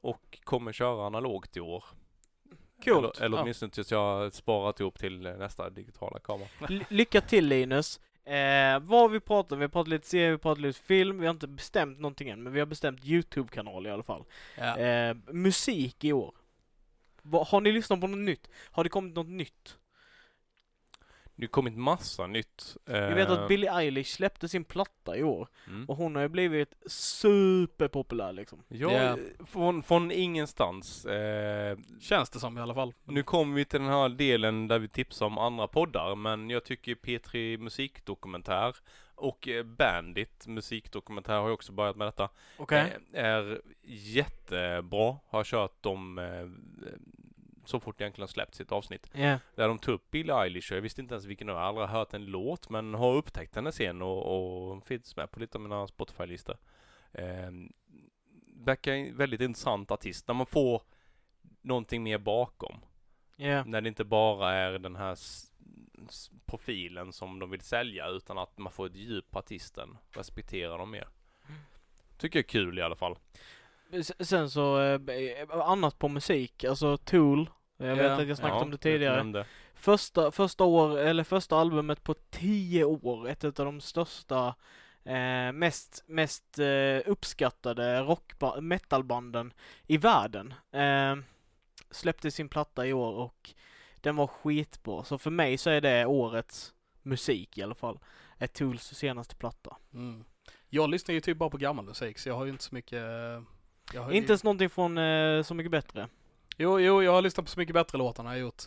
och 0.01 0.39
kommer 0.43 0.71
köra 0.73 1.05
analogt 1.07 1.57
i 1.57 1.59
år. 1.59 1.83
Coolt. 2.83 3.17
Eller, 3.17 3.25
eller 3.25 3.37
Ja. 3.37 3.41
åtminstone 3.43 3.71
tills 3.71 3.91
jag 3.91 4.33
sparat 4.33 4.79
ihop 4.79 4.99
till 4.99 5.19
nästa 5.21 5.69
digitala 5.69 6.19
kamera. 6.19 6.47
L- 6.69 6.83
lycka 6.89 7.21
till 7.21 7.47
Linus. 7.47 7.99
Eh, 8.25 8.79
vad 8.79 8.99
har 9.01 9.09
vi 9.09 9.19
pratat 9.19 9.51
om? 9.51 9.59
Vi 9.59 9.63
har 9.65 9.69
pratat 9.69 9.87
lite 9.89 10.07
serie, 10.07 10.25
vi 10.25 10.31
har 10.31 10.37
pratat 10.37 10.61
lite 10.61 10.79
film. 10.79 11.19
Vi 11.19 11.25
har 11.25 11.31
inte 11.33 11.47
bestämt 11.47 11.99
någonting 11.99 12.29
än, 12.29 12.43
men 12.43 12.53
vi 12.53 12.59
har 12.59 12.65
bestämt 12.67 13.05
Youtube-kanal 13.05 13.87
i 13.87 13.89
alla 13.89 14.03
fall. 14.03 14.23
Ja. 14.57 14.77
Eh, 14.77 15.15
musik 15.27 16.03
i 16.03 16.13
år. 16.13 16.35
Vad- 17.21 17.47
har 17.47 17.61
ni 17.61 17.71
lyssnat 17.71 18.01
på 18.01 18.07
något 18.07 18.19
nytt? 18.19 18.49
Har 18.71 18.83
det 18.83 18.89
kommit 18.89 19.15
något 19.15 19.27
nytt? 19.27 19.77
Det 21.35 21.43
har 21.43 21.47
kommit 21.49 21.77
massa 21.77 22.27
nytt. 22.27 22.77
Vi 22.85 22.93
vet 22.93 23.29
Eh, 23.29 23.31
att 23.31 23.47
Billie 23.47 23.67
Eilish 23.69 24.15
släppte 24.15 24.47
sin 24.49 24.63
platta 24.63 25.17
i 25.17 25.23
år. 25.23 25.47
mm. 25.67 25.85
Och 25.89 25.97
hon 25.97 26.15
har 26.15 26.21
ju 26.21 26.27
blivit 26.29 26.73
superpopulär 26.85 28.33
liksom. 28.33 28.63
Ja, 28.67 28.91
Ja. 28.91 29.17
från, 29.45 29.83
från 29.83 30.11
ingenstans. 30.11 31.05
Eh, 31.05 31.77
Känns 31.99 32.29
det 32.29 32.39
som 32.39 32.57
i 32.57 32.61
alla 32.61 32.73
fall. 32.73 32.93
nu 33.03 33.23
kommer 33.23 33.55
vi 33.55 33.65
till 33.65 33.79
den 33.79 33.89
här 33.89 34.09
delen 34.09 34.67
där 34.67 34.79
vi 34.79 34.87
tipsar 34.87 35.25
om 35.25 35.37
andra 35.37 35.67
poddar, 35.67 36.15
men 36.15 36.49
jag 36.49 36.63
tycker 36.63 36.95
P3 36.95 37.57
Musikdokumentär 37.57 38.75
och 39.15 39.47
eh, 39.47 39.63
Bandit 39.63 40.47
Musikdokumentär 40.47 41.39
har 41.39 41.47
ju 41.47 41.53
också 41.53 41.71
börjat 41.71 41.95
med 41.95 42.07
detta. 42.07 42.29
Okej? 42.57 42.97
Eh, 43.13 43.23
är 43.25 43.61
jättebra. 43.83 45.15
Har 45.29 45.43
kört 45.43 45.83
dem 45.83 46.17
eh, 46.19 46.25
så 47.65 47.79
fort 47.79 47.97
det 47.97 48.03
egentligen 48.03 48.27
släppt 48.27 48.55
sitt 48.55 48.71
avsnitt. 48.71 49.09
Ja. 49.13 49.39
Där 49.55 49.67
de 49.67 49.79
tog 49.79 49.95
upp 49.95 50.11
Billie 50.11 50.33
Eilish 50.33 50.71
och 50.71 50.77
jag 50.77 50.81
visste 50.81 51.01
inte 51.01 51.13
ens 51.13 51.25
vilken 51.25 51.47
det 51.47 51.53
var. 51.53 51.59
Jag 51.59 51.65
har 51.65 51.69
aldrig 51.69 51.89
hört 51.89 52.13
en 52.13 52.25
låt 52.25 52.69
men 52.69 52.93
har 52.93 53.13
upptäckt 53.13 53.55
henne 53.55 53.71
sen 53.71 54.01
och, 54.01 54.71
och 54.71 54.87
finns 54.87 55.15
med 55.15 55.31
på 55.31 55.39
lite 55.39 55.57
av 55.57 55.61
mina 55.61 55.87
Spotify-listor. 55.87 56.57
Eh, 57.11 57.51
verkar 58.55 58.93
en 58.93 59.17
väldigt 59.17 59.41
intressant 59.41 59.91
artist 59.91 60.27
när 60.27 60.35
man 60.35 60.45
får 60.45 60.81
någonting 61.61 62.03
mer 62.03 62.17
bakom. 62.17 62.81
Ja. 63.35 63.63
När 63.63 63.81
det 63.81 63.87
inte 63.87 64.03
bara 64.03 64.53
är 64.53 64.79
den 64.79 64.95
här 64.95 65.17
profilen 66.45 67.13
som 67.13 67.39
de 67.39 67.49
vill 67.49 67.61
sälja 67.61 68.07
utan 68.07 68.37
att 68.37 68.57
man 68.57 68.71
får 68.71 68.85
ett 68.85 68.95
djup 68.95 69.31
på 69.31 69.39
artisten. 69.39 69.97
Respektera 70.11 70.77
dem 70.77 70.91
mer. 70.91 71.07
Tycker 72.17 72.39
jag 72.39 72.45
är 72.45 72.49
kul 72.49 72.79
i 72.79 72.81
alla 72.81 72.95
fall. 72.95 73.17
Sen 74.19 74.49
så, 74.49 74.81
eh, 74.81 74.99
annat 75.49 75.99
på 75.99 76.07
musik, 76.07 76.63
alltså 76.63 76.97
Tool. 76.97 77.49
Jag 77.77 77.95
vet 77.95 78.19
att 78.19 78.27
jag 78.27 78.37
snackat 78.37 78.57
Ja, 78.57 78.63
om 78.63 78.71
det 78.71 78.77
tidigare. 78.77 79.45
Första, 79.73 80.31
första 80.31 80.63
år, 80.63 80.97
eller 80.99 81.23
första 81.23 81.57
albumet 81.57 82.03
på 82.03 82.13
tio 82.13 82.85
år. 82.85 83.29
Ett 83.29 83.43
av 83.43 83.51
de 83.65 83.81
största, 83.81 84.55
eh, 85.03 85.51
mest, 85.53 86.03
mest 86.07 86.59
eh, 86.59 86.99
uppskattade 87.05 87.99
rockba- 88.01 88.61
metalbanden 88.61 89.53
i 89.87 89.97
världen. 89.97 90.53
Eh, 90.71 91.15
släppte 91.91 92.31
sin 92.31 92.49
platta 92.49 92.87
i 92.87 92.93
år 92.93 93.13
och 93.13 93.53
den 94.01 94.15
var 94.15 94.27
skitbra. 94.27 95.03
Så 95.03 95.17
för 95.17 95.31
mig 95.31 95.57
så 95.57 95.69
är 95.69 95.81
det 95.81 96.05
årets 96.05 96.73
musik 97.01 97.57
i 97.57 97.63
alla 97.63 97.75
fall. 97.75 97.99
Är 98.37 98.47
Tools 98.47 98.83
senaste 98.83 99.35
platta. 99.35 99.77
Mm. 99.93 100.23
Jag 100.69 100.89
lyssnar 100.89 101.13
ju 101.15 101.21
typ 101.21 101.37
bara 101.37 101.49
på 101.49 101.57
gammal 101.57 101.85
musik 101.85 102.17
så 102.17 102.29
jag 102.29 102.35
har 102.35 102.45
ju 102.45 102.51
inte 102.51 102.63
så 102.63 102.75
mycket... 102.75 103.03
eh, 103.93 103.95
Jag 103.95 104.01
har, 104.03 104.11
Inte 104.11 104.31
ens 104.31 104.43
någonting 104.43 104.69
från 104.69 104.97
eh, 104.97 105.43
Så 105.43 105.53
Mycket 105.53 105.71
Bättre. 105.71 106.07
Jo, 106.57 106.79
jo, 106.79 107.03
jag 107.03 107.11
har 107.11 107.21
lyssnat 107.21 107.45
på 107.45 107.51
så 107.51 107.59
mycket 107.59 107.73
bättre 107.73 107.97
låtar 107.97 108.23
än 108.23 108.27
jag 108.29 108.33
har 108.33 108.39
gjort. 108.41 108.63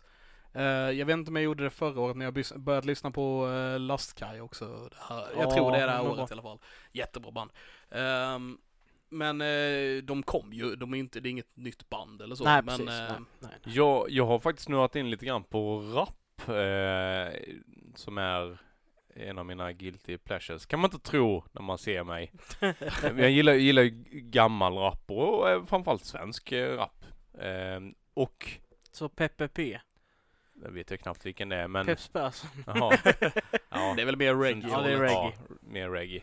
Eh, 0.52 0.62
jag 0.98 1.06
vet 1.06 1.14
inte 1.14 1.30
om 1.30 1.36
jag 1.36 1.44
gjorde 1.44 1.64
det 1.64 1.70
förra 1.70 2.00
året, 2.00 2.16
men 2.16 2.24
jag 2.24 2.60
börjat 2.60 2.84
lyssna 2.84 3.10
på 3.10 3.46
uh, 3.46 3.78
Lastkaj 3.80 4.40
också. 4.40 4.64
Det 4.90 4.96
här, 5.14 5.26
jag 5.36 5.46
Ja, 5.46 5.50
tror 5.54 5.72
det 5.72 5.78
är 5.78 5.86
det 5.86 5.92
här 5.92 6.02
året 6.06 6.16
bra. 6.16 6.26
i 6.30 6.32
alla 6.32 6.42
fall. 6.42 6.58
Jättebra 6.92 7.30
band. 7.30 7.50
Ehm, 7.90 8.58
men 9.08 9.40
eh, 9.40 10.02
de 10.02 10.22
kom 10.22 10.52
ju, 10.52 10.76
de 10.76 10.94
är 10.94 10.98
inte, 10.98 11.20
det 11.20 11.28
är 11.28 11.30
inget 11.30 11.56
nytt 11.56 11.88
band 11.90 12.22
eller 12.22 12.34
så. 12.34 12.44
nej, 12.44 12.62
men, 12.62 12.78
precis. 12.78 12.88
eh, 13.00 13.08
nej, 13.08 13.18
nej, 13.40 13.50
nej. 13.64 13.74
Jag, 13.76 14.10
jag 14.10 14.26
har 14.26 14.38
faktiskt 14.38 14.66
snurrat 14.66 14.96
in 14.96 15.10
lite 15.10 15.26
grann 15.26 15.44
på 15.44 15.78
rap 15.80 16.48
eh, 16.48 17.40
som 17.94 18.18
är 18.18 18.58
en 19.16 19.38
av 19.38 19.46
mina 19.46 19.72
guilty 19.72 20.18
pleasures. 20.18 20.66
Kan 20.66 20.80
man 20.80 20.90
inte 20.92 21.10
tro 21.10 21.44
när 21.52 21.62
man 21.62 21.78
ser 21.78 22.04
mig. 22.04 22.32
Jag 23.02 23.30
gillar, 23.30 23.52
gillar 23.52 23.82
ju 23.82 23.90
gammal 24.10 24.74
rap 24.74 25.10
och 25.10 25.50
eh, 25.50 25.64
framförallt 25.66 26.04
svensk 26.04 26.52
eh, 26.52 26.76
rap. 26.76 27.04
Eh, 27.38 27.80
och 28.14 28.50
Så 28.92 29.08
Peppe 29.08 29.48
P. 29.48 29.80
jag 30.62 30.70
vet 30.70 30.90
jag 30.90 31.00
knappt 31.00 31.26
vilken 31.26 31.48
det 31.48 31.56
är 31.56 31.68
men 31.68 31.86
Peps 31.86 32.08
Persson. 32.08 32.50
jaha. 32.66 32.98
Ja. 33.70 33.92
det 33.96 34.02
är 34.02 34.06
väl 34.06 34.16
mer 34.16 34.34
reggae. 34.34 34.70
Ja, 34.70 34.80
det 34.80 34.92
är 34.92 34.96
Ja, 34.96 35.02
reggae. 35.02 35.32
mer 35.60 35.90
reggae. 35.90 36.22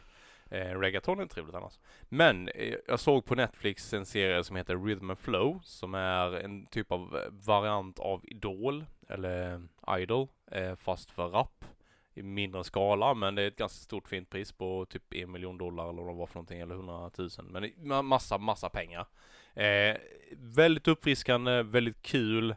Eh, 0.50 0.80
reggaeton 0.80 1.20
är 1.20 1.26
trevligt 1.26 1.56
annars. 1.56 1.80
Men 2.10 2.48
eh, 2.50 2.76
jag 2.88 3.00
såg 3.00 3.26
på 3.26 3.36
Netflix 3.36 3.94
en 3.94 4.06
serie 4.06 4.44
som 4.44 4.56
heter 4.56 4.86
Rhythm 4.86 5.10
and 5.10 5.20
Flow 5.20 5.60
som 5.64 5.94
är 5.96 6.34
en 6.34 6.66
typ 6.66 6.92
av 6.92 7.20
variant 7.30 8.00
av 8.00 8.22
Idol 8.26 8.86
eller 9.10 9.62
Idol 10.00 10.28
eh, 10.52 10.76
fast 10.76 11.12
för 11.12 11.28
rap 11.28 11.66
i 12.14 12.24
mindre 12.24 12.64
skala 12.64 13.14
men 13.14 13.36
det 13.36 13.42
är 13.42 13.48
ett 13.48 13.56
ganska 13.56 13.84
stort 13.84 14.08
fint 14.08 14.30
pris 14.30 14.52
på 14.52 14.86
typ 14.86 15.14
en 15.14 15.32
miljon 15.32 15.58
dollar 15.58 15.90
eller 15.90 16.02
vad 16.02 16.14
det 16.14 16.20
var 16.20 16.28
för 16.28 16.36
någonting 16.36 16.60
eller 16.60 16.76
hundratusen 16.76 17.46
men 17.46 17.62
det 17.62 17.68
är 17.68 18.02
massa, 18.02 18.38
massa 18.38 18.70
pengar. 18.70 19.08
Eh, 19.54 19.98
väldigt 20.38 20.88
uppfriskande, 20.88 21.64
väldigt 21.64 22.02
kul 22.02 22.56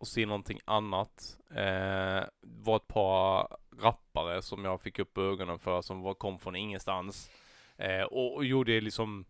att 0.00 0.08
se 0.08 0.26
någonting 0.26 0.60
annat. 0.64 1.38
Eh, 1.50 2.24
var 2.40 2.76
ett 2.76 2.88
par 2.88 3.56
rappare 3.80 4.42
som 4.42 4.64
jag 4.64 4.80
fick 4.80 4.98
upp 4.98 5.18
ögonen 5.18 5.58
för 5.58 5.82
som 5.82 6.00
var, 6.00 6.14
kom 6.14 6.38
från 6.38 6.56
ingenstans. 6.56 7.30
Eh, 7.76 8.02
och, 8.02 8.34
och 8.34 8.44
gjorde 8.44 8.80
liksom 8.80 9.24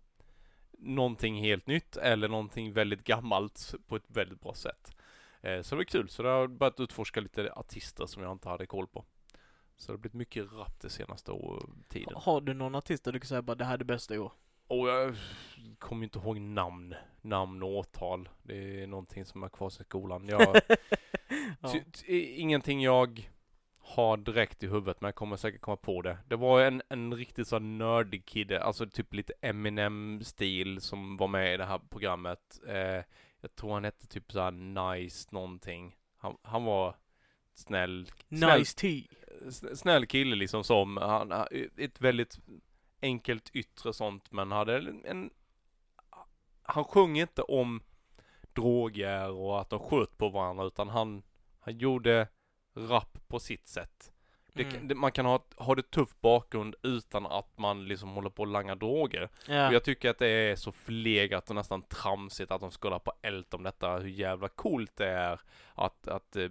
någonting 0.79 1.37
helt 1.37 1.67
nytt 1.67 1.97
eller 1.97 2.29
någonting 2.29 2.73
väldigt 2.73 3.05
gammalt 3.05 3.75
på 3.87 3.97
ett 3.97 4.05
väldigt 4.07 4.41
bra 4.41 4.55
sätt. 4.55 4.97
Eh, 5.41 5.63
så 5.63 5.75
det 5.75 5.77
var 5.77 5.85
kul. 5.85 6.09
Så 6.09 6.23
det 6.23 6.29
har 6.29 6.47
börjat 6.47 6.81
utforska 6.81 7.21
lite 7.21 7.53
artister 7.53 8.07
som 8.07 8.23
jag 8.23 8.33
inte 8.33 8.49
hade 8.49 8.67
koll 8.67 8.87
på. 8.87 9.05
Så 9.81 9.93
det 9.93 9.97
har 9.97 9.99
blivit 9.99 10.15
mycket 10.15 10.53
rap 10.53 10.81
det 10.81 10.91
senaste 10.91 11.33
år, 11.33 11.67
tiden. 11.89 12.15
Har 12.17 12.41
du 12.41 12.55
någon 12.55 12.75
artist 12.75 13.05
där 13.05 13.13
du 13.13 13.21
kan 13.21 13.29
säga 13.29 13.43
bara 13.43 13.55
det 13.55 13.65
här 13.65 13.75
är 13.75 13.79
det 13.79 13.85
bästa 13.85 14.15
i 14.15 14.19
år? 14.19 14.33
Och 14.67 14.89
jag 14.89 15.17
kommer 15.79 16.05
inte 16.05 16.19
ihåg 16.19 16.41
namn, 16.41 16.95
namn 17.21 17.63
och 17.63 17.69
årtal. 17.69 18.29
Det 18.43 18.83
är 18.83 18.87
någonting 18.87 19.25
som 19.25 19.43
är 19.43 19.49
kvar 19.49 19.71
sedan 19.71 19.85
skolan. 19.85 20.29
Jag, 20.29 20.57
ja. 21.61 21.75
ingenting 22.09 22.83
jag 22.83 23.31
har 23.79 24.17
direkt 24.17 24.63
i 24.63 24.67
huvudet, 24.67 25.01
men 25.01 25.09
jag 25.09 25.15
kommer 25.15 25.37
säkert 25.37 25.61
komma 25.61 25.77
på 25.77 26.03
det. 26.03 26.19
Det 26.29 26.37
var 26.37 26.61
en, 26.61 26.83
en 26.89 27.15
riktigt 27.15 27.49
så 27.49 27.59
nördig 27.59 28.25
kille, 28.25 28.61
alltså 28.61 28.87
typ 28.87 29.15
lite 29.15 29.33
Eminem-stil 29.41 30.81
som 30.81 31.17
var 31.17 31.29
med 31.29 31.55
i 31.55 31.57
det 31.57 31.65
här 31.65 31.81
programmet. 31.91 32.61
Eh, 32.69 33.05
jag 33.41 33.55
tror 33.57 33.75
han 33.75 33.85
hette 33.85 34.07
typ 34.07 34.33
så 34.33 34.41
här 34.41 34.51
Nice 34.51 35.29
någonting. 35.33 35.97
Han, 36.17 36.37
han 36.43 36.65
var 36.65 36.97
snäll, 37.55 38.11
snäll, 38.29 38.59
Nice 38.59 38.79
T. 38.79 39.05
snäll 39.75 40.07
kille 40.07 40.37
liksom 40.37 40.65
som, 40.65 40.97
han, 40.97 41.33
ett 41.77 42.01
väldigt 42.01 42.39
enkelt 43.03 43.51
yttre 43.53 43.93
sånt 43.93 44.33
men 44.33 44.53
hade 44.53 44.77
en, 45.05 45.31
han 46.63 46.85
sjöng 46.85 47.19
inte 47.19 47.43
om 47.43 47.83
droger 48.53 49.31
och 49.31 49.61
att 49.61 49.71
de 49.71 49.81
sköt 49.81 50.19
på 50.19 50.29
varandra 50.29 50.65
utan 50.65 50.89
han, 50.89 51.23
han 51.61 51.79
gjorde 51.79 52.29
rap 52.77 53.19
på 53.29 53.39
sitt 53.39 53.69
sätt. 53.69 54.13
Det, 54.53 54.63
Mm. 54.65 54.89
det, 54.89 54.95
man 54.95 55.13
kan 55.13 55.27
ha, 55.27 55.45
ha 55.57 55.75
det 55.75 55.91
tufft 55.91 56.21
bakgrund 56.21 56.75
utan 56.83 57.27
att 57.27 57.59
man 57.59 57.85
liksom 57.89 58.09
håller 58.11 58.31
på 58.31 58.43
att 58.43 58.49
langa 58.49 58.75
droger. 58.75 59.29
Ja. 59.49 59.69
Och 59.69 59.75
jag 59.75 59.85
tycker 59.85 60.11
att 60.11 60.19
det 60.19 60.29
är 60.29 60.57
så 60.57 60.73
förlegat 60.73 61.51
och 61.51 61.57
nästan 61.57 61.83
tramsigt 61.83 62.51
att 62.51 62.61
de 62.61 62.71
ska 62.71 62.89
hålla 62.89 62.99
på 62.99 63.13
älta 63.23 63.57
om 63.57 63.63
detta, 63.63 63.99
hur 63.99 64.09
jävla 64.09 64.49
coolt 64.49 64.97
det 64.97 65.09
är 65.09 65.41
att, 65.75 66.09
att 66.09 66.37
eh, 66.37 66.49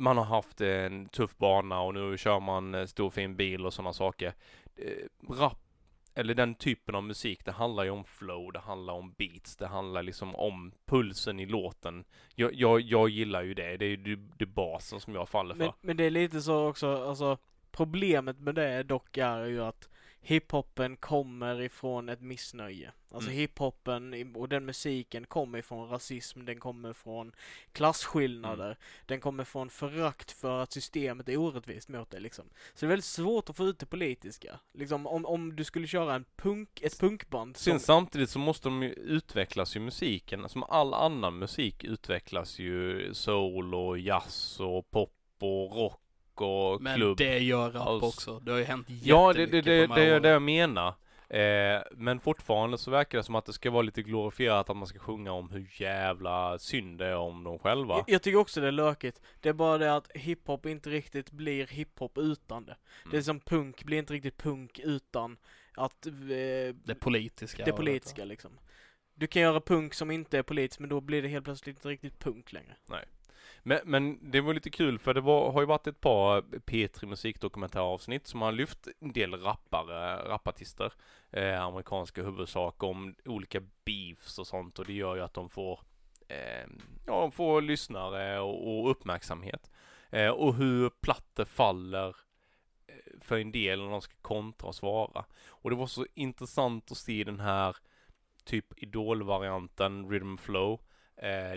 man 0.00 0.16
har 0.16 0.24
haft 0.24 0.60
en 0.60 1.08
tuff 1.08 1.36
bana 1.36 1.80
och 1.80 1.94
nu 1.94 2.18
kör 2.18 2.40
man 2.40 2.74
en 2.74 2.88
stor 2.88 3.10
fin 3.10 3.36
bil 3.36 3.66
och 3.66 3.74
sådana 3.74 3.92
saker. 3.92 4.34
Eh, 4.76 5.32
rap, 5.32 5.58
eller 6.14 6.34
den 6.34 6.54
typen 6.54 6.94
av 6.94 7.02
musik, 7.04 7.44
det 7.44 7.52
handlar 7.52 7.84
ju 7.84 7.90
om 7.90 8.04
flow, 8.04 8.52
det 8.52 8.58
handlar 8.58 8.94
om 8.94 9.14
beats, 9.18 9.56
det 9.56 9.66
handlar 9.66 10.02
liksom 10.02 10.36
om 10.36 10.72
pulsen 10.86 11.40
i 11.40 11.46
låten. 11.46 12.04
Jag, 12.34 12.54
jag, 12.54 12.80
jag 12.80 13.08
gillar 13.08 13.42
ju 13.42 13.54
det, 13.54 13.76
det 13.76 13.84
är 13.84 13.96
ju 13.96 14.16
det, 14.16 14.46
basen 14.46 15.00
som 15.00 15.14
jag 15.14 15.28
faller 15.28 15.54
för. 15.54 15.64
Men, 15.64 15.72
men 15.80 15.96
det 15.96 16.04
är 16.04 16.10
lite 16.10 16.40
så 16.40 16.68
också, 16.68 17.08
alltså 17.08 17.38
problemet 17.70 18.38
med 18.38 18.54
det 18.54 18.82
dock 18.82 19.16
är 19.16 19.44
ju 19.44 19.62
att 19.62 19.89
hiphopen 20.22 20.96
kommer 20.96 21.60
ifrån 21.60 22.08
ett 22.08 22.20
missnöje. 22.20 22.92
Alltså 23.12 23.30
Mm. 23.30 23.40
hiphopen 23.40 24.36
och 24.36 24.48
den 24.48 24.64
musiken 24.66 25.26
kommer 25.26 25.58
ifrån 25.58 25.88
rasism, 25.88 26.44
den 26.44 26.60
kommer 26.60 26.92
från 26.92 27.32
klasskillnader, 27.72 28.64
Mm. 28.64 28.76
den 29.06 29.20
kommer 29.20 29.44
från 29.44 29.70
förakt 29.70 30.30
för 30.32 30.62
att 30.62 30.72
systemet 30.72 31.28
är 31.28 31.36
orättvist 31.36 31.88
mot 31.88 32.10
dig 32.10 32.20
liksom. 32.20 32.44
Så 32.74 32.80
det 32.80 32.86
är 32.86 32.88
väldigt 32.88 33.04
svårt 33.04 33.50
att 33.50 33.56
få 33.56 33.64
ut 33.66 33.78
det 33.78 33.86
politiska. 33.86 34.60
Liksom 34.74 35.06
om, 35.06 35.26
om 35.26 35.56
du 35.56 35.64
skulle 35.64 35.86
köra 35.86 36.14
en 36.14 36.24
punk, 36.36 36.80
ett 36.82 37.00
punkband 37.00 37.56
som, 37.56 37.70
Sen 37.70 37.80
samtidigt 37.80 38.30
så 38.30 38.38
måste 38.38 38.68
de 38.68 38.82
ju 38.82 38.92
utvecklas 38.92 39.76
ju 39.76 39.80
musiken, 39.80 40.48
som 40.48 40.62
all 40.62 40.94
annan 40.94 41.38
musik 41.38 41.84
utvecklas 41.84 42.58
ju 42.58 43.10
soul 43.14 43.74
och 43.74 43.98
jazz 43.98 44.60
och 44.60 44.90
pop 44.90 45.12
och 45.40 45.76
rock 45.76 45.99
och 46.42 46.82
Men 46.82 46.96
klubb. 46.96 47.18
det 47.18 47.38
gör 47.38 47.70
rap 47.70 47.86
Alltså- 47.88 48.06
också. 48.08 48.40
Det 48.44 48.50
har 48.50 48.58
ju 48.58 48.64
hänt 48.64 48.86
Ja, 49.02 49.32
det, 49.32 49.40
jättemycket 49.40 49.64
det, 49.64 49.86
det, 49.86 49.94
det 49.94 50.04
är 50.04 50.20
det 50.20 50.28
jag 50.28 50.42
menar. 50.42 50.94
Eh, 51.28 51.82
men 51.96 52.20
fortfarande 52.20 52.78
så 52.78 52.90
verkar 52.90 53.18
det 53.18 53.24
som 53.24 53.34
att 53.34 53.44
det 53.46 53.52
ska 53.52 53.70
vara 53.70 53.82
lite 53.82 54.02
glorifierat 54.02 54.70
att 54.70 54.76
man 54.76 54.86
ska 54.86 54.98
sjunga 54.98 55.32
om 55.32 55.50
hur 55.50 55.68
jävla 55.82 56.58
synd 56.58 56.98
det 56.98 57.06
är 57.06 57.16
om 57.16 57.44
dem 57.44 57.58
själva. 57.58 57.94
jag, 57.94 58.04
jag 58.08 58.22
tycker 58.22 58.38
också 58.38 58.60
det 58.60 58.66
är 58.68 58.72
lökigt. 58.72 59.20
Det 59.40 59.48
är 59.48 59.52
bara 59.52 59.78
det 59.78 59.94
att 59.96 60.10
hiphop 60.14 60.66
inte 60.66 60.90
riktigt 60.90 61.30
blir 61.30 61.66
hiphop 61.66 62.18
utan 62.18 62.64
det. 62.64 62.76
Det 63.04 63.08
är 63.08 63.12
Mm. 63.12 63.22
som 63.24 63.40
punk 63.40 63.84
blir 63.84 63.98
inte 63.98 64.12
riktigt 64.12 64.36
punk 64.38 64.78
utan 64.78 65.36
att 65.76 66.06
eh, 66.06 66.12
Det 66.84 66.94
politiska. 67.00 67.64
det 67.64 67.72
politiska 67.72 68.24
liksom. 68.24 68.50
Du 69.14 69.26
kan 69.26 69.42
göra 69.42 69.60
punk 69.60 69.94
som 69.94 70.10
inte 70.10 70.38
är 70.38 70.42
politiskt 70.42 70.80
men 70.80 70.88
då 70.88 71.00
blir 71.00 71.22
det 71.22 71.28
helt 71.28 71.44
plötsligt 71.44 71.76
inte 71.76 71.88
riktigt 71.88 72.18
punk 72.18 72.52
längre. 72.52 72.76
Men, 73.62 73.78
men 73.84 74.30
det 74.30 74.40
var 74.40 74.54
lite 74.54 74.70
kul 74.70 74.98
för 74.98 75.14
det 75.14 75.20
var, 75.20 75.52
har 75.52 75.60
ju 75.60 75.66
varit 75.66 75.86
ett 75.86 76.00
par 76.00 76.40
P3 76.42 77.06
musikdokumentäravsnitt 77.06 78.26
som 78.26 78.42
har 78.42 78.52
lyft 78.52 78.88
en 79.00 79.12
del 79.12 79.34
rappare, 79.34 80.28
rapartister, 80.28 80.92
eh, 81.30 81.62
amerikanska 81.62 82.22
huvudsak 82.22 82.82
om 82.82 83.14
olika 83.24 83.60
beefs 83.84 84.38
och 84.38 84.46
sånt 84.46 84.78
och 84.78 84.86
det 84.86 84.92
gör 84.92 85.16
ju 85.16 85.22
att 85.22 85.34
de 85.34 85.48
får, 85.48 85.80
eh, 86.28 86.66
ja, 87.06 87.20
de 87.20 87.32
får 87.32 87.62
lyssnare 87.62 88.40
och, 88.40 88.80
och 88.80 88.90
uppmärksamhet. 88.90 89.70
Eh, 90.10 90.30
och 90.30 90.54
hur 90.54 90.90
platt 90.90 91.30
det 91.34 91.44
faller 91.44 92.16
eh, 92.86 93.20
för 93.20 93.38
en 93.38 93.52
del 93.52 93.82
när 93.82 93.90
de 93.90 94.00
ska 94.00 94.14
kontra 94.22 94.68
och 94.68 94.74
svara. 94.74 95.24
Och 95.48 95.70
det 95.70 95.76
var 95.76 95.86
så 95.86 96.06
intressant 96.14 96.90
att 96.90 96.98
se 96.98 97.24
den 97.24 97.40
här 97.40 97.76
typ 98.44 98.82
idolvarianten 98.82 100.10
Rhythm 100.10 100.36
Flow 100.36 100.72
eh, 100.72 100.78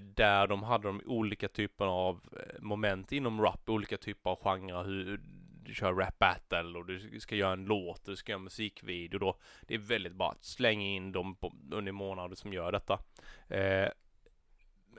där 0.01 0.47
de 0.47 0.63
hade 0.63 0.87
de 0.87 1.01
olika 1.05 1.47
typer 1.47 1.85
av 1.85 2.21
eh, 2.39 2.61
moment 2.61 3.11
inom 3.11 3.41
rap, 3.41 3.69
olika 3.69 3.97
typer 3.97 4.29
av 4.29 4.39
genrer, 4.39 4.83
hur 4.83 5.21
du 5.65 5.73
kör 5.73 5.93
rap 5.93 6.19
battle 6.19 6.79
och 6.79 6.85
du 6.85 7.19
ska 7.19 7.35
göra 7.35 7.53
en 7.53 7.65
låt, 7.65 8.05
du 8.05 8.15
ska 8.15 8.31
göra 8.31 8.39
en 8.39 8.43
musikvideo 8.43 9.19
då. 9.19 9.37
Det 9.61 9.73
är 9.73 9.79
väldigt 9.79 10.13
bara 10.13 10.31
att 10.31 10.43
slänga 10.43 10.85
in 10.85 11.11
dem 11.11 11.35
på, 11.35 11.53
under 11.71 11.91
månader 11.91 12.35
som 12.35 12.53
gör 12.53 12.71
detta. 12.71 12.99
Eh, 13.47 13.89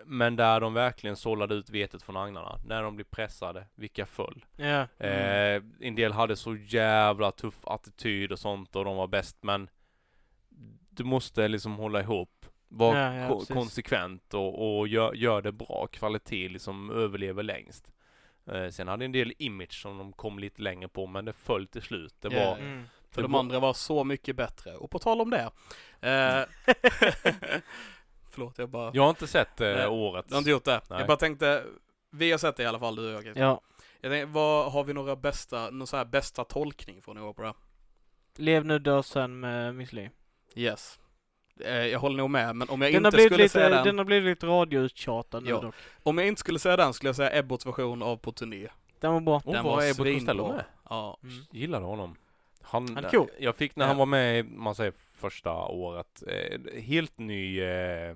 men 0.05 0.37
där 0.37 0.61
de 0.61 0.75
verkligen 0.75 1.17
sållade 1.17 1.55
ut 1.55 1.71
vetet 1.71 2.03
från 2.03 2.17
agnarna. 2.17 2.61
När 2.67 2.83
de 2.83 2.97
blir 2.97 3.05
pressade, 3.05 3.67
vilka 3.75 4.07
föll? 4.07 4.45
Ja. 4.57 4.87
Eh, 4.99 5.63
en 5.81 5.95
del 5.95 6.13
hade 6.13 6.37
så 6.37 6.57
jävla 6.57 7.33
tuff 7.33 7.59
attityd 7.63 8.33
och 8.33 8.39
sånt 8.39 8.77
och 8.77 8.85
de 8.85 8.97
var 8.97 9.07
bäst 9.07 9.43
men 9.43 9.69
du 10.91 11.05
måste 11.05 11.49
liksom 11.49 11.75
hålla 11.75 12.01
ihop. 12.01 12.44
Var 12.77 12.97
Ja, 12.97 13.15
ja, 13.15 13.29
ko- 13.29 13.39
precis. 13.39 13.55
konsekvent 13.55 14.35
och, 14.35 14.79
och 14.79 14.89
gör, 14.89 15.13
gör 15.15 15.43
det 15.43 15.53
bra. 15.53 15.89
Kvalitet 15.93 16.49
liksom 16.49 16.91
överlever 16.91 17.43
längst. 17.43 17.93
Eh, 18.47 18.69
sen 18.69 18.89
hade 18.89 19.05
en 19.05 19.13
del 19.13 19.33
image 19.39 19.83
som 19.83 19.99
de 19.99 20.13
kom 20.13 20.39
lite 20.39 20.63
längre 20.63 20.89
på 20.89 21.07
men 21.07 21.25
det 21.25 21.33
föll 21.33 21.67
till 21.67 21.83
slut. 21.83 22.15
Det 22.21 22.29
Ja, 22.35 22.51
var... 22.51 22.57
Mm. 22.57 22.85
För 23.11 23.23
det 23.23 23.25
de 23.29 23.33
var- 23.33 23.39
andra 23.41 23.61
var 23.61 23.73
så 23.73 24.05
mycket 24.05 24.37
bättre. 24.37 24.77
Och 24.77 24.91
på 24.91 24.99
tal 24.99 25.21
om 25.21 25.31
det. 25.31 25.51
Eh, 26.01 26.45
förlåt, 28.31 28.59
jag 28.59 28.69
bara... 28.69 28.91
Jag 28.95 29.03
har 29.03 29.11
inte 29.11 29.27
sett 29.27 29.61
eh, 29.61 29.69
Nej, 29.69 29.87
årets. 29.87 30.29
Du 30.29 30.35
har 30.35 30.39
inte 30.39 30.51
gjort 30.51 30.65
det? 30.65 30.81
Nej. 30.91 30.99
Jag 30.99 31.07
bara 31.09 31.17
tänkte, 31.17 31.65
vi 32.11 32.31
har 32.31 32.39
sett 32.39 32.57
det 32.57 32.63
i 32.63 32.67
alla 32.67 32.79
fall 32.79 32.97
du 32.97 33.17
och 33.17 33.25
jag. 33.25 33.37
Ja. 33.37 33.61
Jag 34.01 34.13
tänkte, 34.13 34.27
vad, 34.33 34.73
har 34.73 34.85
vi 34.85 34.93
några 34.93 35.17
bästa, 35.17 35.71
någon 35.71 35.87
så 35.87 35.97
här 35.97 36.05
bästa 36.05 36.45
tolkning 36.45 37.03
från 37.03 37.19
i 37.19 37.21
år 37.21 37.33
på 37.33 37.43
det? 37.43 37.55
Lev 38.37 38.65
nu, 38.67 38.79
dö 38.79 39.03
sen 39.03 39.41
med 39.41 39.75
Miss 39.75 39.93
Li. 39.93 40.11
Yes. 40.55 41.01
Eh, 41.61 41.87
jag 41.87 41.99
håller 41.99 42.17
nog 42.17 42.31
med, 42.31 42.57
men 42.57 42.69
om 42.69 42.83
jag 42.83 42.93
Den 42.93 43.05
har, 43.05 43.09
inte 43.09 43.17
blivit 43.17 43.33
skulle 43.33 43.43
lite, 43.43 43.53
säga 43.53 43.69
den, 43.69 43.85
den 43.85 43.99
har 43.99 44.05
blivit 44.05 44.29
lite 44.31 44.47
radiouttjatad 44.47 45.43
nu 45.43 45.51
Ja. 45.51 45.61
dock. 45.61 45.75
om 46.03 46.19
jag 46.19 46.27
inte 46.27 46.41
skulle 46.41 46.59
säga 46.59 46.77
den 46.77 46.95
skulle 46.95 47.09
jag 47.09 47.17
säga 47.17 47.39
Ebbots 47.39 47.67
version 47.67 48.03
av 48.03 48.17
På 48.17 48.33
turné. 48.33 48.69
Den 49.01 49.13
var 49.13 49.21
bra. 49.21 49.37
Oh, 49.45 49.53
den 49.53 49.65
vad 49.65 49.77
var 49.77 49.83
Abbott 49.83 49.97
svinbra. 49.97 50.15
Costello 50.15 50.49
med? 50.53 50.65
Ja. 50.91 51.19
Mm. 51.23 51.35
Gillade 51.51 51.85
honom. 51.85 52.17
Han, 52.63 52.95
Han 52.95 53.05
är 53.05 53.11
cool. 53.11 53.29
Jag 53.39 53.57
fick 53.57 53.77
när 53.77 53.85
Ja. 53.85 53.89
han 53.89 53.97
var 53.97 54.07
med 54.07 54.39
i, 54.39 54.43
man 54.43 54.75
säger 54.75 54.93
första 55.15 55.53
året, 55.53 56.23
eh, 56.27 56.81
helt 56.83 57.19
ny 57.19 57.61
eh, 57.63 58.15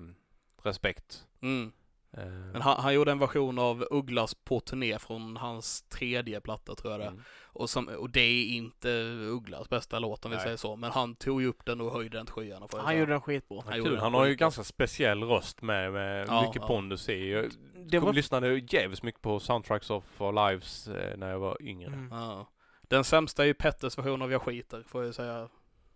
respekt. 0.63 1.23
Mm. 1.41 1.71
Eh, 2.17 2.25
Men 2.25 2.61
han, 2.61 2.83
han 2.83 2.93
gjorde 2.93 3.11
en 3.11 3.19
version 3.19 3.59
av 3.59 3.87
Ugglas 3.91 4.33
På 4.35 4.59
turné 4.59 4.99
från 4.99 5.37
hans 5.37 5.81
tredje 5.81 6.41
platta 6.41 6.75
tror 6.75 6.91
jag 6.93 6.99
det 7.01 7.07
mm. 7.07 7.21
Och, 7.53 7.69
som, 7.69 7.87
och 7.87 8.09
det 8.09 8.19
är 8.21 8.45
inte 8.45 8.89
Ugglas 9.31 9.69
bästa 9.69 9.99
låt 9.99 10.25
om 10.25 10.31
vi 10.31 10.37
Nej. 10.37 10.43
säger 10.43 10.57
så, 10.57 10.75
men 10.75 10.91
han 10.91 11.15
tog 11.15 11.41
ju 11.41 11.47
upp 11.47 11.65
den 11.65 11.81
och 11.81 11.91
höjde 11.93 12.17
den 12.17 12.25
till 12.25 12.33
skyarna. 12.35 12.67
Han 12.71 12.85
säga. 12.85 12.99
gjorde 12.99 13.11
den 13.11 13.21
skitbra. 13.21 13.61
Han 13.65 13.73
kul. 13.83 13.97
han 13.97 14.13
har 14.13 14.25
ju 14.25 14.35
ganska 14.35 14.63
speciell 14.63 15.23
röst 15.23 15.61
med, 15.61 15.91
med 15.93 16.27
Ja, 16.27 16.41
mycket 16.41 16.61
ja. 16.61 16.67
pondus 16.67 17.09
i. 17.09 17.31
Jag 17.31 17.51
Det 17.89 17.99
var... 17.99 18.13
lyssnade 18.13 18.57
jävligt 18.69 19.03
mycket 19.03 19.21
på 19.21 19.39
Soundtracks 19.39 19.89
of 19.89 20.21
Our 20.21 20.49
Lives 20.49 20.87
eh, 20.87 21.17
när 21.17 21.29
jag 21.29 21.39
var 21.39 21.57
yngre. 21.61 21.87
Mm. 21.87 22.07
Ja. 22.11 22.47
Den 22.81 23.03
sämsta 23.03 23.43
är 23.43 23.47
ju 23.47 23.53
Petters 23.53 23.97
version 23.97 24.21
av 24.21 24.31
Jag 24.31 24.41
skiter, 24.41 24.83
får 24.83 25.05
jag 25.05 25.15
säga. 25.15 25.49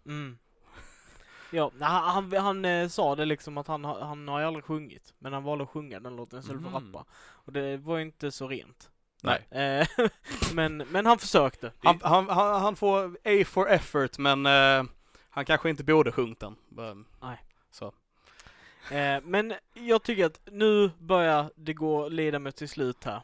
Mm. 0.06 0.38
Ja, 1.52 1.72
han, 1.80 2.04
han, 2.32 2.34
han 2.34 2.66
eh, 2.66 2.88
sa 2.88 3.16
det 3.16 3.26
liksom 3.26 3.58
att 3.58 3.68
han, 3.68 3.86
har- 3.86 4.00
han 4.02 4.28
har 4.28 4.40
ju 4.40 4.46
aldrig 4.46 4.66
sjungit. 4.66 5.14
Men 5.20 5.34
han 5.34 5.44
valde 5.44 5.64
att 5.64 5.70
sjunga 5.70 6.00
den 6.00 6.16
låten 6.16 6.40
istället 6.40 6.62
för 6.62 6.70
att 6.78 6.84
Mhm. 6.84 6.94
rappa. 6.94 7.06
Och 7.32 7.54
det 7.54 7.78
var 7.78 7.98
ju 7.98 8.04
inte 8.04 8.32
så 8.32 8.48
rent. 8.48 8.90
Nej. 9.24 9.62
Eh, 9.80 9.88
men, 10.54 10.78
men 10.78 11.06
han 11.06 11.18
försökte. 11.20 11.72
Han, 11.84 12.00
han, 12.04 12.30
han, 12.30 12.62
han 12.62 12.76
får 12.76 13.18
A 13.26 13.44
for 13.46 13.70
effort, 13.70 14.18
men 14.18 14.46
eh, 14.46 14.84
han 15.30 15.46
kanske 15.46 15.70
inte 15.70 15.84
borde 15.84 16.12
sjungit 16.12 16.40
den. 16.40 16.56
Men- 16.70 17.06
Nej. 17.22 17.38
Så. 17.72 17.86
Eh, 18.92 19.22
men 19.24 19.54
jag 19.74 20.04
tycker 20.04 20.26
att 20.26 20.40
nu 20.52 20.92
börjar 21.00 21.50
det 21.56 21.74
gå, 21.74 22.08
lida 22.10 22.40
mot 22.40 22.56
till 22.56 22.70
slut 22.70 23.04
här. 23.04 23.22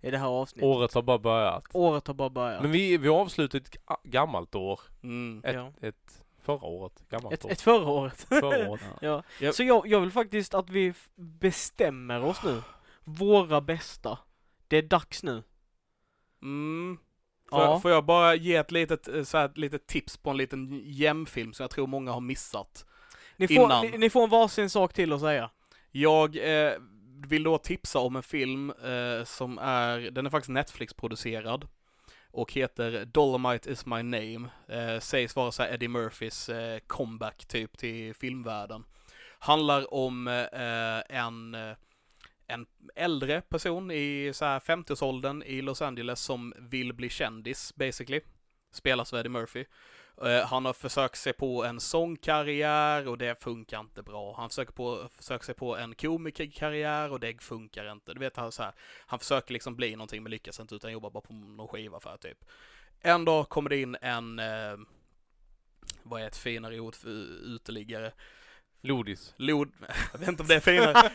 I 0.00 0.10
det 0.10 0.18
här 0.18 0.26
avsnittet. 0.26 0.66
Året 0.66 0.94
har 0.94 1.02
bara 1.02 1.18
börjat. 1.18 1.64
Året 1.72 2.06
har 2.06 2.14
bara 2.14 2.30
börjat. 2.30 2.62
Men 2.62 2.70
vi, 2.70 2.96
vi 2.96 3.08
avslutade 3.08 3.64
ett 3.64 3.76
ga- 3.86 3.96
gammalt 4.02 4.54
år. 4.54 4.80
Mm. 5.02 5.40
Ett, 5.44 5.54
Ja. 5.54 5.72
ett 5.80 6.22
förra 6.42 6.64
året. 6.66 6.92
Gammalt 7.10 7.34
ett, 7.34 7.44
år. 7.44 7.50
ett 7.50 7.60
förra 7.60 7.88
året. 7.88 8.26
Förra 8.28 8.68
året. 8.70 8.80
ja. 9.00 9.22
Ja. 9.40 9.52
Så 9.52 9.62
jag, 9.62 9.86
jag 9.86 10.00
vill 10.00 10.10
faktiskt 10.10 10.54
att 10.54 10.70
vi 10.70 10.94
bestämmer 11.14 12.24
oss 12.24 12.42
nu. 12.44 12.62
Våra 13.04 13.60
bästa. 13.60 14.18
Det 14.68 14.76
är 14.76 14.82
dags 14.82 15.22
nu. 15.22 15.42
Mm. 16.42 16.98
Får, 17.50 17.60
Ja. 17.60 17.64
jag, 17.64 17.82
får 17.82 17.90
jag 17.90 18.04
bara 18.04 18.34
ge 18.34 18.56
ett 18.56 18.70
litet, 18.70 19.08
eh, 19.08 19.22
så 19.22 19.38
här, 19.38 19.44
ett 19.44 19.58
litet 19.58 19.86
tips 19.86 20.16
på 20.16 20.30
en 20.30 20.36
liten 20.36 20.82
jämfilm 20.84 21.52
som 21.52 21.64
jag 21.64 21.70
tror 21.70 21.86
många 21.86 22.12
har 22.12 22.20
missat? 22.20 22.86
Ni 23.36 23.48
får, 23.48 23.56
Innan. 23.56 23.86
ni, 23.86 23.98
ni 23.98 24.10
får 24.10 24.22
en 24.24 24.30
varsin 24.30 24.70
sak 24.70 24.92
till 24.92 25.12
att 25.12 25.20
säga. 25.20 25.50
Jag 25.90 26.36
eh, 26.66 26.72
vill 27.26 27.42
då 27.42 27.58
tipsa 27.58 27.98
om 27.98 28.16
en 28.16 28.22
film 28.22 28.70
eh, 28.70 29.24
som 29.24 29.58
är, 29.58 29.98
den 30.10 30.26
är 30.26 30.30
faktiskt 30.30 30.50
Netflix-producerad 30.50 31.68
och 32.30 32.52
heter 32.52 33.04
Dolomite 33.04 33.70
is 33.70 33.86
my 33.86 34.02
name. 34.02 34.48
Eh, 34.68 35.00
sägs 35.00 35.36
vara 35.36 35.52
så 35.52 35.62
här 35.62 35.74
Eddie 35.74 35.88
Murphys 35.88 36.48
eh, 36.48 36.78
comeback 36.86 37.46
typ 37.46 37.78
till 37.78 38.14
filmvärlden. 38.14 38.84
Handlar 39.38 39.94
om 39.94 40.28
eh, 40.28 41.16
en, 41.18 41.56
en 42.46 42.66
äldre 42.94 43.40
person 43.40 43.90
i 43.90 44.30
så 44.34 44.44
här 44.44 44.58
50-årsåldern 44.58 45.42
i 45.42 45.62
Los 45.62 45.82
Angeles 45.82 46.20
som 46.20 46.54
vill 46.58 46.92
bli 46.92 47.08
kändis 47.08 47.74
basically. 47.76 48.20
Spelas 48.72 49.12
av 49.12 49.18
Eddie 49.18 49.28
Murphy. 49.28 49.64
Eh, 50.22 50.46
han 50.46 50.64
har 50.64 50.72
försökt 50.72 51.18
sig 51.18 51.32
på 51.32 51.64
en 51.64 51.80
sångkarriär 51.80 53.08
och 53.08 53.18
det 53.18 53.42
funkar 53.42 53.80
inte 53.80 54.02
bra. 54.02 54.34
Han 54.36 54.48
försöker, 54.48 54.72
på, 54.72 55.08
försöker 55.16 55.44
sig 55.44 55.54
på 55.54 55.76
en 55.76 55.94
komikerkarriär 55.94 57.12
och 57.12 57.20
det 57.20 57.42
funkar 57.42 57.92
inte. 57.92 58.14
Du 58.14 58.20
vet, 58.20 58.36
han, 58.36 58.52
så 58.52 58.62
här, 58.62 58.72
han 59.06 59.18
försöker 59.18 59.52
liksom 59.52 59.76
bli 59.76 59.96
någonting 59.96 60.22
men 60.22 60.30
lyckas 60.30 60.60
inte 60.60 60.74
utan 60.74 60.92
jobbar 60.92 61.10
bara 61.10 61.20
på 61.20 61.32
någon 61.32 61.68
skiva 61.68 62.00
för 62.00 62.16
typ. 62.16 62.44
En 63.00 63.24
dag 63.24 63.48
kommer 63.48 63.70
det 63.70 63.80
in 63.80 63.96
en, 64.00 64.38
eh, 64.38 64.76
vad 66.02 66.22
är 66.22 66.26
ett 66.26 66.36
finare 66.36 66.80
ord 66.80 66.94
för 66.94 67.08
uteliggare? 67.54 68.12
Lodis. 68.86 69.34
Lod, 69.36 69.72
jag 70.12 70.18
vet 70.18 70.28
inte 70.28 70.42
om 70.42 70.48
det 70.48 70.54
är 70.54 70.60
finare. 70.60 70.92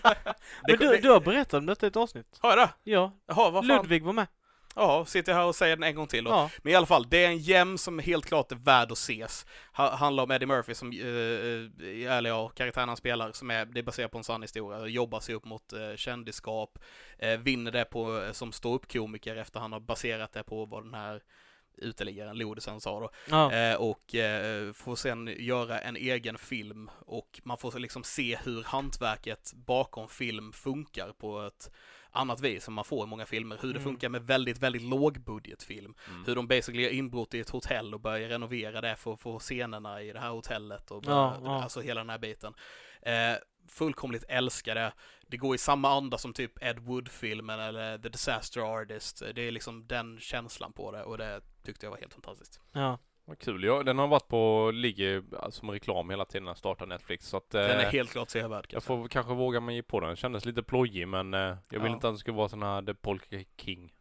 Det, 0.68 0.80
Men 0.80 0.90
du, 0.90 0.98
du 0.98 1.10
har 1.10 1.20
berättat 1.20 1.54
om 1.54 1.66
detta 1.66 1.86
i 1.86 1.90
ett 1.90 1.96
avsnitt. 1.96 2.38
Har 2.40 2.50
jag 2.50 2.60
det? 2.60 2.70
Ja. 2.84 3.12
Jaha, 3.28 3.50
vad 3.50 3.68
fan? 3.68 3.78
Ludvig 3.78 4.04
var 4.04 4.14
med. 4.14 4.28
Ja, 4.76 5.06
sitter 5.06 5.32
jag 5.32 5.40
här 5.40 5.46
och 5.46 5.56
säger 5.56 5.76
den 5.76 5.84
en 5.84 5.96
gång 5.96 6.08
till 6.08 6.24
då. 6.24 6.32
Ja. 6.32 6.50
Men 6.58 6.74
i 6.74 6.76
alla 6.76 6.86
fall, 6.86 7.10
det 7.10 7.26
är 7.26 7.28
en 7.28 7.38
gem 7.38 7.78
som 7.78 8.00
helt 8.00 8.26
klart 8.26 8.52
är 8.52 8.56
värd 8.56 8.92
att 8.92 8.98
ses. 8.98 9.46
Ha, 9.74 9.96
handlar 9.96 10.24
om 10.24 10.32
Eddie 10.32 10.46
Murphy 10.46 10.74
som, 10.74 10.92
eh, 10.92 12.08
eh, 12.08 12.18
eller 12.18 12.30
ja, 12.30 12.50
karaktären 12.50 12.88
han 12.88 12.98
spelar, 12.98 13.32
som 13.32 13.52
är, 13.52 13.66
det 13.66 13.80
är 13.80 13.84
baserat 13.84 14.12
på 14.12 14.18
en 14.18 14.24
sann 14.24 14.42
historia, 14.42 14.88
jobbar 14.88 15.20
sig 15.20 15.36
upp 15.36 15.46
mot 15.46 15.74
eh, 15.74 15.96
kändisskap, 15.96 16.80
eh, 17.20 17.38
vinner 17.38 17.72
det 17.72 17.86
på, 17.86 18.22
eh, 18.22 18.32
som 18.32 18.52
stå 18.52 18.76
upp 18.76 18.92
komiker 18.92 19.36
efter 19.36 19.60
han 19.60 19.74
har 19.74 19.80
baserat 19.80 20.34
det 20.34 20.44
på 20.44 20.66
vad 20.66 20.84
den 20.84 20.94
här 20.94 21.22
uteliggaren 21.78 22.38
Lodisen 22.38 22.82
sa 22.82 23.00
då. 23.00 23.10
Ja. 23.30 23.52
Eh, 23.54 23.76
och 23.76 24.16
eh, 24.16 24.74
får 24.74 24.96
sen 24.96 25.36
göra 25.40 25.80
en 25.80 25.96
egen 25.96 26.38
film 26.38 26.90
och 27.00 27.42
man 27.44 27.58
får 27.58 27.80
liksom 27.80 28.04
se 28.04 28.38
hur 28.44 28.64
hantverket 28.64 29.54
bakom 29.56 30.10
film 30.10 30.54
funkar 30.54 31.14
på 31.18 31.42
ett 31.42 31.72
annat 32.14 32.42
vis 32.42 32.64
som 32.64 32.74
man 32.74 32.86
får 32.86 33.04
i 33.04 33.08
många 33.10 33.26
filmer. 33.26 33.58
Hur 33.62 33.74
det 33.74 33.80
Mm. 33.80 33.84
funkar 33.84 34.10
med 34.10 34.22
väldigt, 34.28 34.58
väldigt 34.60 34.82
lågbudgetfilm. 34.82 35.94
Mm. 36.10 36.24
Hur 36.26 36.36
de 36.36 36.48
basically 36.48 36.84
gör 36.84 36.90
inbrott 36.92 37.34
i 37.34 37.40
ett 37.40 37.50
hotell 37.50 37.94
och 37.94 38.00
börjar 38.00 38.30
renovera 38.30 38.82
det 38.82 38.96
för 38.96 39.14
att 39.14 39.22
få 39.22 39.40
scenerna 39.40 40.02
i 40.02 40.12
det 40.14 40.20
här 40.20 40.30
hotellet 40.30 40.92
och 40.92 41.04
Ja, 41.06 41.38
börja, 41.42 41.54
ja. 41.54 41.64
alltså 41.64 41.82
hela 41.82 42.00
den 42.02 42.10
här 42.10 42.18
biten. 42.18 42.54
Eh, 43.02 43.36
fullkomligt 43.70 44.24
älskar 44.28 44.76
det. 44.76 44.94
Det 45.28 45.38
går 45.38 45.56
i 45.56 45.58
samma 45.58 45.90
anda 45.90 46.18
som 46.18 46.34
typ 46.34 46.64
Ed 46.64 46.80
Wood-filmen 46.80 47.60
eller 47.60 47.98
The 47.98 48.10
Disaster 48.10 48.62
Artist. 48.82 49.24
Det 49.36 49.42
är 49.42 49.52
liksom 49.52 49.88
den 49.88 50.20
känslan 50.20 50.74
på 50.74 50.92
det 50.92 51.04
och 51.04 51.18
det 51.18 51.42
tyckte 51.64 51.86
jag 51.86 51.92
var 51.92 51.98
helt 51.98 52.14
fantastiskt. 52.14 52.60
ja. 52.72 52.98
Vad 53.26 53.40
kul. 53.40 53.64
Ja, 53.64 53.84
den 53.84 53.98
har 53.98 54.08
varit 54.08 54.28
på, 54.28 54.72
ligger 54.74 55.24
alltså, 55.40 55.60
som 55.60 55.72
reklam 55.72 56.10
hela 56.10 56.26
tiden 56.26 56.44
när 56.44 56.50
jag 56.50 56.58
startar 56.58 56.86
Netflix. 56.86 57.28
Så 57.28 57.38
att, 57.38 57.50
Den 57.50 57.72
eh, 57.80 57.86
är 57.88 57.92
helt 57.92 58.12
klart 58.12 58.30
sevärd. 58.30 58.66
jag 58.70 58.84
får 58.84 59.08
kanske 59.08 59.34
våga 59.34 59.60
mig 59.60 59.82
på 59.84 60.00
den. 60.00 60.08
Den 60.08 60.16
kändes 60.16 60.46
lite 60.46 60.64
plojig 60.64 61.08
men 61.08 61.34
eh, 61.34 61.40
jag 61.40 61.80
vill 61.80 61.82
Ja. 61.82 61.88
inte 61.88 62.08
att 62.08 62.14
den 62.14 62.18
ska 62.18 62.32
vara 62.32 62.50
sån 62.50 62.64
här 62.64 62.82
The 62.82 62.94
Polka 62.94 63.44
King. 63.58 63.94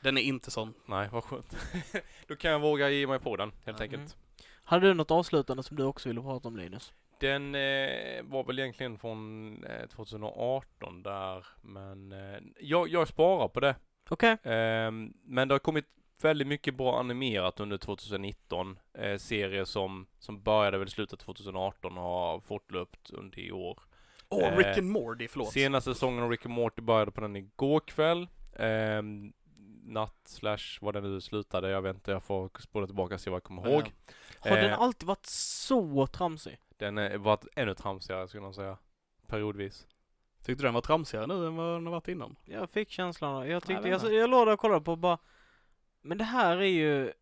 Den 0.00 0.18
är 0.18 0.22
inte 0.22 0.50
sån. 0.50 0.74
Nej, 0.86 1.08
vad 1.12 1.24
skönt. 1.24 1.56
Då 2.26 2.36
kan 2.36 2.50
jag 2.50 2.58
våga 2.60 2.90
ge 2.90 3.06
mig 3.06 3.18
på 3.18 3.36
den, 3.36 3.52
helt 3.64 3.78
Ja. 3.78 3.84
enkelt. 3.84 4.16
Hade 4.64 4.86
du 4.86 4.94
något 4.94 5.10
avslutande 5.10 5.62
som 5.62 5.76
du 5.76 5.84
också 5.84 6.08
ville 6.08 6.20
prata 6.20 6.48
om 6.48 6.56
Linus? 6.56 6.92
Den 7.20 7.54
eh, 7.54 8.22
var 8.22 8.44
väl 8.44 8.58
egentligen 8.58 8.98
från 8.98 9.64
eh, 9.64 9.86
2018 9.86 11.02
där, 11.02 11.46
men 11.62 12.12
eh, 12.12 12.38
jag, 12.60 12.88
jag 12.88 13.08
sparar 13.08 13.48
på 13.48 13.60
det. 13.60 13.76
Okej. 14.08 14.36
Ehm, 14.42 15.12
men 15.24 15.48
det 15.48 15.54
har 15.54 15.58
kommit 15.58 15.84
väldigt 16.24 16.48
mycket 16.48 16.74
bra 16.74 16.98
animerat 17.00 17.60
under 17.60 17.78
2019. 17.78 18.78
Eh, 18.94 19.18
serier 19.18 19.64
som, 19.64 20.06
som 20.18 20.42
började 20.42 20.78
väl 20.78 20.88
i 20.88 20.90
slutet 20.90 21.18
2018 21.18 21.98
och 21.98 22.04
har 22.04 22.40
fortlöpt 22.40 23.10
under 23.10 23.38
i 23.38 23.52
år. 23.52 23.78
Åh, 24.28 24.44
Eh, 24.44 24.56
Rick 24.56 24.78
and 24.78 24.90
Morty, 24.90 25.28
förlåt. 25.28 25.52
Senaste 25.52 25.94
säsongen 25.94 26.22
av 26.24 26.30
Rick 26.30 26.46
and 26.46 26.54
Morty 26.54 26.82
började 26.82 27.10
på 27.10 27.20
den 27.20 27.36
igår 27.36 27.80
kväll. 27.80 28.28
Ehm, 28.56 29.32
natt 29.84 30.20
slash 30.24 30.78
vad 30.80 30.94
den 30.94 31.02
nu 31.02 31.20
slutade, 31.20 31.70
jag 31.70 31.82
vet 31.82 31.94
inte, 31.94 32.10
jag 32.10 32.22
får 32.22 32.50
spola 32.58 32.86
tillbaka 32.86 33.14
och 33.14 33.20
se 33.20 33.30
vad 33.30 33.36
jag 33.36 33.44
kommer 33.44 33.70
ihåg. 33.70 33.92
Har 34.38 34.56
den 34.56 34.70
Eh, 34.70 34.80
alltid 34.80 35.06
varit 35.06 35.26
så 35.26 36.06
tramsig? 36.06 36.58
Den 36.76 36.96
har 36.96 37.16
varit 37.18 37.46
ännu 37.56 37.74
tramsigare 37.74 38.28
skulle 38.28 38.44
jag 38.44 38.54
säga. 38.54 38.78
Periodvis. 39.26 39.86
Tyckte 40.44 40.62
du 40.62 40.66
den 40.66 40.74
var 40.74 40.80
tramsigare 40.80 41.26
nu 41.26 41.46
än 41.46 41.56
vad 41.56 41.74
den 41.76 41.86
har 41.86 41.92
varit 41.92 42.08
innan? 42.08 42.36
Jag 42.44 42.70
fick 42.70 42.90
känslan, 42.90 43.48
jag 43.48 43.62
tyckte, 43.62 43.82
vet 43.82 43.90
jag, 43.90 44.00
inte. 44.00 44.14
jag 44.14 44.30
låg 44.30 44.46
där 44.46 44.52
och 44.52 44.60
kollade 44.60 44.80
på 44.84 44.96
bara 44.96 45.18
Men 46.02 46.18
det 46.18 46.24
här 46.24 46.56
är 46.56 46.62
ju, 46.62 47.12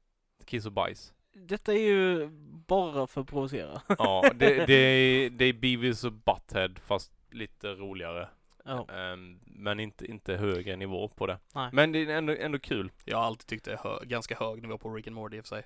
Kiss 0.45 0.67
och 0.67 0.73
bajs. 0.73 1.13
detta 1.33 1.73
är 1.75 1.79
ju 1.79 2.29
bara 2.67 3.07
för 3.07 3.21
att 3.21 3.27
provocera. 3.29 3.83
Ja, 3.99 4.31
det, 4.35 4.67
det, 4.67 4.75
är, 4.75 5.31
det 5.31 5.45
är 5.45 5.53
Beavis 5.53 6.05
och 6.05 6.13
Butthead 6.13 6.75
fast 6.87 7.13
lite 7.31 7.69
roligare. 7.69 8.29
Ja. 8.65 8.87
Ehm, 8.91 9.39
men 9.45 9.81
inte, 9.81 10.07
inte 10.07 10.37
högre 10.37 10.77
nivå 10.77 11.09
på 11.09 11.27
det. 11.27 11.39
Nej. 11.55 11.71
Men 11.73 11.93
det 11.93 11.99
är 11.99 12.09
ändå, 12.17 12.35
ändå 12.39 12.59
kul. 12.59 12.91
Jag 13.05 13.17
har 13.19 13.25
alltid 13.25 13.47
tyckt 13.47 13.65
det 13.65 13.73
är 13.73 13.79
hö- 13.85 14.05
ganska 14.05 14.37
hög 14.37 14.63
nivå 14.63 14.79
på 14.79 14.95
Rick 14.95 15.07
and 15.07 15.17
Morty 15.17 15.37
i 15.37 15.41
och 15.41 15.45
för 15.45 15.49
sig. 15.49 15.63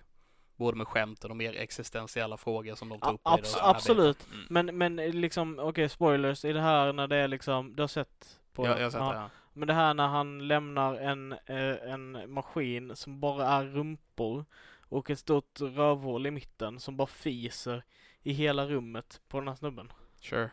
Både 0.57 0.77
med 0.77 0.89
skämten 0.89 1.31
och 1.31 1.37
mer 1.37 1.57
existentiella 1.57 2.37
frågor 2.37 2.75
som 2.75 2.89
de 2.89 3.01
tar 3.01 3.13
upp 3.13 3.21
i 3.21 3.25
abs- 3.29 3.59
absolut. 3.61 4.27
Mm. 4.33 4.67
Men, 4.67 4.79
men 4.79 4.97
liksom, 5.21 5.59
okej 5.59 5.89
spoilers, 5.89 6.45
i 6.45 6.53
det 6.53 6.61
här 6.61 6.93
när 6.93 7.07
det 7.07 7.17
är 7.17 7.29
liksom, 7.29 7.77
du 7.77 7.83
har 7.83 7.89
sett 7.89 8.41
på 8.53 8.63
biten. 8.63 8.73
Jag, 8.73 8.81
jag 8.81 8.87
har 8.87 8.91
sett 8.91 9.01
ja. 9.01 9.13
det. 9.13 9.19
Ja. 9.19 9.31
Men 9.53 9.69
det 9.69 9.75
här 9.75 9.95
när 9.95 10.07
han 10.09 10.49
lämnar 10.49 10.95
en, 10.97 11.33
eh, 11.33 11.93
en 11.93 12.33
maskin 12.33 12.97
som 12.97 13.21
bara 13.21 13.47
är 13.47 13.65
rumpor 13.65 14.45
och 14.89 15.11
ett 15.11 15.19
stort 15.19 15.61
rövhål 15.61 16.27
i 16.27 16.31
mitten 16.31 16.81
som 16.81 16.97
bara 16.97 17.07
fiser 17.07 17.85
i 18.23 18.33
hela 18.33 18.67
rummet 18.67 19.21
på 19.29 19.39
den 19.39 19.49
här 19.49 19.55
snubben. 19.55 19.93
Sure. 20.21 20.51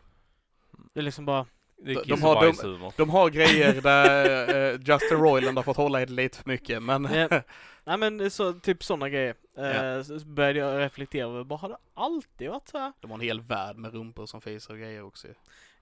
Det 0.94 1.00
är 1.00 1.04
liksom 1.04 1.24
bara, 1.24 1.46
Det 1.76 1.92
är 1.92 2.04
De- 2.04 2.22
har- 2.22 2.78
de-. 2.78 2.92
De 2.96 3.10
har 3.10 3.30
grejer 3.30 3.80
där 3.80 4.74
uh, 4.74 4.80
Justin 4.84 5.18
Roiland 5.18 5.58
har 5.58 5.62
fått 5.62 5.76
hålla 5.76 6.02
i 6.02 6.06
det 6.06 6.12
lite 6.12 6.38
för 6.38 6.48
mycket, 6.48 6.82
men 6.82 7.04
eh, 7.06 7.42
nej 7.84 7.98
men 7.98 8.30
så, 8.30 8.52
typ 8.52 8.84
sådana 8.84 9.08
grejer. 9.08 9.34
Eh, 9.58 9.64
Ja. 9.66 10.04
så 10.04 10.18
började 10.26 10.58
jag 10.58 10.78
reflektera 10.80 11.28
över, 11.28 11.44
bara 11.44 11.56
har 11.58 11.68
det 11.68 11.76
alltid 11.94 12.50
varit 12.50 12.68
så 12.68 12.78
här? 12.78 12.92
de 13.00 13.10
har 13.10 13.18
en 13.18 13.24
hel 13.24 13.40
värld 13.40 13.76
med 13.76 13.92
rumpor 13.92 14.26
som 14.26 14.40
fiser 14.40 14.72
och 14.74 14.78
grejer 14.80 15.02
också. 15.02 15.28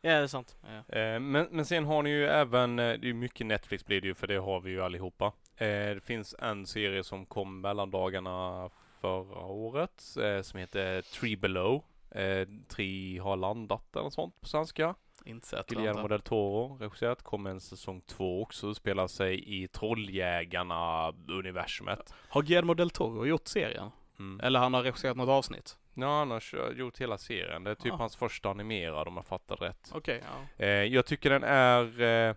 Ja, 0.06 0.12
det 0.12 0.22
är 0.22 0.26
sant. 0.26 0.56
Ja. 0.62 0.68
Eh, 0.98 1.20
men, 1.20 1.48
men 1.50 1.64
sen 1.64 1.84
har 1.84 2.02
ni 2.02 2.10
ju 2.10 2.26
även, 2.26 2.78
eh, 2.78 2.84
det 2.84 3.06
är 3.06 3.08
ju 3.08 3.14
mycket 3.14 3.46
Netflix 3.46 3.86
blir 3.86 4.00
det 4.00 4.06
ju 4.06 4.14
för 4.14 4.26
det 4.26 4.36
har 4.36 4.60
vi 4.60 4.70
ju 4.70 4.82
allihopa. 4.82 5.32
Eh, 5.56 5.66
det 5.66 6.00
finns 6.04 6.34
en 6.38 6.66
serie 6.66 7.04
som 7.04 7.26
kom 7.26 7.60
mellan 7.60 7.90
dagarna 7.90 8.70
förra 9.00 9.46
året 9.46 10.04
eh, 10.22 10.42
som 10.42 10.60
heter 10.60 11.02
Tree 11.02 11.36
Below. 11.36 11.82
Eh, 12.10 12.48
Tre 12.68 13.18
har 13.18 13.36
landat 13.36 13.96
eller 13.96 14.04
något 14.04 14.14
sånt 14.14 14.40
på 14.40 14.46
svenska. 14.46 14.94
Inte 15.24 15.46
sett. 15.46 15.66
Guillermo 15.66 16.08
del 16.08 16.20
Toro 16.20 16.76
regisserat. 16.80 17.22
Kommer 17.22 17.50
en 17.50 17.60
säsong 17.60 18.00
två 18.00 18.42
också. 18.42 18.74
Spelar 18.74 19.06
sig 19.06 19.62
i 19.62 19.68
Trolljägarna-universumet. 19.68 22.14
Har 22.28 22.42
Guillermo 22.42 22.74
del 22.74 22.90
Toro 22.90 23.26
gjort 23.26 23.48
serien? 23.48 23.90
Mm. 24.18 24.40
Eller 24.40 24.60
han 24.60 24.74
har 24.74 24.82
regisserat 24.82 25.16
något 25.16 25.28
avsnitt? 25.28 25.78
Ja, 25.98 26.18
han 26.18 26.30
har 26.30 26.72
gjort 26.72 26.98
hela 27.00 27.18
serien. 27.18 27.64
Det 27.64 27.70
är 27.70 27.74
typ 27.74 27.86
Ja. 27.86 27.96
hans 27.96 28.16
första 28.16 28.48
animerad 28.50 29.08
om 29.08 29.16
jag 29.16 29.26
fattar 29.26 29.56
rätt. 29.56 29.90
Okej, 29.94 30.22
ja. 30.58 30.64
Eh, 30.64 30.68
jag 30.68 31.06
tycker 31.06 31.30
den 31.30 31.42
är, 31.44 32.00
eh, 32.00 32.34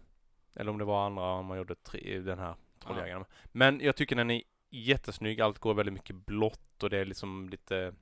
eller 0.55 0.71
om 0.71 0.77
det 0.77 0.85
var 0.85 1.05
andra, 1.05 1.23
om 1.23 1.45
man 1.45 1.57
gjorde 1.57 1.75
tre, 1.75 2.19
den 2.19 2.39
här 2.39 2.55
Trolljägarna. 2.83 3.25
Men 3.45 3.79
jag 3.81 3.95
tycker 3.95 4.15
den 4.15 4.31
är 4.31 4.41
jättesnygg, 4.71 5.41
allt 5.41 5.59
går 5.59 5.73
väldigt 5.73 5.93
mycket 5.93 6.15
blått 6.15 6.83
och 6.83 6.89
det 6.89 6.97
är 6.97 7.05
liksom 7.05 7.49
lite 7.49 7.93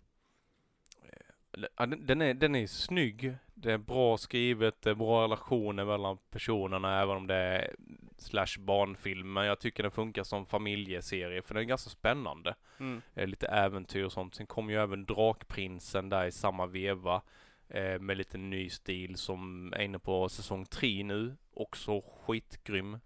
ja, 1.78 1.86
den- 1.86 2.22
är, 2.22 2.34
den 2.34 2.56
är 2.56 2.68
snygg, 2.68 3.36
det 3.54 3.74
är 3.74 3.78
bra 3.78 4.18
skrivet, 4.18 4.82
det 4.82 4.90
är 4.90 4.96
bra 4.96 5.24
relationer 5.24 5.86
mellan 5.86 6.18
personerna 6.32 7.02
även 7.02 7.18
om 7.18 7.28
det 7.28 7.36
är 7.36 7.76
slash 8.18 8.60
barnfilm. 8.60 9.34
Men 9.34 9.46
jag 9.46 9.60
tycker 9.60 9.84
den 9.84 9.92
funkar 9.92 10.24
som 10.24 10.46
familjeserie 10.46 11.42
för 11.42 11.54
den 11.54 11.64
är 11.64 11.68
ganska 11.68 11.90
spännande. 11.90 12.56
Mm. 12.80 13.02
Eh, 13.16 13.28
lite 13.28 13.48
äventyr 13.48 14.04
och 14.04 14.12
sånt. 14.12 14.36
Sen 14.36 14.48
kommer 14.48 14.74
ju 14.74 14.80
även 14.80 15.06
Drakprinsen 15.06 16.10
där 16.10 16.26
i 16.26 16.32
samma 16.32 16.66
veva. 16.66 17.22
Eh, 17.70 18.00
med 18.00 18.18
lite 18.18 18.38
ny 18.38 18.70
stil 18.70 19.18
som 19.18 19.74
är 19.74 19.82
inne 19.82 20.00
på 20.00 20.30
säsong 20.30 20.66
3 20.66 21.04
nu. 21.04 21.36
Också 21.54 22.02
skitgrym. 22.02 23.00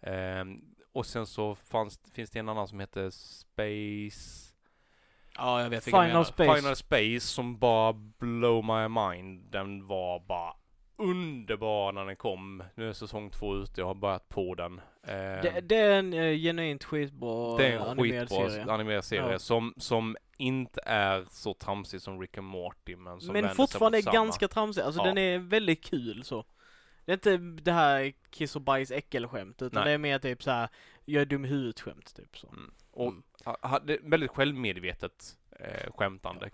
Eh, 0.00 0.44
och 0.92 1.06
sen 1.06 1.26
så 1.26 1.54
fanns, 1.54 2.00
finns 2.12 2.30
det 2.30 2.38
en 2.38 2.48
annan 2.48 2.68
som 2.68 2.80
heter 2.80 3.10
Space 3.10 4.47
Ja, 5.38 5.62
jag 5.62 5.70
vet 5.70 5.84
Final 5.84 6.06
menar. 6.06 6.24
Space. 6.24 6.54
Final 6.56 6.76
Space 6.76 7.20
som 7.20 7.58
bara 7.58 7.92
blow 7.92 8.64
my 8.64 8.88
mind. 8.88 9.42
Den 9.50 9.86
var 9.86 10.20
bara 10.20 10.52
underbar 10.96 11.92
när 11.92 12.04
den 12.06 12.16
kom. 12.16 12.62
Nu 12.74 12.88
är 12.88 12.92
säsong 12.92 13.30
två 13.30 13.56
ute, 13.56 13.80
jag 13.80 13.86
har 13.86 13.94
börjat 13.94 14.28
på 14.28 14.54
den. 14.54 14.78
Eh, 15.02 15.14
Det, 15.42 15.60
det 15.68 15.76
är 15.76 15.98
en 15.98 16.12
eh, 16.12 16.36
genuint 16.38 16.84
skitbra 16.84 17.56
det 17.56 17.66
är 17.66 17.72
en 17.76 17.82
animerad 17.82 18.28
skitbra 18.28 18.50
serie. 18.50 18.72
animerad 18.72 19.04
serie 19.04 19.32
Ja. 19.32 19.38
som, 19.38 19.74
som 19.76 20.16
inte 20.36 20.80
är 20.86 21.24
så 21.30 21.54
tramsig 21.54 22.00
som 22.00 22.20
Rick 22.20 22.38
and 22.38 22.46
Morty 22.46 22.96
men 22.96 23.20
som 23.20 23.32
Men 23.32 23.54
fortfarande 23.54 23.98
är 23.98 24.02
samma. 24.02 24.14
ganska 24.14 24.48
tramsig, 24.48 24.82
alltså 24.82 25.00
Ja. 25.00 25.04
den 25.06 25.18
är 25.18 25.38
väldigt 25.38 25.84
kul 25.84 26.24
så. 26.24 26.44
Det 27.04 27.12
är 27.12 27.14
inte 27.14 27.62
det 27.62 27.72
här 27.72 28.12
kiss 28.30 28.56
och 28.56 28.62
bajs 28.62 28.90
äckelskämt 28.90 29.62
utan 29.62 29.80
Nej. 29.82 29.84
det 29.84 29.94
är 29.94 29.98
mer 29.98 30.18
typ 30.18 30.42
så 30.42 30.50
här 30.50 30.68
jag 31.04 31.20
är 31.22 31.26
dum 31.26 31.44
i 31.44 31.48
huvudet 31.48 31.80
skämt 31.80 32.14
typ 32.16 32.38
så. 32.38 32.48
Mm. 32.48 32.70
Och 32.90 33.06
Mm. 33.08 33.22
Ha, 33.48 33.68
ha, 33.68 33.78
det 33.78 33.92
är 33.94 34.10
väldigt 34.10 34.30
självmedvetet 34.30 35.36
eh, 35.60 35.92
skämtande. 35.92 36.50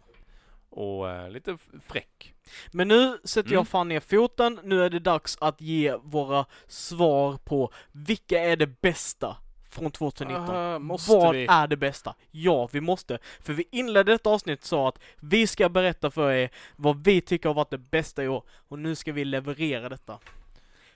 Och 0.71 1.11
eh, 1.11 1.31
lite 1.31 1.57
fräck. 1.89 2.35
Men 2.73 2.89
nu 2.89 3.19
sätter 3.25 3.49
Mm. 3.51 3.59
jag 3.59 3.69
fan 3.69 3.89
ner 3.89 4.01
foten, 4.01 4.61
nu 4.65 4.83
är 4.85 4.91
det 4.91 4.99
dags 4.99 5.39
att 5.41 5.61
ge 5.61 5.97
våra 5.97 6.47
svar 6.67 7.37
på 7.45 7.73
vilka 7.93 8.41
är 8.41 8.57
det 8.57 8.67
bästa 8.81 9.37
från 9.71 9.91
2019? 9.91 10.57
Ah, 10.57 10.79
måste 10.79 11.13
Vad 11.13 11.35
vi? 11.35 11.47
är 11.51 11.67
det 11.67 11.77
bästa? 11.77 12.15
Ja, 12.31 12.69
vi 12.73 12.81
måste. 12.81 13.19
För 13.41 13.53
vi 13.53 13.65
inledde 13.71 14.13
ett 14.13 14.27
avsnitt 14.27 14.65
sa 14.65 14.89
att 14.89 14.99
vi 15.21 15.47
ska 15.47 15.69
berätta 15.69 16.11
för 16.11 16.33
er 16.33 16.51
vad 16.77 17.05
vi 17.05 17.21
tycker 17.21 17.49
har 17.49 17.55
varit 17.55 17.71
det 17.71 17.79
bästa 17.79 18.25
i 18.25 18.29
år. 18.29 18.43
Och 18.69 18.79
nu 18.79 18.95
ska 18.95 19.13
vi 19.13 19.25
leverera 19.25 19.89
detta. 19.89 20.19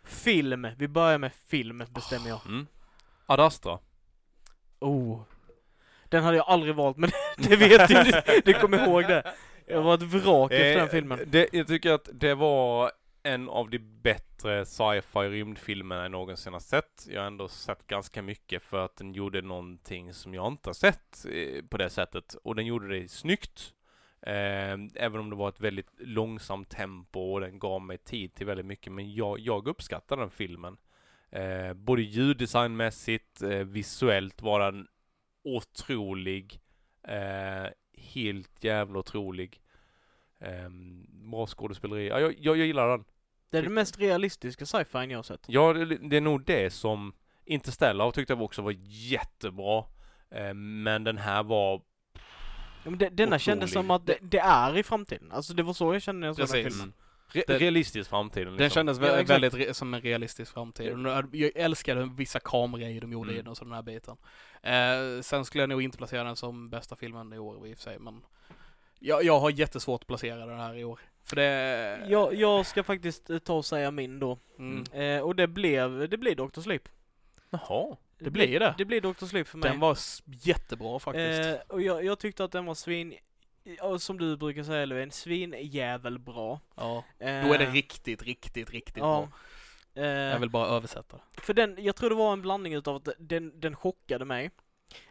Film. 0.05 0.67
Vi 0.77 0.89
börjar 0.89 1.19
med 1.19 1.33
film, 1.33 1.83
bestämmer 1.91 2.29
jag. 2.29 2.41
Mm. 2.47 2.67
Ad 3.27 3.43
Astra. 3.43 3.79
Oh. 4.81 5.21
Den 6.09 6.25
hade 6.25 6.37
jag 6.37 6.47
aldrig 6.49 6.75
valt, 6.75 6.97
men 6.97 7.11
det 7.37 7.57
vet 7.57 7.89
du. 7.89 8.13
Du 8.45 8.53
kommer 8.53 8.87
ihåg 8.87 9.03
det. 9.03 9.35
Jag 9.67 9.83
var 9.83 9.95
ett 9.95 10.03
vrak 10.03 10.53
efter 10.53 10.75
den 10.75 10.85
Eh, 10.85 10.91
filmen. 10.91 11.21
Det, 11.27 11.49
jag 11.53 11.67
tycker 11.67 11.93
att 11.93 12.09
det 12.13 12.35
var 12.35 12.91
en 13.23 13.49
av 13.49 13.71
de 13.71 13.79
bättre 13.79 14.67
sci-fi 14.67 15.19
rymdfilmerna 15.19 16.03
jag 16.03 16.11
någonsin 16.11 16.53
har 16.53 16.61
sett. 16.61 17.07
Jag 17.11 17.21
har 17.21 17.27
ändå 17.27 17.49
sett 17.49 17.87
ganska 17.87 18.23
mycket 18.23 18.63
för 18.63 18.85
att 18.85 18.97
den 18.97 19.13
gjorde 19.13 19.43
någonting 19.43 20.15
som 20.15 20.35
jag 20.35 20.47
inte 20.47 20.69
har 20.69 20.75
sett 20.75 21.27
eh, 21.31 21.65
på 21.65 21.77
det 21.77 21.91
sättet. 21.91 22.37
Och 22.45 22.55
den 22.55 22.67
gjorde 22.67 23.01
det 23.01 23.11
snyggt. 23.11 23.73
Eh, 24.23 24.77
även 24.95 25.21
om 25.21 25.31
det 25.31 25.37
var 25.37 25.49
ett 25.49 25.61
väldigt 25.61 25.93
långsamt 25.99 26.71
tempo 26.71 27.21
och 27.21 27.41
den 27.41 27.59
gav 27.59 27.83
mig 27.83 27.99
tid 27.99 28.35
till 28.35 28.47
väldigt 28.47 28.67
mycket. 28.67 28.93
Men 28.93 29.15
jag, 29.15 29.39
jag 29.39 29.69
uppskattar 29.69 30.17
den 30.17 30.31
filmen. 30.31 30.77
Både 31.75 32.03
ljuddesignmässigt, 32.03 33.43
visuellt 33.65 34.43
var 34.43 34.61
den 34.61 34.87
otrolig. 35.45 36.61
Eh, 37.09 37.71
helt 37.97 38.65
jävla 38.65 38.99
otrolig. 38.99 39.61
Eh, 40.41 40.69
bra 41.31 41.47
skådespeleri. 41.47 42.09
Ja, 42.09 42.21
jag, 42.21 42.35
jag, 42.39 42.57
jag 42.57 42.67
gillar 42.67 42.89
den. 42.89 43.05
Det 43.51 43.59
är 43.59 43.63
det 43.63 43.69
mest 43.69 43.99
realistiska 44.01 44.67
sci-fi 44.67 44.99
jag 44.99 45.19
har 45.19 45.23
sett. 45.23 45.45
Ja, 45.47 45.73
det, 45.73 45.85
det 45.85 46.17
är 46.17 46.21
nog 46.21 46.45
det 46.45 46.71
som 46.73 47.13
Interstellar 47.45 48.11
tyckte 48.11 48.33
jag 48.33 48.43
också 48.43 48.63
var 48.63 48.75
jättebra. 48.87 49.85
Eh, 50.31 50.55
men 50.55 51.05
den 51.05 51.19
här 51.19 51.43
var... 51.43 51.83
Ja, 52.85 52.91
men 52.91 52.99
det, 52.99 53.09
denna 53.09 53.39
kändes 53.39 53.73
som 53.73 53.91
att 53.91 54.07
det, 54.07 54.19
det 54.23 54.39
är 54.39 54.77
i 54.77 54.83
framtiden. 54.83 55.33
Alltså 55.33 55.55
det 55.55 55.63
var 55.63 55.73
så 55.73 55.95
jag 55.95 56.03
kände 56.03 56.21
när 56.21 56.27
jag 56.27 56.49
såg 56.49 56.63
den 56.63 56.71
filmen. 56.71 56.93
Re, 57.33 57.43
Det- 57.47 57.59
realistisk 57.59 58.11
framtiden 58.11 58.47
liksom. 58.49 58.59
Den 58.63 58.71
kändes 58.71 58.99
Ja, 58.99 59.05
vä- 59.05 59.13
exakt. 59.21 59.31
väldigt 59.31 59.55
re- 59.55 59.73
som 59.73 59.95
en 59.95 60.01
realistisk 60.01 60.53
framtid. 60.53 60.87
Jag 61.33 61.51
älskade 61.55 62.11
vissa 62.17 62.41
kameragrejer 62.41 63.01
de 63.01 63.13
gjorde 63.13 63.31
i 63.31 63.33
Mm. 63.35 63.45
den 63.45 63.51
och 63.51 63.57
så 63.57 63.65
den 63.65 63.73
här 63.75 63.83
biten. 63.83 64.17
Eh, 64.63 65.21
sen 65.23 65.45
skulle 65.45 65.63
jag 65.63 65.69
nog 65.69 65.83
inte 65.83 65.99
placera 65.99 66.25
den 66.25 66.37
som 66.37 66.69
bästa 66.71 66.97
filmen 66.97 67.33
i 67.33 67.39
år 67.39 67.69
i 67.69 67.73
och 67.73 67.77
för 67.77 67.83
sig, 67.83 67.99
men 67.99 68.23
jag, 68.99 69.25
jag 69.25 69.41
har 69.41 69.51
jättesvårt 69.51 70.01
att 70.03 70.07
placera 70.07 70.47
den 70.47 70.59
här 70.61 70.77
i 70.77 70.85
år. 70.85 71.01
För 71.25 71.37
det... 71.37 72.07
Jag, 72.09 72.35
jag 72.35 72.67
ska 72.67 72.83
faktiskt 72.83 73.31
eh, 73.31 73.39
ta 73.39 73.55
och 73.55 73.65
säga 73.65 73.91
min 73.91 74.19
då. 74.19 74.39
Mm. 74.59 74.85
Eh, 74.93 75.23
och 75.23 75.37
det 75.37 75.47
blev, 75.47 76.09
det 76.09 76.17
blir 76.17 76.35
Dr. 76.35 76.61
Sleep. 76.61 76.89
Jaha. 77.51 77.97
Det 78.19 78.31
blir 78.31 78.61
det. 78.61 78.75
Det 78.79 78.85
blir 78.85 79.01
Dr. 79.01 79.27
Sleep 79.27 79.49
för 79.49 79.59
mig. 79.59 79.71
Den 79.71 79.81
var 79.81 79.99
jättebra 80.25 80.99
faktiskt. 80.99 81.47
Eh, 81.47 81.55
och 81.69 81.83
jag, 81.83 82.05
jag 82.05 82.19
tyckte 82.19 82.45
att 82.45 82.53
den 82.53 82.67
var 82.67 82.75
svin, 82.75 83.15
som 83.99 84.19
du 84.19 84.37
brukar 84.37 84.63
säga 84.63 84.85
Löfven, 84.87 85.11
svinjävel 85.11 86.19
bra. 86.19 86.61
ja. 86.75 87.05
Eh, 87.19 87.47
Då 87.47 87.53
är 87.55 87.59
det 87.59 87.67
riktigt, 87.71 88.23
riktigt, 88.23 88.71
riktigt 88.71 88.97
ja. 88.97 89.29
bra. 89.31 89.39
Eh, 89.95 90.05
Jag 90.07 90.39
vill 90.41 90.51
bara 90.51 90.67
översätta 90.67 91.17
det. 91.17 91.41
För 91.41 91.55
den, 91.55 91.77
jag 91.79 91.97
tror 91.97 92.11
det 92.11 92.17
var 92.17 92.33
en 92.33 92.43
blandning 92.43 92.75
utav 92.75 92.97
att 92.97 93.09
den, 93.19 93.61
den 93.61 93.77
chockade 93.77 94.25
mig. 94.25 94.51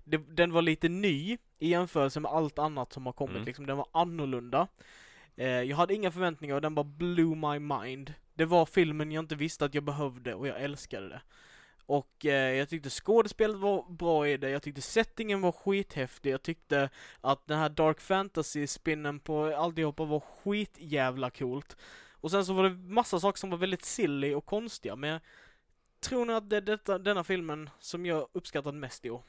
Det, 0.03 0.17
den 0.17 0.51
var 0.51 0.61
lite 0.61 0.89
ny 0.89 1.37
i 1.59 1.69
jämförelse 1.69 2.19
med 2.19 2.31
allt 2.31 2.59
annat 2.59 2.93
som 2.93 3.05
har 3.05 3.13
kommit 3.13 3.35
Mm. 3.35 3.45
liksom. 3.45 3.65
Den 3.65 3.77
var 3.77 3.87
annorlunda. 3.91 4.67
Eh, 5.35 5.47
jag 5.47 5.77
hade 5.77 5.93
inga 5.93 6.11
förväntningar 6.11 6.55
och 6.55 6.61
den 6.61 6.75
bara 6.75 6.83
blew 6.83 7.35
my 7.37 7.59
mind. 7.59 8.13
Det 8.33 8.45
var 8.45 8.65
filmen 8.65 9.11
jag 9.11 9.23
inte 9.23 9.35
visste 9.35 9.65
att 9.65 9.73
jag 9.73 9.83
behövde 9.83 10.33
och 10.33 10.47
jag 10.47 10.61
älskade 10.61 11.09
det. 11.09 11.21
Och 11.85 12.25
eh, 12.25 12.53
jag 12.55 12.69
tyckte 12.69 12.89
skådespelet 12.89 13.57
var 13.57 13.85
bra 13.91 14.27
i 14.27 14.37
det, 14.37 14.49
jag 14.49 14.63
tyckte 14.63 14.81
settingen 14.81 15.41
var 15.41 15.51
skithäftig, 15.51 16.31
jag 16.31 16.41
tyckte 16.43 16.89
att 17.21 17.47
den 17.47 17.59
här 17.59 17.69
dark 17.69 18.01
fantasy-spinnen 18.01 19.19
på 19.19 19.55
alltihopa 19.55 20.05
var 20.05 20.19
skitjävla 20.19 21.29
coolt. 21.29 21.77
Och 22.21 22.31
sen 22.31 22.45
så 22.45 22.53
var 22.53 22.63
det 22.63 22.69
massa 22.75 23.19
saker 23.19 23.39
som 23.39 23.49
var 23.49 23.57
väldigt 23.57 23.85
silly 23.85 24.33
och 24.33 24.45
konstiga, 24.45 24.95
men 24.95 25.09
jag 25.09 25.21
tror 25.99 26.25
nog 26.25 26.35
att 26.35 26.49
det 26.49 26.57
är 26.57 26.61
detta, 26.61 26.97
denna 26.97 27.23
filmen 27.23 27.69
som 27.79 28.05
jag 28.05 28.27
uppskattat 28.33 28.75
mest 28.75 29.05
i 29.05 29.09
år. 29.09 29.23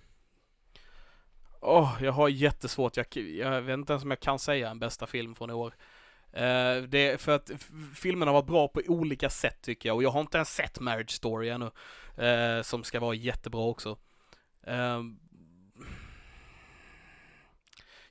Åh, 1.60 1.98
jag 2.02 2.12
har 2.12 2.28
jättesvårt. 2.28 2.96
Jag, 2.96 3.06
jag 3.16 3.62
vet 3.62 3.74
inte 3.74 3.92
ens 3.92 4.02
om 4.04 4.10
jag 4.10 4.20
kan 4.20 4.38
säga 4.38 4.70
en 4.70 4.78
bästa 4.78 5.06
film 5.06 5.34
från 5.34 5.50
i 5.50 5.52
år. 5.52 5.74
Eh, 6.32 6.76
det 6.88 7.20
för 7.20 7.32
att 7.34 7.50
f- 7.50 7.70
filmen 7.94 8.28
har 8.28 8.32
varit 8.34 8.46
bra 8.46 8.68
på 8.68 8.80
olika 8.88 9.30
sätt 9.30 9.62
tycker 9.62 9.88
jag 9.88 9.96
och 9.96 10.02
jag 10.02 10.10
har 10.10 10.20
inte 10.20 10.38
ens 10.38 10.54
sett 10.54 10.80
Marriage 10.80 11.10
Story 11.10 11.48
ännu. 11.48 11.70
eh, 12.16 12.62
som 12.62 12.84
ska 12.84 13.00
vara 13.00 13.14
jättebra 13.14 13.60
också. 13.60 13.98
Eh, 14.62 15.02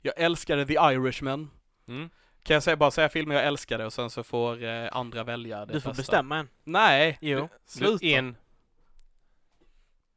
jag 0.02 0.14
älskade 0.18 0.66
The 0.66 0.74
Irishman. 0.74 1.49
Mm. 1.88 2.10
Kan 2.48 2.53
jag 2.53 2.64
säga, 2.64 2.76
bara 2.76 2.91
säga 2.91 3.10
filmer 3.10 3.36
jag 3.36 3.45
älskade 3.45 3.86
och 3.86 3.94
sen 3.94 4.10
så 4.10 4.24
får 4.24 4.64
eh, 4.64 4.90
andra 4.91 5.24
välja 5.24 5.65
det 5.65 5.74
Du 5.74 5.82
får 5.82 5.90
bästa. 5.90 6.02
bestämma 6.02 6.38
en. 6.38 6.49
Nej! 6.64 7.18
Jo. 7.22 7.49
Sluta! 7.65 8.06
En. 8.06 8.36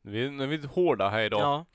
Vi, 0.03 0.31
nu 0.31 0.43
är 0.45 0.47
vi 0.49 0.67
hårda 0.67 1.09
här 1.09 1.21
idag. 1.21 1.41
Ja. 1.41 1.67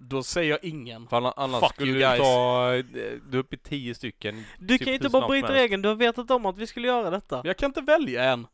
Då 0.00 0.22
säger 0.22 0.50
jag 0.50 0.64
ingen. 0.64 1.08
För 1.08 1.16
anna- 1.16 1.32
annars 1.36 1.60
Fuck 1.60 1.74
skulle 1.74 1.90
you 1.90 1.98
du 2.00 2.06
guys. 2.06 2.18
ta, 2.20 2.74
eh, 2.74 2.84
du 3.30 3.36
är 3.38 3.40
uppe 3.40 3.54
i 3.54 3.58
tio 3.58 3.94
stycken. 3.94 4.44
Du 4.58 4.68
Typ 4.68 4.84
kan 4.84 4.88
ju 4.88 4.94
inte 4.94 5.06
hur 5.06 5.10
bara 5.12 5.20
snabbt 5.20 5.30
bryta 5.30 5.46
som 5.46 5.54
helst. 5.56 5.62
regeln, 5.64 5.82
du 5.82 5.88
har 5.88 5.96
vetat 5.96 6.30
om 6.30 6.46
att 6.46 6.58
vi 6.58 6.66
skulle 6.66 6.88
göra 6.88 7.10
detta. 7.10 7.36
Men 7.36 7.46
jag 7.46 7.56
kan 7.56 7.66
inte 7.70 7.80
välja 7.80 8.24
en. 8.24 8.46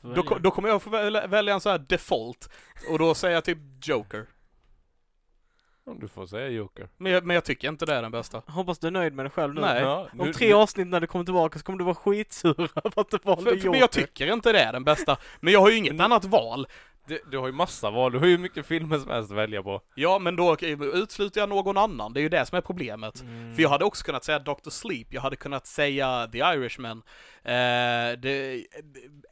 Du 0.00 0.14
Då, 0.14 0.22
ko- 0.22 0.38
då 0.38 0.50
kommer 0.50 0.68
jag 0.68 0.82
få 0.82 0.90
välja, 0.90 1.26
välja 1.26 1.54
en 1.54 1.60
så 1.60 1.70
här 1.70 1.78
default. 1.78 2.48
Och 2.90 2.98
då 2.98 3.14
säger 3.14 3.34
jag 3.34 3.44
typ 3.44 3.58
Joker. 3.82 4.26
Du 6.00 6.08
får 6.08 6.26
säga 6.26 6.48
Joker. 6.48 6.88
Men 6.96 7.12
jag, 7.12 7.24
men 7.26 7.34
jag 7.34 7.44
tycker 7.44 7.68
inte 7.68 7.86
det 7.86 7.94
är 7.94 8.02
den 8.02 8.10
bästa. 8.10 8.42
Hoppas 8.46 8.78
du 8.78 8.86
är 8.86 8.90
nöjd 8.90 9.12
med 9.12 9.24
dig 9.24 9.30
själv 9.30 9.54
nu. 9.54 9.60
Nej. 9.60 9.82
Ja, 9.82 10.08
Om 10.18 10.26
nu- 10.26 10.32
tre 10.32 10.52
avsnitt 10.52 10.86
när 10.88 11.00
du 11.00 11.06
kommer 11.06 11.24
tillbaka 11.24 11.58
så 11.58 11.64
kommer 11.64 11.78
du 11.78 11.84
vara 11.84 11.94
skitsur 11.94 12.60
över 12.84 13.00
att 13.00 13.10
du 13.10 13.18
valde 13.22 13.42
För, 13.42 13.50
för, 13.50 13.56
Joker. 13.56 13.70
men 13.70 13.80
jag 13.80 13.90
tycker 13.90 14.32
inte 14.32 14.52
det 14.52 14.60
är 14.60 14.72
den 14.72 14.84
bästa. 14.84 15.16
Men 15.40 15.52
jag 15.52 15.60
har 15.60 15.70
ju 15.70 15.76
inget 15.76 16.00
annat 16.00 16.24
val. 16.24 16.66
Du, 17.08 17.20
du 17.30 17.38
har 17.38 17.46
ju 17.46 17.52
massa 17.52 17.90
val, 17.90 18.12
du 18.12 18.18
har 18.18 18.26
ju 18.26 18.38
mycket 18.38 18.66
filmer 18.66 18.98
som 18.98 19.10
helst 19.10 19.30
att 19.30 19.36
välja 19.36 19.62
på. 19.62 19.82
Ja, 19.94 20.18
men 20.18 20.36
då 20.36 20.56
utesluter 20.94 21.40
jag 21.40 21.48
någon 21.48 21.76
annan. 21.76 22.12
Det 22.12 22.20
är 22.20 22.22
ju 22.22 22.28
det 22.28 22.46
som 22.46 22.56
är 22.56 22.62
problemet. 22.62 23.20
Mm. 23.20 23.54
För 23.54 23.62
jag 23.62 23.70
hade 23.70 23.84
också 23.84 24.04
kunnat 24.04 24.24
säga 24.24 24.38
Dr. 24.38 24.70
Sleep, 24.70 25.12
jag 25.12 25.20
hade 25.20 25.36
kunnat 25.36 25.66
säga 25.66 26.28
The 26.32 26.38
Irishman. 26.38 27.02
Eh, 27.42 28.18
det, 28.18 28.66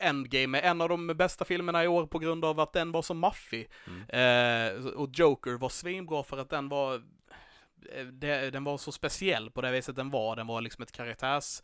Endgame 0.00 0.60
är 0.60 0.70
en 0.70 0.80
av 0.80 0.88
de 0.88 1.06
bästa 1.06 1.44
filmerna 1.44 1.84
i 1.84 1.88
år 1.88 2.06
på 2.06 2.18
grund 2.18 2.44
av 2.44 2.60
att 2.60 2.72
den 2.72 2.92
var 2.92 3.02
så 3.02 3.14
maffig. 3.14 3.68
Mm. 3.86 4.76
Eh, 4.76 4.86
och 4.86 5.10
Joker 5.12 5.58
var 5.58 5.68
svinbra 5.68 6.22
för 6.22 6.38
att 6.38 6.50
den 6.50 6.68
var 6.68 6.94
eh, 7.92 8.06
det, 8.06 8.50
den 8.50 8.64
var 8.64 8.78
så 8.78 8.92
speciell 8.92 9.50
på 9.50 9.60
det 9.60 9.70
viset 9.70 9.96
den 9.96 10.10
var. 10.10 10.36
Den 10.36 10.46
var 10.46 10.60
liksom 10.60 10.82
ett 10.82 10.92
karaktärs, 10.92 11.62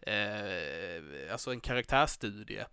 eh, 0.00 1.32
alltså 1.32 1.50
en 1.50 1.60
karaktärsstudie. 1.60 2.64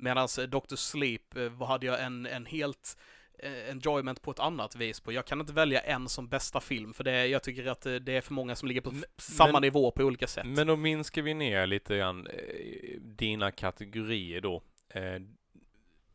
Medan 0.00 0.28
Dr. 0.48 0.76
Sleep 0.76 1.36
eh, 1.36 1.62
hade 1.66 1.86
jag 1.86 2.02
en, 2.04 2.26
en 2.26 2.46
helt 2.46 2.96
eh, 3.38 3.70
enjoyment 3.70 4.22
på 4.22 4.30
ett 4.30 4.38
annat 4.40 4.76
vis 4.76 5.00
på. 5.00 5.12
Jag 5.12 5.24
kan 5.26 5.40
inte 5.40 5.52
välja 5.52 5.80
en 5.80 6.08
som 6.08 6.28
bästa 6.28 6.60
film 6.60 6.92
för 6.94 7.04
det, 7.04 7.26
jag 7.26 7.42
tycker 7.42 7.66
att 7.66 7.86
eh, 7.86 7.94
det 7.94 8.16
är 8.16 8.20
för 8.20 8.34
många 8.34 8.56
som 8.56 8.68
ligger 8.68 8.80
på 8.80 8.90
Men- 8.92 9.04
samma 9.16 9.52
men- 9.52 9.62
nivå 9.62 9.90
på 9.90 10.02
olika 10.02 10.26
sätt. 10.26 10.46
Men 10.46 10.66
då 10.66 10.76
minskar 10.76 11.22
vi 11.22 11.34
ner 11.34 11.66
lite 11.66 11.96
grann 11.96 12.26
eh, 12.26 13.00
dina 13.00 13.50
kategorier 13.50 14.40
då. 14.40 14.62
Eh, 14.88 15.20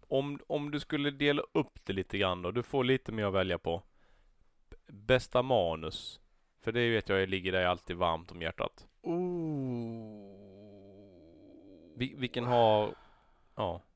om, 0.08 0.40
om 0.48 0.72
du 0.72 0.80
skulle 0.80 1.12
dela 1.12 1.44
upp 1.54 1.80
det 1.86 1.94
lite 1.94 2.18
grann 2.18 2.42
då, 2.42 2.52
du 2.52 2.64
får 2.64 2.84
lite 2.84 3.12
mer 3.12 3.26
att 3.26 3.34
välja 3.34 3.58
på. 3.58 3.84
Bästa 4.88 5.42
manus. 5.42 6.20
För 6.64 6.72
det 6.72 6.90
vet 6.90 7.10
jag 7.10 7.30
ligger 7.30 7.52
dig 7.52 7.66
alltid 7.66 7.96
varmt 7.96 8.32
om 8.32 8.42
hjärtat. 8.42 8.88
Ooh. 9.02 10.36
Vi, 11.98 12.14
vilken 12.18 12.46
har, 12.46 12.96
ja. 13.56 13.82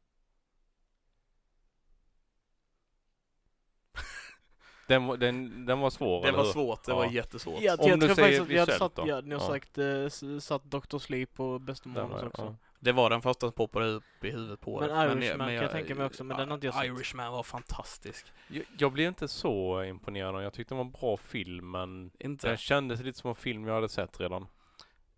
Den, 4.88 5.06
var- 5.08 5.18
den, 5.18 5.66
den 5.66 5.80
var 5.80 5.90
svår, 5.90 6.22
Det 6.22 6.28
eller 6.28 6.38
var 6.38 6.46
hur? 6.46 6.52
svårt, 6.52 6.84
det 6.84 6.92
Ja. 6.92 6.96
var 6.96 7.06
jättesvårt. 7.06 7.62
Ja, 7.62 7.76
Om 7.80 7.90
jag 7.90 8.00
du 8.00 8.06
tror 8.06 8.16
säger 8.16 8.28
faktiskt 8.28 8.42
att 8.42 8.48
vi 8.50 8.58
hade 8.60 8.72
visuellt 8.72 8.80
satt, 8.80 8.96
då? 8.96 9.08
ja, 9.08 9.22
ni 9.22 9.36
har 9.36 9.42
Ja. 9.42 9.48
sagt, 9.48 9.78
eh, 9.78 9.86
s- 9.88 10.46
satt 10.46 10.64
Dr. 10.64 10.98
Sleep 10.98 11.34
på 11.34 11.60
bästa 11.60 11.90
Den 11.90 11.94
manus 11.94 12.22
var- 12.22 12.28
också. 12.28 12.42
ja. 12.42 12.56
Det 12.82 12.92
var 12.92 13.10
den 13.10 13.22
första 13.22 13.48
som 13.48 13.52
poppade 13.52 13.86
upp 13.86 14.04
i 14.22 14.30
huvudet 14.32 14.60
på 14.62 14.80
Men 14.80 14.90
det. 14.90 15.26
Irishman 15.26 15.48
kan 15.48 15.56
jag 15.56 15.72
tänka 15.72 15.96
mig 15.96 16.06
också, 16.06 16.24
men 16.24 16.38
den 16.38 16.48
har 16.50 16.56
inte 16.56 16.68
jag 16.68 16.74
sett. 16.76 16.86
Irishman 16.86 17.32
var 17.32 17.44
fantastisk. 17.44 18.26
Jag, 18.48 18.64
jag 18.78 18.92
blev 18.92 19.08
inte 19.08 19.28
så 19.28 19.84
imponerad 19.84 20.28
av 20.28 20.34
den. 20.34 20.44
Jag 20.44 20.54
tyckte 20.54 20.74
det 20.74 20.78
var 20.78 20.86
en 20.86 20.92
bra 20.92 21.18
film, 21.18 21.72
men 21.72 22.12
Inte? 22.20 22.48
den 22.48 22.58
kändes 22.58 23.02
lite 23.02 23.20
som 23.20 23.30
en 23.30 23.36
film 23.36 23.68
jag 23.68 23.76
hade 23.76 23.90
sett 23.90 24.20
redan. 24.20 24.48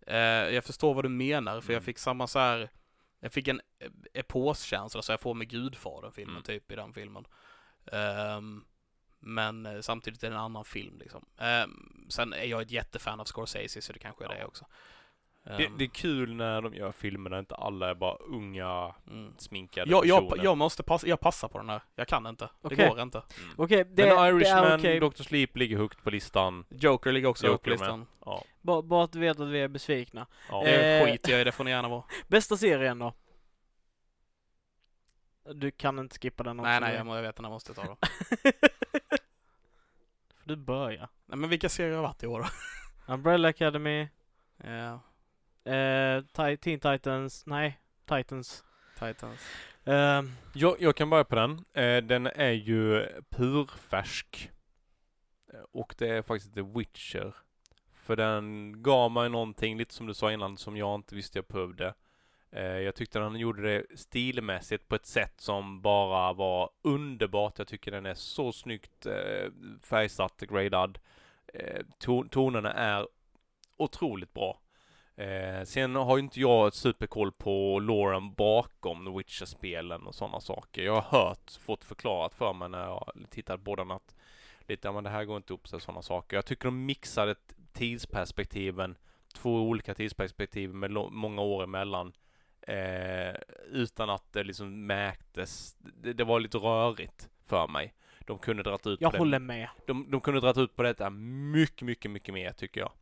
Eh, 0.06 0.16
jag 0.18 0.64
förstår 0.64 0.94
vad 0.94 1.04
du 1.04 1.08
menar, 1.08 1.60
för 1.60 1.72
jag 1.72 1.78
Mm. 1.78 1.84
fick 1.84 1.98
samma 1.98 2.26
så 2.26 2.38
här. 2.38 2.70
Jag 3.24 3.32
fick 3.32 3.48
en 3.48 3.60
eh, 3.78 3.90
eposkänsla 4.12 5.02
så 5.02 5.12
jag 5.12 5.20
får 5.20 5.34
med 5.34 5.48
Gudfadern-filmen 5.48 6.34
Mm. 6.36 6.42
typ 6.42 6.72
i 6.72 6.76
den 6.76 6.92
filmen. 6.92 7.26
Ehm, 7.92 8.64
men 9.20 9.66
eh, 9.66 9.80
samtidigt 9.80 10.22
är 10.24 10.28
det 10.30 10.34
en 10.36 10.40
annan 10.42 10.64
film 10.64 10.98
liksom. 10.98 11.24
Ehm, 11.38 12.06
sen 12.08 12.32
är 12.32 12.44
jag 12.44 12.62
ett 12.62 12.70
jättefan 12.70 13.20
av 13.20 13.24
Scorsese 13.24 13.82
så 13.82 13.92
det 13.92 13.98
kanske 13.98 14.24
är 14.24 14.28
det 14.28 14.38
Ja. 14.38 14.46
också. 14.46 14.66
Det, 15.44 15.66
Ehm, 15.66 15.78
det 15.78 15.84
är 15.84 15.88
kul 15.88 16.34
när 16.34 16.62
de 16.62 16.74
gör 16.74 16.92
filmer 16.92 17.30
där 17.30 17.38
inte 17.38 17.54
alla 17.54 17.90
är 17.90 17.94
bara 17.94 18.16
unga, 18.16 18.94
mm. 19.10 19.34
sminkade 19.38 19.90
jag, 19.90 20.06
jag, 20.06 20.28
personer. 20.28 20.44
jag 20.44 20.58
måste 20.58 20.82
passa, 20.82 21.06
jag 21.06 21.20
passar 21.20 21.48
på 21.48 21.58
den 21.58 21.68
här. 21.68 21.82
Jag 21.94 22.08
kan 22.08 22.26
inte. 22.26 22.48
Okej. 22.60 22.76
Det 22.76 22.88
går 22.88 23.00
inte. 23.00 23.18
Mm. 23.18 23.54
Okej, 23.56 23.84
det, 23.84 23.84
Men 23.84 24.16
det 24.16 24.22
är 24.22 24.36
Irishman, 24.36 24.78
okej. 24.78 25.00
Dr. 25.00 25.22
Sleep 25.22 25.56
ligger 25.56 25.76
högt 25.76 26.02
på 26.04 26.10
listan. 26.10 26.64
Joker 26.70 27.12
ligger 27.12 27.28
också 27.28 27.46
upp 27.46 27.62
på 27.62 27.70
listan. 27.70 28.06
Ja. 28.24 28.44
Bara, 28.60 28.82
bara 28.82 29.04
att 29.04 29.12
du 29.12 29.18
vet 29.18 29.40
att 29.40 29.48
vi 29.48 29.60
är 29.60 29.68
besvikna. 29.68 30.26
ja. 30.50 30.62
Det 30.64 31.00
Eh, 31.00 31.06
skiter 31.06 31.32
jag 31.32 31.40
i, 31.40 31.44
det 31.44 31.52
får 31.52 31.64
ni 31.64 31.70
gärna 31.70 31.88
vara. 31.88 32.04
Bästa 32.28 32.56
serien 32.56 32.98
då? 32.98 33.14
Du 35.54 35.70
kan 35.70 35.98
inte 35.98 36.18
skippa 36.18 36.42
den 36.42 36.60
också. 36.60 36.70
Nej, 36.70 36.80
nej, 36.80 36.94
jag, 36.94 37.06
jag 37.16 37.22
vet 37.22 37.36
den, 37.36 37.44
jag 37.44 37.52
måste 37.52 37.74
ta 37.74 37.82
då. 37.82 37.96
Får 40.36 40.48
du 40.48 40.56
börja. 40.56 41.08
nej, 41.26 41.38
men 41.38 41.50
vilka 41.50 41.68
serier 41.68 41.96
har 41.96 42.02
varit 42.02 42.22
i 42.22 42.26
år 42.26 42.40
då? 42.40 42.46
Umbrella 43.14 43.48
Academy, 43.48 44.08
Ja, 44.64 45.00
eh, 45.64 46.56
Teen 46.56 46.80
Titans, 46.80 47.46
nej, 47.46 47.78
Titans. 48.06 48.64
Titans. 48.98 49.40
Ehm, 49.84 50.30
Jag, 50.54 50.76
jag 50.80 50.96
kan 50.96 51.10
börja 51.10 51.24
på 51.24 51.34
den. 51.34 51.64
Eh, 51.72 52.02
den 52.04 52.26
är 52.26 52.50
ju 52.52 53.06
purfärsk. 53.30 54.50
Eh, 55.52 55.60
Och 55.72 55.94
det 55.98 56.08
är 56.08 56.22
faktiskt 56.22 56.54
The 56.54 56.62
Witcher. 56.62 57.34
För 57.94 58.16
den 58.16 58.74
gav 58.82 59.10
mig 59.10 59.28
någonting, 59.28 59.76
lite 59.78 59.94
som 59.94 60.06
du 60.06 60.14
sa 60.14 60.32
innan, 60.32 60.56
som 60.56 60.76
jag 60.76 60.94
inte 60.94 61.14
visste 61.14 61.38
jag 61.38 61.44
behövde. 61.46 61.94
Eh, 62.50 62.62
jag 62.64 62.94
tyckte 62.94 63.20
han 63.20 63.36
gjorde 63.36 63.62
det 63.62 63.98
stilmässigt 63.98 64.88
på 64.88 64.94
ett 64.94 65.06
sätt 65.06 65.40
som 65.40 65.80
bara 65.82 66.32
var 66.32 66.70
underbart. 66.82 67.58
Jag 67.58 67.68
tycker 67.68 67.90
den 67.90 68.06
är 68.06 68.14
så 68.14 68.52
snyggt 68.52 69.06
eh, 69.06 69.50
färgsatt, 69.82 70.40
gradad. 70.40 70.98
Eh, 71.54 71.80
ton 71.98 72.28
tonerna 72.28 72.72
är 72.72 73.08
otroligt 73.76 74.32
bra. 74.34 74.58
Eh, 75.16 75.64
sen 75.64 75.94
har 75.94 76.16
ju 76.16 76.22
inte 76.22 76.40
jag 76.40 76.68
ett 76.68 76.74
superkoll 76.74 77.32
på 77.32 77.78
Lauren 77.78 78.34
bakom 78.34 79.04
The 79.04 79.18
Witcher-spelen 79.18 80.06
och 80.06 80.14
sådana 80.14 80.40
saker. 80.40 80.82
Jag 80.82 81.00
har 81.00 81.18
hört, 81.18 81.50
fått 81.60 81.84
förklarat 81.84 82.34
för 82.34 82.52
mig 82.52 82.68
när 82.68 82.84
jag 82.84 83.12
tittat 83.30 83.64
på 83.64 83.76
den 83.76 83.90
att 83.90 84.14
lite, 84.68 84.88
ja 84.88 84.92
men 84.92 85.04
det 85.04 85.10
här 85.10 85.24
går 85.24 85.36
inte 85.36 85.52
upp 85.52 85.68
sig 85.68 85.80
sådana 85.80 86.02
saker. 86.02 86.36
Jag 86.36 86.46
tycker 86.46 86.64
de 86.64 86.86
mixade 86.86 87.34
tidsperspektiven, 87.72 88.96
två 89.34 89.62
olika 89.62 89.94
tidsperspektiv 89.94 90.74
med 90.74 90.90
många 91.10 91.42
år 91.42 91.64
emellan. 91.64 92.12
Eh, 92.66 93.34
utan 93.70 94.10
att 94.10 94.32
det 94.32 94.44
liksom 94.44 94.86
märktes. 94.86 95.76
Det, 95.78 96.12
det, 96.12 96.24
var 96.24 96.40
lite 96.40 96.58
rörigt 96.58 97.28
för 97.46 97.68
mig. 97.68 97.94
De 98.20 98.38
kunde 98.38 98.62
dra 98.62 98.78
ut 98.84 99.00
Jag 99.00 99.12
på 99.12 99.18
håller 99.18 99.38
det. 99.38 99.44
med. 99.44 99.68
De, 99.86 100.10
de 100.10 100.20
kunde 100.20 100.40
dra 100.40 100.60
ut 100.62 100.76
på 100.76 100.82
detta 100.82 101.10
mycket, 101.10 101.82
mycket, 101.82 102.10
mycket 102.10 102.34
mer 102.34 102.52
tycker 102.52 102.80
jag. 102.80 102.92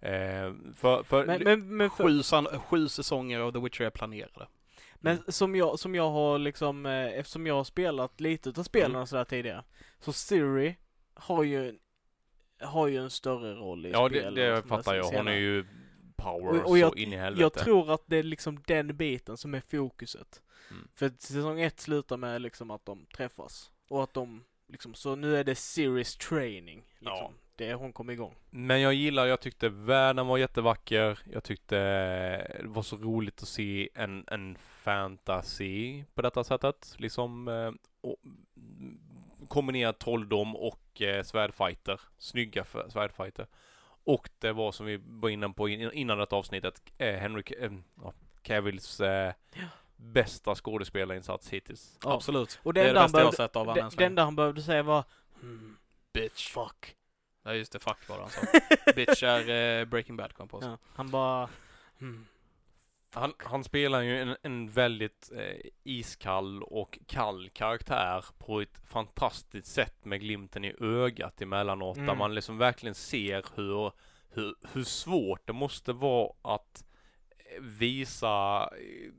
Eh, 0.00 0.52
för, 0.74 1.02
för, 1.02 1.26
Men, 1.26 1.42
men, 1.42 1.76
men 1.76 1.90
för, 1.90 2.04
Sju, 2.52 2.58
sju 2.58 2.88
säsonger 2.88 3.40
av 3.40 3.52
The 3.52 3.58
Witcher 3.58 3.82
är 3.84 3.90
planerade. 3.90 4.46
Men 5.00 5.18
som 5.28 5.56
jag, 5.56 5.78
som 5.78 5.94
jag 5.94 6.10
har 6.10 6.38
liksom, 6.38 6.86
eh, 6.86 7.06
eftersom 7.18 7.46
jag 7.46 7.54
har 7.54 7.64
spelat 7.64 8.20
lite 8.20 8.48
utav 8.48 8.62
spelen 8.62 8.90
Mm. 8.94 9.06
sådär 9.06 9.24
tidigare. 9.24 9.64
Så 10.00 10.12
Siri 10.12 10.76
har 11.14 11.42
ju, 11.42 11.78
har 12.60 12.86
ju 12.86 12.96
en 12.96 13.10
större 13.10 13.54
roll 13.54 13.86
i 13.86 13.90
ja, 13.90 14.08
det, 14.08 14.14
spelen 14.18 14.34
det 14.34 14.52
och 14.52 14.58
sådär 14.58 14.68
fattar 14.76 14.94
jag. 14.94 15.04
Hon 15.04 15.28
är 15.28 15.32
ju 15.32 15.64
power 16.16 16.60
Och- 16.64 16.70
och 16.70 16.78
jag- 16.78 16.92
så 16.92 16.98
in 16.98 17.12
i 17.12 17.16
helvete. 17.16 17.42
Jag 17.42 17.52
tror 17.64 17.92
att 17.94 18.02
det 18.06 18.16
är 18.16 18.22
liksom 18.22 18.62
den 18.66 18.96
biten 18.96 19.36
som 19.36 19.54
är 19.54 19.60
fokuset. 19.60 20.42
Mm. 20.70 20.88
För 20.94 21.12
säsong 21.18 21.60
ett 21.60 21.80
slutar 21.80 22.16
med 22.16 22.42
liksom 22.42 22.70
att 22.70 22.84
de 22.86 23.06
träffas. 23.06 23.70
Och 23.88 24.02
att 24.02 24.14
de 24.14 24.44
liksom, 24.68 24.94
så 24.94 25.14
nu 25.16 25.36
är 25.36 25.44
det 25.44 25.54
Series 25.54 26.16
training. 26.16 26.84
Liksom. 26.98 27.16
Ja. 27.16 27.32
Det 27.58 27.74
hon 27.74 27.92
kom 27.92 28.10
igång. 28.10 28.34
Men 28.50 28.80
jag 28.80 28.94
gillar, 28.94 29.26
jag 29.26 29.40
tyckte 29.40 29.68
världen 29.68 30.26
var 30.26 30.38
jättevacker. 30.38 31.18
Jag 31.32 31.44
tyckte 31.44 31.76
det 32.60 32.68
var 32.68 32.82
så 32.82 32.96
roligt 32.96 33.42
att 33.42 33.48
se 33.48 33.88
en, 33.94 34.24
en 34.26 34.56
fantasy 34.58 36.04
på 36.14 36.22
detta 36.22 36.44
sättet. 36.44 36.94
Liksom 36.98 37.48
eh, 37.48 37.72
och, 38.00 38.16
mm, 38.56 38.98
kombinerad 39.48 39.98
trolldom 39.98 40.56
och 40.56 41.02
eh, 41.02 41.22
svärdfighter. 41.22 42.00
Snygga 42.18 42.64
svärdfighter. 42.88 43.46
Och 44.04 44.30
det 44.38 44.52
var 44.52 44.72
som 44.72 44.86
vi 44.86 45.00
var 45.06 45.28
inne 45.28 45.48
på 45.48 45.68
in- 45.68 45.92
innan 45.92 46.18
detta 46.18 46.36
avsnittet, 46.36 46.82
eh, 46.98 47.14
Henry 47.14 47.42
eh, 47.60 47.72
Cavills 48.42 49.00
eh, 49.00 49.32
bästa 49.96 50.54
skådespelarinsats 50.54 51.48
hittills. 51.52 51.98
Ja. 52.04 52.14
Absolut. 52.14 52.60
Och 52.62 52.74
det 52.74 52.82
det 52.82 52.88
är 52.88 52.94
det 52.94 53.00
bästa 53.00 53.18
jag 53.18 53.24
har 53.24 53.32
sett 53.32 53.56
av 53.56 53.66
honom 53.66 53.90
länge. 53.96 54.06
enda 54.06 54.24
han 54.24 54.36
behövde 54.36 54.62
säga 54.62 54.82
var 54.82 55.04
hmm, 55.40 55.76
Bitch. 56.12 56.48
fuck. 56.48 56.94
Ja 57.48 57.54
just 57.54 57.72
det, 57.72 57.78
fuck 57.78 58.08
var 58.08 58.16
det 58.16 58.22
han 58.22 58.30
sa. 58.30 58.92
Bitch 58.96 59.22
är 59.22 59.48
eh, 59.80 59.84
Breaking 59.84 60.16
Bad 60.16 60.32
kom 60.34 60.48
på. 60.48 60.58
Ja, 60.62 60.78
han 60.94 61.10
bara 61.10 61.48
hmm. 61.98 62.26
Han, 63.12 63.32
han 63.38 63.64
spelar 63.64 64.00
ju 64.00 64.18
en, 64.20 64.36
en 64.42 64.70
väldigt 64.70 65.30
eh, 65.36 65.70
iskall 65.84 66.62
och 66.62 66.98
kall 67.06 67.48
karaktär 67.52 68.24
på 68.38 68.60
ett 68.60 68.80
fantastiskt 68.90 69.66
sätt 69.72 70.04
med 70.04 70.20
glimten 70.20 70.64
i 70.64 70.74
ögat 70.80 71.40
emellanåt. 71.42 71.96
Där 71.96 72.02
Mm. 72.02 72.18
man 72.18 72.34
liksom 72.34 72.58
verkligen 72.58 72.94
ser 72.94 73.44
hur, 73.56 73.92
hur, 74.30 74.54
hur 74.72 74.84
svårt 74.84 75.46
det 75.46 75.52
måste 75.52 75.92
vara 75.92 76.32
att 76.42 76.84
eh, 77.38 77.62
visa 77.62 78.62
eh, 78.78 79.10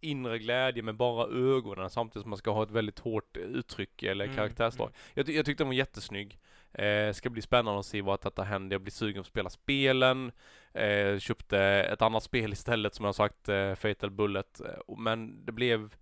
inre 0.00 0.38
glädje 0.38 0.82
med 0.82 0.94
bara 0.96 1.26
ögonen 1.26 1.90
samtidigt 1.90 2.22
som 2.22 2.30
man 2.30 2.38
ska 2.38 2.50
ha 2.50 2.62
ett 2.62 2.70
väldigt 2.70 2.98
hårt 2.98 3.36
uttryck 3.36 4.02
eller 4.02 4.24
Mm, 4.24 4.36
karaktärsdrag. 4.36 4.90
Jag, 5.14 5.26
ty- 5.26 5.32
jag 5.36 5.46
tyckte 5.46 5.62
den 5.64 5.68
var 5.68 5.74
jättesnygg. 5.74 6.38
Eh, 6.74 7.12
ska 7.12 7.30
bli 7.30 7.42
spännande 7.42 7.80
att 7.80 7.86
se 7.86 8.02
vad 8.02 8.20
detta 8.22 8.42
händer. 8.42 8.74
Jag 8.74 8.82
blir 8.82 8.92
sugen 8.92 9.14
på 9.14 9.20
att 9.20 9.26
spela 9.26 9.50
spelen. 9.50 10.32
Eh, 10.72 11.18
köpte 11.18 11.58
ett 11.60 12.02
annat 12.02 12.22
spel 12.22 12.52
istället 12.52 12.94
som 12.94 13.04
jag 13.04 13.08
har 13.08 13.12
sagt, 13.12 13.48
eh, 13.48 13.74
Fatal 13.74 14.10
Bullet. 14.10 14.60
Eh, 14.60 14.96
men 14.98 15.44
det 15.44 15.52
blev, 15.52 15.94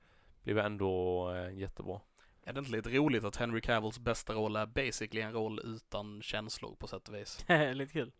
blev 0.42 0.58
ändå 0.58 1.30
eh, 1.34 1.58
jättebra. 1.58 2.00
Är 2.44 2.52
det 2.52 2.58
inte 2.58 2.72
lite 2.72 2.90
roligt 2.90 3.24
att 3.24 3.36
Henry 3.36 3.60
Cavills 3.60 3.98
bästa 3.98 4.32
roll 4.32 4.56
är 4.56 4.66
basically 4.66 5.20
en 5.22 5.32
roll 5.32 5.60
utan 5.64 6.22
känslor 6.22 6.76
på 6.78 6.86
sätt 6.86 7.08
och 7.08 7.14
vis? 7.14 7.44
Lite 7.74 7.92
kul. 7.92 8.12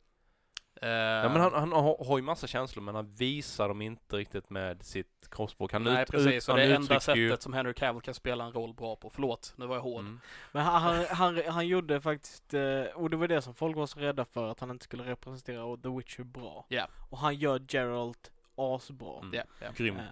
Eh, 0.83 0.89
Ja, 0.89 1.29
men 1.29 1.41
han, 1.41 1.53
han 1.53 1.73
har, 1.73 2.05
har 2.05 2.19
ju 2.19 2.23
massa 2.23 2.47
känslor 2.47 2.83
men 2.85 2.95
han 2.95 3.15
visar 3.15 3.69
dem 3.69 3.83
inte 3.83 4.17
riktigt 4.17 4.51
med 4.51 4.83
sitt 4.83 5.29
kroppsspråk. 5.31 5.73
Han 5.73 5.83
Nej 5.83 6.03
ut- 6.03 6.11
precis, 6.11 6.49
och 6.49 6.57
det 6.57 6.63
är 6.63 6.75
enda 6.75 6.95
uttrycker 6.97 7.17
ju- 7.17 7.29
sättet 7.29 7.43
som 7.43 7.53
Henry 7.53 7.75
Cavill 7.75 8.03
kan 8.03 8.15
spela 8.15 8.45
en 8.45 8.53
roll 8.53 8.75
bra 8.75 8.97
på. 8.97 9.11
Förlåt, 9.11 9.53
nu 9.57 9.67
var 9.67 9.75
jag 9.77 9.83
hård. 9.83 10.01
Mm. 10.01 10.21
Men 10.53 10.63
han, 10.63 10.83
han, 10.83 11.05
han, 11.11 11.43
han 11.49 11.67
gjorde 11.67 12.01
faktiskt, 12.01 12.55
eh, 12.55 12.83
och 12.95 13.11
det 13.11 13.17
var 13.17 13.29
det 13.29 13.43
som 13.43 13.55
folk 13.55 13.77
var 13.77 13.87
så 13.87 14.01
rädda 14.01 14.25
för, 14.25 14.49
att 14.49 14.61
han 14.61 14.71
inte 14.71 14.85
skulle 14.85 15.05
representera 15.05 15.77
The 15.77 15.89
Witcher 15.89 16.23
bra. 16.25 16.67
Ja. 16.69 16.87
Och 17.11 17.19
han 17.19 17.35
gör 17.35 17.61
Geralt 17.69 18.31
asbra. 18.57 19.19
Mm. 19.23 19.35
Ja, 19.35 19.43
ja. 19.61 19.69
Grymt. 19.77 19.99
Eh, 19.99 20.05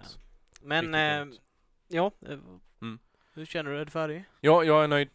Men, 0.61 0.91
grymt. 0.91 1.41
ja. 1.87 2.11
Mm. 2.81 2.99
Hur 3.33 3.45
känner 3.45 3.71
du? 3.71 3.79
Är 3.81 3.85
du 3.85 3.91
färdig? 3.91 4.23
Ja, 4.41 4.63
jag 4.63 4.83
är 4.83 4.87
nöjd. 4.87 5.09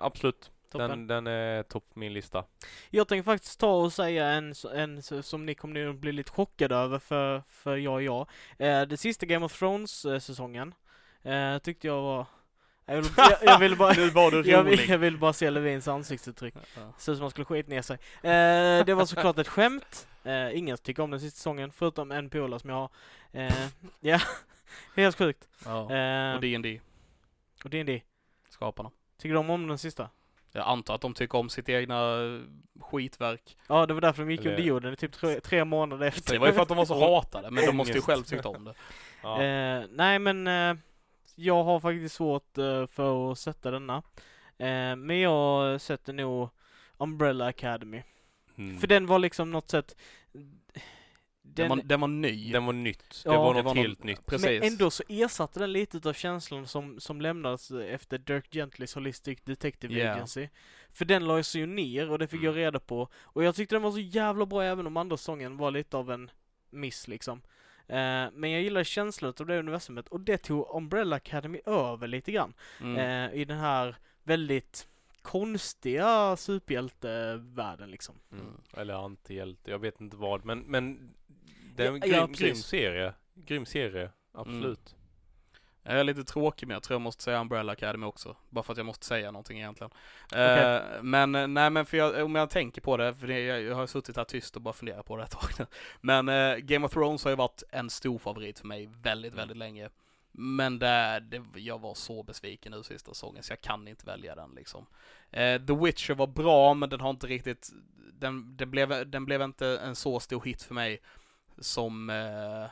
Absolut. 0.00 0.50
Toppen. 0.78 1.06
Den, 1.06 1.24
den 1.24 1.26
är 1.26 1.62
topp 1.62 1.84
på 1.92 1.98
min 1.98 2.12
lista. 2.12 2.44
Jag 2.90 3.08
tänkte 3.08 3.24
faktiskt 3.24 3.60
ta 3.60 3.74
och 3.74 3.92
säga 3.92 4.26
en, 4.26 4.54
en 4.74 5.02
som 5.02 5.46
ni 5.46 5.54
kommer 5.54 5.86
att 5.86 5.96
bli 5.96 6.12
lite 6.12 6.30
chockade 6.30 6.74
över 6.76 6.98
för, 6.98 7.42
för 7.48 7.76
jag 7.76 7.94
och 7.94 8.02
jag. 8.02 8.28
Eh, 8.58 8.82
det 8.82 8.96
sista 8.96 9.26
Game 9.26 9.46
of 9.46 9.58
Thrones-säsongen 9.58 10.74
eh, 11.22 11.58
tyckte 11.58 11.86
jag 11.86 12.02
var... 12.02 12.26
Jag 12.86 12.96
vill, 12.96 13.10
jag, 13.16 13.38
jag 13.42 13.58
vill 13.58 13.76
bara... 13.76 13.92
Nu 13.96 14.10
var 14.10 14.30
du 14.30 14.42
jag, 14.50 14.62
vill, 14.62 14.88
jag 14.88 14.98
vill 14.98 15.18
bara 15.18 15.32
se 15.32 15.50
Levins 15.50 15.88
ansiktsuttryck. 15.88 16.54
Ja. 16.76 16.88
Ut 16.88 17.00
som 17.00 17.20
han 17.20 17.30
skulle 17.30 17.44
skit 17.44 17.68
ner 17.68 17.82
sig. 17.82 17.98
Eh, 18.22 18.84
det 18.84 18.94
var 18.94 19.06
såklart 19.06 19.38
ett 19.38 19.48
skämt. 19.48 20.08
Eh, 20.24 20.58
ingen 20.58 20.76
tycker 20.78 21.02
om 21.02 21.10
den 21.10 21.20
sista 21.20 21.36
säsongen, 21.36 21.72
förutom 21.72 22.10
en 22.12 22.30
polare 22.30 22.60
som 22.60 22.70
jag 22.70 22.76
har. 22.76 22.90
Eh, 23.32 23.66
ja, 24.00 24.20
helt 24.96 25.16
sjukt. 25.18 25.48
Ja. 25.64 25.94
Eh, 25.94 26.34
Och 26.34 26.40
D&D 26.40 26.80
och 27.64 27.70
D&D. 27.70 28.02
skaparna. 28.48 28.90
Tycker 29.18 29.34
de 29.34 29.50
om 29.50 29.66
den 29.66 29.78
sista? 29.78 30.10
Jag 30.56 30.66
antar 30.66 30.94
att 30.94 31.00
de 31.00 31.14
tycker 31.14 31.38
om 31.38 31.48
sitt 31.48 31.68
egna 31.68 32.16
skitverk. 32.80 33.56
Ja, 33.68 33.86
det 33.86 33.94
var 33.94 34.00
därför 34.00 34.22
de 34.24 34.30
gick 34.30 34.40
Eller- 34.40 34.50
under 34.50 34.62
jorden 34.62 34.92
i 34.92 34.96
typ 34.96 35.12
tre, 35.12 35.40
tre 35.40 35.64
månader 35.64 36.06
efter. 36.06 36.32
Det 36.32 36.38
var 36.38 36.46
ju 36.46 36.52
för 36.52 36.62
att 36.62 36.68
de 36.68 36.76
var 36.76 36.84
så 36.84 37.14
hatade, 37.14 37.50
men 37.50 37.66
de 37.66 37.76
måste 37.76 37.92
ju 37.92 38.00
själv 38.00 38.22
tyckt 38.22 38.46
om 38.46 38.64
det. 38.64 38.74
Ja. 39.22 39.42
Eh, 39.42 39.84
nej 39.90 40.18
men 40.18 40.46
eh, 40.46 40.76
jag 41.34 41.64
har 41.64 41.80
faktiskt 41.80 42.14
svårt 42.14 42.58
eh, 42.58 42.86
för 42.86 43.32
att 43.32 43.38
sätta 43.38 43.70
denna. 43.70 43.96
Eh, 44.58 44.96
men 44.96 45.20
jag 45.20 45.80
sätter 45.80 46.12
nog 46.12 46.48
Umbrella 46.98 47.46
Academy. 47.46 48.02
Mm. 48.58 48.78
För 48.78 48.86
den 48.86 49.06
var 49.06 49.18
liksom 49.18 49.50
något 49.50 49.70
sätt... 49.70 49.96
Den, 51.46 51.68
var, 51.68 51.76
den 51.84 52.00
var 52.00 52.08
ny. 52.08 52.52
Den 52.52 52.66
var 52.66 52.72
nytt. 52.72 53.22
Ja, 53.24 53.32
det 53.32 53.38
var 53.38 53.54
något 53.54 53.64
var 53.64 53.74
någon- 53.74 53.84
helt 53.84 54.04
nytt. 54.04 54.26
Precis. 54.26 54.60
Men 54.60 54.62
ändå 54.72 54.90
så 54.90 55.02
ersatte 55.08 55.60
den 55.60 55.72
lite 55.72 55.96
utav 55.96 56.12
känslan 56.12 56.66
som, 56.66 57.00
som 57.00 57.20
lämnades 57.20 57.70
efter 57.70 58.18
Dirk 58.18 58.50
Gentlys 58.54 58.94
Holistic 58.94 59.38
Detective 59.44 59.94
Ja. 59.94 60.12
Agency. 60.12 60.48
För 60.92 61.04
den 61.04 61.24
la 61.26 61.42
sig 61.42 61.60
ju 61.60 61.66
ner 61.66 62.10
och 62.10 62.18
det 62.18 62.26
fick 62.28 62.40
jag 62.42 62.52
Mm. 62.52 62.56
reda 62.64 62.80
på. 62.80 63.08
Och 63.22 63.44
jag 63.44 63.54
tyckte 63.54 63.74
den 63.74 63.82
var 63.82 63.90
så 63.92 63.98
jävla 63.98 64.46
bra 64.46 64.62
även 64.64 64.86
om 64.86 64.96
andra 64.96 65.16
sången 65.16 65.56
var 65.56 65.70
lite 65.70 65.96
av 65.96 66.10
en 66.10 66.30
miss 66.70 67.08
liksom. 67.08 67.42
Eh, 67.86 67.96
men 68.32 68.50
jag 68.50 68.62
gillar 68.62 68.84
känslan 68.84 69.28
utav 69.30 69.46
det 69.46 69.58
universumet 69.58 70.08
och 70.08 70.20
det 70.20 70.38
tog 70.38 70.66
Umbrella 70.76 71.16
Academy 71.16 71.60
över 71.66 72.06
lite 72.08 72.32
grann. 72.32 72.54
Mm. 72.80 72.96
Eh, 73.30 73.40
I 73.40 73.44
den 73.44 73.58
här 73.58 73.96
väldigt 74.22 74.88
konstiga 75.22 76.36
superhjältevärlden 76.36 77.90
liksom. 77.90 78.14
Mm. 78.32 78.46
Eller 78.76 78.94
antihjälte, 78.94 79.70
jag 79.70 79.78
vet 79.78 80.00
inte 80.00 80.16
vad. 80.16 80.44
Men, 80.44 80.58
men 80.58 81.14
det 81.76 81.84
är 81.84 81.88
en 81.88 81.94
Ja, 81.94 82.00
grym, 82.06 82.12
ja, 82.14 82.26
grym 82.26 82.56
serie. 82.56 83.14
Grym 83.34 83.66
serie, 83.66 84.10
absolut. 84.32 84.94
Jag 85.86 86.00
är 86.00 86.04
lite 86.04 86.24
tråkig 86.24 86.66
men 86.66 86.74
jag 86.74 86.82
tror 86.82 86.94
jag 86.94 87.00
måste 87.00 87.22
säga 87.22 87.40
Umbrella 87.40 87.72
Academy 87.72 88.06
också. 88.06 88.36
Bara 88.50 88.62
för 88.62 88.72
att 88.72 88.76
jag 88.76 88.86
måste 88.86 89.06
säga 89.06 89.30
någonting 89.30 89.58
egentligen. 89.58 89.90
Eh, 90.34 90.80
men 91.02 91.34
eh, 91.34 91.46
nej 91.46 91.70
men 91.70 91.86
för 91.86 91.96
jag, 91.96 92.24
om 92.24 92.34
jag 92.34 92.50
tänker 92.50 92.80
på 92.80 92.96
det, 92.96 93.14
för 93.14 93.26
det, 93.26 93.40
jag, 93.40 93.74
har 93.74 93.86
suttit 93.86 94.16
här 94.16 94.24
tyst 94.24 94.56
och 94.56 94.62
bara 94.62 94.74
funderat 94.74 95.06
på 95.06 95.16
det 95.16 95.22
ett 95.22 95.30
tag 95.30 95.50
nu. 95.58 95.66
Men 96.00 96.28
eh, 96.28 96.56
Game 96.56 96.86
of 96.86 96.92
Thrones 96.92 97.24
har 97.24 97.30
ju 97.30 97.36
varit 97.36 97.62
en 97.70 97.90
stor 97.90 98.18
favorit 98.18 98.58
för 98.58 98.66
mig 98.66 98.88
väldigt, 99.02 99.32
Mm. 99.32 99.42
väldigt 99.42 99.56
länge. 99.56 99.90
Men 100.32 100.78
det, 100.78 101.20
det, 101.20 101.42
jag 101.60 101.80
var 101.80 101.94
så 101.94 102.22
besviken 102.22 102.72
nu 102.72 102.82
sista 102.82 103.14
säsongen 103.14 103.42
så 103.42 103.52
jag 103.52 103.60
kan 103.60 103.88
inte 103.88 104.06
välja 104.06 104.34
den 104.34 104.50
liksom. 104.56 104.86
Eh, 105.30 105.62
The 105.66 105.74
Witcher 105.74 106.14
var 106.14 106.26
bra 106.26 106.74
men 106.74 106.88
den 106.88 107.00
har 107.00 107.10
inte 107.10 107.26
riktigt, 107.26 107.70
den, 108.12 108.56
den, 108.56 108.70
blev, 108.70 109.10
den 109.10 109.24
blev 109.24 109.42
inte 109.42 109.78
en 109.78 109.96
så 109.96 110.20
stor 110.20 110.42
hit 110.44 110.62
för 110.62 110.74
mig 110.74 111.00
som 111.58 112.10
eh, 112.10 112.70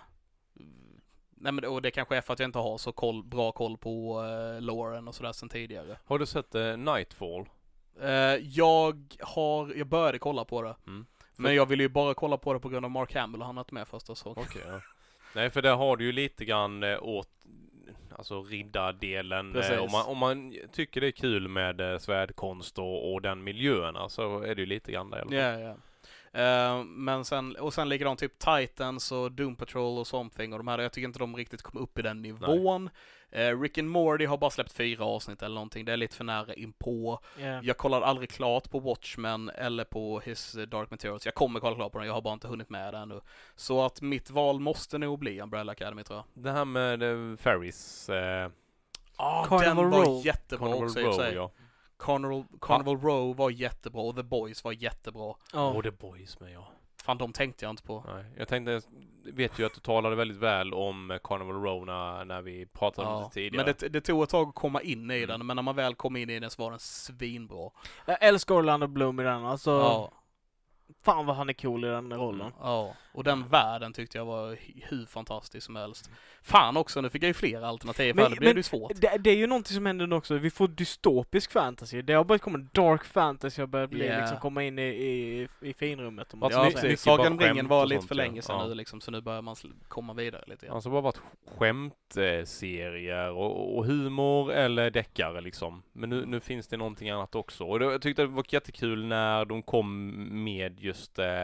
Nej 1.31 1.53
men 1.53 1.65
och 1.65 1.83
det 1.83 1.91
kanske 1.91 2.17
är 2.17 2.21
för 2.21 2.33
att 2.33 2.39
jag 2.39 2.49
inte 2.49 2.59
har 2.59 2.79
så 2.79 2.93
koll, 2.93 3.25
bra 3.25 3.53
koll 3.53 3.79
på 3.79 4.21
uh, 4.21 4.61
Lauren 4.61 5.09
och 5.09 5.15
sådär 5.15 5.33
sen 5.33 5.49
tidigare. 5.49 5.99
Har 6.05 6.19
du 6.19 6.27
sett 6.27 6.55
eh, 6.55 6.77
Nightfall? 6.77 7.49
Eh, 8.01 8.11
jag 8.37 9.17
har, 9.21 9.75
jag 9.77 9.87
började 9.87 10.19
kolla 10.19 10.45
på 10.45 10.63
det. 10.63 10.77
Mm. 10.87 11.07
Men 11.37 11.55
jag 11.55 11.67
ville 11.67 11.83
ju 11.83 11.89
bara 11.89 12.15
kolla 12.15 12.37
på 12.37 12.53
det 12.53 12.61
på 12.61 12.69
grund 12.69 12.85
av 12.85 12.91
Mark 12.91 13.15
Hamill 13.15 13.41
och 13.41 13.47
han 13.47 13.57
har 13.57 13.65
inte 13.65 13.75
med 13.75 13.89
första 13.89 14.15
säsongen. 14.15 14.45
Okej, 14.49 14.63
ja. 14.67 14.81
Nej, 15.35 15.51
för 15.51 15.63
där 15.63 15.75
har 15.75 15.97
du 15.97 16.05
ju 16.05 16.13
lite 16.13 16.45
grann 16.45 16.83
eh, 16.83 17.03
åt 17.03 17.29
Alltså 18.17 18.43
riddardelen. 18.43 19.57
Eh, 19.57 19.79
om, 19.79 19.91
man, 19.93 20.07
om 20.07 20.19
man 20.19 20.55
tycker 20.73 21.01
det 21.01 21.07
är 21.07 21.13
kul 21.13 21.49
med 21.49 21.81
eh, 21.81 21.99
svärdkonst 21.99 22.79
och, 22.79 23.13
och 23.13 23.23
den 23.23 23.45
miljön, 23.45 23.97
alltså 23.97 24.23
är 24.23 24.55
det 24.55 24.61
ju 24.61 24.67
lite 24.67 24.93
grann 24.93 25.11
där 25.11 25.19
i 25.19 25.21
alla 25.21 25.31
fall. 25.31 25.61
Ja, 25.61 25.69
ja. 25.69 25.77
Eh, 26.35 26.85
men 26.85 27.25
sen, 27.25 27.57
och 27.57 27.75
sen 27.75 27.89
likadant 27.89 28.21
typ 28.21 28.39
Titans 28.39 29.13
och 29.13 29.33
Doom 29.33 29.57
Patrol 29.57 29.99
och 29.99 30.07
Something 30.07 30.53
och 30.53 30.59
de 30.59 30.69
här, 30.69 30.79
jag 30.79 30.93
tycker 30.93 31.09
inte 31.09 31.19
de 31.19 31.37
riktigt 31.37 31.63
kom 31.63 31.81
upp 31.81 31.99
i 31.99 32.03
den 32.03 32.23
nivån. 32.23 32.91
Eh, 33.31 33.61
Rick 33.61 33.79
and 33.79 33.89
Morty 33.89 34.27
har 34.27 34.39
bara 34.39 34.51
släppt 34.51 34.73
fyra 34.73 35.05
avsnitt 35.05 35.43
eller 35.43 35.55
någonting, 35.55 35.85
det 35.85 35.93
är 35.93 35.97
lite 35.97 36.17
för 36.17 36.25
nära 36.25 36.55
inpå. 36.55 37.19
Ja. 37.39 37.61
Jag 37.63 37.77
kollar 37.77 38.03
aldrig 38.03 38.31
klart 38.31 38.71
på 38.71 38.79
Watchmen 38.81 39.51
eller 39.55 39.85
på 39.85 40.21
His 40.21 40.53
Dark 40.69 40.91
Materials. 40.91 41.25
Jag 41.25 41.35
kommer 41.35 41.61
kolla 41.61 41.77
klart 41.77 41.93
på 41.93 41.99
den, 41.99 42.07
jag 42.07 42.15
har 42.15 42.23
bara 42.23 42.35
inte 42.35 42.49
hunnit 42.49 42.71
med 42.71 42.95
det 42.95 42.99
ännu. 42.99 43.21
Så 43.57 43.85
att 43.85 44.01
mitt 44.01 44.31
val 44.31 44.61
måste 44.61 44.99
nog 44.99 45.19
bli 45.19 45.41
Umbrella 45.41 45.73
Academy 45.73 46.03
tror 46.03 46.19
jag. 46.19 46.45
Det 46.45 46.51
här 46.53 46.65
med 46.65 47.03
uh, 47.03 47.37
Ferris, 47.37 48.09
eh, 48.09 48.51
Ja, 49.19 49.41
ah, 49.41 49.45
Carnival 49.45 49.77
den 49.77 49.91
var 49.91 50.05
Row. 50.05 50.27
jättebra 50.27 50.67
Carnival 50.67 50.85
också 50.89 51.01
i 51.01 51.05
och 51.05 51.15
för 51.15 51.23
Row, 51.23 51.27
sig. 51.29 51.35
ja. 51.35 51.51
Carnival, 52.03 52.45
Carnival 52.61 53.01
Row 53.01 53.37
var 53.37 53.51
jättebra 53.51 54.03
och 54.03 54.16
The 54.16 54.23
Boys 54.23 54.65
var 54.65 54.73
jättebra. 54.73 55.35
Ja. 55.53 55.69
Och 55.69 55.83
The 55.83 55.91
Boys 55.91 56.41
med 56.41 56.53
ja. 56.53 56.69
Fan, 57.05 57.19
de 57.19 57.33
tänkte 57.33 57.65
jag 57.65 57.70
inte 57.73 57.83
på. 57.83 58.05
Nej, 58.15 58.24
jag 58.37 58.49
tänkte, 58.49 58.81
vet 59.24 59.59
ju 59.59 59.66
att 59.66 59.74
du 59.74 59.81
talade 59.81 60.16
väldigt 60.16 60.37
väl 60.37 60.74
om 60.74 61.11
eh, 61.11 61.19
Carnival 61.24 61.62
Row 61.62 61.87
när, 61.87 62.24
när 62.24 62.43
vi 62.43 62.66
pratade 62.66 63.09
om 63.09 63.15
Ja, 63.15 63.20
det 63.29 63.35
tidigare. 63.35 63.65
men 63.66 63.74
det, 63.79 63.89
det 63.89 64.01
tog 64.01 64.23
ett 64.23 64.29
tag 64.31 64.49
att 64.49 64.55
komma 64.55 64.81
in 64.81 65.11
i 65.11 65.16
Mm. 65.16 65.29
den, 65.29 65.47
men 65.47 65.57
när 65.57 65.62
man 65.62 65.77
väl 65.77 65.95
kom 65.95 66.16
in 66.16 66.31
i 66.31 66.41
den 66.41 66.51
så 66.51 66.62
var 66.62 66.70
den 66.70 66.81
svinbra. 66.81 67.70
Jag 68.07 68.16
älskar 68.23 68.55
Orlando 68.55 68.87
Bloom 68.87 69.20
i 69.20 69.23
den, 69.23 69.45
alltså. 69.47 69.70
Ja, 69.70 70.12
Fan 71.03 71.27
vad 71.27 71.37
han 71.37 71.49
är 71.49 71.53
cool 71.53 71.85
i 71.85 71.89
den 71.89 72.12
rollen. 72.12 72.41
Mm. 72.47 72.53
ja. 72.61 72.95
Och 73.14 73.24
den 73.24 73.48
världen 73.48 73.93
tyckte 73.93 74.18
jag 74.18 74.24
var 74.24 74.51
hu- 74.52 74.82
hur 74.89 75.06
fantastisk 75.06 75.66
som 75.66 75.76
helst. 75.76 76.10
Fan 76.43 76.76
också, 76.76 77.01
nu 77.01 77.10
fick 77.10 77.22
jag 77.22 77.28
ju 77.28 77.34
fler 77.34 77.62
alternativ, 77.62 78.16
Men- 78.16 78.24
för 78.24 78.30
det 78.30 78.40
blev 78.40 78.56
ju 78.56 78.62
svårt. 78.62 78.93
Det, 78.94 79.16
det 79.20 79.30
är 79.30 79.36
ju 79.36 79.47
någonting 79.47 79.74
som 79.74 79.86
händer 79.86 80.06
nu 80.06 80.14
också, 80.16 80.34
vi 80.39 80.51
får 80.51 80.68
dystopisk 80.68 81.52
fantasy. 81.52 82.02
Det 82.02 82.12
har 82.12 82.24
börjat 82.24 82.43
komma 82.43 82.59
dark 82.72 83.05
fantasy 83.05 83.62
och 83.62 83.68
börjat 83.68 83.90
bli 83.90 84.06
Ja. 84.06 84.18
liksom 84.20 84.36
komma 84.39 84.62
in 84.64 84.78
i, 84.78 84.82
i, 84.82 85.48
i 85.60 85.74
finrummet. 85.74 86.34
Om 86.34 86.43
Alltså, 86.43 86.86
Ja, 86.89 86.97
Sagan 86.97 87.32
om 87.32 87.39
ringen 87.40 87.68
var 87.68 87.86
lite 87.86 88.06
för 88.06 88.14
länge 88.14 88.43
sedan 88.43 88.59
Ja. 88.60 88.66
nu 88.66 88.74
liksom, 88.74 89.01
så 89.01 89.10
nu 89.10 89.20
börjar 89.20 89.43
man 89.43 89.56
komma 89.89 90.12
vidare 90.14 90.44
lite 90.47 90.66
grann. 90.66 90.74
Alltså 90.74 90.90
bara 90.90 91.01
varit 91.01 91.20
skämtserier 91.56 93.30
och, 93.30 93.76
och 93.78 93.84
humor 93.86 94.52
eller 94.52 94.90
deckare 94.90 95.40
liksom. 95.40 95.82
Men 95.93 96.10
nu, 96.10 96.26
nu 96.26 96.40
finns 96.40 96.68
det 96.68 96.76
någonting 96.76 97.10
annat 97.10 97.34
också. 97.34 97.64
Och 97.64 97.78
det, 97.78 97.84
jag 97.84 98.02
tyckte 98.02 98.22
det 98.22 98.28
var 98.28 98.44
jättekul 98.48 99.06
när 99.06 99.44
de 99.44 99.62
kom 99.62 100.12
med 100.44 100.80
just 100.80 101.18
eh, 101.18 101.43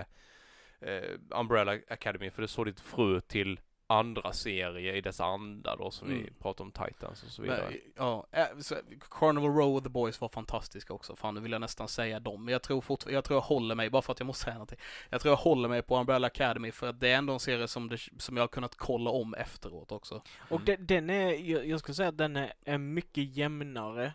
eh, 0.80 1.02
Umbrella 1.30 1.72
Academy 1.88 2.30
för 2.30 2.42
det 2.42 2.48
såg 2.48 2.66
lite 2.66 2.82
frö 2.82 3.20
till 3.20 3.60
andra 3.90 4.32
serier 4.32 4.94
i 4.94 5.00
dess 5.00 5.20
anda 5.20 5.76
då 5.76 5.90
som 5.90 6.08
vi 6.08 6.14
Mm. 6.14 6.34
pratar 6.38 6.64
om 6.64 6.72
Titans 6.72 7.22
och 7.22 7.30
så 7.30 7.42
vidare. 7.42 7.64
Men, 7.70 7.78
ja, 7.96 8.26
äh, 8.32 8.44
så, 8.58 8.74
Carnival 9.10 9.50
Row 9.50 9.76
och 9.76 9.82
The 9.84 9.88
Boys 9.90 10.20
var 10.20 10.28
fantastiska 10.28 10.92
också. 10.94 11.16
Fan, 11.16 11.34
nu 11.34 11.40
vill 11.40 11.52
jag 11.52 11.60
nästan 11.60 11.88
säga 11.88 12.20
dem. 12.20 12.44
Men 12.44 12.52
jag 12.52 12.62
tror 12.62 12.80
fortfarande, 12.80 13.14
jag 13.14 13.24
tror 13.24 13.36
jag 13.36 13.42
håller 13.42 13.74
mig, 13.74 13.90
bara 13.90 14.02
för 14.02 14.12
att 14.12 14.20
jag 14.20 14.26
måste 14.26 14.44
säga 14.44 14.54
någonting. 14.54 14.78
Jag 15.10 15.20
tror 15.20 15.32
jag 15.32 15.36
håller 15.36 15.68
mig 15.68 15.82
på 15.82 15.96
Umbrella 15.96 16.26
Academy 16.26 16.72
för 16.72 16.88
att 16.88 17.00
det 17.00 17.08
är 17.08 17.16
ändå 17.16 17.32
en 17.32 17.40
serie 17.40 17.68
som, 17.68 17.88
det, 17.88 17.98
som 18.18 18.36
jag 18.36 18.42
har 18.42 18.48
kunnat 18.48 18.74
kolla 18.76 19.10
om 19.10 19.34
efteråt 19.34 19.92
också. 19.92 20.22
Och 20.48 20.60
de, 20.60 20.76
den 20.76 21.10
är, 21.10 21.32
jag, 21.50 21.66
jag 21.66 21.80
skulle 21.80 21.94
säga 21.94 22.08
att 22.08 22.18
den 22.18 22.36
är, 22.36 22.52
är 22.64 22.78
mycket 22.78 23.36
jämnare. 23.36 24.12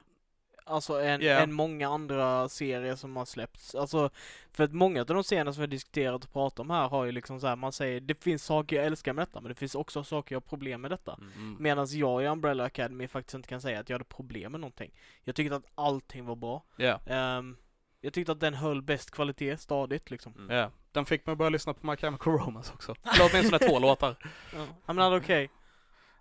Alltså 0.65 1.02
än, 1.02 1.22
Ja. 1.22 1.31
än 1.40 1.52
många 1.53 1.90
andra 1.90 2.49
serier 2.49 2.95
som 2.95 3.15
har 3.15 3.26
släppts. 3.26 3.76
Alltså, 3.76 4.10
för 4.52 4.64
att 4.64 4.73
många 4.73 4.99
av 5.02 5.06
de 5.07 5.23
serierna 5.23 5.53
som 5.53 5.61
vi 5.61 5.64
har 5.64 5.68
diskuterat 5.72 6.23
och 6.26 6.34
pratat 6.34 6.60
om 6.60 6.69
här 6.69 6.88
har 6.90 7.06
ju 7.06 7.11
liksom 7.11 7.40
så 7.40 7.48
här, 7.48 7.56
man 7.56 7.72
säger 7.72 7.99
det 8.02 8.23
finns 8.23 8.44
saker 8.45 8.76
jag 8.76 8.85
älskar 8.85 9.14
med 9.14 9.27
detta, 9.27 9.41
men 9.41 9.49
det 9.49 9.56
finns 9.56 9.76
också 9.76 10.03
saker 10.03 10.35
jag 10.35 10.41
har 10.41 10.48
problem 10.48 10.81
med 10.81 10.91
detta. 10.91 11.14
Mm. 11.22 11.31
Mm. 11.38 11.56
Medan 11.60 11.88
jag 11.90 12.23
i 12.23 12.26
Umbrella 12.27 12.64
Academy 12.64 13.07
faktiskt 13.07 13.34
inte 13.35 13.49
kan 13.49 13.61
säga 13.61 13.80
att 13.80 13.90
jag 13.90 13.94
hade 13.95 14.06
problem 14.06 14.52
med 14.52 14.61
någonting. 14.61 14.91
Jag 15.23 15.35
tyckte 15.35 15.56
att 15.56 15.65
allting 15.76 16.26
var 16.26 16.35
bra. 16.35 16.64
Ja, 16.76 16.99
Ehm, 17.07 17.57
jag 18.02 18.14
tyckte 18.14 18.31
att 18.31 18.40
den 18.40 18.53
höll 18.53 18.81
bäst 18.81 19.11
kvalitet 19.11 19.57
stadigt 19.57 20.11
liksom. 20.11 20.34
Mm. 20.38 20.56
ja. 20.56 20.72
Den 20.91 21.06
fick 21.06 21.26
mig 21.26 21.31
att 21.31 21.38
börja 21.38 21.49
lyssna 21.49 21.73
på 21.73 21.88
My 21.88 21.95
Chemical 21.98 22.34
Romance 22.34 22.73
också. 22.73 22.95
Eller 23.03 23.30
åtminstone 23.31 23.60
två 23.60 23.80
låtar. 23.88 24.15
Ja. 24.53 24.65
I'm 24.85 25.10
not 25.10 25.22
okay. 25.23 25.48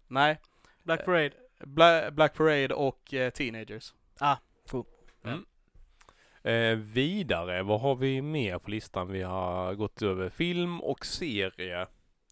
Nej, 0.09 0.40
Black 0.82 1.01
Eh, 1.01 1.05
Parade. 1.06 1.31
Bla 1.64 2.10
Black 2.10 2.35
Parade 2.36 2.74
och 2.74 3.14
eh, 3.14 3.31
Teenagers. 3.31 3.94
Eh, 6.44 6.77
vidare, 6.77 7.62
vad 7.62 7.81
har 7.81 7.94
vi 7.94 8.23
mer 8.23 8.59
på 8.59 8.70
listan? 8.70 9.09
Vi 9.12 9.23
har 9.23 9.74
gått 9.74 10.03
över 10.03 10.31
film 10.31 10.81
och 10.81 11.07
serie. 11.07 11.86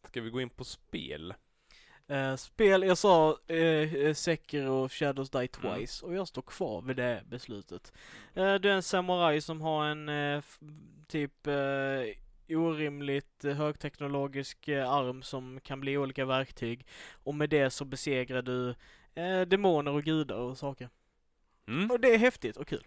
Ska 0.09 0.21
vi 0.21 0.31
gå 0.31 0.41
in 0.41 0.51
på 0.51 0.65
spel? 0.65 1.35
Eh, 2.09 2.37
spel, 2.37 2.83
jag 2.83 2.99
sa 2.99 3.37
uh, 3.51 4.15
Sekiro 4.15 4.73
och 4.73 4.93
Shadows 4.93 5.31
Die 5.31 5.39
Mm. 5.39 5.49
Twice 5.77 6.07
och 6.07 6.15
jag 6.15 6.29
står 6.29 6.43
kvar 6.43 6.83
vid 6.83 6.97
det 6.97 7.23
beslutet. 7.27 7.93
Uh, 8.37 8.55
du 8.55 8.71
är 8.71 8.75
en 8.75 8.83
samuraj 8.83 9.41
som 9.41 9.61
har 9.61 9.85
en 9.85 10.09
eh, 10.09 10.43
typ 11.09 11.47
eh, 11.47 12.57
orimligt 12.57 13.45
eh, 13.45 13.53
högteknologisk 13.53 14.69
eh, 14.69 14.91
arm 14.91 15.23
som 15.23 15.61
kan 15.61 15.81
bli 15.81 15.99
olika 15.99 16.25
verktyg 16.25 16.87
och 17.13 17.35
med 17.35 17.51
det 17.51 17.71
så 17.71 17.85
besegrar 17.85 18.43
du 18.43 18.75
eh, 19.15 19.41
demoner 19.41 19.93
och 19.93 20.05
gudar 20.05 20.37
och 20.37 20.59
saker. 20.59 20.89
Mm? 21.71 21.91
Och 21.91 22.01
det 22.01 22.15
är 22.15 22.19
häftigt 22.19 22.57
och 22.57 22.67
kul. 22.69 22.87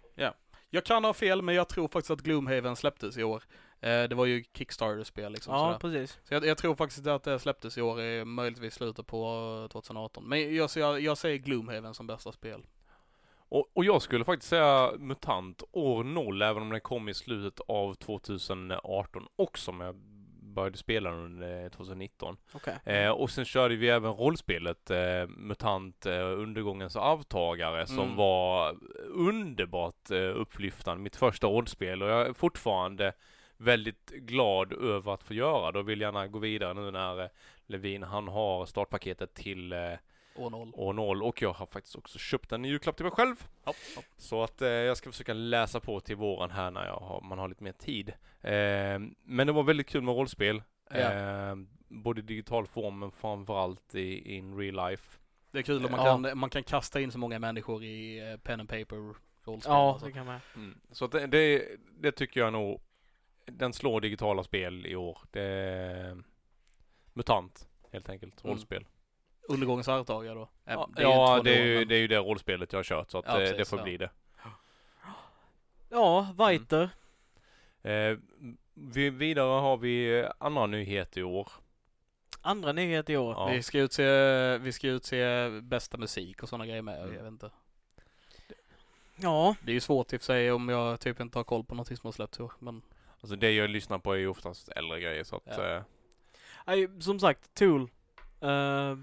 Jag 0.70 0.84
kan 0.84 1.04
ha 1.04 1.14
fel, 1.14 1.42
men 1.42 1.54
jag 1.54 1.68
tror 1.68 1.88
faktiskt 1.88 2.10
att 2.10 2.20
Gloomhaven 2.20 2.76
släpptes 2.76 3.18
i 3.18 3.22
år. 3.22 3.42
Eh, 3.80 4.02
det 4.02 4.14
var 4.14 4.26
ju 4.26 4.44
Kickstarter-spel 4.54 5.32
liksom. 5.32 5.54
ja, 5.54 5.60
sådär. 5.60 5.78
precis. 5.78 6.18
Så 6.24 6.34
jag, 6.34 6.46
jag 6.46 6.58
tror 6.58 6.74
faktiskt 6.74 7.06
att 7.06 7.22
det 7.22 7.38
släpptes 7.38 7.78
i 7.78 7.82
år, 7.82 8.24
möjligtvis 8.24 8.74
slutet 8.74 9.06
på 9.06 9.26
eh, 9.64 9.68
2018. 9.68 10.24
Men 10.28 10.54
jag, 10.54 10.70
jag, 10.76 11.00
jag 11.00 11.18
säger 11.18 11.38
Gloomhaven 11.38 11.94
som 11.94 12.06
bästa 12.06 12.32
spel. 12.32 12.62
Och, 13.48 13.70
och 13.72 13.84
jag 13.84 14.02
skulle 14.02 14.24
faktiskt 14.24 14.50
säga 14.50 14.92
MUTANT 14.98 15.62
år 15.72 16.04
0, 16.04 16.42
även 16.42 16.62
om 16.62 16.70
den 16.70 16.80
kom 16.80 17.08
i 17.08 17.14
slutet 17.14 17.60
av 17.68 17.94
2018 17.94 19.26
också, 19.36 19.72
men 19.72 19.86
jag 19.86 19.96
började 20.54 20.76
spela 20.78 21.10
den 21.10 21.20
under 21.20 21.68
2019. 21.68 22.36
Okej. 22.52 22.78
Eh, 22.84 23.10
och 23.10 23.30
sen 23.30 23.44
körde 23.44 23.76
vi 23.76 23.88
även 23.88 24.12
rollspelet 24.12 24.90
eh, 24.90 25.26
MUTANT 25.28 26.06
eh, 26.06 26.12
Undergångens 26.18 26.96
arvtagare 26.96 27.86
som 27.86 27.98
Mm. 28.04 28.16
var 28.16 28.76
underbart 29.08 30.10
eh, 30.10 30.16
upplyftande. 30.18 31.02
Mitt 31.02 31.16
första 31.16 31.46
rollspel 31.46 32.02
och 32.02 32.08
jag 32.08 32.26
är 32.26 32.32
fortfarande 32.32 33.12
väldigt 33.56 34.10
glad 34.10 34.72
över 34.72 35.14
att 35.14 35.22
få 35.22 35.34
göra 35.34 35.72
det 35.72 35.78
och 35.78 35.88
vill 35.88 36.00
gärna 36.00 36.26
gå 36.26 36.38
vidare 36.38 36.74
nu 36.74 36.90
när 36.90 37.20
eh, 37.22 37.28
Levin 37.66 38.02
han 38.02 38.28
har 38.28 38.66
startpaketet 38.66 39.34
till 39.34 39.72
eh, 39.72 39.78
År 40.36 40.50
noll. 40.50 40.72
år 40.74 40.92
0 40.92 41.22
och 41.22 41.42
jag 41.42 41.52
har 41.52 41.66
faktiskt 41.66 41.96
också 41.96 42.18
köpt 42.18 42.52
en 42.52 42.64
julklapp 42.64 42.96
till 42.96 43.04
mig 43.04 43.12
själv. 43.14 43.34
Hopp, 43.64 43.76
hopp. 43.96 44.04
Så 44.16 44.42
att 44.42 44.62
eh, 44.62 44.68
jag 44.68 44.96
ska 44.96 45.10
försöka 45.10 45.32
läsa 45.34 45.80
på 45.80 46.00
till 46.00 46.16
våren 46.16 46.50
här 46.50 46.70
när 46.70 46.86
jag 46.86 46.96
har, 46.96 47.20
man 47.20 47.38
har 47.38 47.48
lite 47.48 47.64
mer 47.64 47.72
tid. 47.72 48.08
Eh, 48.40 48.98
men 49.24 49.46
det 49.46 49.52
var 49.52 49.62
väldigt 49.62 49.88
kul 49.88 50.02
med 50.02 50.14
rollspel. 50.14 50.62
Ja. 50.90 50.96
Eh, 51.12 51.56
både 51.88 52.20
i 52.20 52.24
digital 52.24 52.66
form 52.66 52.98
men 52.98 53.10
framförallt 53.10 53.94
i 53.94 54.34
in 54.36 54.58
real 54.58 54.90
life. 54.90 55.18
Det 55.50 55.58
är 55.58 55.62
kul 55.62 55.84
om 55.84 55.90
man, 55.90 56.00
Ja. 56.06 56.22
kan, 56.30 56.38
man 56.38 56.50
kan 56.50 56.62
kasta 56.62 57.00
in 57.00 57.12
så 57.12 57.18
många 57.18 57.38
människor 57.38 57.84
i 57.84 58.30
eh, 58.32 58.36
pen 58.36 58.60
and 58.60 58.68
paper 58.68 58.96
rollspel. 59.44 59.72
Ja, 59.72 59.92
alltså. 59.92 60.06
det 60.06 60.12
kan 60.12 60.26
man. 60.26 60.40
Mm. 60.56 60.78
Så 60.90 61.04
att 61.04 61.12
det, 61.12 61.26
det, 61.26 61.68
det 62.00 62.12
tycker 62.12 62.40
jag 62.40 62.52
nog, 62.52 62.80
den 63.46 63.72
slår 63.72 64.00
digitala 64.00 64.44
spel 64.44 64.86
i 64.86 64.96
år. 64.96 65.18
Det 65.30 65.42
är 65.42 66.22
MUTANT 67.12 67.68
helt 67.92 68.08
enkelt, 68.08 68.44
Mm. 68.44 68.52
Undergångens 69.48 69.88
arvtagare 69.88 70.34
då. 70.34 70.48
Ja, 70.64 70.90
är 70.96 71.02
ja 71.02 71.40
det, 71.44 71.58
är 71.58 71.64
ju, 71.64 71.84
det 71.84 71.94
är 71.94 71.98
ju 71.98 72.06
det 72.06 72.18
rollspelet 72.18 72.72
jag 72.72 72.78
har 72.78 72.84
kört 72.84 73.10
så 73.10 73.18
att 73.18 73.24
Ja, 73.28 73.32
eh, 73.32 73.38
det 73.38 73.50
precis, 73.50 73.70
får 73.70 73.78
ja. 73.78 73.84
bli 73.84 73.96
det. 73.96 74.10
Ja, 75.88 76.34
Weiter. 76.38 76.90
Eh, 77.82 78.18
vi, 78.74 79.10
vidare 79.10 79.60
har 79.60 79.76
vi 79.76 80.26
andra 80.38 80.66
nyheter 80.66 81.20
i 81.20 81.24
år. 81.24 81.48
Andra 82.40 82.72
nyheter 82.72 83.12
i 83.12 83.16
år. 83.16 83.50
Vi 83.50 83.62
ska 83.62 83.78
utse, 83.78 84.58
vi 84.58 84.72
ska 84.72 84.88
utse 84.88 85.50
bästa 85.62 85.96
musik 85.96 86.42
och 86.42 86.48
sådana 86.48 86.66
grejer 86.66 86.82
med. 86.82 87.02
Mm. 87.02 87.14
Jag 87.14 87.22
vet 87.22 87.32
inte. 87.32 87.50
Ja, 89.16 89.56
Det 89.62 89.70
är 89.70 89.74
ju 89.74 89.80
svårt 89.80 90.12
i 90.12 90.16
och 90.16 90.20
för 90.20 90.26
sig 90.26 90.52
om 90.52 90.68
jag 90.68 91.00
typ 91.00 91.20
inte 91.20 91.38
har 91.38 91.44
koll 91.44 91.64
på 91.64 91.74
någonting 91.74 91.96
som 91.96 92.06
har 92.06 92.12
släppts 92.12 92.38
i 92.40 92.42
år. 92.42 92.52
Men 92.58 92.82
Alltså 93.20 93.36
det 93.36 93.52
jag 93.52 93.70
lyssnar 93.70 93.98
på 93.98 94.12
är 94.12 94.18
ju 94.18 94.28
oftast 94.28 94.68
äldre 94.68 95.00
grejer 95.00 95.24
så 95.24 95.36
att 95.36 95.58
eh, 95.58 95.82
Nej, 96.66 96.88
som 97.00 97.20
sagt, 97.20 97.54
Tool. 97.54 97.90
Uh, 98.42 98.98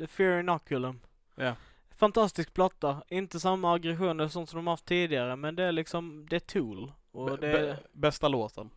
The 0.00 0.06
Fear 0.06 0.40
Inoculum. 0.40 1.00
ja. 1.34 1.56
Fantastisk 1.96 2.54
platta. 2.54 3.02
Inte 3.08 3.40
samma 3.40 3.74
aggressioner 3.74 4.24
och 4.24 4.32
sånt 4.32 4.48
som 4.50 4.56
de 4.56 4.66
haft 4.66 4.84
tidigare, 4.84 5.36
men 5.36 5.56
det 5.56 5.64
är 5.64 5.72
liksom, 5.72 6.26
det 6.30 6.36
är 6.36 6.40
Tool. 6.40 6.92
Och 7.10 7.38
det 7.38 7.58
är, 7.58 7.86
bästa 7.92 8.28
låten. 8.28 8.70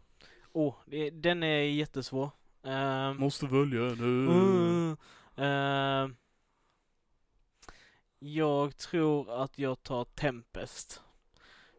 oh, 0.52 0.76
det, 0.86 1.10
den 1.10 1.44
är 1.44 1.62
jättesvår. 1.62 2.30
Ehm, 2.64 3.18
Måste 3.18 3.46
välja 3.46 3.82
nu. 3.82 4.28
mm, 4.28 4.98
ehm, 5.36 6.16
jag 8.20 8.78
tror 8.78 9.44
att 9.44 9.58
jag 9.58 9.84
tar 9.84 10.06
Tempest. 10.06 11.02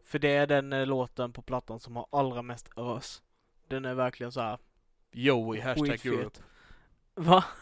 För 0.03 0.19
det 0.19 0.35
är 0.35 0.47
den 0.47 0.73
eh, 0.73 0.85
låten 0.85 1.33
på 1.33 1.41
plattan 1.41 1.79
som 1.79 1.95
har 1.95 2.07
allra 2.11 2.41
mest 2.41 2.69
ös. 2.77 3.23
Den 3.67 3.85
är 3.85 3.93
verkligen 3.93 4.31
så 4.31 4.41
här 4.41 4.57
Joey, 5.11 5.61
hashtag 5.61 5.87
skitfet. 5.87 6.11
Europe. 6.11 6.39
Va? 7.15 7.43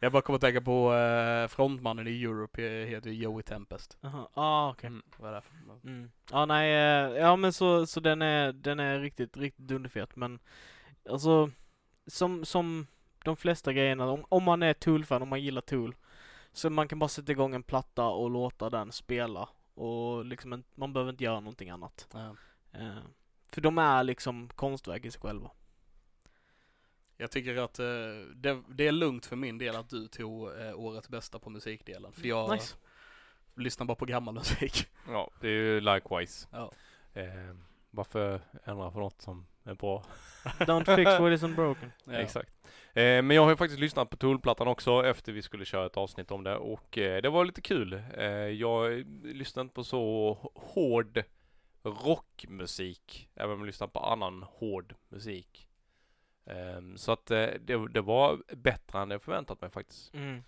Jag 0.00 0.12
bara 0.12 0.22
kommer 0.22 0.34
att 0.34 0.40
tänka 0.40 0.60
på 0.60 0.94
eh, 0.94 1.48
frontmannen 1.48 2.06
i 2.08 2.22
Europe, 2.22 2.62
eh, 2.62 2.86
heter 2.86 3.10
Joey 3.10 3.42
Tempest. 3.42 3.98
Jaha, 4.00 4.28
ah, 4.34 4.70
okej. 4.70 4.86
Mm. 4.86 5.02
Vad 5.16 5.30
är 5.30 5.34
det 5.34 5.42
Mm. 5.84 6.10
Ja, 6.30 6.46
nej, 6.46 6.72
eh, 6.72 7.20
ja 7.20 7.36
men 7.36 7.52
så, 7.52 7.86
så 7.86 8.00
den 8.00 8.22
är, 8.22 8.52
den 8.52 8.80
är 8.80 9.00
riktigt, 9.00 9.36
riktigt 9.36 9.66
dunderfet 9.66 10.16
men 10.16 10.38
alltså 11.10 11.50
som, 12.06 12.44
som 12.44 12.86
de 13.24 13.36
flesta 13.36 13.72
grejerna, 13.72 14.10
om, 14.10 14.24
om 14.28 14.42
man 14.42 14.62
är 14.62 14.74
Tool-fan, 14.74 15.22
om 15.22 15.28
man 15.28 15.42
gillar 15.42 15.60
Tool, 15.60 15.96
så 16.52 16.70
man 16.70 16.88
kan 16.88 16.98
bara 16.98 17.08
sätta 17.08 17.32
igång 17.32 17.54
en 17.54 17.62
platta 17.62 18.04
och 18.06 18.30
låta 18.30 18.70
den 18.70 18.92
spela 18.92 19.48
och 19.74 20.24
liksom 20.24 20.52
en, 20.52 20.64
man 20.74 20.92
behöver 20.92 21.10
inte 21.10 21.24
göra 21.24 21.40
någonting 21.40 21.70
annat. 21.70 22.08
Ja. 22.12 22.36
Eh, 22.72 22.98
för 23.52 23.60
de 23.60 23.78
är 23.78 24.04
liksom 24.04 24.48
konstverk 24.54 25.04
i 25.04 25.10
sig 25.10 25.20
själva. 25.20 25.50
Jag 27.16 27.30
tycker 27.30 27.56
att 27.56 27.78
eh, 27.78 27.86
det, 28.34 28.62
det 28.68 28.86
är 28.86 28.92
lugnt 28.92 29.26
för 29.26 29.36
min 29.36 29.58
del 29.58 29.76
att 29.76 29.88
du 29.90 30.08
tog 30.08 30.60
eh, 30.60 30.78
årets 30.78 31.08
bästa 31.08 31.38
på 31.38 31.50
musikdelen. 31.50 32.12
För 32.12 32.26
jag 32.28 32.50
Nice. 32.50 32.74
lyssnar 33.54 33.86
bara 33.86 33.94
på 33.94 34.04
gammal 34.04 34.34
musik. 34.34 34.86
Ja, 35.08 35.30
det 35.40 35.48
är 35.48 35.52
ju 35.52 35.80
likewise. 35.80 36.48
Ja. 36.52 36.72
Eh, 37.12 37.24
varför 37.90 38.40
ändra 38.64 38.90
på 38.90 38.98
något 38.98 39.22
som 39.22 39.46
är 39.64 39.74
bra? 39.74 40.04
Don't 40.44 40.96
fix 40.96 41.10
what 41.10 41.20
isn't 41.42 41.54
broken. 41.54 41.92
Ja. 42.04 42.12
Exakt. 42.12 42.52
Eh, 42.92 43.22
men 43.22 43.30
jag 43.30 43.42
har 43.42 43.50
ju 43.50 43.56
faktiskt 43.56 43.80
lyssnat 43.80 44.10
på 44.10 44.16
Tool-plattan 44.16 44.68
också 44.68 45.06
efter 45.06 45.32
vi 45.32 45.42
skulle 45.42 45.64
köra 45.64 45.86
ett 45.86 45.96
avsnitt 45.96 46.30
om 46.30 46.44
det 46.44 46.56
och 46.56 46.98
eh, 46.98 47.22
det 47.22 47.28
var 47.28 47.44
lite 47.44 47.60
kul. 47.60 48.02
Eh, 48.16 48.24
jag 48.32 49.04
lyssnade 49.24 49.62
inte 49.62 49.74
på 49.74 49.84
så 49.84 50.34
hård 50.54 51.22
rockmusik, 51.82 53.28
även 53.34 53.50
om 53.54 53.58
jag 53.60 53.66
lyssnar 53.66 53.86
på 53.86 53.98
annan 54.00 54.42
hård 54.42 54.94
musik. 55.08 55.68
Ehm, 56.46 56.96
så 56.96 57.12
att 57.12 57.30
eh, 57.30 57.46
det, 57.60 57.88
det 57.88 58.00
var 58.00 58.42
bättre 58.56 58.98
än 58.98 59.10
jag 59.10 59.22
förväntat 59.22 59.60
mig 59.60 59.70
faktiskt. 59.70 60.14
Mm. 60.14 60.42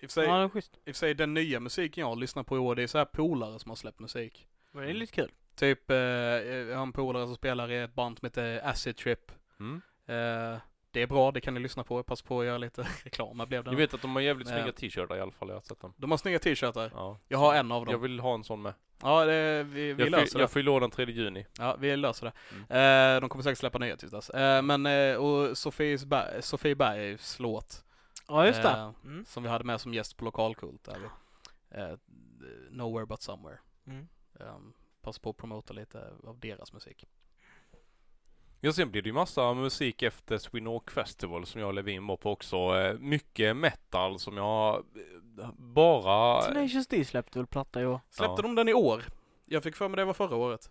I 0.00 0.06
och 0.06 0.10
för 0.12 0.92
sig, 0.92 1.14
den 1.14 1.34
nya 1.34 1.60
musiken 1.60 2.00
jag 2.08 2.18
lyssnar 2.18 2.42
på 2.42 2.56
i 2.56 2.58
år, 2.58 2.74
det 2.74 2.82
är 2.82 2.86
så 2.86 2.98
här 2.98 3.04
polare 3.04 3.58
som 3.58 3.70
har 3.70 3.76
släppt 3.76 3.98
musik. 3.98 4.48
Men 4.72 4.84
det 4.84 4.90
är 4.90 4.94
lite 4.94 5.12
kul. 5.12 5.32
Typ, 5.54 5.90
eh, 5.90 5.96
jag 5.96 6.76
har 6.76 6.82
en 6.82 6.92
polare 6.92 7.26
som 7.26 7.34
spelar 7.34 7.70
i 7.70 7.78
ett 7.78 7.94
band 7.94 8.18
som 8.18 8.26
heter 8.26 8.60
Acid 8.64 8.96
Trip. 8.96 9.32
Mm. 9.60 9.82
Eh, 10.06 10.58
det 10.90 11.02
är 11.02 11.06
bra, 11.06 11.30
det 11.32 11.40
kan 11.40 11.54
ni 11.54 11.60
lyssna 11.60 11.84
på. 11.84 12.02
Pass 12.02 12.22
på 12.22 12.40
att 12.40 12.46
göra 12.46 12.58
lite 12.58 12.82
reklam. 13.04 13.38
Här 13.40 13.46
blev 13.46 13.64
det. 13.64 13.70
Ni 13.70 13.76
vet 13.76 13.94
att 13.94 14.02
de 14.02 14.14
har 14.14 14.22
jävligt 14.22 14.48
Ja. 14.48 14.54
snygga 14.54 14.72
t-shirtar 14.72 15.16
i 15.16 15.20
alla 15.20 15.32
fall, 15.32 15.48
jag 15.48 15.56
har 15.56 15.60
sett 15.60 15.80
dem. 15.80 15.92
De 15.96 16.10
har 16.10 16.18
snygga 16.18 16.38
t-shirtar. 16.38 16.90
Ja. 16.94 17.18
Jag 17.28 17.38
har 17.38 17.54
en 17.54 17.72
av 17.72 17.84
dem. 17.84 17.92
Jag 17.92 17.98
vill 17.98 18.20
ha 18.20 18.34
en 18.34 18.44
sån 18.44 18.62
med. 18.62 18.74
Ja, 19.02 19.24
det, 19.24 19.62
vi, 19.62 19.92
vi 19.92 20.02
Jag, 20.02 20.10
löser 20.10 20.26
fyll, 20.26 20.34
det. 20.34 20.40
jag 20.42 20.50
fyller 20.50 20.70
år 20.70 20.80
den 20.80 20.90
3 20.90 21.04
juni. 21.04 21.46
Ja, 21.58 21.76
vi 21.78 21.96
löser 21.96 22.26
det. 22.26 22.32
Mm. 22.70 23.16
Eh, 23.16 23.20
de 23.20 23.28
kommer 23.28 23.42
säkert 23.42 23.58
släppa 23.58 23.78
nya 23.78 23.96
tills 23.96 24.12
dess. 24.12 24.30
Eh, 24.30 24.62
men, 24.62 24.86
eh, 24.86 25.16
och 25.16 25.58
Sofie 25.58 26.74
Bergs 26.76 27.38
låt, 27.38 27.84
Ja, 28.28 28.46
just 28.46 28.62
det. 28.62 28.68
Eh, 28.68 28.90
Mm. 29.04 29.24
som 29.24 29.42
vi 29.42 29.48
hade 29.48 29.64
med 29.64 29.80
som 29.80 29.94
gäst 29.94 30.16
på 30.16 30.24
Lokalkult, 30.24 30.84
där 30.84 30.96
vi. 30.98 31.08
Eh, 31.80 31.96
Nowhere 32.70 33.06
But 33.06 33.22
Somewhere. 33.22 33.58
Mm. 33.86 34.08
Um, 34.32 34.72
passa 35.02 35.20
på 35.20 35.30
att 35.30 35.36
promota 35.36 35.72
lite 35.74 36.10
av 36.26 36.38
deras 36.40 36.72
musik. 36.72 37.04
Ja, 38.66 38.72
sen 38.72 38.90
blir 38.90 39.02
det 39.02 39.08
ju 39.08 39.12
massa 39.12 39.54
musik 39.54 40.02
efter 40.02 40.60
Rock 40.64 40.90
Festival 40.90 41.46
som 41.46 41.60
jag 41.60 41.68
och 41.68 41.74
Levin 41.74 42.06
var 42.06 42.16
på 42.16 42.30
också. 42.32 42.56
Eh, 42.56 42.98
Mycket 42.98 43.56
metal 43.56 44.18
som 44.18 44.36
jag 44.36 44.74
eh, 45.38 45.50
bara... 45.56 46.42
Tenacious 46.42 46.86
D 46.86 47.04
släppte 47.04 47.38
väl 47.38 47.46
platta 47.46 47.80
i 47.82 47.86
år? 47.86 48.00
Släppte 48.10 48.34
Ja. 48.38 48.42
de 48.42 48.54
den 48.54 48.68
i 48.68 48.74
år? 48.74 49.02
Jag 49.44 49.62
fick 49.62 49.76
för 49.76 49.88
mig 49.88 49.96
det 49.96 50.04
var 50.04 50.14
förra 50.14 50.36
året. 50.36 50.70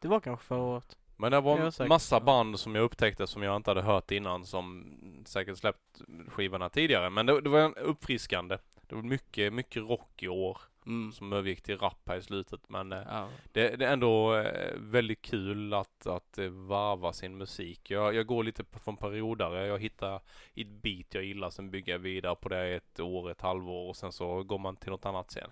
Det 0.00 0.08
var 0.08 0.20
kanske 0.20 0.46
förra 0.46 0.62
året. 0.62 0.96
Men 1.16 1.32
det 1.32 1.40
var 1.40 1.70
säker. 1.70 1.88
massa 1.88 2.20
band 2.20 2.60
som 2.60 2.74
jag 2.74 2.84
upptäckte 2.84 3.26
som 3.26 3.42
jag 3.42 3.56
inte 3.56 3.70
hade 3.70 3.82
hört 3.82 4.10
innan 4.10 4.46
som 4.46 4.96
säkert 5.26 5.58
släppt 5.58 6.00
skivorna 6.28 6.68
tidigare. 6.68 7.10
Men 7.10 7.26
det, 7.26 7.40
det 7.40 7.50
var 7.50 7.60
en 7.60 7.74
uppfriskande. 7.74 8.58
Det 8.88 8.94
var 8.94 9.02
mycket, 9.02 9.52
mycket 9.52 9.82
rock 9.82 10.22
i 10.22 10.28
år 10.28 10.58
Mm. 10.86 11.12
som 11.12 11.32
övergick 11.32 11.62
till 11.62 11.76
rap 11.78 12.08
här 12.08 12.16
i 12.16 12.22
slutet. 12.22 12.60
Men 12.68 12.92
eh, 12.92 13.02
Ja. 13.08 13.28
det, 13.52 13.76
det 13.76 13.86
är 13.86 13.92
ändå 13.92 14.34
eh, 14.36 14.74
väldigt 14.76 15.22
kul 15.22 15.74
att, 15.74 16.06
att 16.06 16.38
eh, 16.38 16.48
varva 16.48 17.12
sin 17.12 17.36
musik. 17.38 17.90
Jag, 17.90 18.14
jag 18.14 18.26
går 18.26 18.44
lite 18.44 18.64
på- 18.64 18.78
från 18.78 18.96
periodare. 18.96 19.66
Jag 19.66 19.78
hittar 19.78 20.20
ett 20.54 20.66
beat 20.66 21.14
jag 21.14 21.24
gillar, 21.24 21.50
sen 21.50 21.70
bygger 21.70 21.92
jag 21.92 21.98
vidare 21.98 22.34
på 22.36 22.48
det 22.48 22.66
ett 22.76 23.00
år, 23.00 23.30
ett 23.30 23.40
halvår 23.40 23.88
och 23.88 23.96
sen 23.96 24.12
så 24.12 24.42
går 24.42 24.58
man 24.58 24.76
till 24.76 24.90
något 24.90 25.06
annat 25.06 25.30
sen. 25.30 25.50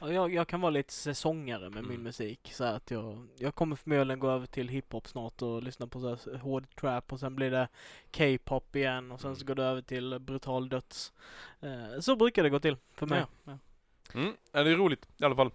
Ja, 0.00 0.12
jag, 0.12 0.34
jag 0.34 0.48
kan 0.48 0.60
vara 0.60 0.70
lite 0.70 0.92
säsongare 0.92 1.60
med 1.70 1.82
min 1.82 1.84
Mm. 1.90 2.02
musik. 2.02 2.50
Så 2.52 2.64
att 2.64 2.90
jag, 2.90 3.26
jag 3.38 3.54
kommer 3.54 3.76
förmodligen 3.76 4.18
gå 4.20 4.30
över 4.30 4.46
till 4.46 4.68
hiphop 4.68 5.08
snart 5.08 5.42
och 5.42 5.62
lyssna 5.62 5.86
på 5.86 6.00
så 6.00 6.08
här 6.08 6.38
hård 6.38 6.66
trap 6.76 7.12
och 7.12 7.20
sen 7.20 7.36
blir 7.36 7.50
det 7.50 7.68
K-pop 8.16 8.76
igen 8.76 9.12
och 9.12 9.20
sen 9.20 9.36
så 9.36 9.42
Mm. 9.42 9.46
går 9.46 9.54
det 9.54 9.64
över 9.64 9.82
till 9.82 10.18
brutal 10.18 10.68
döds. 10.68 11.12
Så 12.00 12.16
brukar 12.16 12.42
det 12.42 12.50
gå 12.50 12.58
till 12.60 12.76
för 12.94 13.06
mig. 13.06 13.18
Ja, 13.20 13.26
ja. 13.52 13.58
Mm, 14.14 14.36
ja, 14.52 14.62
det 14.62 14.70
är 14.70 14.74
roligt 14.76 15.08
i 15.18 15.24
alla 15.24 15.36
fall. 15.36 15.50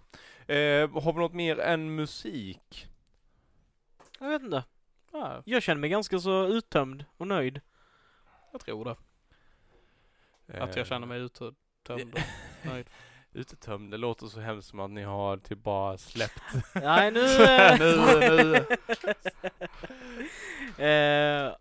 Eh, 0.46 1.02
har 1.02 1.12
vi 1.12 1.18
något 1.18 1.32
mer 1.34 1.58
än 1.60 1.94
musik? 1.94 2.86
Jag 4.20 4.28
vet 4.28 4.42
inte. 4.42 4.64
Ja, 5.12 5.42
Jag 5.44 5.62
känner 5.62 5.80
mig 5.80 5.90
ganska 5.90 6.18
så 6.18 6.46
uttömd 6.46 7.04
och 7.16 7.26
nöjd. 7.28 7.60
jag 8.52 8.60
tror 8.60 8.84
det. 8.84 8.96
Att 10.62 10.76
jag 10.76 10.86
känner 10.86 11.06
mig 11.06 11.20
uttömd 11.20 11.54
och 11.88 12.00
nöjd. 12.66 12.86
Utetömd, 13.32 13.90
det 13.90 13.96
låter 13.96 14.26
så 14.26 14.40
hemskt 14.40 14.68
som 14.68 14.80
att 14.80 14.90
ni 14.90 15.02
har 15.02 15.36
typ 15.36 15.58
bara 15.58 15.98
släppt. 15.98 16.42
Nej 16.74 17.10
nu... 17.10 17.20
eh, 17.42 17.78
Nu- 17.78 18.20
nu. 18.44 18.54
eh, 20.84 21.56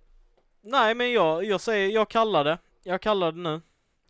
nej 0.61 0.95
men 0.95 1.11
jag, 1.11 1.43
jag 1.45 1.61
säger, 1.61 1.89
jag 1.89 2.09
kallar 2.09 2.43
det. 2.43 2.57
Jag 2.83 3.01
kallar 3.01 3.31
det 3.31 3.37
nu. 3.41 3.61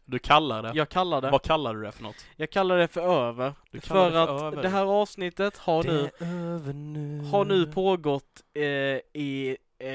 Du 0.09 0.19
kallar 0.19 0.63
det? 0.63 0.71
Jag 0.75 0.89
kallar 0.89 1.21
det. 1.21 1.29
Vad 1.31 1.41
kallar 1.41 1.73
du 1.75 1.81
det 1.81 1.91
för 1.91 2.03
något? 2.03 2.25
Jag 2.35 2.49
kallar 2.49 2.77
det 2.77 2.87
för 2.87 3.01
över. 3.01 3.53
För 3.81 4.11
det 4.11 4.23
att 4.23 4.29
för 4.29 4.47
över. 4.47 4.61
det 4.61 4.69
här 4.69 4.85
avsnittet 4.85 5.57
har 5.57 5.83
nu, 5.83 6.09
över 6.19 6.73
nu. 6.73 7.23
har 7.23 7.45
nu 7.45 7.65
pågått 7.65 8.43
eh, 8.53 8.63
i 8.63 9.57
eh, 9.79 9.87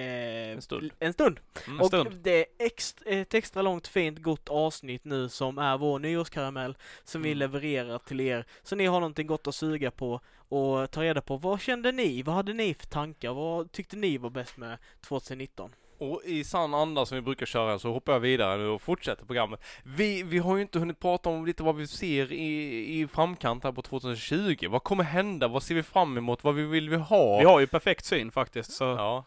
En 0.52 0.62
stund. 0.62 0.92
En 0.98 1.12
stund. 1.12 1.40
Mm. 1.66 1.80
Och 1.80 1.86
stund. 1.86 2.08
det 2.22 2.40
är 2.40 2.44
ext, 2.66 3.02
ett 3.06 3.34
extra 3.34 3.62
långt 3.62 3.86
fint 3.86 4.18
gott 4.18 4.48
avsnitt 4.48 5.04
nu 5.04 5.28
som 5.28 5.58
är 5.58 5.78
vår 5.78 5.98
nyårskaramell 5.98 6.76
som 7.04 7.22
vi 7.22 7.28
Mm. 7.28 7.38
levererar 7.38 7.98
till 7.98 8.20
er. 8.20 8.44
Så 8.62 8.76
ni 8.76 8.86
har 8.86 9.00
någonting 9.00 9.26
gott 9.26 9.46
att 9.46 9.54
suga 9.54 9.90
på 9.90 10.20
och 10.48 10.90
ta 10.90 11.02
reda 11.02 11.20
på 11.20 11.36
vad 11.36 11.60
kände 11.60 11.92
ni? 11.92 12.22
Vad 12.22 12.34
hade 12.34 12.52
ni 12.52 12.74
för 12.74 12.86
tankar? 12.86 13.32
Vad 13.32 13.72
tyckte 13.72 13.96
ni 13.96 14.18
var 14.18 14.30
bäst 14.30 14.56
med 14.56 14.78
2019? 15.00 15.70
Och 16.02 16.22
i 16.24 16.44
sann 16.44 16.74
anda 16.74 17.06
som 17.06 17.14
vi 17.14 17.22
brukar 17.22 17.46
köra 17.46 17.78
så 17.78 17.92
hoppar 17.92 18.12
jag 18.12 18.20
vidare 18.20 18.56
nu 18.56 18.66
och 18.66 18.82
fortsätter 18.82 19.24
programmet. 19.24 19.60
Vi, 19.82 20.22
vi 20.22 20.38
har 20.38 20.56
ju 20.56 20.62
inte 20.62 20.78
hunnit 20.78 20.98
prata 20.98 21.30
om 21.30 21.46
lite 21.46 21.62
vad 21.62 21.76
vi 21.76 21.86
ser 21.86 22.32
i, 22.32 23.00
i 23.00 23.08
framkant 23.08 23.64
här 23.64 23.72
på 23.72 23.82
2020. 23.82 24.68
Vad 24.68 24.82
kommer 24.82 25.04
hända? 25.04 25.48
Vad 25.48 25.62
ser 25.62 25.74
vi 25.74 25.82
fram 25.82 26.18
emot? 26.18 26.44
Vad 26.44 26.54
vi 26.54 26.62
vill 26.62 26.90
vi 26.90 26.96
ha? 26.96 27.38
Vi 27.38 27.44
har 27.44 27.60
ju 27.60 27.66
perfekt 27.66 28.04
syn 28.04 28.30
faktiskt, 28.30 28.72
så 28.72 28.84
Ja. 28.84 29.24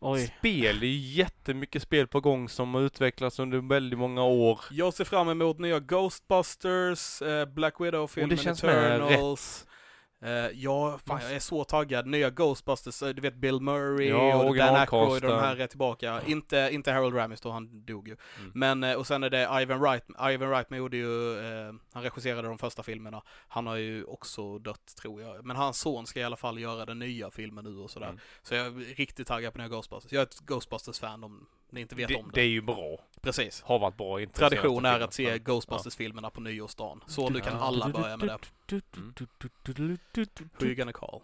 Oj. 0.00 0.32
Spel, 0.38 0.80
det 0.80 0.86
är 0.86 0.90
ju 0.90 1.12
jättemycket 1.12 1.82
spel 1.82 2.06
på 2.06 2.20
gång 2.20 2.48
som 2.48 2.74
har 2.74 2.80
utvecklats 2.80 3.38
under 3.38 3.58
väldigt 3.58 3.98
många 3.98 4.24
år. 4.24 4.60
jag 4.70 4.94
ser 4.94 5.04
fram 5.04 5.28
emot 5.28 5.58
nya 5.58 5.80
Ghostbusters, 5.80 7.22
eh, 7.22 7.44
Black 7.46 7.80
Widow-filmen, 7.80 8.30
Och 8.30 8.36
det 8.36 8.42
Eh, 10.22 10.30
ja, 10.54 10.98
fan, 11.06 11.20
jag 11.22 11.32
är 11.32 11.38
så 11.38 11.64
taggad. 11.64 12.06
Nya 12.06 12.30
Ghostbusters, 12.30 13.02
eh, 13.02 13.08
du 13.08 13.22
vet 13.22 13.34
Bill 13.34 13.60
Murray 13.60 14.08
Ja, 14.08 14.44
och 14.44 14.56
Dan. 14.56 14.76
Aykroyd 14.76 15.24
och 15.24 15.30
de 15.30 15.40
här 15.40 15.56
är 15.56 15.66
tillbaka. 15.66 16.22
Inte, 16.26 16.68
inte 16.72 16.92
Harold 16.92 17.16
Ramis 17.16 17.40
då, 17.40 17.50
han 17.50 17.84
dog 17.84 18.08
ju. 18.08 18.16
Mm. 18.38 18.52
Men, 18.54 18.84
eh, 18.84 18.98
och 18.98 19.06
sen 19.06 19.22
är 19.22 19.30
det 19.30 19.62
Ivan 19.62 19.80
Wright, 19.80 20.04
Ivan 20.30 20.50
Reitman 20.50 20.78
gjorde 20.78 20.96
ju, 20.96 21.38
eh, 21.38 21.74
han 21.92 22.02
regisserade 22.02 22.48
de 22.48 22.58
första 22.58 22.82
filmerna. 22.82 23.22
Han 23.48 23.66
har 23.66 23.76
ju 23.76 24.04
också 24.04 24.58
dött 24.58 24.96
tror 25.00 25.22
jag. 25.22 25.44
Men 25.44 25.56
hans 25.56 25.78
son 25.78 26.06
ska 26.06 26.20
i 26.20 26.24
alla 26.24 26.36
fall 26.36 26.58
göra 26.58 26.86
den 26.86 26.98
nya 26.98 27.30
filmen 27.30 27.64
nu 27.64 27.78
och 27.78 27.90
sådär. 27.90 28.08
Mm. 28.08 28.20
Så 28.42 28.54
jag 28.54 28.66
är 28.66 28.94
riktigt 28.96 29.26
taggad 29.26 29.52
på 29.52 29.58
nya 29.58 29.68
Ghostbusters. 29.68 30.12
Jag 30.12 30.20
är 30.20 30.26
ett 30.26 30.40
Ghostbusters-fan 30.40 31.24
om 31.24 31.46
ni 31.70 31.80
inte 31.80 31.94
vet 31.94 32.08
Det, 32.08 32.14
om 32.16 32.24
det 32.24 32.30
det. 32.34 32.40
är 32.40 32.48
ju 32.48 32.60
bra. 32.60 32.98
Precis. 33.20 33.62
Har 33.62 33.78
varit 33.78 33.96
bra. 33.96 34.26
Tradition 34.26 34.84
är 34.84 35.00
att 35.00 35.14
se. 35.14 35.38
Ghostbusters-filmerna 35.38 36.30
på 36.30 36.40
nyårsdagen. 36.40 37.00
Så 37.06 37.28
nu 37.30 37.40
kan 37.40 37.56
alla 37.56 37.88
börja 37.88 38.16
med 38.16 38.28
det. 38.68 38.80
Mm. 38.96 39.14
Who 40.58 40.64
you 40.66 40.74
gonna 40.74 40.92
call? 40.92 41.20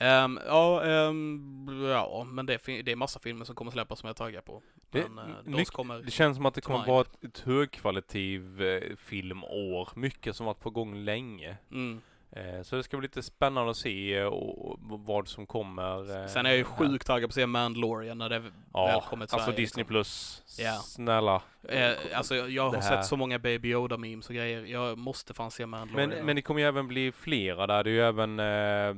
Ehm, 0.00 0.38
ja, 0.46 0.84
ehm, 0.84 1.68
ja, 1.90 2.24
men 2.30 2.46
det 2.46 2.54
är, 2.68 2.82
det 2.82 2.92
är 2.92 2.96
massa 2.96 3.20
filmer 3.20 3.44
som 3.44 3.54
kommer 3.54 3.70
släppas 3.70 3.98
som 3.98 4.06
jag 4.06 4.14
är 4.14 4.18
taggad 4.18 4.44
på. 4.44 4.62
Det- 4.90 5.08
Men 5.08 5.54
eh, 5.58 5.64
kommer... 5.64 5.98
Det 6.02 6.10
känns 6.10 6.36
som 6.36 6.46
att 6.46 6.54
det 6.54 6.60
kommer 6.60 6.78
mind. 6.78 6.88
vara 6.88 7.00
ett, 7.00 7.24
ett 7.24 7.38
högkvalitativ 7.38 8.62
eh, 8.62 8.96
filmår. 8.96 9.88
Mycket 9.94 10.36
som 10.36 10.46
varit 10.46 10.60
på 10.60 10.70
gång 10.70 10.94
länge. 10.94 11.56
Mm. 11.70 12.00
Eh, 12.30 12.62
så 12.62 12.76
det 12.76 12.82
ska 12.82 12.96
bli 12.96 13.04
lite 13.08 13.22
spännande 13.22 13.70
att 13.70 13.76
se 13.76 14.16
eh, 14.18 14.26
och, 14.26 14.78
vad 14.80 15.28
som 15.28 15.46
kommer. 15.46 16.22
Eh, 16.22 16.26
Sen 16.26 16.46
är 16.46 16.50
jag 16.50 16.58
ju 16.58 16.64
sjukt 16.64 17.06
taggad 17.06 17.28
på 17.28 17.30
att 17.30 17.34
se 17.34 17.46
Mandalorian 17.46 18.18
när 18.18 18.28
det 18.28 18.38
väl 18.38 18.52
Ja, 18.72 19.04
kommer 19.10 19.26
till 19.26 19.34
alltså 19.34 19.50
Sverige, 19.50 19.60
Disney 19.64 19.82
liksom. 19.82 19.92
plus. 19.94 20.42
Ja. 20.58 20.72
Snälla. 20.72 21.42
Alltså 22.14 22.34
jag, 22.36 22.70
har 22.70 22.80
sett 22.80 23.06
så 23.06 23.16
många 23.16 23.38
Baby 23.38 23.68
Yoda-memes 23.74 24.28
och 24.28 24.34
grejer. 24.34 24.64
Jag 24.64 24.98
måste 24.98 25.34
fan 25.34 25.50
se 25.50 25.66
Mandalorian. 25.66 26.08
Men, 26.10 26.26
men 26.26 26.36
det 26.36 26.42
kommer 26.42 26.60
ju 26.60 26.66
även 26.66 26.88
bli 26.88 27.12
flera 27.12 27.66
där. 27.66 27.84
Det 27.84 27.90
är 27.90 27.94
ju 27.94 28.02
även, 28.02 28.40
eh, 28.40 28.96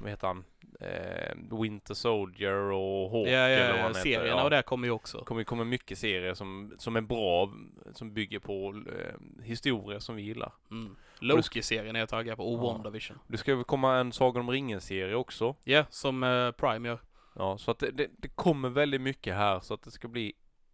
vad 0.00 0.10
heter 0.10 0.26
han? 0.26 0.44
eh, 0.80 1.58
Winter 1.60 1.94
Soldier 1.94 2.54
och 2.54 3.10
Hawk 3.10 3.28
Ja, 3.28 3.30
ja, 3.32 3.38
eller 3.48 3.72
vad 3.72 3.80
han 3.80 3.88
heter. 3.90 4.00
serierna 4.02 4.26
Ja. 4.28 4.44
och 4.44 4.50
det 4.50 4.62
kommer 4.62 4.88
ju 4.88 4.92
också. 4.92 5.18
Det 5.18 5.24
kommer, 5.24 5.44
kommer 5.44 5.64
mycket 5.64 5.98
serier 5.98 6.34
som, 6.34 6.74
som 6.78 6.96
är 6.96 7.00
bra, 7.00 7.52
som 7.92 8.14
bygger 8.14 8.38
på 8.38 8.82
eh, 8.98 9.44
historier 9.44 9.98
som 9.98 10.16
vi 10.16 10.22
gillar. 10.22 10.52
Mm. 10.70 10.96
Loki-serien 11.20 11.96
är 11.96 12.00
jag 12.00 12.08
taggad 12.08 12.36
på, 12.36 12.54
och 12.54 12.58
Ja. 12.64 12.72
WandaVision. 12.72 13.18
Det 13.26 13.36
ska 13.36 13.64
komma 13.64 13.96
en 13.96 14.12
Sagan 14.12 14.40
om 14.42 14.50
ringen-serie 14.50 15.14
också. 15.14 15.54
Ja, 15.64 15.84
som 15.90 16.22
eh, 16.22 16.50
Prime 16.50 16.88
gör. 16.88 16.98
Ja, 17.34 17.58
så 17.58 17.70
att 17.70 17.78
det, 17.78 17.90
det, 17.90 18.08
det 18.18 18.28
kommer 18.28 18.68
väldigt 18.68 19.00
mycket 19.00 19.34
här 19.34 19.60
så 19.60 19.74
att 19.74 19.82
det 19.82 19.90
ska 19.90 20.08
bli 20.08 20.32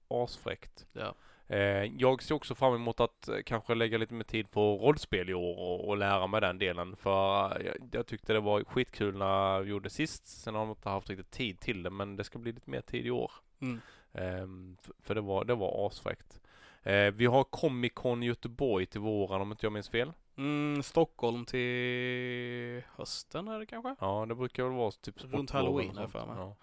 asfräckt. 0.09 0.87
Ja. 0.93 1.15
Eh, 1.49 1.59
jag 1.85 2.23
ser 2.23 2.35
också 2.35 2.55
fram 2.55 2.75
emot 2.75 3.01
att 3.01 3.29
eh, 3.29 3.37
kanske 3.47 3.75
lägga 3.75 3.99
lite 3.99 4.15
mer 4.15 4.25
tid 4.25 4.51
på 4.51 4.61
rollspel 4.79 5.31
i 5.31 5.35
år 5.35 5.59
och, 5.59 5.89
och 5.89 5.97
lära 5.97 6.27
mig 6.27 6.41
den 6.41 6.59
delen. 6.59 6.97
För 6.97 7.45
eh, 7.61 7.67
jag, 7.67 7.75
jag 7.93 8.07
tyckte 8.07 8.33
det 8.33 8.41
var 8.41 8.65
skitkul 8.65 9.17
när 9.19 9.27
jag 9.55 9.69
gjorde 9.69 9.91
sist. 9.91 10.27
Sen 10.27 10.55
har 10.55 10.63
jag 10.67 10.71
inte 10.71 10.89
haft 10.89 11.11
riktigt 11.11 11.31
tid 11.31 11.61
till 11.61 11.83
det 11.83 11.91
men 11.91 12.17
det 12.17 12.25
ska 12.25 12.39
bli 12.39 12.53
lite 12.53 12.71
mer 12.71 12.81
tid 12.81 13.07
i 13.07 13.11
år. 13.11 13.31
Mm. 13.61 13.81
Ehm, 14.13 14.77
f- 14.83 14.91
för 15.01 15.15
det 15.15 15.21
var, 15.21 15.45
det 15.45 15.55
var 15.55 15.87
asfräckt. 15.87 16.41
Eh, 16.83 17.11
vi 17.11 17.27
har 17.27 17.45
Comic 17.45 17.93
Con 17.95 18.23
Göteborg 18.23 18.87
till 18.87 19.01
våren 19.01 19.41
om 19.41 19.51
inte 19.53 19.67
jag 19.67 19.73
minns 19.73 19.89
fel. 19.89 20.13
Mm, 20.37 20.83
Stockholm 20.83 21.45
till 21.45 22.83
hösten 22.97 23.49
är 23.49 23.59
det 23.59 23.67
kanske? 23.67 23.97
Ja, 24.01 24.27
det 24.29 24.35
brukar 24.35 24.65
väl 24.65 24.73
vara 24.73 24.91
typ 24.91 25.25
Runt 25.25 25.51
Halloween 25.51 25.99
här 25.99 26.07
för 26.07 26.27
mig. 26.27 26.37
Ja. 26.37 26.57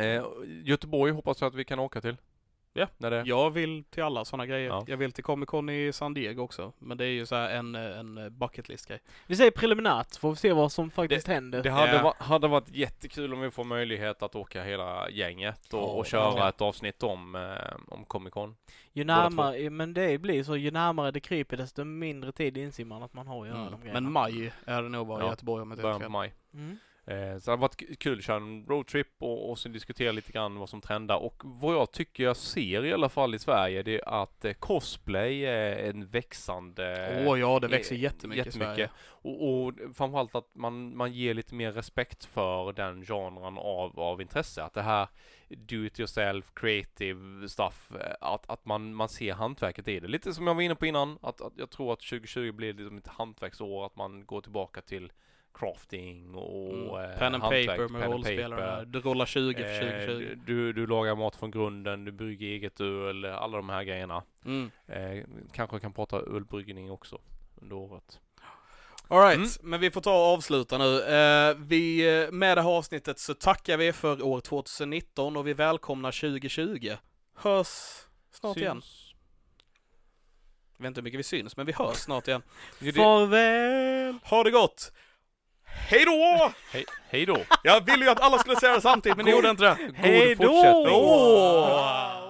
Eh, 0.00 0.24
Göteborg 0.46 1.12
hoppas 1.12 1.40
jag 1.40 1.48
att 1.48 1.54
vi 1.54 1.64
kan 1.64 1.78
åka 1.78 2.00
till. 2.00 2.16
Ja. 2.74 2.86
När 2.98 3.10
det... 3.10 3.22
Jag 3.26 3.50
vill 3.50 3.84
till 3.84 4.02
alla 4.02 4.24
sådana 4.24 4.46
grejer. 4.46 4.68
Ja. 4.68 4.84
Jag 4.86 4.96
vill 4.96 5.12
till 5.12 5.24
Comic 5.24 5.46
Con 5.48 5.68
i 5.70 5.92
San 5.92 6.14
Diego 6.14 6.42
också. 6.42 6.72
Men 6.78 6.98
det 6.98 7.04
är 7.04 7.08
ju 7.08 7.26
så 7.26 7.34
här 7.34 7.50
en, 7.50 7.74
en 7.74 8.38
bucket 8.38 8.68
list 8.68 8.88
grej. 8.88 9.00
Vi 9.26 9.36
säger 9.36 9.50
preliminärt, 9.50 10.16
får 10.16 10.30
vi 10.30 10.36
se 10.36 10.52
vad 10.52 10.72
som 10.72 10.90
faktiskt 10.90 11.28
händer. 11.28 11.62
Det 11.62 11.70
hade, 11.70 11.92
Ja. 11.96 12.02
va- 12.02 12.14
hade 12.18 12.48
varit 12.48 12.68
jättekul 12.70 13.34
om 13.34 13.40
vi 13.40 13.50
får 13.50 13.64
möjlighet 13.64 14.22
att 14.22 14.34
åka 14.36 14.62
hela 14.62 15.10
gänget 15.10 15.74
och, 15.74 15.78
Ja, 15.80 15.84
och 15.84 16.06
köra 16.06 16.24
verkligen. 16.24 16.48
ett 16.48 16.60
avsnitt 16.60 17.02
om, 17.02 17.34
eh, 17.34 17.76
om 17.88 18.04
Comic 18.04 18.32
Con. 18.32 18.56
Ju 18.92 19.04
närmare, 19.04 19.70
men 19.70 19.94
det 19.94 20.18
blir 20.18 20.44
så, 20.44 20.56
ju 20.56 20.70
närmare 20.70 21.10
det 21.10 21.20
kryper 21.20 21.56
desto 21.56 21.84
mindre 21.84 22.32
tid 22.32 22.56
inser 22.56 22.84
man 22.84 23.02
att 23.02 23.14
man 23.14 23.26
har 23.26 23.42
att 23.42 23.48
göra 23.48 23.58
de 23.58 23.66
Mm. 23.68 23.80
grejerna. 23.80 24.00
Men 24.00 24.12
maj 24.12 24.52
är 24.66 24.82
det 24.82 24.88
nog 24.88 25.06
bara 25.06 25.20
i 25.22 25.24
Ja. 25.24 25.30
Göteborg 25.30 25.62
om 25.62 25.78
jag 25.80 25.94
inte 25.96 26.08
maj. 26.08 26.34
Mm. 26.54 26.78
Eh, 27.06 27.38
så 27.38 27.50
det 27.50 27.52
har 27.52 27.56
varit 27.56 27.98
kul 27.98 28.18
att 28.18 28.24
köra 28.24 28.36
en 28.36 28.66
roadtrip 28.66 29.06
och, 29.18 29.50
och 29.50 29.58
sen 29.58 29.72
diskutera 29.72 30.12
lite 30.12 30.32
grann 30.32 30.58
vad 30.58 30.68
som 30.68 30.80
trendar. 30.80 31.16
Och 31.16 31.42
vad 31.44 31.74
jag 31.74 31.92
tycker 31.92 32.24
jag 32.24 32.36
ser 32.36 32.84
i 32.84 32.92
alla 32.92 33.08
fall 33.08 33.34
i 33.34 33.38
Sverige 33.38 33.82
det 33.82 33.94
är 33.94 34.22
att 34.22 34.44
eh, 34.44 34.52
cosplay 34.52 35.44
är 35.44 35.90
en 35.90 36.06
växande 36.06 37.24
Åh 37.26 37.40
ja, 37.40 37.60
det 37.60 37.68
växer 37.68 37.94
eh, 37.94 38.00
jättemycket, 38.00 38.46
i 38.46 38.52
Sverige. 38.52 38.90
Och, 39.04 39.66
och 39.66 39.74
framförallt 39.94 40.34
att 40.34 40.50
man, 40.54 40.96
man 40.96 41.12
ger 41.12 41.34
lite 41.34 41.54
mer 41.54 41.72
respekt 41.72 42.24
för 42.24 42.72
den 42.72 43.04
genren 43.04 43.58
av, 43.58 44.00
av 44.00 44.20
intresse. 44.20 44.62
Att 44.62 44.74
det 44.74 44.82
här 44.82 45.08
do 45.48 45.84
it 45.84 46.00
yourself, 46.00 46.52
creative 46.54 47.48
stuff, 47.48 47.90
eh, 48.00 48.14
att, 48.20 48.50
att 48.50 48.64
man, 48.64 48.94
man 48.94 49.08
ser 49.08 49.32
hantverket 49.32 49.88
i 49.88 50.00
det. 50.00 50.08
Lite 50.08 50.34
som 50.34 50.46
jag 50.46 50.54
var 50.54 50.62
inne 50.62 50.74
på 50.74 50.86
innan, 50.86 51.18
att, 51.22 51.40
att 51.40 51.52
jag 51.56 51.70
tror 51.70 51.92
att 51.92 52.00
2020 52.00 52.52
blir 52.52 52.72
liksom 52.72 52.98
ett 52.98 53.08
hantverksår, 53.08 53.86
att 53.86 53.96
man 53.96 54.26
går 54.26 54.40
tillbaka 54.40 54.80
till 54.80 55.12
crafting 55.54 56.34
och 56.34 56.74
Mm. 56.74 57.10
eh, 57.10 57.18
Pen 57.18 57.34
and 57.34 57.42
hantverk, 57.42 57.66
paper 57.66 57.88
med 57.88 58.10
paper. 58.10 58.84
Du 58.84 59.00
rollar 59.00 59.26
20 59.26 59.54
för 59.62 59.82
Eh, 60.00 60.06
2020. 60.06 60.38
du, 60.46 60.72
du 60.72 60.86
lagar 60.86 61.14
mat 61.14 61.36
från 61.36 61.50
grunden, 61.50 62.04
du 62.04 62.12
brygger 62.12 62.46
eget 62.46 62.80
öl, 62.80 63.24
alla 63.24 63.56
de 63.56 63.68
här 63.68 63.82
grejerna. 63.84 64.22
Mm. 64.44 64.70
Eh, 64.86 65.24
kanske 65.52 65.80
kan 65.80 65.92
prata 65.92 66.16
ölbryggning 66.16 66.90
också 66.90 67.18
under 67.54 67.76
året. 67.76 68.20
Alright, 69.08 69.36
Mm. 69.36 69.48
men 69.62 69.80
vi 69.80 69.90
får 69.90 70.00
ta 70.00 70.10
och 70.10 70.34
avsluta 70.34 70.78
nu. 70.78 71.02
Eh, 71.02 71.56
vi, 71.58 72.18
eh, 72.24 72.30
med 72.32 72.56
det 72.58 72.62
här 72.62 72.70
avsnittet 72.70 73.18
så 73.18 73.34
tackar 73.34 73.76
vi 73.76 73.92
för 73.92 74.22
år 74.22 74.40
2019 74.40 75.36
och 75.36 75.46
vi 75.46 75.54
välkomnar 75.54 76.12
2020. 76.12 76.96
Hörs 77.34 77.68
snart 78.30 78.56
igen. 78.56 78.80
Syns. 78.82 79.08
Jag 80.76 80.82
vet 80.82 80.88
inte 80.88 81.00
hur 81.00 81.04
mycket 81.04 81.18
vi 81.18 81.22
syns, 81.24 81.56
men 81.56 81.66
vi 81.66 81.72
hörs 81.72 81.96
snart 81.96 82.28
igen. 82.28 82.42
Farväl! 82.96 84.18
Ha 84.24 84.42
det 84.44 84.50
gott! 84.50 84.92
Hej 85.88 86.04
då! 86.04 86.52
Hej, 86.72 86.84
hej 87.10 87.26
då! 87.26 87.36
Jag 87.62 87.86
ville 87.86 88.04
ju 88.04 88.10
att 88.10 88.20
alla 88.20 88.38
skulle 88.38 88.56
säga 88.56 88.74
det 88.74 88.80
samtidigt, 88.80 89.16
men 89.16 89.26
ni 89.26 89.32
gjorde 89.32 89.50
inte 89.50 89.64
det. 89.64 89.76
God 89.86 89.94
Hej 89.96 90.34
då! 90.34 92.21